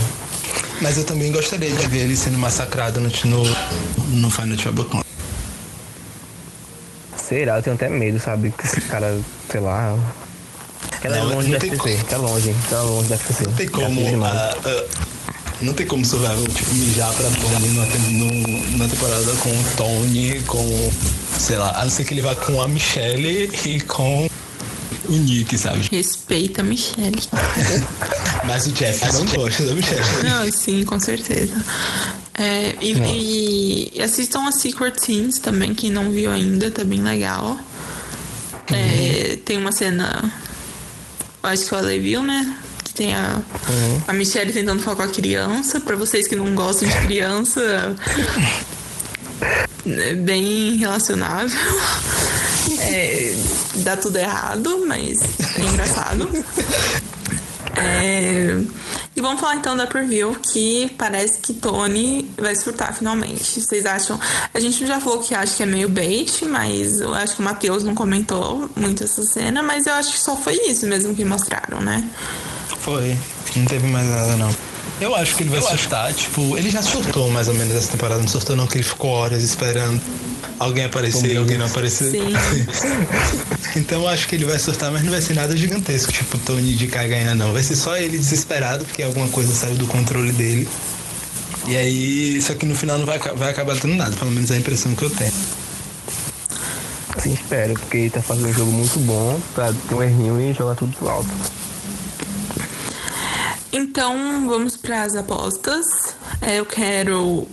Mas 0.80 0.99
eu 0.99 1.05
também 1.05 1.30
gostaria 1.30 1.70
de 1.70 1.86
ver 1.86 2.01
ele 2.01 2.16
sendo 2.16 2.38
massacrado 2.38 3.01
no, 3.01 3.09
no, 3.24 3.45
no 4.20 4.30
Final 4.30 4.57
Con. 4.90 5.03
Será? 7.16 7.59
Eu 7.59 7.62
tenho 7.62 7.76
até 7.76 7.88
medo, 7.88 8.18
sabe? 8.18 8.53
Que 8.57 8.66
esse 8.66 8.80
cara, 8.82 9.18
sei 9.51 9.61
lá. 9.61 9.97
Aquela 10.93 11.16
Não, 11.18 11.34
longe 11.34 11.49
não 11.49 11.53
da 11.55 11.59
tem 11.59 11.70
FCC. 11.72 11.90
como. 11.97 12.01
Aquela 12.07 12.28
longe, 12.28 12.55
longe 12.84 13.09
da 13.09 13.14
FCC. 13.16 13.45
Não 13.45 13.53
tem 13.55 13.68
como. 13.68 14.24
ah, 14.24 14.57
ah, 14.64 14.84
não 15.61 15.72
tem 15.74 15.86
como 15.86 16.05
Survival, 16.05 16.45
tipo, 16.49 16.74
mijar 16.74 17.12
pra 17.14 17.24
Tony 17.30 17.86
tem- 17.93 18.12
num- 18.14 18.70
numa 18.72 18.88
temporada 18.88 19.32
com 19.36 19.51
o 19.51 19.64
Tony, 19.76 20.40
com. 20.47 20.90
Sei 21.38 21.57
lá, 21.57 21.72
a 21.80 21.84
não 21.84 21.90
ser 21.90 22.05
que 22.05 22.14
ele 22.14 22.20
vá 22.22 22.34
com 22.34 22.61
a 22.61 22.68
Michelle 22.68 23.51
e 23.64 23.80
com 23.80 24.28
o 25.09 25.12
Nick, 25.12 25.57
sabe? 25.59 25.88
Respeita 25.90 26.61
a 26.61 26.64
Michelle. 26.64 27.12
Mas 28.45 28.66
o 28.66 28.72
Jeff 28.72 29.12
não 29.12 29.24
gosta 29.26 29.64
da 29.64 29.74
Michelle. 29.74 30.03
Não, 30.24 30.51
sim, 30.53 30.84
com 30.84 30.99
certeza. 31.01 31.55
É, 32.34 32.74
e, 32.80 32.93
e- 32.93 33.93
e 33.95 34.03
assistam 34.03 34.47
a 34.49 34.53
Secret 34.53 34.95
Scenes 34.99 35.38
também, 35.38 35.74
quem 35.74 35.90
não 35.90 36.11
viu 36.11 36.30
ainda, 36.30 36.70
tá 36.70 36.82
bem 36.84 37.03
legal. 37.03 37.57
É, 38.72 39.38
tem 39.45 39.59
uma 39.59 39.72
cena. 39.72 40.32
Acho 41.43 41.66
que 41.66 41.74
o 41.74 41.78
Ale 41.78 41.99
viu, 41.99 42.22
né? 42.22 42.57
Que 42.84 42.95
tem 42.95 43.14
a, 43.14 43.40
a 44.07 44.12
Michelle 44.12 44.53
tentando 44.53 44.82
falar 44.82 44.97
com 44.97 45.03
a 45.03 45.09
criança. 45.09 45.80
Pra 45.80 45.97
vocês 45.97 46.28
que 46.28 46.36
não 46.36 46.55
gostam 46.55 46.88
de 46.88 46.95
criança. 47.07 47.97
É 49.86 50.14
bem 50.14 50.76
relacionável. 50.76 51.59
É, 52.78 53.34
dá 53.76 53.97
tudo 53.97 54.16
errado, 54.16 54.84
mas 54.86 55.18
é 55.20 55.61
engraçado. 55.61 56.28
É, 57.76 58.61
e 59.15 59.21
vamos 59.21 59.41
falar 59.41 59.57
então 59.57 59.77
da 59.77 59.87
preview, 59.87 60.35
que 60.35 60.91
parece 60.97 61.39
que 61.39 61.53
Tony 61.53 62.31
vai 62.37 62.57
surtar 62.57 62.95
finalmente. 62.95 63.61
Vocês 63.61 63.85
acham? 63.85 64.19
A 64.55 64.59
gente 64.59 64.87
já 64.87 65.01
falou 65.01 65.19
que 65.19 65.35
acha 65.35 65.57
que 65.57 65.63
é 65.63 65.67
meio 65.67 65.89
bait, 65.89 66.45
mas 66.47 67.01
eu 67.01 67.13
acho 67.15 67.37
que 67.37 67.41
o 67.41 67.45
Matheus 67.45 67.85
não 67.85 67.95
comentou 67.95 68.71
muito 68.75 69.05
essa 69.05 69.23
cena, 69.23 69.63
mas 69.63 69.87
eu 69.87 69.93
acho 69.95 70.13
que 70.13 70.19
só 70.19 70.35
foi 70.37 70.55
isso 70.67 70.87
mesmo 70.87 71.15
que 71.15 71.25
mostraram, 71.25 71.81
né? 71.81 72.09
Foi. 72.81 73.17
Não 73.55 73.67
teve 73.67 73.87
mais 73.87 74.09
nada, 74.09 74.37
não. 74.37 74.55
Eu 75.01 75.15
acho 75.15 75.37
que 75.37 75.43
ele 75.43 75.51
vai 75.51 75.61
surtar, 75.61 76.13
tipo, 76.15 76.57
ele 76.57 76.71
já 76.71 76.81
surtou 76.81 77.29
mais 77.31 77.49
ou 77.49 77.55
menos 77.55 77.75
essa 77.75 77.91
temporada, 77.91 78.21
não 78.21 78.29
surtou 78.29 78.57
não, 78.57 78.67
que 78.67 78.77
ele 78.77 78.85
ficou 78.85 79.11
horas 79.11 79.43
esperando 79.43 80.01
alguém 80.65 80.85
aparecer 80.85 81.33
e 81.33 81.37
alguém 81.37 81.59
não 81.59 81.67
aparecer. 81.67 82.11
Sim. 82.11 82.33
então 83.77 84.03
eu 84.03 84.09
acho 84.09 84.29
que 84.29 84.35
ele 84.35 84.45
vai 84.45 84.59
surtar, 84.59 84.91
mas 84.91 85.03
não 85.03 85.11
vai 85.11 85.21
ser 85.21 85.35
nada 85.35 85.57
gigantesco, 85.57 86.13
tipo 86.13 86.39
Tony 86.39 86.75
de 86.75 86.87
cá 86.87 87.07
ganhar, 87.07 87.35
não. 87.35 87.53
Vai 87.53 87.63
ser 87.63 87.77
só 87.77 87.97
ele 87.97 88.19
desesperado, 88.19 88.85
porque 88.85 89.03
alguma 89.03 89.29
coisa 89.29 89.55
saiu 89.55 89.75
do 89.77 89.87
controle 89.87 90.33
dele. 90.33 90.69
E 91.67 91.77
aí, 91.77 92.43
só 92.43 92.55
que 92.55 92.67
no 92.67 92.75
final 92.75 92.99
não 92.99 93.07
vai, 93.07 93.19
vai 93.19 93.51
acabar 93.51 93.75
dando 93.77 93.95
nada, 93.95 94.17
pelo 94.17 94.31
menos 94.31 94.51
é 94.51 94.55
a 94.55 94.59
impressão 94.59 94.95
que 94.95 95.05
eu 95.05 95.11
tenho. 95.11 95.33
Assim 97.17 97.35
espero, 97.35 97.75
porque 97.75 97.97
ele 97.99 98.11
tá 98.11 98.23
fazendo 98.23 98.49
um 98.49 98.53
jogo 98.53 98.73
muito 98.73 98.99
bom 99.01 99.41
pra 99.55 99.73
ter 99.89 99.95
um 99.95 100.03
errinho 100.03 100.41
e 100.41 100.53
jogar 100.53 100.75
tudo 100.75 100.97
pro 100.97 101.09
alto. 101.09 101.31
Então 103.73 104.49
vamos 104.49 104.77
para 104.77 105.03
as 105.03 105.15
apostas. 105.15 106.17
É, 106.41 106.59
eu 106.59 106.67
quero 106.67 107.47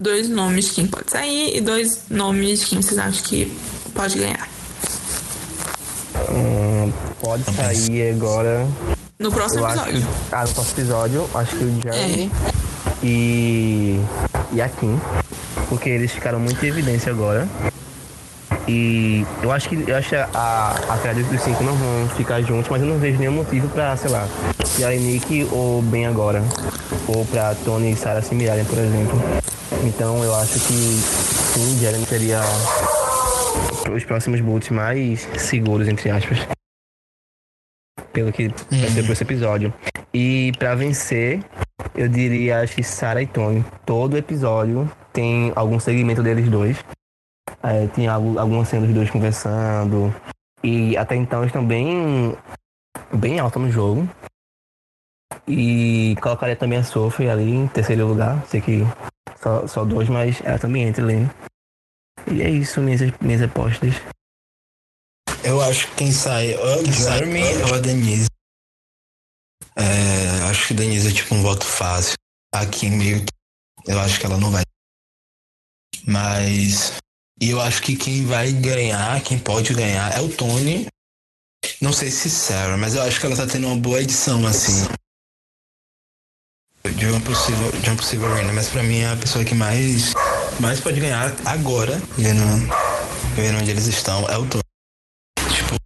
dois 0.00 0.28
nomes 0.28 0.66
de 0.66 0.70
quem 0.72 0.86
pode 0.86 1.10
sair 1.10 1.56
e 1.56 1.60
dois 1.60 2.04
nomes 2.08 2.60
de 2.60 2.66
quem 2.66 2.82
vocês 2.82 2.98
acham 2.98 3.22
que 3.22 3.56
pode 3.94 4.18
ganhar. 4.18 4.48
Hum, 6.30 6.90
pode 7.20 7.44
sair 7.54 8.14
agora. 8.14 8.66
No 9.18 9.30
próximo 9.30 9.60
Eu 9.60 9.68
episódio. 9.68 10.00
que. 10.00 10.06
Ah, 10.32 10.44
no 10.46 10.54
próximo 10.54 10.74
episódio, 10.78 11.30
acho 11.34 11.56
que 11.56 11.64
o 11.64 11.80
Jeremy 11.82 12.32
e. 13.02 14.00
e 14.52 14.62
a 14.62 14.68
Kim. 14.68 14.98
Porque 15.68 15.90
eles 15.90 16.10
ficaram 16.10 16.40
muito 16.40 16.64
em 16.64 16.68
evidência 16.68 17.12
agora. 17.12 17.46
E 18.68 19.24
eu 19.42 19.50
acho 19.50 19.68
que 19.68 19.84
eu 19.88 19.96
acho 19.96 20.14
a, 20.34 20.70
a 20.88 20.98
cara 20.98 21.14
dos 21.14 21.40
cinco 21.40 21.64
não 21.64 21.74
vão 21.74 22.08
ficar 22.10 22.40
juntos, 22.42 22.68
mas 22.70 22.82
eu 22.82 22.88
não 22.88 22.98
vejo 22.98 23.18
nenhum 23.18 23.32
motivo 23.32 23.68
pra, 23.68 23.96
sei 23.96 24.10
lá, 24.10 24.26
e 24.78 24.98
Nick 24.98 25.48
ou 25.50 25.82
bem 25.82 26.06
agora. 26.06 26.42
Ou 27.08 27.24
pra 27.26 27.54
Tony 27.54 27.92
e 27.92 27.96
Sarah 27.96 28.22
se 28.22 28.34
mirarem, 28.34 28.64
por 28.64 28.78
exemplo. 28.78 29.20
Então 29.84 30.22
eu 30.22 30.34
acho 30.36 30.54
que 30.54 30.58
sim, 30.58 31.78
Jeremy 31.78 32.06
seria 32.06 32.40
os 33.94 34.04
próximos 34.04 34.40
boots 34.40 34.70
mais 34.70 35.28
seguros, 35.36 35.88
entre 35.88 36.10
aspas. 36.10 36.38
Pelo 38.12 38.32
que 38.32 38.50
ser 38.70 39.04
por 39.04 39.12
esse 39.12 39.22
episódio. 39.22 39.72
E 40.12 40.52
pra 40.58 40.74
vencer, 40.74 41.40
eu 41.94 42.08
diria 42.08 42.60
acho 42.60 42.74
que 42.74 42.82
Sarah 42.82 43.22
e 43.22 43.26
Tony. 43.26 43.64
Todo 43.86 44.16
episódio 44.16 44.90
tem 45.12 45.52
algum 45.54 45.78
segmento 45.78 46.22
deles 46.22 46.48
dois. 46.48 46.76
É, 47.62 47.86
tem 47.88 48.06
algo, 48.06 48.38
alguma 48.38 48.64
cena 48.64 48.86
dos 48.86 48.94
dois 48.94 49.10
conversando. 49.10 50.14
E 50.62 50.96
até 50.96 51.16
então 51.16 51.40
eles 51.40 51.50
estão 51.50 51.66
bem, 51.66 52.36
bem 53.14 53.38
alto 53.38 53.58
no 53.58 53.70
jogo. 53.70 54.08
E 55.46 56.14
colocaria 56.22 56.56
também 56.56 56.78
a 56.78 56.84
Sophie 56.84 57.28
ali 57.28 57.50
em 57.50 57.68
terceiro 57.68 58.06
lugar. 58.06 58.44
Sei 58.46 58.60
que 58.60 58.80
só, 59.42 59.66
só 59.66 59.84
dois, 59.84 60.08
mas 60.08 60.40
ela 60.42 60.58
também 60.58 60.84
entra 60.84 61.02
ali. 61.04 61.28
E 62.30 62.42
é 62.42 62.50
isso, 62.50 62.80
minhas, 62.80 63.00
minhas 63.20 63.42
apostas. 63.42 63.94
Eu 65.42 65.60
acho 65.62 65.88
que 65.88 65.96
quem 65.96 66.12
sai 66.12 66.54
ou 66.54 66.82
o 66.82 66.92
Jeremy 66.92 67.42
ou 67.68 67.74
a 67.74 67.78
Denise. 67.78 68.28
É, 69.74 70.50
acho 70.50 70.68
que 70.68 70.74
a 70.74 70.76
Denise 70.76 71.08
é 71.08 71.12
tipo 71.12 71.34
um 71.34 71.42
voto 71.42 71.64
fácil. 71.64 72.14
Aqui 72.54 72.90
meio 72.90 73.24
que. 73.24 73.32
Eu 73.86 73.98
acho 74.00 74.20
que 74.20 74.26
ela 74.26 74.36
não 74.36 74.50
vai. 74.50 74.62
Mas. 76.06 76.99
E 77.40 77.48
eu 77.50 77.60
acho 77.60 77.80
que 77.82 77.96
quem 77.96 78.26
vai 78.26 78.52
ganhar, 78.52 79.18
quem 79.22 79.38
pode 79.38 79.72
ganhar, 79.72 80.14
é 80.14 80.20
o 80.20 80.28
Tony. 80.28 80.86
Não 81.80 81.90
sei 81.90 82.10
se 82.10 82.28
Sarah, 82.28 82.76
mas 82.76 82.94
eu 82.94 83.02
acho 83.02 83.18
que 83.18 83.24
ela 83.24 83.36
tá 83.36 83.46
tendo 83.46 83.66
uma 83.66 83.76
boa 83.76 84.00
edição, 84.02 84.46
assim. 84.46 84.86
De 86.96 87.06
uma 87.06 87.20
possível, 87.22 87.72
de 87.80 87.88
uma 87.88 87.96
possível 87.96 88.34
reina. 88.34 88.52
Mas 88.52 88.68
pra 88.68 88.82
mim 88.82 88.98
é 88.98 89.12
a 89.12 89.16
pessoa 89.16 89.42
que 89.42 89.54
mais, 89.54 90.12
mais 90.60 90.80
pode 90.80 91.00
ganhar 91.00 91.34
agora, 91.46 91.98
vendo, 92.18 92.42
vendo 93.34 93.58
onde 93.58 93.70
eles 93.70 93.86
estão, 93.86 94.28
é 94.28 94.36
o 94.36 94.46
Tony. 94.46 94.62
Tipo, 95.50 95.76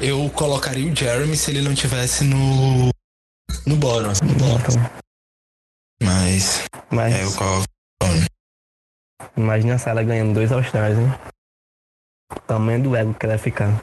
eu 0.00 0.28
colocaria 0.30 0.90
o 0.90 0.96
Jeremy 0.96 1.36
se 1.36 1.52
ele 1.52 1.62
não 1.62 1.74
tivesse 1.74 2.24
no. 2.24 2.90
No 3.64 3.76
bottom. 3.76 4.12
No 4.26 4.34
bottom. 4.34 4.80
Mas. 6.02 6.64
mas 6.90 7.14
É, 7.14 7.22
eu 7.22 7.32
coloco. 7.34 7.64
Imagina 9.36 9.74
a 9.74 9.78
Sarah 9.78 10.02
ganhando 10.02 10.34
dois 10.34 10.50
All-Stars, 10.50 10.98
hein? 10.98 11.12
O 12.34 12.40
tamanho 12.40 12.82
do 12.82 12.96
ego 12.96 13.14
que 13.14 13.26
ela 13.26 13.36
vai 13.36 13.42
ficar. 13.42 13.82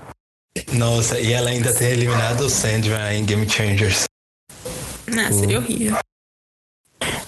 Nossa, 0.74 1.20
e 1.20 1.32
ela 1.32 1.50
ainda 1.50 1.74
ter 1.74 1.92
eliminado 1.92 2.42
o 2.42 2.50
Sandra 2.50 3.14
em 3.14 3.26
Game 3.26 3.50
Changers. 3.50 4.06
Ah, 5.08 5.32
seria 5.32 5.60
horrível. 5.60 5.98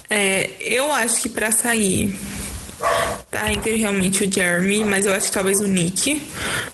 É, 0.09 0.51
eu 0.59 0.91
acho 0.91 1.21
que 1.21 1.29
pra 1.29 1.51
sair 1.51 2.13
tá 3.31 3.51
entre 3.51 3.75
realmente 3.75 4.23
o 4.25 4.31
Jeremy, 4.31 4.83
mas 4.85 5.05
eu 5.05 5.13
acho 5.13 5.27
que 5.27 5.31
talvez 5.31 5.59
o 5.59 5.67
Nick, 5.67 6.21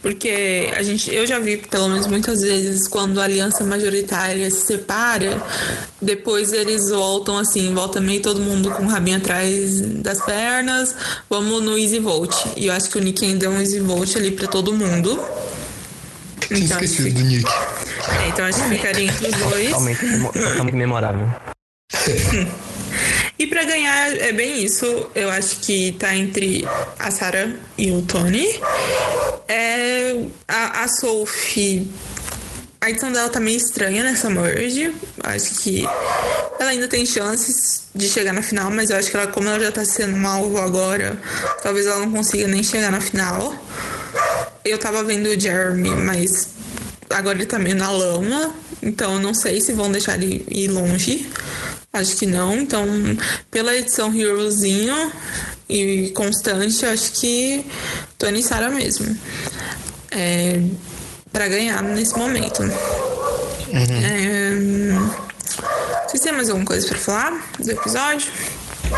porque 0.02 0.70
a 0.76 0.82
gente, 0.84 1.14
eu 1.14 1.26
já 1.26 1.40
vi 1.40 1.58
pelo 1.58 1.88
menos 1.90 2.08
muitas 2.08 2.42
vezes 2.42 2.88
quando 2.88 3.20
a 3.22 3.24
aliança 3.24 3.64
majoritária 3.64 4.50
se 4.52 4.66
separa, 4.66 5.42
depois 6.02 6.52
eles 6.54 6.90
voltam 6.90 7.38
assim, 7.38 7.74
volta 7.74 8.00
meio 8.02 8.22
todo 8.22 8.40
mundo 8.42 8.72
com 8.72 8.84
o 8.84 8.88
rabinho 8.88 9.18
atrás 9.18 9.82
das 9.82 10.22
pernas, 10.24 10.96
vamos 11.30 11.62
no 11.64 11.78
Easy 11.78 12.00
Vote. 12.00 12.38
E 12.58 12.68
eu 12.68 12.74
acho 12.74 12.90
que 12.90 12.98
o 12.98 13.02
Nick 13.02 13.24
ainda 13.26 13.46
é 13.46 13.50
um 13.50 13.60
Easy 13.60 13.80
Vote 13.80 14.18
ali 14.18 14.32
pra 14.32 14.48
todo 14.48 14.74
mundo. 14.74 15.20
Tinha 16.48 16.60
Então, 16.62 16.78
esquecido 16.82 17.08
que- 17.10 17.14
do 17.14 17.22
Nick. 17.24 17.46
é, 17.48 18.28
então 18.30 18.46
acho 18.46 18.64
que 18.64 18.70
ficaria 18.70 19.06
entre 19.10 19.28
os 19.28 19.36
dois. 19.36 19.66
Totalmente, 19.70 20.00
totalmente 20.34 20.76
memorável. 20.76 21.30
E 23.40 23.48
pra 23.48 23.64
ganhar 23.64 24.18
é 24.18 24.34
bem 24.34 24.66
isso. 24.66 25.10
Eu 25.16 25.30
acho 25.32 25.62
que 25.62 25.94
tá 25.94 26.14
entre 26.14 26.68
a 27.00 27.10
Sarah 27.10 27.50
e 27.78 27.90
o 27.90 28.02
Tony. 28.02 28.46
É, 29.48 30.14
a, 30.46 30.84
a 30.84 30.88
Sophie. 30.90 31.90
A 32.82 32.90
edição 32.90 33.12
dela 33.14 33.30
tá 33.30 33.40
meio 33.40 33.56
estranha 33.56 34.04
nessa 34.04 34.30
merge. 34.30 34.94
Acho 35.24 35.56
que 35.56 35.86
ela 36.60 36.72
ainda 36.72 36.90
tem 36.90 37.06
chances 37.06 37.84
de 37.96 38.10
chegar 38.10 38.34
na 38.34 38.42
final, 38.42 38.70
mas 38.72 38.90
eu 38.90 38.98
acho 38.98 39.10
que 39.10 39.16
ela, 39.16 39.28
como 39.28 39.48
ela 39.48 39.60
já 39.60 39.72
tá 39.72 39.86
sendo 39.86 40.18
um 40.18 40.28
alvo 40.28 40.58
agora, 40.60 41.18
talvez 41.64 41.86
ela 41.86 42.00
não 42.00 42.12
consiga 42.12 42.46
nem 42.46 42.62
chegar 42.62 42.92
na 42.92 43.00
final. 43.00 43.56
Eu 44.66 44.78
tava 44.78 45.02
vendo 45.02 45.28
o 45.28 45.40
Jeremy, 45.40 45.92
mas 45.92 46.59
agora 47.10 47.38
ele 47.38 47.46
tá 47.46 47.60
meio 47.60 47.76
na 47.76 47.92
lama, 47.92 48.54
então 48.82 49.14
eu 49.16 49.20
não 49.20 49.34
sei 49.34 49.62
se 49.62 49.74
vão 49.74 49.92
deixar 49.92 50.16
ele 50.16 50.46
ir 50.50 50.68
longe. 50.68 51.30
Acho 51.92 52.16
que 52.16 52.26
não. 52.26 52.56
Então, 52.56 52.86
pela 53.50 53.76
edição 53.76 54.14
Herozinho 54.14 55.12
e 55.68 56.12
constante, 56.16 56.86
acho 56.86 57.12
que 57.14 57.66
Tony 58.18 58.44
Sarah 58.44 58.70
mesmo. 58.70 59.18
É, 60.12 60.62
para 61.32 61.48
ganhar 61.48 61.82
nesse 61.84 62.18
momento. 62.18 62.64
É, 63.72 64.52
vocês 66.08 66.24
têm 66.24 66.32
mais 66.32 66.50
alguma 66.50 66.66
coisa 66.66 66.88
pra 66.88 66.98
falar 66.98 67.52
do 67.60 67.72
episódio? 67.72 68.32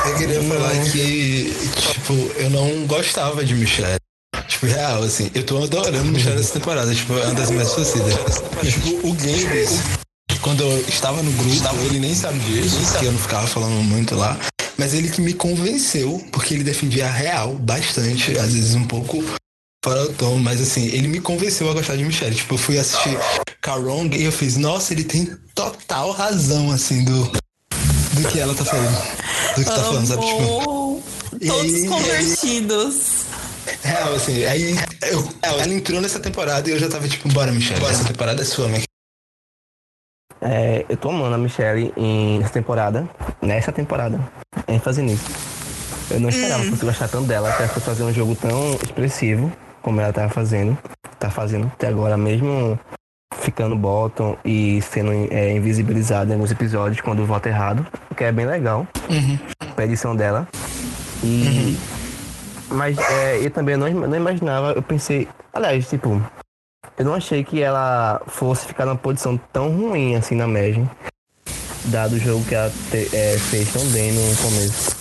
Eu 0.05 0.15
queria 0.15 0.41
falar 0.43 0.71
que, 0.91 1.53
tipo, 1.75 2.13
eu 2.37 2.49
não 2.49 2.87
gostava 2.87 3.43
de 3.43 3.53
Michelle. 3.53 3.99
Tipo, 4.61 4.65
real, 4.67 5.01
assim, 5.03 5.31
eu 5.33 5.43
tô 5.43 5.63
adorando 5.63 6.05
Michelle 6.11 6.39
essa 6.39 6.53
temporada, 6.53 6.93
tipo, 6.93 7.13
é 7.17 7.25
uma 7.25 7.33
das 7.33 7.49
minhas 7.49 7.73
torcidas. 7.73 8.13
Tipo, 8.61 9.07
o 9.07 9.13
Games, 9.13 9.69
quando 10.41 10.61
eu 10.63 10.79
estava 10.87 11.21
no 11.23 11.31
grupo, 11.31 11.75
ele 11.85 11.99
nem 11.99 12.13
sabe 12.13 12.37
disso, 12.39 12.77
porque 12.91 13.07
eu 13.07 13.11
não 13.11 13.19
ficava 13.19 13.47
falando 13.47 13.81
muito 13.83 14.13
lá. 14.15 14.37
Mas 14.77 14.93
ele 14.93 15.09
que 15.09 15.19
me 15.21 15.33
convenceu, 15.33 16.23
porque 16.31 16.53
ele 16.53 16.63
defendia 16.63 17.07
a 17.07 17.11
real 17.11 17.55
bastante, 17.55 18.37
às 18.37 18.53
vezes 18.53 18.75
um 18.75 18.85
pouco 18.85 19.23
fora 19.83 20.05
do 20.05 20.13
tom, 20.13 20.37
mas 20.37 20.61
assim, 20.61 20.85
ele 20.87 21.07
me 21.07 21.19
convenceu 21.19 21.67
a 21.69 21.73
gostar 21.73 21.95
de 21.95 22.03
Michelle. 22.03 22.35
Tipo, 22.35 22.53
eu 22.53 22.57
fui 22.59 22.77
assistir 22.77 23.17
Carong 23.61 24.09
e 24.15 24.23
eu 24.23 24.31
fiz, 24.31 24.57
nossa, 24.57 24.93
ele 24.93 25.03
tem 25.03 25.27
total 25.55 26.11
razão, 26.11 26.71
assim, 26.71 27.03
do, 27.03 27.23
do 28.13 28.27
que 28.31 28.39
ela 28.39 28.53
tá 28.53 28.63
falando. 28.63 28.95
Do 29.55 29.63
que 29.63 29.69
tá 29.69 29.83
falando, 29.83 30.07
sabe? 30.07 30.23
Tipo, 30.25 31.03
E 31.39 31.47
todos 31.47 31.73
aí- 31.73 31.87
convertidos. 31.87 32.95
Real, 33.83 34.15
assim, 34.15 34.45
aí 34.45 34.75
eu, 35.09 35.27
ela 35.41 35.67
entrou 35.67 36.01
nessa 36.01 36.19
temporada 36.19 36.69
e 36.69 36.73
eu 36.73 36.79
já 36.79 36.89
tava 36.89 37.07
tipo, 37.07 37.27
bora, 37.29 37.51
Michelle, 37.51 37.79
bora, 37.79 37.93
essa 37.93 38.05
temporada 38.05 38.41
é 38.41 38.45
sua, 38.45 38.67
minha 38.67 38.83
É, 40.41 40.85
eu 40.89 40.97
tô 40.97 41.09
amando 41.09 41.35
a 41.35 41.37
Michelle 41.37 41.93
em, 41.95 42.39
nessa 42.39 42.53
temporada. 42.53 43.07
Nessa 43.41 43.71
temporada. 43.71 44.19
ênfase 44.67 45.01
nisso. 45.01 45.25
Eu 46.09 46.19
não 46.19 46.29
esperava 46.29 46.63
que 46.63 46.71
fosse 46.71 46.85
gostar 46.85 47.07
tanto 47.07 47.27
dela, 47.27 47.51
que 47.53 47.61
ela 47.61 47.71
fosse 47.71 47.85
fazer 47.85 48.03
um 48.03 48.13
jogo 48.13 48.35
tão 48.35 48.73
expressivo 48.83 49.51
como 49.81 50.01
ela 50.01 50.11
tava 50.11 50.29
fazendo. 50.29 50.77
Tá 51.19 51.29
fazendo 51.29 51.67
até 51.67 51.87
agora, 51.87 52.17
mesmo 52.17 52.79
ficando 53.39 53.75
bottom 53.75 54.37
e 54.43 54.81
sendo 54.81 55.11
é, 55.31 55.55
invisibilizada 55.55 56.31
em 56.31 56.33
alguns 56.33 56.51
episódios 56.51 57.01
quando 57.01 57.25
vota 57.25 57.49
errado, 57.49 57.85
o 58.09 58.15
que 58.15 58.23
é 58.23 58.31
bem 58.31 58.45
legal 58.45 58.87
pra 59.75 59.85
edição 59.85 60.15
dela. 60.15 60.47
E. 61.23 61.77
Mas 62.71 62.97
é, 62.97 63.39
eu 63.45 63.51
também 63.51 63.75
não, 63.77 63.89
não 63.89 64.15
imaginava, 64.15 64.71
eu 64.71 64.81
pensei. 64.81 65.27
Aliás, 65.53 65.87
tipo, 65.89 66.21
eu 66.97 67.05
não 67.05 67.13
achei 67.13 67.43
que 67.43 67.61
ela 67.61 68.21
fosse 68.27 68.65
ficar 68.65 68.85
numa 68.85 68.95
posição 68.97 69.37
tão 69.51 69.69
ruim 69.75 70.15
assim 70.15 70.35
na 70.35 70.47
Magic, 70.47 70.87
dado 71.85 72.15
o 72.15 72.19
jogo 72.19 72.43
que 72.45 72.55
ela 72.55 72.71
te- 72.89 73.09
é, 73.13 73.37
fez 73.37 73.71
tão 73.73 73.83
bem 73.87 74.11
no 74.13 74.35
começo. 74.37 74.95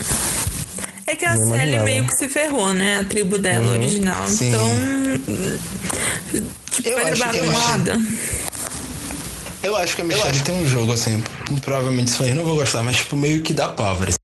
É 1.06 1.16
que 1.16 1.24
a 1.24 1.34
Não 1.34 1.44
Sally 1.48 1.54
imaginava. 1.54 1.84
meio 1.84 2.06
que 2.06 2.16
se 2.16 2.28
ferrou, 2.28 2.72
né? 2.72 2.98
A 3.00 3.04
tribo 3.04 3.38
dela 3.38 3.66
Uhum. 3.66 3.72
original. 3.74 4.26
Sim. 4.28 4.48
Então. 4.48 4.68
Tipo, 6.70 6.88
Eu 6.88 6.98
foi 7.00 7.10
acho 7.10 7.22
pra 7.22 7.36
eu 7.36 7.50
acho- 7.50 7.58
lado. 7.68 7.90
Eu 9.62 9.76
acho 9.76 9.94
que 9.94 10.02
a 10.02 10.04
Michelle 10.04 10.40
tem 10.40 10.54
um 10.54 10.66
jogo 10.66 10.92
assim, 10.92 11.22
provavelmente 11.62 12.08
isso 12.08 12.22
aí 12.22 12.30
eu 12.30 12.36
não 12.36 12.44
vou 12.44 12.56
gostar, 12.56 12.82
mas 12.82 12.96
tipo, 12.96 13.14
meio 13.16 13.42
que 13.42 13.52
dá 13.52 13.68
pobre. 13.68 14.14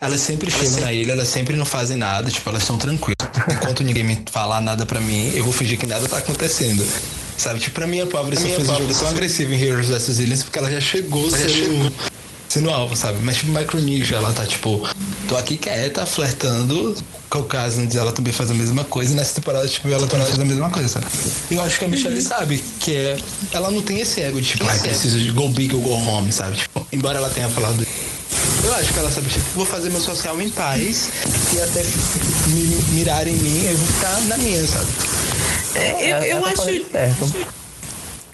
Elas 0.00 0.20
sempre 0.20 0.50
chegam 0.50 0.80
na 0.80 0.92
ilha, 0.92 1.12
elas 1.12 1.28
sempre 1.28 1.56
não 1.56 1.64
fazem 1.64 1.96
nada, 1.96 2.30
tipo, 2.30 2.48
elas 2.50 2.62
estão 2.62 2.76
tranquilas. 2.76 3.16
Enquanto 3.50 3.82
ninguém 3.82 4.04
me 4.04 4.18
falar 4.30 4.60
nada 4.60 4.84
pra 4.84 5.00
mim, 5.00 5.32
eu 5.34 5.42
vou 5.42 5.52
fingir 5.52 5.78
que 5.78 5.86
nada 5.86 6.06
tá 6.06 6.18
acontecendo. 6.18 6.86
Sabe, 7.36 7.60
tipo, 7.60 7.74
pra 7.74 7.86
mim 7.86 8.00
a 8.00 8.06
pobre 8.06 8.36
só 8.36 8.42
fez 8.42 8.68
um 8.68 8.76
jogo 8.76 8.94
tão 8.94 9.08
agressivo 9.08 9.52
em 9.52 9.60
Heroes 9.60 9.88
vs 9.88 10.20
Aliens 10.20 10.42
porque 10.42 10.58
ela 10.58 10.70
já 10.70 10.80
chegou 10.80 11.30
sendo, 11.30 11.92
sendo 12.48 12.70
alvo, 12.70 12.96
sabe? 12.96 13.18
Mas 13.22 13.36
tipo, 13.36 13.52
Micronesia, 13.52 14.16
ela 14.16 14.32
tá 14.32 14.46
tipo, 14.46 14.86
tô 15.28 15.36
aqui 15.36 15.56
quieta, 15.56 16.04
flertando. 16.04 16.96
Caucasians, 17.28 17.94
ela 17.96 18.12
também 18.12 18.32
faz 18.32 18.50
a 18.50 18.54
mesma 18.54 18.84
coisa. 18.84 19.12
E 19.12 19.16
nessa 19.16 19.34
temporada, 19.34 19.66
tipo, 19.66 19.88
ela 19.88 20.06
também 20.06 20.26
faz 20.26 20.38
a 20.38 20.44
mesma 20.44 20.70
coisa, 20.70 20.88
sabe? 20.88 21.06
E 21.50 21.54
eu 21.54 21.62
acho 21.62 21.78
que 21.78 21.84
a 21.84 21.88
Michelle 21.88 22.22
sabe 22.22 22.62
que 22.78 22.94
é. 22.94 23.18
Ela 23.50 23.70
não 23.70 23.82
tem 23.82 24.00
esse 24.00 24.20
ego 24.22 24.40
de, 24.40 24.48
tipo, 24.48 24.64
ai, 24.66 24.78
preciso 24.78 25.18
de 25.18 25.30
go 25.32 25.48
big 25.48 25.74
ou 25.74 25.80
go 25.80 25.90
home, 25.90 26.30
sabe? 26.30 26.56
Tipo, 26.56 26.86
embora 26.92 27.18
ela 27.18 27.28
tenha 27.28 27.48
falado. 27.48 27.84
Eu 28.64 28.74
acho 28.74 28.92
que 28.92 28.98
ela 28.98 29.10
sabe, 29.10 29.28
tipo, 29.28 29.44
vou 29.54 29.66
fazer 29.66 29.90
meu 29.90 30.00
social 30.00 30.40
em 30.40 30.50
paz 30.50 31.08
e 31.54 31.60
até 31.60 31.82
me 32.48 32.94
mirar 32.94 33.26
em 33.26 33.36
mim, 33.36 33.64
eu 33.64 33.76
vou 33.76 33.86
ficar 33.86 34.20
na 34.22 34.36
minha, 34.38 34.66
sabe? 34.66 34.86
É, 35.74 36.12
eu, 36.12 36.16
eu 36.16 36.36
ela 36.38 36.52
tá 36.52 36.62
acho. 36.62 37.36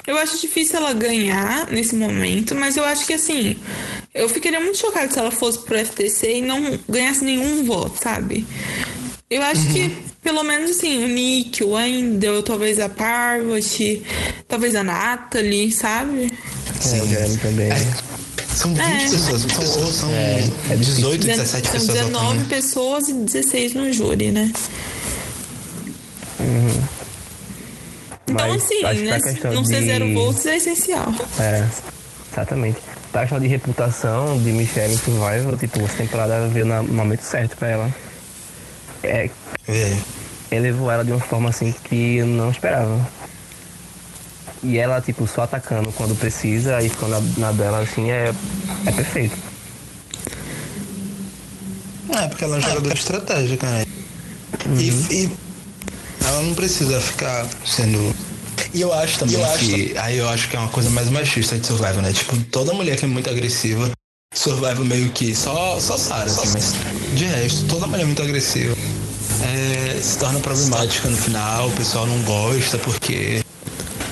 Eu 0.07 0.19
acho 0.19 0.41
difícil 0.41 0.79
ela 0.79 0.93
ganhar 0.93 1.71
nesse 1.71 1.95
momento, 1.95 2.55
mas 2.55 2.77
eu 2.77 2.85
acho 2.85 3.07
que 3.07 3.13
assim, 3.13 3.57
eu 4.13 4.29
ficaria 4.29 4.59
muito 4.59 4.79
chocada 4.79 5.13
se 5.13 5.19
ela 5.19 5.31
fosse 5.31 5.61
pro 5.61 5.79
FTC 5.79 6.39
e 6.39 6.43
não 6.43 6.79
ganhasse 6.89 7.25
nenhum 7.25 7.65
voto, 7.65 8.03
sabe? 8.03 8.47
Eu 9.31 9.43
acho 9.43 9.67
que, 9.73 9.97
pelo 10.23 10.43
menos 10.43 10.73
assim, 10.73 11.05
o 11.05 11.09
Nick, 11.09 11.65
o 11.65 11.71
Wendell, 11.71 12.43
talvez 12.43 12.79
a 12.79 12.89
Parvati, 12.89 14.03
talvez 14.47 14.75
a 14.75 14.85
Natalie, 14.85 15.73
sabe? 15.73 16.31
É, 16.93 17.03
o 17.03 17.07
Jeremy 17.07 17.37
também. 17.39 17.69
São 18.55 18.75
20 18.75 18.81
É. 18.85 18.99
pessoas, 19.11 19.43
são, 19.43 19.93
são 19.93 20.11
É, 20.11 20.41
é 20.71 20.77
difícil. 20.77 20.95
18, 20.97 21.27
17 21.27 21.67
São 21.69 21.73
pessoas 21.81 21.99
19 21.99 22.27
votando. 22.27 22.45
pessoas 22.49 23.09
e 23.09 23.13
16 23.15 23.75
no 23.75 23.93
júri, 23.93 24.31
né? 24.31 24.53
Então, 28.29 28.49
Mas 28.49 28.63
assim, 28.63 28.83
né, 29.05 29.13
a 29.17 29.21
questão 29.21 29.53
não 29.53 29.65
ser 29.65 29.81
de- 29.81 29.87
zero 29.87 30.13
votos 30.15 30.47
é 30.47 30.57
essencial. 30.57 31.13
É, 31.39 31.67
exatamente. 32.33 32.79
Questão 33.13 33.39
de 33.41 33.47
reputação 33.47 34.39
de 34.43 34.53
Michelle 34.53 34.95
em 34.95 34.99
Survival, 34.99 35.57
tipo, 35.59 35.81
essa 35.81 35.97
temporada 35.99 36.47
veio 36.49 36.65
no 36.65 36.83
momento 36.85 37.23
certo 37.23 37.57
pra 37.57 37.69
ela. 37.69 37.95
É, 39.03 39.29
É. 39.69 39.97
elevou 40.51 40.91
ela 40.91 41.05
de 41.05 41.13
uma 41.13 41.21
forma 41.21 41.51
assim 41.51 41.75
que 41.85 42.17
eu 42.17 42.27
não 42.27 42.51
esperava. 42.51 43.07
E 44.63 44.79
ela, 44.79 45.01
tipo, 45.01 45.27
só 45.27 45.43
atacando 45.43 45.91
quando 45.93 46.15
precisa 46.17 46.81
e 46.83 46.89
ficando 46.89 47.11
na, 47.11 47.21
na 47.49 47.53
dela, 47.53 47.81
assim, 47.81 48.11
é, 48.11 48.33
é 48.87 48.93
perfeito. 48.93 49.37
É, 52.11 52.29
porque 52.29 52.45
ela 52.45 52.57
é 52.57 52.59
uma 52.59 52.69
jogadora 52.69 52.95
estratégica, 52.95 53.67
né? 53.67 53.85
E, 54.79 55.15
e 55.15 55.31
ela 56.25 56.43
não 56.43 56.55
precisa 56.55 57.01
ficar 57.01 57.47
sendo. 57.67 58.15
E 58.73 58.81
eu 58.81 58.93
acho 58.93 59.19
também 59.19 59.37
que. 59.59 59.97
Aí 59.99 60.19
eu 60.19 60.29
acho 60.29 60.49
que 60.49 60.57
é 60.57 60.59
uma 60.59 60.69
coisa 60.69 60.91
mais 60.91 61.09
machista 61.11 61.59
de 61.59 61.67
Survival, 61.67 62.03
né? 62.03 62.13
Tipo, 62.13 62.37
toda 62.45 62.73
mulher 62.73 62.97
que 62.97 63.05
é 63.05 63.09
muito 63.09 63.29
agressiva, 63.29 63.91
Survival 64.33 64.85
meio 64.85 65.11
que 65.11 65.35
só, 65.35 65.81
só 65.81 65.97
Sarah, 65.97 66.25
assim, 66.25 66.49
mas 66.53 66.75
de 67.15 67.25
resto, 67.25 67.67
toda 67.67 67.87
mulher 67.87 68.07
muito 68.07 68.23
agressiva 68.23 68.75
é, 69.43 70.01
se 70.01 70.19
torna 70.19 70.39
problemática 70.41 71.09
no 71.09 71.17
final, 71.17 71.69
o 71.69 71.73
pessoal 71.73 72.07
não 72.07 72.21
gosta 72.23 72.79
porque 72.79 73.43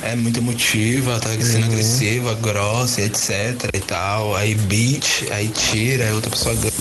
é 0.03 0.17
muito 0.17 0.39
emotiva, 0.39 1.19
tá 1.21 1.29
sendo 1.41 1.67
agressiva, 1.67 2.35
grossa, 2.35 3.03
etc 3.03 3.71
e 3.75 3.81
tal. 3.81 4.35
Aí 4.35 4.55
beat, 4.55 5.27
aí 5.31 5.49
tira, 5.49 6.05
aí 6.05 6.13
outra 6.13 6.31
pessoa 6.31 6.55
ganha. 6.55 6.73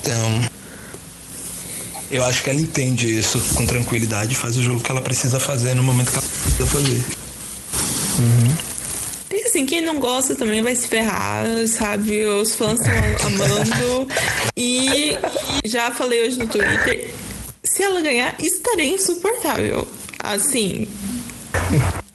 Então, 0.00 0.50
eu 2.10 2.24
acho 2.24 2.42
que 2.42 2.50
ela 2.50 2.60
entende 2.60 3.18
isso 3.18 3.40
com 3.54 3.66
tranquilidade 3.66 4.32
e 4.32 4.36
faz 4.36 4.56
o 4.56 4.62
jogo 4.62 4.80
que 4.80 4.90
ela 4.90 5.00
precisa 5.00 5.40
fazer 5.40 5.74
no 5.74 5.82
momento 5.82 6.10
que 6.10 6.18
ela 6.18 6.26
precisa 6.26 6.66
fazer. 6.66 7.04
E 9.30 9.42
assim, 9.44 9.66
quem 9.66 9.80
não 9.80 9.98
gosta 9.98 10.34
também 10.34 10.62
vai 10.62 10.74
se 10.76 10.86
ferrar, 10.86 11.44
sabe? 11.66 12.24
Os 12.24 12.54
fãs 12.54 12.80
estão 12.80 13.28
amando. 13.28 14.08
E 14.58 15.18
já 15.66 15.90
falei 15.90 16.26
hoje 16.26 16.38
no 16.38 16.46
Twitter, 16.46 17.12
se 17.62 17.82
ela 17.82 18.00
ganhar, 18.00 18.34
estarei 18.38 18.94
insuportável. 18.94 19.86
Assim, 20.18 20.88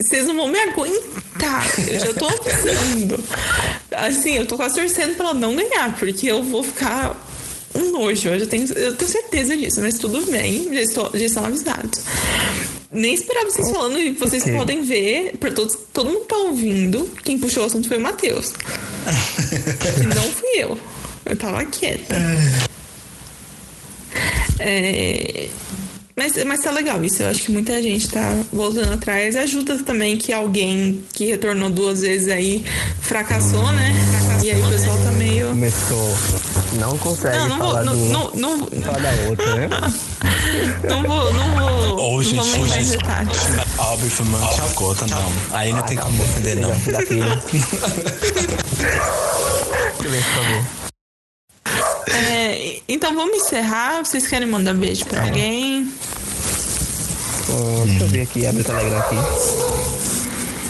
vocês 0.00 0.26
não 0.26 0.36
vão 0.36 0.48
me 0.48 0.58
aguentar. 0.58 1.66
Eu 1.88 2.00
já 2.00 2.14
tô 2.14 2.26
avisando. 2.26 3.22
Assim, 3.92 4.36
eu 4.36 4.46
tô 4.46 4.56
quase 4.56 4.74
torcendo 4.76 5.16
pra 5.16 5.26
ela 5.26 5.34
não 5.34 5.54
ganhar, 5.54 5.96
porque 5.98 6.26
eu 6.26 6.42
vou 6.42 6.62
ficar 6.62 7.16
um 7.74 7.90
nojo. 7.90 8.28
Eu 8.28 8.40
já 8.40 8.46
tenho, 8.46 8.66
eu 8.72 8.96
tenho 8.96 9.10
certeza 9.10 9.56
disso, 9.56 9.80
mas 9.80 9.98
tudo 9.98 10.24
bem, 10.30 10.68
já, 10.72 10.80
estou, 10.80 11.10
já 11.14 11.24
estão 11.24 11.44
avisados. 11.44 12.00
Nem 12.90 13.14
esperava 13.14 13.50
vocês 13.50 13.70
falando 13.70 13.98
e 13.98 14.12
vocês 14.12 14.42
Ok. 14.42 14.54
podem 14.54 14.82
ver, 14.82 15.36
pra 15.38 15.50
todos, 15.50 15.78
todo 15.94 16.10
mundo 16.10 16.26
tá 16.26 16.36
ouvindo, 16.36 17.10
quem 17.24 17.38
puxou 17.38 17.62
o 17.62 17.66
assunto 17.66 17.88
foi 17.88 17.96
o 17.96 18.00
Matheus. 18.00 18.52
E 20.02 20.06
não 20.14 20.22
fui 20.30 20.50
eu. 20.58 20.78
Eu 21.24 21.36
tava 21.36 21.64
quieta. 21.64 22.14
É, 24.58 25.48
Mas, 26.14 26.44
mas 26.44 26.60
tá 26.60 26.70
legal 26.70 27.02
isso. 27.04 27.22
Eu 27.22 27.30
acho 27.30 27.42
que 27.42 27.52
muita 27.52 27.82
gente 27.82 28.08
tá 28.08 28.36
voltando 28.52 28.92
atrás. 28.92 29.34
Ajuda 29.36 29.78
também 29.82 30.16
que 30.16 30.32
alguém 30.32 31.02
que 31.12 31.26
retornou 31.26 31.70
duas 31.70 32.02
vezes 32.02 32.28
aí 32.28 32.64
fracassou, 33.00 33.72
né? 33.72 33.92
E 34.42 34.50
aí 34.50 34.60
o 34.60 34.68
pessoal 34.68 34.98
tá 34.98 35.10
meio. 35.12 35.48
Começou, 35.48 36.16
não 36.78 36.98
consegue 36.98 37.36
Não, 37.38 37.48
não 37.48 37.58
vou. 37.58 37.66
falar 37.68 37.84
Não, 37.84 37.94
do 37.96 38.04
não, 38.08 38.30
não, 38.34 38.82
falar 38.82 38.98
da 38.98 39.28
outra, 39.28 39.54
né? 39.56 39.68
não 40.88 41.02
vou. 41.02 41.32
Não 41.32 41.50
vou. 41.56 41.98
Ou, 41.98 42.16
não 42.16 42.22
gente, 42.22 42.36
vamos 42.36 42.54
ou, 42.58 42.66
entrar 42.66 42.80
em 42.80 42.84
gente. 42.84 42.98
detalhes. 42.98 43.38
Óbvio, 43.78 44.10
foi 44.10 44.26
uma 44.26 44.52
chacota, 44.52 45.06
não. 45.06 45.32
Aí 45.52 45.72
não 45.72 45.82
tem 45.82 45.96
como 45.96 46.18
defender, 46.18 46.56
não. 46.56 46.70
Daquele. 46.70 47.22
Silêncio, 50.00 50.30
por 50.34 50.44
favor. 50.44 50.82
É, 52.14 52.80
então 52.88 53.14
vamos 53.14 53.36
encerrar. 53.36 54.04
Vocês 54.04 54.26
querem 54.26 54.48
mandar 54.48 54.74
beijo 54.74 55.04
pra 55.06 55.22
alguém? 55.22 55.90
Deixa 57.86 58.04
eu 58.04 58.08
ver 58.08 58.20
aqui, 58.22 58.46
abrir 58.46 58.60
o 58.60 58.64
Telegram 58.64 58.98
aqui. 58.98 59.16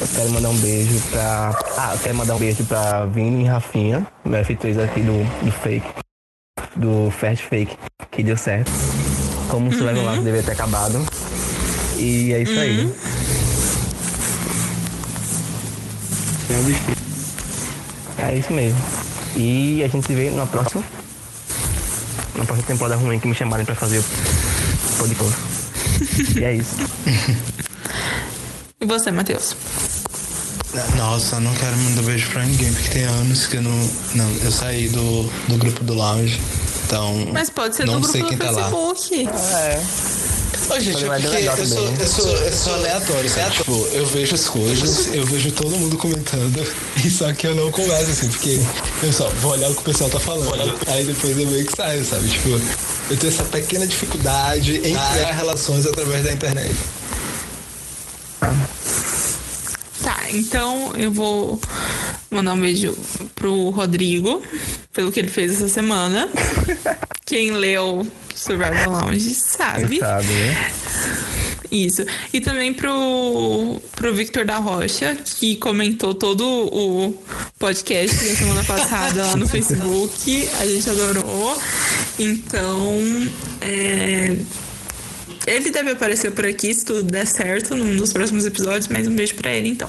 Eu 0.00 0.08
quero 0.08 0.30
mandar 0.30 0.48
um 0.48 0.56
beijo 0.56 1.00
pra. 1.10 1.58
Ah, 1.76 1.92
eu 1.94 1.98
quero 2.00 2.16
mandar 2.16 2.34
um 2.34 2.38
beijo 2.38 2.64
pra 2.64 3.06
Vini 3.06 3.44
e 3.44 3.46
Rafinha, 3.46 4.06
meu 4.24 4.40
F3 4.44 4.82
aqui 4.84 5.00
do, 5.00 5.44
do 5.44 5.52
fake. 5.52 5.86
Do 6.74 7.10
Fast 7.10 7.46
Fake, 7.46 7.76
que 8.10 8.22
deu 8.22 8.36
certo. 8.36 8.70
Como 9.48 9.68
o 9.68 9.72
Survival 9.72 10.10
Life 10.12 10.24
deveria 10.24 10.42
ter 10.42 10.52
acabado. 10.52 11.04
E 11.98 12.32
é 12.32 12.42
isso 12.42 12.58
aí. 12.58 12.92
É 18.18 18.34
isso 18.34 18.52
mesmo. 18.52 18.78
E 19.36 19.82
a 19.84 19.88
gente 19.88 20.06
se 20.06 20.14
vê 20.14 20.30
na 20.30 20.46
próxima. 20.46 20.82
Na 22.34 22.44
próxima 22.44 22.66
temporada 22.66 22.96
ruim 22.96 23.18
que 23.20 23.28
me 23.28 23.34
chamarem 23.34 23.64
pra 23.64 23.74
fazer 23.74 23.98
o 23.98 24.04
podcast. 24.98 25.51
E 26.36 26.44
é 26.44 26.54
isso. 26.54 26.76
E 28.80 28.84
você, 28.86 29.10
Matheus? 29.10 29.54
Nossa, 30.96 31.36
eu 31.36 31.40
não 31.40 31.54
quero 31.54 31.76
mandar 31.76 32.02
beijo 32.02 32.28
pra 32.30 32.44
ninguém, 32.44 32.72
porque 32.72 32.88
tem 32.88 33.04
anos 33.04 33.46
que 33.46 33.56
eu 33.56 33.62
não. 33.62 33.90
Não, 34.14 34.30
eu 34.42 34.50
saí 34.50 34.88
do, 34.88 35.30
do 35.48 35.56
grupo 35.58 35.84
do 35.84 35.94
lounge. 35.94 36.40
Então. 36.86 37.28
Mas 37.32 37.50
pode 37.50 37.76
ser 37.76 37.86
não 37.86 38.00
do 38.00 38.08
sei 38.08 38.22
grupo 38.22 38.36
quem 38.36 38.38
do 38.38 38.44
tá 38.44 38.50
lá. 38.50 38.70
Facebook. 38.70 39.28
É. 39.54 39.82
Ô, 40.70 40.80
gente, 40.80 41.04
é 41.04 41.08
legal 41.08 41.58
eu 41.58 41.66
sou, 41.66 41.88
eu, 41.88 42.06
sou, 42.06 42.36
eu 42.36 42.52
sou 42.52 42.74
aleatório, 42.74 43.28
sabe? 43.28 43.56
Tipo, 43.56 43.72
eu 43.92 44.06
vejo 44.06 44.34
as 44.34 44.48
coisas, 44.48 45.14
eu 45.14 45.26
vejo 45.26 45.50
todo 45.52 45.70
mundo 45.70 45.96
comentando, 45.98 46.66
e 47.04 47.10
só 47.10 47.32
que 47.32 47.46
eu 47.46 47.54
não 47.54 47.70
converso 47.70 48.10
assim, 48.10 48.28
porque 48.28 48.60
eu 49.02 49.12
só 49.12 49.28
vou 49.40 49.52
olhar 49.52 49.70
o 49.70 49.74
que 49.74 49.80
o 49.80 49.84
pessoal 49.84 50.08
tá 50.08 50.20
falando. 50.20 50.74
Aí 50.86 51.04
depois 51.04 51.38
eu 51.38 51.46
meio 51.46 51.66
que 51.66 51.76
saio, 51.76 52.04
sabe? 52.04 52.28
Tipo, 52.28 52.60
eu 53.10 53.16
tenho 53.16 53.32
essa 53.32 53.44
pequena 53.44 53.86
dificuldade 53.86 54.76
em 54.76 54.94
criar 54.94 55.32
relações 55.32 55.86
através 55.86 56.24
da 56.24 56.32
internet. 56.32 56.74
Tá, 60.02 60.18
então 60.30 60.92
eu 60.96 61.12
vou 61.12 61.60
mandar 62.30 62.54
um 62.54 62.60
beijo 62.60 62.96
pro 63.34 63.70
Rodrigo, 63.70 64.42
pelo 64.92 65.12
que 65.12 65.20
ele 65.20 65.28
fez 65.28 65.52
essa 65.52 65.68
semana. 65.68 66.28
Quem 67.24 67.52
leu 67.52 68.06
Survival 68.34 68.90
Lounge 68.90 69.34
sabe. 69.34 69.98
Sabe, 69.98 70.26
né? 70.26 70.72
Isso. 71.72 72.04
E 72.34 72.40
também 72.40 72.74
pro, 72.74 73.80
pro 73.96 74.14
Victor 74.14 74.44
da 74.44 74.58
Rocha, 74.58 75.16
que 75.38 75.56
comentou 75.56 76.14
todo 76.14 76.44
o 76.46 77.18
podcast 77.58 78.14
da 78.14 78.36
semana 78.36 78.62
passada 78.62 79.24
lá 79.24 79.36
no 79.36 79.48
Facebook. 79.48 80.48
A 80.60 80.66
gente 80.66 80.90
adorou. 80.90 81.58
Então, 82.18 83.02
é, 83.62 84.36
ele 85.46 85.70
deve 85.70 85.92
aparecer 85.92 86.30
por 86.32 86.44
aqui 86.44 86.74
se 86.74 86.84
tudo 86.84 87.04
der 87.04 87.26
certo 87.26 87.74
num 87.74 87.96
dos 87.96 88.12
próximos 88.12 88.44
episódios, 88.44 88.88
mas 88.88 89.08
um 89.08 89.14
beijo 89.16 89.34
pra 89.36 89.50
ele 89.50 89.68
então. 89.68 89.88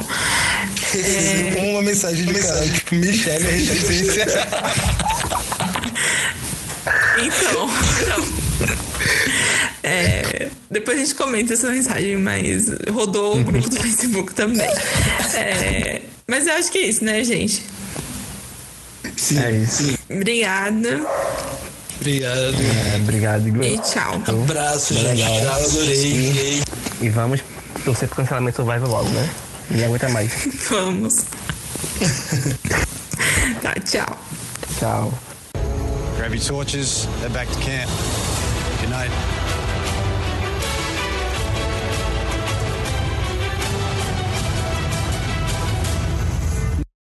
Uma 1.69 1.81
mensagem 1.81 2.25
de 2.25 2.33
cara, 2.33 2.65
tipo, 2.69 2.95
Michelle 2.95 3.43
Resistência. 3.43 4.25
Então, 7.15 7.69
então. 8.01 8.43
É, 9.83 10.49
depois 10.71 10.97
a 10.97 11.01
gente 11.01 11.15
comenta 11.15 11.53
essa 11.53 11.69
mensagem, 11.69 12.15
mas 12.17 12.67
rodou 12.89 13.37
o 13.39 13.43
grupo 13.43 13.69
do 13.69 13.75
Facebook 13.81 14.33
também. 14.33 14.69
É, 15.35 16.01
mas 16.27 16.47
eu 16.47 16.53
acho 16.53 16.71
que 16.71 16.77
é 16.77 16.87
isso, 16.87 17.03
né, 17.03 17.23
gente? 17.23 17.63
Sim, 19.17 19.39
É 19.39 19.51
isso. 19.51 19.97
Obrigada 20.09 21.05
Obrigado. 21.99 22.55
É, 22.93 22.97
obrigado, 22.97 23.47
Igor. 23.47 23.63
e 23.63 23.77
tchau. 23.79 24.21
Abraço, 24.27 24.93
gente. 24.93 25.05
Legal. 25.05 25.41
Tchau, 25.41 25.65
adorei. 25.65 26.63
E 27.01 27.09
vamos 27.09 27.39
torcer 27.85 28.07
pro 28.09 28.17
cancelamento 28.17 28.57
Survival 28.57 28.89
logo, 28.89 29.09
né? 29.09 29.29
Ninguém 29.69 29.85
aguenta 29.85 30.09
mais. 30.09 30.31
Vamos. 30.69 31.13
tá, 33.61 33.73
tchau. 33.85 34.19
Tchau. 34.79 35.13
Grab 36.17 36.33
your 36.35 36.43
torches, 36.43 37.07
head 37.21 37.31
back 37.31 37.49
to 37.51 37.59
camp. 37.59 37.89
Good 38.81 38.89
night. 38.89 39.11